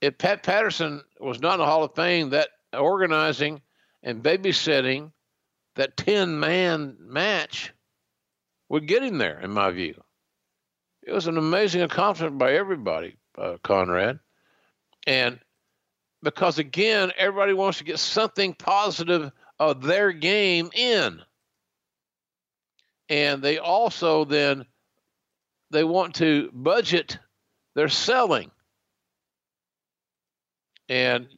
if 0.00 0.18
Pat 0.18 0.42
Patterson 0.42 1.02
was 1.20 1.40
not 1.40 1.54
in 1.54 1.60
the 1.60 1.66
Hall 1.66 1.82
of 1.82 1.94
Fame, 1.94 2.30
that 2.30 2.50
organizing 2.72 3.60
and 4.02 4.22
babysitting 4.22 5.12
that 5.74 5.96
10 5.96 6.38
man 6.38 6.96
match 7.00 7.72
would 8.68 8.86
get 8.86 9.02
him 9.02 9.18
there, 9.18 9.40
in 9.40 9.50
my 9.50 9.70
view. 9.70 10.00
It 11.02 11.12
was 11.12 11.26
an 11.26 11.38
amazing 11.38 11.82
accomplishment 11.82 12.38
by 12.38 12.52
everybody, 12.52 13.16
uh, 13.38 13.56
Conrad. 13.62 14.18
And 15.06 15.38
because, 16.22 16.58
again, 16.58 17.12
everybody 17.16 17.52
wants 17.52 17.78
to 17.78 17.84
get 17.84 17.98
something 17.98 18.54
positive 18.54 19.30
of 19.58 19.82
their 19.82 20.12
game 20.12 20.70
in. 20.74 21.20
And 23.08 23.42
they 23.42 23.58
also 23.58 24.24
then 24.24 24.66
they 25.70 25.84
want 25.84 26.16
to 26.16 26.50
budget 26.52 27.18
their 27.74 27.88
selling 27.88 28.50
and 30.88 31.28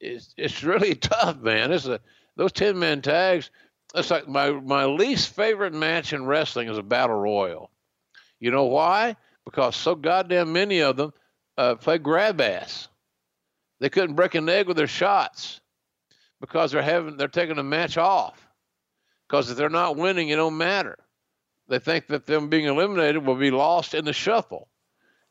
it's 0.00 0.34
it's 0.36 0.62
really 0.62 0.94
tough, 0.94 1.38
man. 1.38 1.72
It's 1.72 1.86
a 1.86 2.00
those 2.36 2.52
ten 2.52 2.78
man 2.78 3.02
tags. 3.02 3.50
it's 3.94 4.10
like 4.10 4.28
my 4.28 4.50
my 4.50 4.84
least 4.84 5.34
favorite 5.34 5.74
match 5.74 6.12
in 6.12 6.26
wrestling 6.26 6.68
is 6.68 6.78
a 6.78 6.82
battle 6.82 7.16
royal. 7.16 7.70
You 8.40 8.50
know 8.50 8.64
why? 8.64 9.16
Because 9.44 9.74
so 9.76 9.94
goddamn 9.94 10.52
many 10.52 10.80
of 10.80 10.96
them 10.96 11.12
uh, 11.58 11.74
play 11.74 11.98
grab 11.98 12.40
ass. 12.40 12.88
They 13.80 13.90
couldn't 13.90 14.14
break 14.14 14.34
an 14.34 14.48
egg 14.48 14.68
with 14.68 14.76
their 14.76 14.86
shots 14.86 15.60
because 16.40 16.72
they're 16.72 16.82
having 16.82 17.16
they're 17.16 17.28
taking 17.28 17.58
a 17.58 17.62
match 17.62 17.98
off. 17.98 18.40
Because 19.28 19.50
if 19.50 19.58
they're 19.58 19.68
not 19.68 19.96
winning, 19.96 20.30
it 20.30 20.36
don't 20.36 20.56
matter. 20.56 20.96
They 21.68 21.78
think 21.78 22.06
that 22.06 22.24
them 22.24 22.48
being 22.48 22.64
eliminated 22.64 23.26
will 23.26 23.34
be 23.34 23.50
lost 23.50 23.92
in 23.92 24.06
the 24.06 24.14
shuffle. 24.14 24.68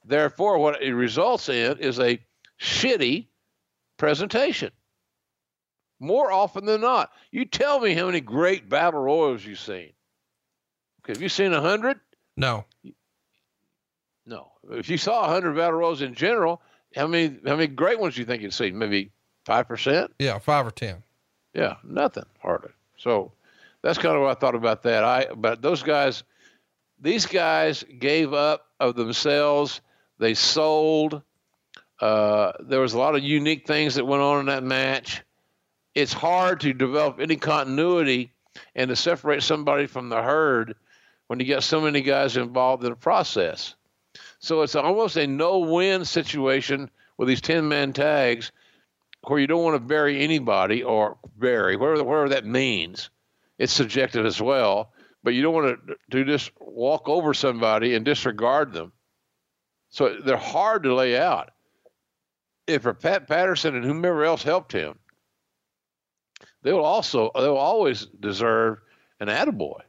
Therefore, 0.06 0.60
what 0.60 0.84
it 0.84 0.94
results 0.94 1.50
in 1.50 1.80
is 1.80 2.00
a 2.00 2.20
shitty 2.62 3.28
presentation. 3.98 4.72
More 6.00 6.32
often 6.32 6.66
than 6.66 6.82
not, 6.82 7.12
you 7.32 7.46
tell 7.46 7.80
me 7.80 7.96
how 7.96 8.06
many 8.06 8.22
great 8.22 8.70
battle 8.70 9.02
royals 9.02 9.44
you've 9.44 9.60
seen. 9.60 9.94
Have 11.08 11.22
you 11.22 11.30
seen 11.30 11.54
a 11.54 11.62
hundred? 11.62 12.00
No. 12.36 12.66
No. 14.28 14.52
If 14.70 14.90
you 14.90 14.98
saw 14.98 15.26
a 15.26 15.30
hundred 15.30 15.56
battle 15.56 15.80
royals 15.80 16.02
in 16.02 16.14
general, 16.14 16.62
how 16.96 17.08
many 17.08 17.40
how 17.46 17.56
many 17.56 17.68
great 17.68 18.00
ones 18.00 18.16
do 18.16 18.22
you 18.22 18.26
think 18.26 18.44
you'd 18.44 18.54
see? 18.54 18.72
Maybe 18.72 19.12
five 19.46 19.68
percent. 19.68 20.12
Yeah, 20.20 20.38
five 20.38 20.68
or 20.68 20.72
ten. 20.72 21.02
Yeah, 21.54 21.76
nothing 21.84 22.26
hardly. 22.42 22.72
So 22.98 23.32
that's 23.82 23.98
kind 23.98 24.16
of 24.16 24.22
what 24.22 24.38
I 24.38 24.40
thought 24.40 24.56
about 24.56 24.84
that. 24.84 25.04
I 25.04 25.28
but 25.34 25.62
those 25.62 25.82
guys, 25.82 26.24
these 27.00 27.26
guys 27.26 27.84
gave 28.00 28.34
up 28.34 28.68
of 28.80 28.96
themselves. 28.96 29.80
They 30.20 30.34
sold. 30.34 31.22
Uh, 32.00 32.52
there 32.60 32.82
was 32.82 32.94
a 32.94 33.00
lot 33.00 33.16
of 33.16 33.24
unique 33.24 33.66
things 33.66 33.96
that 33.96 34.06
went 34.06 34.22
on 34.22 34.42
in 34.42 34.46
that 34.48 34.64
match. 34.64 35.24
It's 35.96 36.14
hard 36.14 36.60
to 36.60 36.74
develop 36.74 37.20
any 37.20 37.38
continuity 37.38 38.34
and 38.76 38.90
to 38.90 38.96
separate 38.96 39.42
somebody 39.42 39.88
from 39.88 40.10
the 40.10 40.22
herd 40.22 40.76
when 41.28 41.40
you 41.40 41.46
get 41.46 41.64
so 41.64 41.82
many 41.82 42.02
guys 42.02 42.38
involved 42.38 42.84
in 42.84 42.92
the 42.92 42.96
process. 42.96 43.76
So 44.48 44.62
it's 44.62 44.76
almost 44.76 45.18
a 45.18 45.28
no-win 45.28 46.06
situation 46.06 46.90
with 47.18 47.28
these 47.28 47.42
ten-man 47.42 47.92
tags, 47.92 48.54
where 49.24 49.40
you 49.40 49.48
don't 49.48 49.64
want 49.64 49.76
to 49.76 49.86
bury 49.86 50.22
anybody 50.22 50.84
or 50.84 51.18
bury 51.36 51.76
whatever 51.76 52.04
whatever 52.06 52.30
that 52.30 52.46
means. 52.46 53.10
It's 53.58 53.74
subjective 53.74 54.26
as 54.26 54.42
well, 54.42 54.94
but 55.22 55.34
you 55.34 55.42
don't 55.42 55.54
want 55.54 55.80
to 55.88 55.96
to 56.12 56.24
just 56.24 56.52
walk 56.62 57.10
over 57.10 57.34
somebody 57.34 57.94
and 57.94 58.06
disregard 58.06 58.72
them. 58.72 58.94
So 59.90 60.16
they're 60.24 60.38
hard 60.38 60.84
to 60.84 60.96
lay 60.96 61.18
out. 61.18 61.52
If 62.68 62.84
for 62.84 62.94
Pat 62.94 63.28
Patterson 63.28 63.76
and 63.76 63.84
whomever 63.84 64.24
else 64.24 64.44
helped 64.44 64.72
him, 64.72 64.98
they 66.64 66.72
will 66.72 66.86
also 66.86 67.32
they 67.36 67.50
will 67.50 67.58
always 67.58 68.06
deserve 68.06 68.78
an 69.20 69.28
attaboy. 69.28 69.82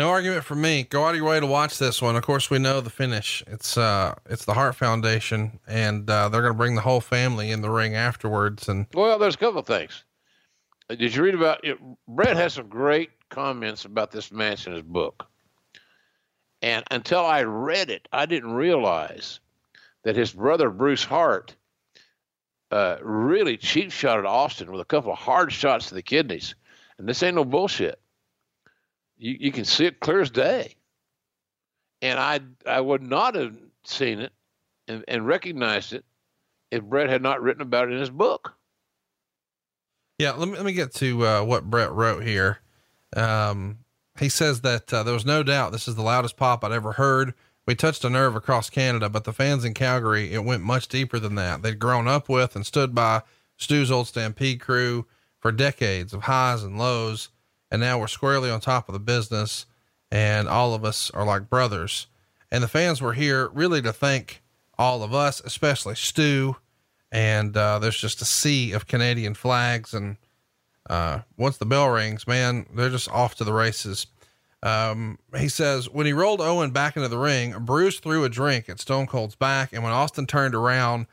No 0.00 0.08
argument 0.08 0.44
for 0.44 0.54
me. 0.54 0.84
Go 0.84 1.04
out 1.04 1.10
of 1.10 1.16
your 1.16 1.28
way 1.28 1.40
to 1.40 1.46
watch 1.46 1.76
this 1.76 2.00
one. 2.00 2.16
Of 2.16 2.22
course, 2.22 2.48
we 2.48 2.58
know 2.58 2.80
the 2.80 2.88
finish. 2.88 3.44
It's 3.46 3.76
uh, 3.76 4.14
it's 4.30 4.46
the 4.46 4.54
Hart 4.54 4.74
Foundation, 4.74 5.60
and 5.66 6.08
uh, 6.08 6.30
they're 6.30 6.40
going 6.40 6.54
to 6.54 6.56
bring 6.56 6.74
the 6.74 6.80
whole 6.80 7.02
family 7.02 7.50
in 7.50 7.60
the 7.60 7.68
ring 7.68 7.94
afterwards. 7.94 8.66
And 8.66 8.86
well, 8.94 9.18
there's 9.18 9.34
a 9.34 9.38
couple 9.38 9.60
of 9.60 9.66
things. 9.66 10.04
Did 10.88 11.14
you 11.14 11.22
read 11.22 11.34
about 11.34 11.62
it? 11.66 11.76
Bret 12.08 12.34
has 12.38 12.54
some 12.54 12.68
great 12.68 13.10
comments 13.28 13.84
about 13.84 14.10
this 14.10 14.32
match 14.32 14.66
in 14.66 14.72
his 14.72 14.80
book. 14.80 15.26
And 16.62 16.82
until 16.90 17.26
I 17.26 17.42
read 17.42 17.90
it, 17.90 18.08
I 18.10 18.24
didn't 18.24 18.54
realize 18.54 19.38
that 20.04 20.16
his 20.16 20.32
brother 20.32 20.70
Bruce 20.70 21.04
Hart 21.04 21.54
uh, 22.70 22.96
really 23.02 23.58
cheap 23.58 23.92
shot 23.92 24.18
at 24.18 24.24
Austin 24.24 24.72
with 24.72 24.80
a 24.80 24.86
couple 24.86 25.12
of 25.12 25.18
hard 25.18 25.52
shots 25.52 25.90
to 25.90 25.94
the 25.94 26.02
kidneys. 26.02 26.54
And 26.96 27.06
this 27.06 27.22
ain't 27.22 27.36
no 27.36 27.44
bullshit. 27.44 28.00
You, 29.20 29.36
you 29.38 29.52
can 29.52 29.64
see 29.64 29.84
it 29.84 30.00
clear 30.00 30.20
as 30.20 30.30
day. 30.30 30.74
And 32.02 32.18
I 32.18 32.40
I 32.66 32.80
would 32.80 33.02
not 33.02 33.34
have 33.34 33.54
seen 33.84 34.20
it 34.20 34.32
and, 34.88 35.04
and 35.06 35.26
recognized 35.26 35.92
it 35.92 36.04
if 36.70 36.82
Bret 36.82 37.10
had 37.10 37.22
not 37.22 37.42
written 37.42 37.62
about 37.62 37.88
it 37.88 37.92
in 37.92 38.00
his 38.00 38.10
book. 38.10 38.54
Yeah, 40.18 40.32
let 40.32 40.48
me 40.48 40.56
let 40.56 40.64
me 40.64 40.72
get 40.72 40.94
to 40.94 41.26
uh, 41.26 41.42
what 41.44 41.68
Bret 41.68 41.92
wrote 41.92 42.24
here. 42.24 42.60
Um, 43.14 43.80
he 44.18 44.28
says 44.28 44.62
that 44.62 44.92
uh, 44.92 45.02
there 45.02 45.14
was 45.14 45.26
no 45.26 45.42
doubt 45.42 45.72
this 45.72 45.88
is 45.88 45.96
the 45.96 46.02
loudest 46.02 46.36
pop 46.36 46.64
I'd 46.64 46.72
ever 46.72 46.92
heard. 46.92 47.34
We 47.66 47.74
touched 47.74 48.04
a 48.04 48.10
nerve 48.10 48.34
across 48.34 48.70
Canada, 48.70 49.08
but 49.08 49.24
the 49.24 49.32
fans 49.32 49.64
in 49.64 49.74
Calgary, 49.74 50.32
it 50.32 50.44
went 50.44 50.62
much 50.62 50.88
deeper 50.88 51.18
than 51.18 51.34
that. 51.36 51.62
They'd 51.62 51.78
grown 51.78 52.08
up 52.08 52.28
with 52.28 52.56
and 52.56 52.66
stood 52.66 52.94
by 52.94 53.22
Stu's 53.56 53.90
old 53.90 54.08
Stampede 54.08 54.60
crew 54.60 55.06
for 55.38 55.52
decades 55.52 56.12
of 56.12 56.22
highs 56.22 56.62
and 56.62 56.78
lows, 56.78 57.28
and 57.70 57.80
now 57.80 57.98
we're 57.98 58.08
squarely 58.08 58.50
on 58.50 58.60
top 58.60 58.88
of 58.88 58.92
the 58.92 58.98
business, 58.98 59.66
and 60.10 60.48
all 60.48 60.74
of 60.74 60.84
us 60.84 61.10
are 61.10 61.24
like 61.24 61.48
brothers. 61.48 62.06
And 62.50 62.62
the 62.62 62.68
fans 62.68 63.00
were 63.00 63.12
here 63.12 63.48
really 63.48 63.80
to 63.82 63.92
thank 63.92 64.42
all 64.76 65.02
of 65.02 65.14
us, 65.14 65.40
especially 65.44 65.94
Stu. 65.94 66.56
And 67.12 67.56
uh, 67.56 67.78
there's 67.78 68.00
just 68.00 68.22
a 68.22 68.24
sea 68.24 68.72
of 68.72 68.86
Canadian 68.86 69.34
flags, 69.34 69.94
and 69.94 70.16
uh, 70.88 71.20
once 71.36 71.58
the 71.58 71.66
bell 71.66 71.88
rings, 71.88 72.26
man, 72.26 72.66
they're 72.74 72.90
just 72.90 73.10
off 73.10 73.34
to 73.36 73.44
the 73.44 73.52
races. 73.52 74.06
Um, 74.62 75.18
he 75.36 75.48
says 75.48 75.88
when 75.88 76.06
he 76.06 76.12
rolled 76.12 76.40
Owen 76.40 76.70
back 76.70 76.96
into 76.96 77.08
the 77.08 77.18
ring, 77.18 77.54
Bruce 77.60 77.98
threw 77.98 78.24
a 78.24 78.28
drink 78.28 78.68
at 78.68 78.78
Stone 78.78 79.06
Cold's 79.06 79.34
back, 79.34 79.72
and 79.72 79.82
when 79.82 79.92
Austin 79.92 80.26
turned 80.26 80.54
around 80.54 81.06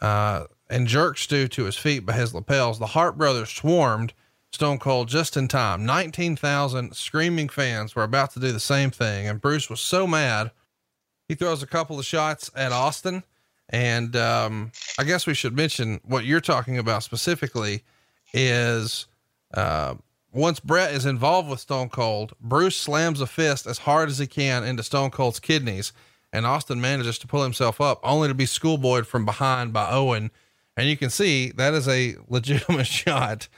uh, 0.00 0.44
and 0.70 0.86
jerked 0.86 1.18
Stu 1.18 1.48
to 1.48 1.64
his 1.64 1.76
feet 1.76 2.06
by 2.06 2.14
his 2.14 2.34
lapels, 2.34 2.78
the 2.78 2.86
Hart 2.86 3.18
brothers 3.18 3.50
swarmed 3.50 4.14
Stone 4.52 4.78
Cold 4.78 5.08
just 5.08 5.36
in 5.36 5.48
time. 5.48 5.84
Nineteen 5.84 6.36
thousand 6.36 6.94
screaming 6.94 7.48
fans 7.48 7.94
were 7.94 8.04
about 8.04 8.32
to 8.32 8.40
do 8.40 8.52
the 8.52 8.60
same 8.60 8.90
thing, 8.90 9.28
and 9.28 9.40
Bruce 9.40 9.68
was 9.68 9.80
so 9.80 10.06
mad 10.06 10.50
he 11.28 11.34
throws 11.34 11.62
a 11.62 11.66
couple 11.66 11.98
of 11.98 12.06
shots 12.06 12.50
at 12.56 12.72
Austin. 12.72 13.22
And 13.68 14.16
um, 14.16 14.72
I 14.98 15.04
guess 15.04 15.26
we 15.26 15.34
should 15.34 15.54
mention 15.54 16.00
what 16.02 16.24
you're 16.24 16.40
talking 16.40 16.78
about 16.78 17.02
specifically 17.02 17.84
is 18.32 19.06
uh, 19.52 19.94
once 20.32 20.58
Bret 20.58 20.94
is 20.94 21.04
involved 21.04 21.50
with 21.50 21.60
Stone 21.60 21.90
Cold, 21.90 22.32
Bruce 22.40 22.76
slams 22.76 23.20
a 23.20 23.26
fist 23.26 23.66
as 23.66 23.78
hard 23.78 24.08
as 24.08 24.18
he 24.18 24.26
can 24.26 24.64
into 24.64 24.82
Stone 24.82 25.10
Cold's 25.10 25.38
kidneys, 25.38 25.92
and 26.32 26.46
Austin 26.46 26.80
manages 26.80 27.18
to 27.18 27.26
pull 27.26 27.42
himself 27.42 27.78
up, 27.80 28.00
only 28.02 28.28
to 28.28 28.34
be 28.34 28.46
schoolboyed 28.46 29.06
from 29.06 29.26
behind 29.26 29.72
by 29.72 29.90
Owen. 29.90 30.30
And 30.76 30.88
you 30.88 30.96
can 30.96 31.10
see 31.10 31.50
that 31.52 31.74
is 31.74 31.88
a 31.88 32.16
legitimate 32.28 32.86
shot, 32.86 33.48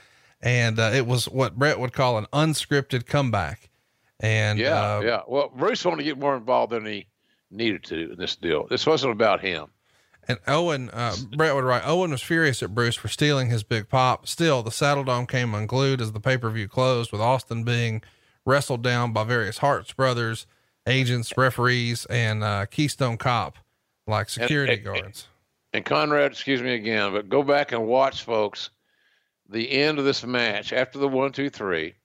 and 0.41 0.79
uh, 0.79 0.91
it 0.93 1.05
was 1.05 1.25
what 1.25 1.57
Bret 1.57 1.79
would 1.79 1.93
call 1.93 2.17
an 2.17 2.25
unscripted 2.33 3.05
comeback. 3.05 3.69
And 4.19 4.59
yeah, 4.59 4.97
uh, 4.97 5.01
yeah. 5.01 5.21
Well, 5.27 5.51
Bruce 5.55 5.83
wanted 5.83 5.97
to 5.97 6.03
get 6.03 6.17
more 6.17 6.35
involved 6.35 6.73
than 6.73 6.85
he 6.85 7.07
needed 7.49 7.83
to 7.85 8.11
in 8.11 8.17
this 8.17 8.35
deal. 8.35 8.67
This 8.67 8.85
wasn't 8.85 9.13
about 9.13 9.41
him. 9.41 9.67
And 10.27 10.37
Owen, 10.47 10.89
uh, 10.91 11.15
Bret 11.35 11.55
would 11.55 11.63
write, 11.63 11.81
Owen 11.85 12.11
was 12.11 12.21
furious 12.21 12.61
at 12.61 12.75
Bruce 12.75 12.95
for 12.95 13.07
stealing 13.07 13.49
his 13.49 13.63
big 13.63 13.89
pop. 13.89 14.27
Still, 14.27 14.61
the 14.61 14.69
Saddledome 14.69 15.27
came 15.27 15.55
unglued 15.55 15.99
as 15.99 16.11
the 16.11 16.19
pay 16.19 16.37
per 16.37 16.49
view 16.49 16.67
closed, 16.67 17.11
with 17.11 17.21
Austin 17.21 17.63
being 17.63 18.03
wrestled 18.45 18.83
down 18.83 19.13
by 19.13 19.23
various 19.23 19.57
Harts 19.57 19.93
brothers, 19.93 20.45
agents, 20.87 21.33
referees, 21.35 22.05
and 22.05 22.43
uh, 22.43 22.65
Keystone 22.67 23.17
Cop, 23.17 23.57
like 24.05 24.29
security 24.29 24.73
and, 24.73 24.87
and, 24.87 25.01
guards. 25.01 25.27
And 25.73 25.85
Conrad, 25.85 26.31
excuse 26.31 26.61
me 26.61 26.75
again, 26.75 27.13
but 27.13 27.27
go 27.27 27.43
back 27.43 27.71
and 27.71 27.87
watch, 27.87 28.23
folks, 28.23 28.69
the 29.51 29.71
end 29.71 29.99
of 29.99 30.05
this 30.05 30.25
match 30.25 30.73
after 30.73 30.97
the 30.97 31.07
one, 31.07 31.31
two, 31.31 31.49
three, 31.49 31.95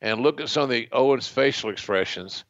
and 0.00 0.20
look 0.20 0.40
at 0.40 0.48
some 0.48 0.64
of 0.64 0.68
the 0.68 0.88
Owens 0.92 1.26
facial 1.26 1.70
expressions. 1.70 2.44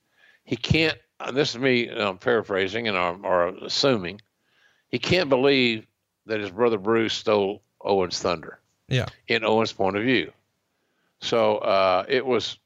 He 0.45 0.57
can't. 0.57 0.99
This 1.33 1.51
is 1.51 1.59
me 1.59 1.89
um, 1.89 2.19
paraphrasing 2.19 2.89
and 2.89 2.97
or, 2.97 3.19
or 3.25 3.49
assuming 3.65 4.21
he 4.89 4.99
can't 4.99 5.29
believe 5.29 5.87
that 6.27 6.41
his 6.41 6.51
brother 6.51 6.79
Bruce 6.79 7.15
stole 7.15 7.63
Owen's 7.81 8.21
thunder. 8.21 8.59
Yeah. 8.89 9.07
In 9.29 9.45
Owen's 9.45 9.73
point 9.73 9.97
of 9.97 10.03
view. 10.03 10.33
So 11.21 11.59
uh, 11.59 12.05
it 12.09 12.27
was 12.27 12.59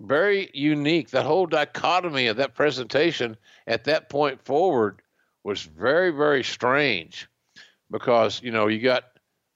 very 0.00 0.50
unique. 0.54 1.10
That 1.10 1.26
whole 1.26 1.46
dichotomy 1.46 2.26
of 2.26 2.38
that 2.38 2.54
presentation 2.54 3.36
at 3.66 3.84
that 3.84 4.08
point 4.08 4.42
forward 4.42 5.02
was 5.44 5.62
very, 5.62 6.10
very 6.10 6.42
strange 6.42 7.28
because, 7.90 8.42
you 8.42 8.50
know, 8.50 8.66
you 8.66 8.80
got 8.80 9.04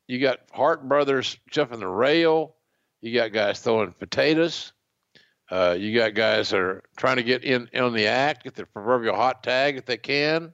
you 0.06 0.20
got 0.20 0.40
Hart 0.52 0.88
brothers 0.88 1.38
jumping 1.50 1.80
the 1.80 1.88
rail, 1.88 2.54
you 3.00 3.14
got 3.14 3.32
guys 3.32 3.60
throwing 3.60 3.92
potatoes, 3.92 4.72
uh, 5.50 5.76
you 5.78 5.94
got 5.94 6.14
guys 6.14 6.50
that 6.50 6.60
are 6.60 6.82
trying 6.96 7.16
to 7.16 7.22
get 7.22 7.44
in 7.44 7.68
on 7.78 7.92
the 7.92 8.06
act, 8.06 8.44
get 8.44 8.54
the 8.54 8.66
proverbial 8.66 9.16
hot 9.16 9.42
tag 9.42 9.76
if 9.76 9.86
they 9.86 9.96
can 9.96 10.52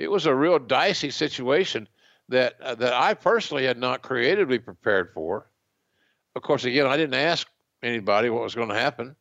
it 0.00 0.10
was 0.10 0.24
a 0.24 0.34
real 0.34 0.58
dicey 0.58 1.10
situation 1.10 1.86
that 2.30 2.58
uh, 2.62 2.74
that 2.76 2.94
I 2.94 3.12
personally 3.12 3.66
had 3.66 3.76
not 3.76 4.00
creatively 4.00 4.58
prepared 4.58 5.12
for. 5.12 5.50
Of 6.34 6.42
course, 6.42 6.64
again, 6.64 6.86
I 6.86 6.96
didn't 6.96 7.14
ask 7.14 7.46
anybody 7.82 8.30
what 8.30 8.42
was 8.42 8.54
going 8.54 8.70
to 8.70 8.74
happen. 8.74 9.14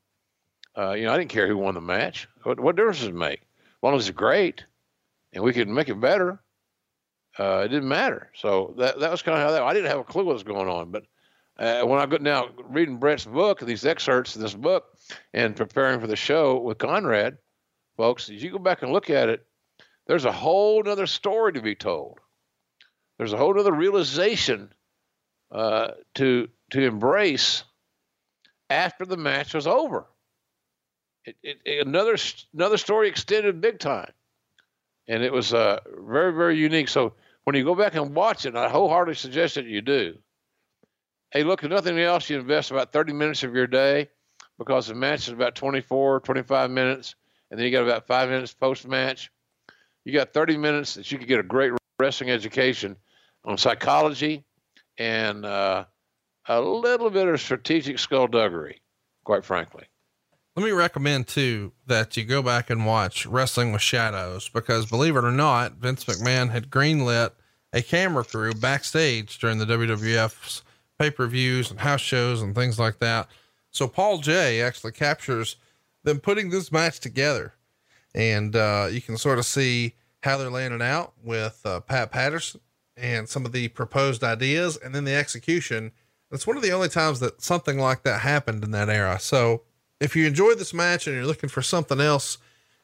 Uh, 0.78 0.92
you 0.92 1.06
know, 1.06 1.14
I 1.14 1.18
didn't 1.18 1.32
care 1.32 1.48
who 1.48 1.58
won 1.58 1.74
the 1.74 1.82
match. 1.82 2.30
What, 2.44 2.62
what 2.62 2.78
difference 2.78 3.00
does 3.00 3.10
it 3.10 3.16
make? 3.16 3.42
As 3.42 3.84
long 3.84 3.96
as 3.96 4.08
it's 4.08 4.16
great, 4.16 4.64
and 5.34 5.44
we 5.44 5.52
could 5.52 5.68
make 5.68 5.90
it 5.90 6.00
better, 6.00 6.42
uh, 7.40 7.62
it 7.66 7.70
didn't 7.70 7.88
matter. 7.88 8.30
So 8.36 8.76
that 8.78 9.00
that 9.00 9.12
was 9.12 9.22
kind 9.22 9.38
of 9.38 9.44
how 9.44 9.52
that. 9.52 9.64
I 9.64 9.74
didn't 9.74 9.90
have 9.90 10.00
a 10.00 10.04
clue 10.04 10.26
what 10.26 10.34
was 10.34 10.44
going 10.44 10.68
on, 10.68 10.92
but 10.92 11.06
uh, 11.58 11.84
when 11.84 12.00
I 12.00 12.06
go 12.06 12.18
now 12.18 12.50
reading 12.66 12.98
Bret's 12.98 13.26
book, 13.26 13.62
these 13.62 13.86
excerpts 13.86 14.36
in 14.36 14.42
this 14.42 14.54
book, 14.54 14.86
and 15.34 15.56
preparing 15.56 16.00
for 16.00 16.08
the 16.08 16.16
show 16.16 16.60
with 16.60 16.78
Conrad, 16.78 17.38
folks, 17.98 18.30
as 18.30 18.44
you 18.44 18.52
go 18.52 18.60
back 18.60 18.82
and 18.82 18.92
look 18.92 19.10
at 19.10 19.30
it, 19.30 19.46
there's 20.06 20.26
a 20.26 20.32
whole 20.32 20.88
other 20.88 21.08
story 21.08 21.54
to 21.54 21.62
be 21.62 21.76
told. 21.76 22.20
There's 23.18 23.34
a 23.34 23.38
whole 23.38 23.58
other 23.60 23.74
realization 23.74 24.74
uh, 25.52 25.92
to 26.16 26.50
to 26.72 26.82
embrace 26.82 27.64
after 28.70 29.06
the 29.06 29.18
match 29.18 29.54
was 29.54 29.68
over. 29.68 30.08
It, 31.26 31.36
it, 31.44 31.88
another 31.88 32.16
another 32.54 32.78
story 32.78 33.08
extended 33.08 33.62
big 33.62 33.80
time, 33.80 34.12
and 35.08 35.24
it 35.24 35.32
was 35.32 35.54
uh, 35.54 35.80
very 36.02 36.34
very 36.34 36.58
unique. 36.58 36.90
So 36.90 37.14
when 37.44 37.56
you 37.56 37.64
go 37.64 37.76
back 37.76 37.96
and 37.96 38.14
watch 38.14 38.46
it, 38.46 38.56
I 38.56 38.70
wholeheartedly 38.70 39.16
suggest 39.16 39.56
that 39.56 39.66
you 39.66 39.82
do. 39.82 40.18
Hey, 41.32 41.44
look, 41.44 41.64
if 41.64 41.70
nothing 41.70 42.00
else, 42.00 42.30
you 42.30 42.40
invest 42.40 42.72
about 42.72 42.92
30 42.92 43.14
minutes 43.14 43.44
of 43.44 43.56
your 43.56 43.68
day 43.68 44.10
because 44.58 44.88
the 44.88 44.96
match 44.96 45.28
is 45.28 45.34
about 45.34 45.56
24, 45.56 46.22
25 46.22 46.72
minutes, 46.72 47.16
and 47.50 47.60
then 47.60 47.66
you 47.66 47.72
got 47.72 47.84
about 47.84 48.08
five 48.08 48.30
minutes 48.30 48.54
post 48.54 48.88
match. 48.88 49.32
You 50.06 50.14
got 50.14 50.34
30 50.34 50.58
minutes 50.58 50.96
that 50.96 51.12
you 51.12 51.18
could 51.18 51.28
get 51.28 51.40
a 51.40 51.44
great 51.44 51.72
wrestling 52.00 52.32
education 52.32 52.96
on 53.46 53.58
psychology 53.58 54.44
and 54.98 55.46
uh, 55.46 55.86
a 56.48 56.62
little 56.62 57.10
bit 57.10 57.28
of 57.28 57.40
strategic 57.40 58.00
skullduggery, 58.00 58.82
quite 59.24 59.46
frankly. 59.46 59.86
Let 60.56 60.66
me 60.66 60.72
recommend 60.72 61.28
too 61.28 61.72
that 61.88 62.18
you 62.18 62.26
go 62.26 62.42
back 62.42 62.70
and 62.70 62.86
watch 62.86 63.26
Wrestling 63.26 63.72
with 63.72 63.82
Shadows 63.82 64.50
because 64.50 64.86
believe 64.88 65.16
it 65.16 65.24
or 65.24 65.32
not, 65.32 65.74
Vince 65.76 66.06
McMahon 66.06 66.50
had 66.50 66.70
greenlit 66.70 67.32
a 67.72 67.82
camera 67.82 68.24
crew 68.24 68.54
backstage 68.54 69.38
during 69.40 69.60
the 69.60 69.66
WWF's 69.66 70.64
pay 70.98 71.12
per 71.12 71.28
views 71.28 71.72
and 71.72 71.80
house 71.80 72.02
shows 72.02 72.42
and 72.42 72.56
things 72.56 72.80
like 72.80 73.00
that. 73.00 73.30
So 73.72 73.88
Paul 73.88 74.18
Jay 74.18 74.62
actually 74.62 74.92
captures 74.92 75.56
them 76.04 76.20
putting 76.20 76.50
this 76.50 76.72
match 76.72 77.00
together. 77.00 77.54
And 78.16 78.56
uh, 78.56 78.88
you 78.92 79.02
can 79.02 79.18
sort 79.18 79.40
of 79.40 79.46
see 79.46 79.94
how 80.24 80.38
they're 80.38 80.50
laying 80.50 80.74
it 80.74 80.82
out 80.82 81.14
with 81.24 81.62
uh, 81.64 81.80
Pat 81.82 82.12
Patterson 82.12 82.60
and 82.98 83.30
some 83.30 83.46
of 83.46 83.52
the 83.52 83.70
proposed 83.70 84.24
ideas 84.24 84.78
and 84.78 84.94
then 84.94 85.06
the 85.06 85.16
execution. 85.16 85.92
It's 86.32 86.48
one 86.48 86.58
of 86.58 86.64
the 86.64 86.72
only 86.72 86.90
times 86.90 87.20
that 87.22 87.42
something 87.42 87.78
like 87.78 88.04
that 88.04 88.22
happened 88.22 88.64
in 88.64 88.72
that 88.72 88.90
era. 88.90 89.20
So 89.20 89.62
if 90.00 90.16
you 90.16 90.26
enjoyed 90.26 90.58
this 90.58 90.74
match 90.74 91.08
and 91.08 91.16
you're 91.16 91.26
looking 91.26 91.50
for 91.50 91.62
something 91.62 92.00
else, 92.00 92.38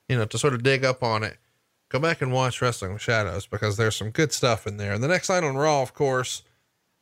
you 0.08 0.18
know, 0.18 0.26
to 0.26 0.38
sort 0.38 0.54
of 0.54 0.64
dig 0.64 0.84
up 0.84 1.04
on 1.04 1.24
it, 1.24 1.38
go 1.90 2.00
back 2.00 2.22
and 2.22 2.32
watch 2.32 2.62
Wrestling 2.62 2.94
with 2.94 3.02
Shadows 3.02 3.48
because 3.48 3.78
there's 3.78 3.96
some 3.96 4.10
good 4.12 4.32
stuff 4.32 4.68
in 4.68 4.78
there. 4.78 4.94
And 4.94 5.04
the 5.04 5.08
next 5.08 5.30
night 5.30 5.44
on 5.44 5.56
Raw, 5.56 5.82
of 5.82 5.94
course, 5.94 6.44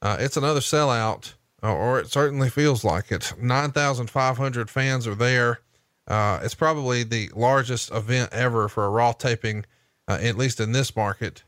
uh, 0.02 0.18
it's 0.19 0.38
another 0.38 0.60
sellout, 0.60 1.34
uh, 1.64 1.73
or 1.73 1.99
it 1.99 2.11
certainly 2.11 2.49
feels 2.49 2.84
like 2.84 3.11
it. 3.11 3.34
9,500 3.41 4.69
fans 4.69 5.07
are 5.07 5.15
there. 5.15 5.61
Uh, 6.07 6.40
it's 6.44 6.56
probably 6.56 7.03
the 7.03 7.30
largest 7.34 7.91
event 7.91 8.31
ever 8.34 8.68
for 8.68 8.85
a 8.85 8.90
Raw 8.90 9.14
taping, 9.14 9.65
uh, 10.07 10.19
at 10.22 10.38
least 10.38 10.60
in 10.60 10.73
this 10.73 10.95
market. 10.95 11.44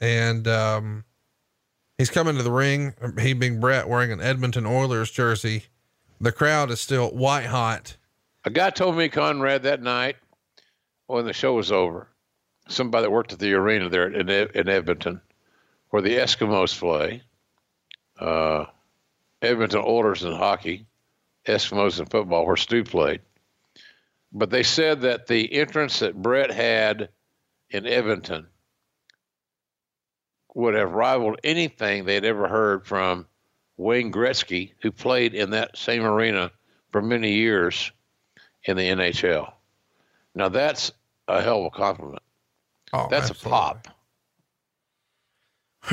And 0.00 0.48
um, 0.48 1.04
he's 1.98 2.10
coming 2.10 2.36
to 2.36 2.42
the 2.42 2.50
ring, 2.50 2.94
he 3.20 3.34
being 3.34 3.60
Bret, 3.60 3.88
wearing 3.88 4.10
an 4.10 4.20
Edmonton 4.20 4.66
Oilers 4.66 5.10
jersey. 5.10 5.66
The 6.22 6.30
crowd 6.30 6.70
is 6.70 6.80
still 6.80 7.10
white 7.10 7.46
hot. 7.46 7.96
A 8.44 8.50
guy 8.50 8.70
told 8.70 8.96
me, 8.96 9.08
Conrad, 9.08 9.64
that 9.64 9.82
night 9.82 10.14
when 11.08 11.24
the 11.24 11.32
show 11.32 11.54
was 11.54 11.72
over, 11.72 12.06
somebody 12.68 13.02
that 13.02 13.10
worked 13.10 13.32
at 13.32 13.40
the 13.40 13.52
arena 13.54 13.88
there 13.88 14.06
in, 14.06 14.30
in 14.30 14.68
Edmonton, 14.68 15.20
where 15.90 16.00
the 16.00 16.18
Eskimos 16.18 16.78
play, 16.78 17.24
uh, 18.20 18.66
Edmonton 19.42 19.82
Oilers 19.84 20.22
in 20.22 20.32
hockey, 20.32 20.86
Eskimos 21.44 21.98
in 21.98 22.06
football, 22.06 22.46
where 22.46 22.56
Stu 22.56 22.84
played. 22.84 23.22
But 24.32 24.50
they 24.50 24.62
said 24.62 25.00
that 25.00 25.26
the 25.26 25.52
entrance 25.52 25.98
that 25.98 26.14
Bret 26.14 26.52
had 26.52 27.08
in 27.68 27.84
Edmonton 27.84 28.46
would 30.54 30.74
have 30.74 30.92
rivaled 30.92 31.40
anything 31.42 32.04
they'd 32.04 32.24
ever 32.24 32.46
heard 32.46 32.86
from 32.86 33.26
Wayne 33.76 34.12
Gretzky, 34.12 34.72
who 34.80 34.90
played 34.90 35.34
in 35.34 35.50
that 35.50 35.76
same 35.76 36.04
arena 36.04 36.50
for 36.90 37.02
many 37.02 37.32
years 37.32 37.90
in 38.64 38.76
the 38.76 38.82
NHL. 38.82 39.52
Now 40.34 40.48
that's 40.48 40.92
a 41.28 41.40
hell 41.40 41.60
of 41.60 41.66
a 41.66 41.70
compliment. 41.70 42.22
Oh, 42.92 43.08
that's 43.10 43.30
absolutely. 43.30 43.50
a 43.50 43.60
pop. 43.60 43.88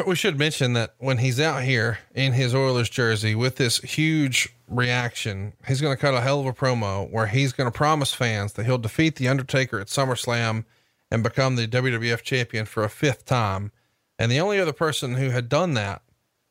We 0.05 0.15
should 0.15 0.37
mention 0.37 0.73
that 0.73 0.93
when 0.99 1.17
he's 1.17 1.39
out 1.39 1.63
here 1.63 1.97
in 2.13 2.33
his 2.33 2.53
Oilers 2.53 2.91
jersey 2.91 3.33
with 3.33 3.55
this 3.55 3.79
huge 3.79 4.47
reaction, 4.67 5.53
he's 5.67 5.81
going 5.81 5.95
to 5.95 5.99
cut 5.99 6.13
a 6.13 6.21
hell 6.21 6.39
of 6.39 6.45
a 6.45 6.53
promo 6.53 7.09
where 7.09 7.25
he's 7.25 7.53
going 7.53 7.65
to 7.65 7.75
promise 7.75 8.13
fans 8.13 8.53
that 8.53 8.67
he'll 8.67 8.77
defeat 8.77 9.15
The 9.15 9.27
Undertaker 9.27 9.79
at 9.79 9.87
SummerSlam 9.87 10.65
and 11.09 11.23
become 11.23 11.55
the 11.55 11.67
WWF 11.67 12.21
champion 12.21 12.65
for 12.65 12.83
a 12.83 12.89
fifth 12.89 13.25
time. 13.25 13.71
And 14.19 14.31
the 14.31 14.39
only 14.39 14.59
other 14.59 14.73
person 14.73 15.15
who 15.15 15.31
had 15.31 15.49
done 15.49 15.73
that, 15.73 16.03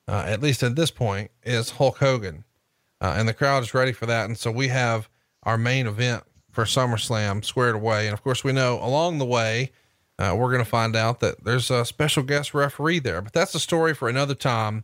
uh, 0.08 0.24
at 0.26 0.42
least 0.42 0.62
at 0.62 0.74
this 0.74 0.90
point, 0.90 1.30
is 1.44 1.70
Hulk 1.70 1.98
Hogan. 1.98 2.44
Uh, 3.00 3.14
and 3.16 3.28
the 3.28 3.34
crowd 3.34 3.62
is 3.62 3.74
ready 3.74 3.92
for 3.92 4.06
that. 4.06 4.26
And 4.26 4.36
so 4.36 4.50
we 4.50 4.68
have 4.68 5.08
our 5.44 5.58
main 5.58 5.86
event 5.86 6.24
for 6.50 6.64
SummerSlam 6.64 7.44
squared 7.44 7.76
away. 7.76 8.06
And 8.06 8.14
of 8.14 8.22
course, 8.22 8.42
we 8.42 8.52
know 8.52 8.82
along 8.82 9.18
the 9.18 9.24
way, 9.24 9.70
uh, 10.18 10.34
we're 10.36 10.50
going 10.50 10.64
to 10.64 10.68
find 10.68 10.96
out 10.96 11.20
that 11.20 11.44
there's 11.44 11.70
a 11.70 11.84
special 11.84 12.24
guest 12.24 12.52
referee 12.52 12.98
there, 12.98 13.22
but 13.22 13.32
that's 13.32 13.54
a 13.54 13.60
story 13.60 13.94
for 13.94 14.08
another 14.08 14.34
time. 14.34 14.82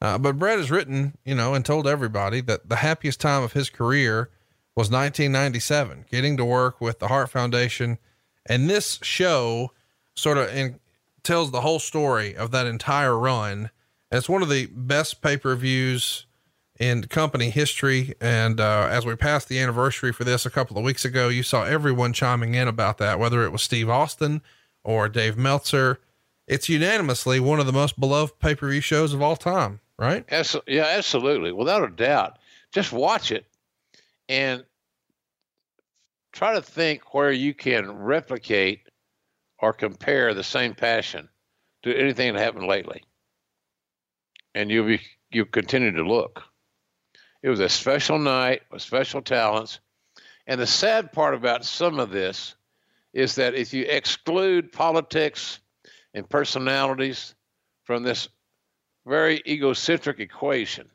Uh, 0.00 0.16
but 0.16 0.38
Bret 0.38 0.58
has 0.58 0.70
written, 0.70 1.16
you 1.24 1.34
know, 1.34 1.54
and 1.54 1.64
told 1.64 1.88
everybody 1.88 2.40
that 2.42 2.68
the 2.68 2.76
happiest 2.76 3.20
time 3.20 3.42
of 3.42 3.54
his 3.54 3.68
career 3.70 4.30
was 4.76 4.90
1997, 4.90 6.04
getting 6.08 6.36
to 6.36 6.44
work 6.44 6.80
with 6.80 7.00
the 7.00 7.08
Hart 7.08 7.30
Foundation. 7.30 7.98
And 8.46 8.70
this 8.70 9.00
show 9.02 9.72
sort 10.14 10.38
of 10.38 10.54
in, 10.54 10.78
tells 11.24 11.50
the 11.50 11.62
whole 11.62 11.80
story 11.80 12.36
of 12.36 12.52
that 12.52 12.68
entire 12.68 13.18
run. 13.18 13.70
And 14.10 14.18
it's 14.18 14.28
one 14.28 14.42
of 14.42 14.48
the 14.48 14.66
best 14.66 15.20
pay 15.22 15.36
per 15.36 15.54
views 15.54 16.26
in 16.78 17.02
company 17.04 17.50
history. 17.50 18.14
And 18.20 18.60
uh, 18.60 18.88
as 18.90 19.04
we 19.04 19.14
passed 19.16 19.48
the 19.48 19.58
anniversary 19.58 20.12
for 20.12 20.24
this 20.24 20.46
a 20.46 20.50
couple 20.50 20.78
of 20.78 20.84
weeks 20.84 21.04
ago, 21.04 21.28
you 21.28 21.42
saw 21.42 21.64
everyone 21.64 22.12
chiming 22.12 22.54
in 22.54 22.68
about 22.68 22.98
that, 22.98 23.18
whether 23.18 23.44
it 23.44 23.52
was 23.52 23.62
Steve 23.62 23.88
Austin 23.88 24.42
or 24.84 25.08
Dave 25.08 25.36
Meltzer. 25.36 25.98
It's 26.46 26.68
unanimously 26.68 27.40
one 27.40 27.60
of 27.60 27.66
the 27.66 27.72
most 27.72 28.00
beloved 28.00 28.38
pay 28.38 28.54
per 28.54 28.70
view 28.70 28.80
shows 28.80 29.12
of 29.12 29.20
all 29.20 29.36
time, 29.36 29.80
right? 29.98 30.24
yeah, 30.66 30.86
absolutely. 30.86 31.52
Without 31.52 31.84
a 31.84 31.88
doubt. 31.88 32.38
Just 32.72 32.92
watch 32.92 33.32
it 33.32 33.46
and 34.28 34.64
try 36.32 36.54
to 36.54 36.62
think 36.62 37.14
where 37.14 37.32
you 37.32 37.54
can 37.54 37.90
replicate 37.90 38.82
or 39.58 39.72
compare 39.72 40.34
the 40.34 40.44
same 40.44 40.74
passion 40.74 41.28
to 41.82 41.98
anything 41.98 42.32
that 42.32 42.40
happened 42.40 42.66
lately. 42.66 43.02
And 44.54 44.70
you'll 44.70 44.86
be 44.86 45.00
you 45.30 45.44
continue 45.44 45.92
to 45.92 46.02
look. 46.02 46.42
It 47.42 47.50
was 47.50 47.60
a 47.60 47.68
special 47.68 48.18
night 48.18 48.62
with 48.70 48.82
special 48.82 49.22
talents. 49.22 49.80
And 50.46 50.60
the 50.60 50.66
sad 50.66 51.12
part 51.12 51.34
about 51.34 51.64
some 51.64 51.98
of 52.00 52.10
this 52.10 52.54
is 53.12 53.34
that 53.36 53.54
if 53.54 53.74
you 53.74 53.84
exclude 53.84 54.72
politics 54.72 55.60
and 56.14 56.28
personalities 56.28 57.34
from 57.84 58.02
this 58.02 58.28
very 59.06 59.42
egocentric 59.46 60.20
equation, 60.20 60.88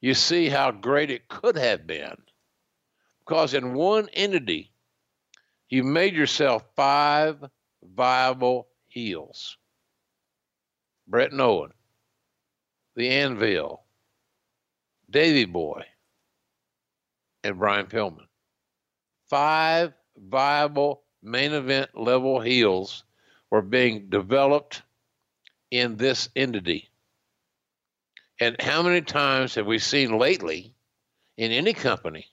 you 0.00 0.14
see 0.14 0.48
how 0.48 0.70
great 0.70 1.10
it 1.10 1.28
could 1.28 1.56
have 1.56 1.86
been. 1.86 2.16
Because 3.20 3.54
in 3.54 3.74
one 3.74 4.08
entity, 4.12 4.70
you 5.68 5.82
made 5.82 6.14
yourself 6.14 6.64
five 6.76 7.44
viable 7.82 8.68
heels 8.86 9.56
Bret 11.08 11.32
Owen, 11.32 11.72
the 12.96 13.10
Anvil, 13.10 13.82
Davey 15.10 15.44
Boy, 15.44 15.84
and 17.44 17.58
Brian 17.58 17.86
Pillman. 17.86 18.26
Five 19.28 19.92
viable 20.16 21.02
main 21.22 21.52
event 21.52 21.90
level 21.94 22.40
heels 22.40 23.04
were 23.50 23.62
being 23.62 24.08
developed 24.08 24.82
in 25.70 25.96
this 25.96 26.30
entity. 26.34 26.88
And 28.40 28.60
how 28.60 28.82
many 28.82 29.02
times 29.02 29.54
have 29.54 29.66
we 29.66 29.78
seen 29.78 30.18
lately 30.18 30.74
in 31.36 31.52
any 31.52 31.74
company 31.74 32.26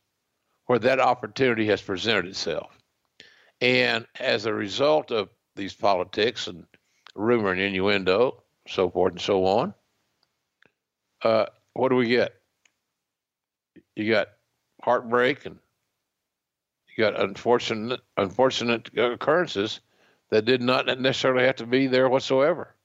where 0.66 0.80
that 0.80 1.00
opportunity 1.00 1.68
has 1.68 1.82
presented 1.82 2.26
itself? 2.26 2.72
And 3.60 4.06
as 4.20 4.46
a 4.46 4.54
result 4.54 5.12
of 5.12 5.30
these 5.56 5.74
politics 5.74 6.48
and 6.48 6.66
rumor 7.16 7.52
and 7.52 7.62
innuendo, 7.62 8.44
so 8.68 8.90
forth 8.90 9.14
and 9.14 9.22
so 9.22 9.46
on, 9.46 9.74
uh, 11.24 11.46
what 11.74 11.90
do 11.90 11.96
we 11.96 12.08
get? 12.08 12.34
You 13.96 14.12
got 14.12 14.28
heartbreak 14.82 15.46
and 15.46 15.58
you 16.96 17.04
got 17.04 17.20
unfortunate 17.20 18.02
unfortunate 18.18 18.90
occurrences 18.98 19.80
that 20.30 20.46
did 20.46 20.62
not 20.62 20.86
necessarily 21.00 21.46
have 21.46 21.58
to 21.58 21.66
be 21.66 21.88
there 21.88 22.10
whatsoever. 22.10 22.76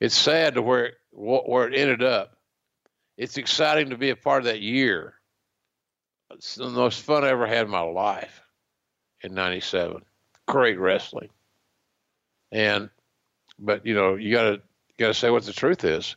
It's 0.00 0.16
sad 0.16 0.54
to 0.54 0.62
where 0.62 0.92
where 1.12 1.68
it 1.68 1.74
ended 1.74 2.02
up 2.02 2.40
it's 3.20 3.36
exciting 3.36 3.90
to 3.90 3.98
be 3.98 4.08
a 4.08 4.16
part 4.16 4.38
of 4.38 4.46
that 4.46 4.62
year. 4.62 5.12
It's 6.30 6.54
the 6.54 6.70
most 6.70 7.02
fun 7.02 7.22
I 7.22 7.28
ever 7.28 7.46
had 7.46 7.66
in 7.66 7.70
my 7.70 7.82
life 7.82 8.40
in 9.20 9.34
97. 9.34 10.02
Great 10.48 10.78
wrestling. 10.78 11.28
And, 12.50 12.88
but, 13.58 13.84
you 13.84 13.92
know, 13.92 14.14
you 14.14 14.32
got 14.32 14.42
to, 14.44 14.62
got 14.98 15.08
to 15.08 15.14
say 15.14 15.28
what 15.28 15.44
the 15.44 15.52
truth 15.52 15.84
is. 15.84 16.16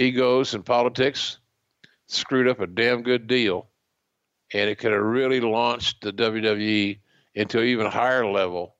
Egos 0.00 0.54
and 0.54 0.64
politics 0.64 1.36
screwed 2.06 2.48
up 2.48 2.58
a 2.58 2.66
damn 2.66 3.02
good 3.02 3.26
deal. 3.26 3.68
And 4.54 4.70
it 4.70 4.78
could 4.78 4.92
have 4.92 5.02
really 5.02 5.40
launched 5.40 6.00
the 6.00 6.10
WWE 6.10 6.98
into 7.34 7.58
an 7.58 7.66
even 7.66 7.86
higher 7.86 8.26
level 8.26 8.76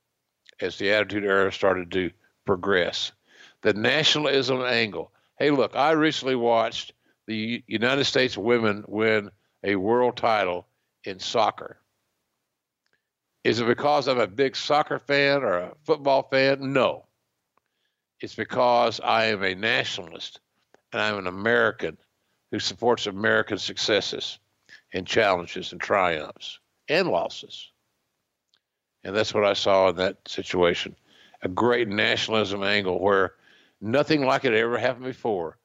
as 0.62 0.78
the 0.78 0.92
Attitude 0.92 1.24
Era 1.24 1.52
started 1.52 1.90
to 1.92 2.10
progress. 2.46 3.12
The 3.60 3.74
nationalism 3.74 4.62
angle. 4.62 5.12
Hey, 5.38 5.50
look, 5.50 5.76
I 5.76 5.90
recently 5.90 6.36
watched 6.36 6.94
the 7.26 7.62
United 7.66 8.04
States 8.04 8.38
women 8.38 8.84
win 8.88 9.30
a 9.62 9.76
world 9.76 10.16
title 10.16 10.66
in 11.04 11.18
soccer. 11.18 11.78
Is 13.44 13.60
it 13.60 13.66
because 13.66 14.08
I'm 14.08 14.18
a 14.18 14.26
big 14.26 14.56
soccer 14.56 14.98
fan 14.98 15.42
or 15.42 15.58
a 15.58 15.74
football 15.84 16.22
fan? 16.22 16.72
No. 16.72 17.04
It's 18.20 18.34
because 18.34 19.00
I 19.00 19.26
am 19.26 19.44
a 19.44 19.54
nationalist 19.54 20.40
and 20.92 21.00
I'm 21.00 21.18
an 21.18 21.26
American 21.26 21.96
who 22.50 22.58
supports 22.58 23.06
American 23.06 23.58
successes 23.58 24.38
and 24.92 25.06
challenges 25.06 25.72
and 25.72 25.80
triumphs 25.80 26.58
and 26.88 27.08
losses. 27.08 27.70
And 29.04 29.16
that's 29.16 29.32
what 29.32 29.44
I 29.44 29.54
saw 29.54 29.88
in 29.88 29.96
that 29.96 30.16
situation 30.28 30.96
a 31.42 31.48
great 31.48 31.88
nationalism 31.88 32.62
angle 32.62 33.00
where 33.00 33.32
nothing 33.80 34.24
like 34.26 34.44
it 34.44 34.52
ever 34.52 34.78
happened 34.78 35.06
before. 35.06 35.56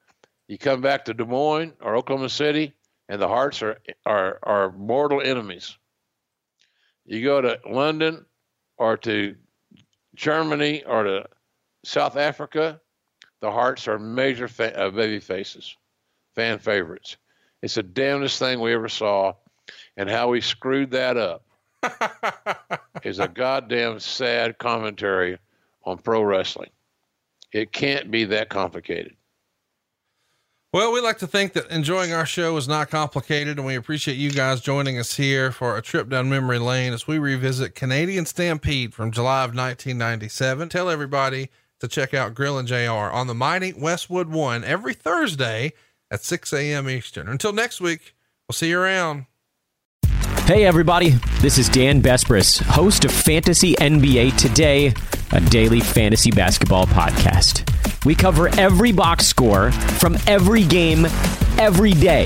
You 0.47 0.57
come 0.57 0.81
back 0.81 1.05
to 1.05 1.13
Des 1.13 1.25
Moines 1.25 1.73
or 1.81 1.95
Oklahoma 1.95 2.29
City, 2.29 2.73
and 3.09 3.21
the 3.21 3.27
Harts 3.27 3.61
are 3.61 3.79
are 4.05 4.39
are 4.43 4.71
mortal 4.71 5.21
enemies. 5.21 5.77
You 7.05 7.23
go 7.23 7.41
to 7.41 7.59
London 7.69 8.25
or 8.77 8.97
to 8.97 9.35
Germany 10.15 10.83
or 10.85 11.03
to 11.03 11.25
South 11.83 12.15
Africa, 12.15 12.79
the 13.41 13.51
Harts 13.51 13.87
are 13.87 13.99
major 13.99 14.47
fa- 14.47 14.77
uh, 14.77 14.89
baby 14.89 15.19
faces, 15.19 15.75
fan 16.35 16.59
favorites. 16.59 17.17
It's 17.61 17.75
the 17.75 17.83
damnedest 17.83 18.39
thing 18.39 18.59
we 18.59 18.73
ever 18.73 18.89
saw, 18.89 19.33
and 19.97 20.09
how 20.09 20.29
we 20.29 20.41
screwed 20.41 20.91
that 20.91 21.17
up 21.17 21.43
is 23.03 23.19
a 23.19 23.27
goddamn 23.27 23.99
sad 23.99 24.57
commentary 24.57 25.37
on 25.83 25.97
pro 25.97 26.21
wrestling. 26.21 26.69
It 27.51 27.71
can't 27.71 28.11
be 28.11 28.25
that 28.25 28.49
complicated. 28.49 29.15
Well, 30.73 30.91
we 30.91 30.99
like 30.99 31.19
to 31.19 31.27
think 31.27 31.53
that 31.53 31.71
enjoying 31.71 32.11
our 32.11 32.25
show 32.25 32.57
is 32.57 32.67
not 32.67 32.89
complicated, 32.89 33.57
and 33.57 33.65
we 33.65 33.75
appreciate 33.75 34.17
you 34.17 34.29
guys 34.29 34.59
joining 34.59 34.99
us 34.99 35.15
here 35.15 35.53
for 35.53 35.77
a 35.77 35.81
trip 35.81 36.09
down 36.09 36.29
memory 36.29 36.59
lane 36.59 36.91
as 36.91 37.07
we 37.07 37.17
revisit 37.17 37.75
Canadian 37.75 38.25
Stampede 38.25 38.93
from 38.93 39.09
July 39.09 39.45
of 39.45 39.55
1997. 39.55 40.67
Tell 40.67 40.89
everybody 40.89 41.49
to 41.87 41.93
check 41.93 42.13
out 42.13 42.33
Grilling 42.33 42.65
JR 42.65 42.89
on 42.89 43.27
the 43.27 43.33
mighty 43.33 43.73
Westwood 43.73 44.29
One 44.29 44.63
every 44.63 44.93
Thursday 44.93 45.73
at 46.09 46.23
6 46.23 46.51
a.m. 46.53 46.89
Eastern. 46.89 47.27
Until 47.27 47.53
next 47.53 47.79
week, 47.79 48.15
we'll 48.47 48.53
see 48.53 48.69
you 48.69 48.79
around. 48.79 49.25
Hey, 50.45 50.65
everybody, 50.65 51.09
this 51.41 51.57
is 51.57 51.69
Dan 51.69 52.01
Besbris, 52.01 52.61
host 52.61 53.05
of 53.05 53.11
Fantasy 53.11 53.73
NBA 53.75 54.37
Today, 54.37 54.93
a 55.31 55.41
daily 55.41 55.79
fantasy 55.79 56.31
basketball 56.31 56.85
podcast. 56.85 57.65
We 58.05 58.13
cover 58.13 58.49
every 58.59 58.91
box 58.91 59.25
score 59.25 59.71
from 59.71 60.17
every 60.27 60.63
game, 60.63 61.05
every 61.57 61.93
day. 61.93 62.25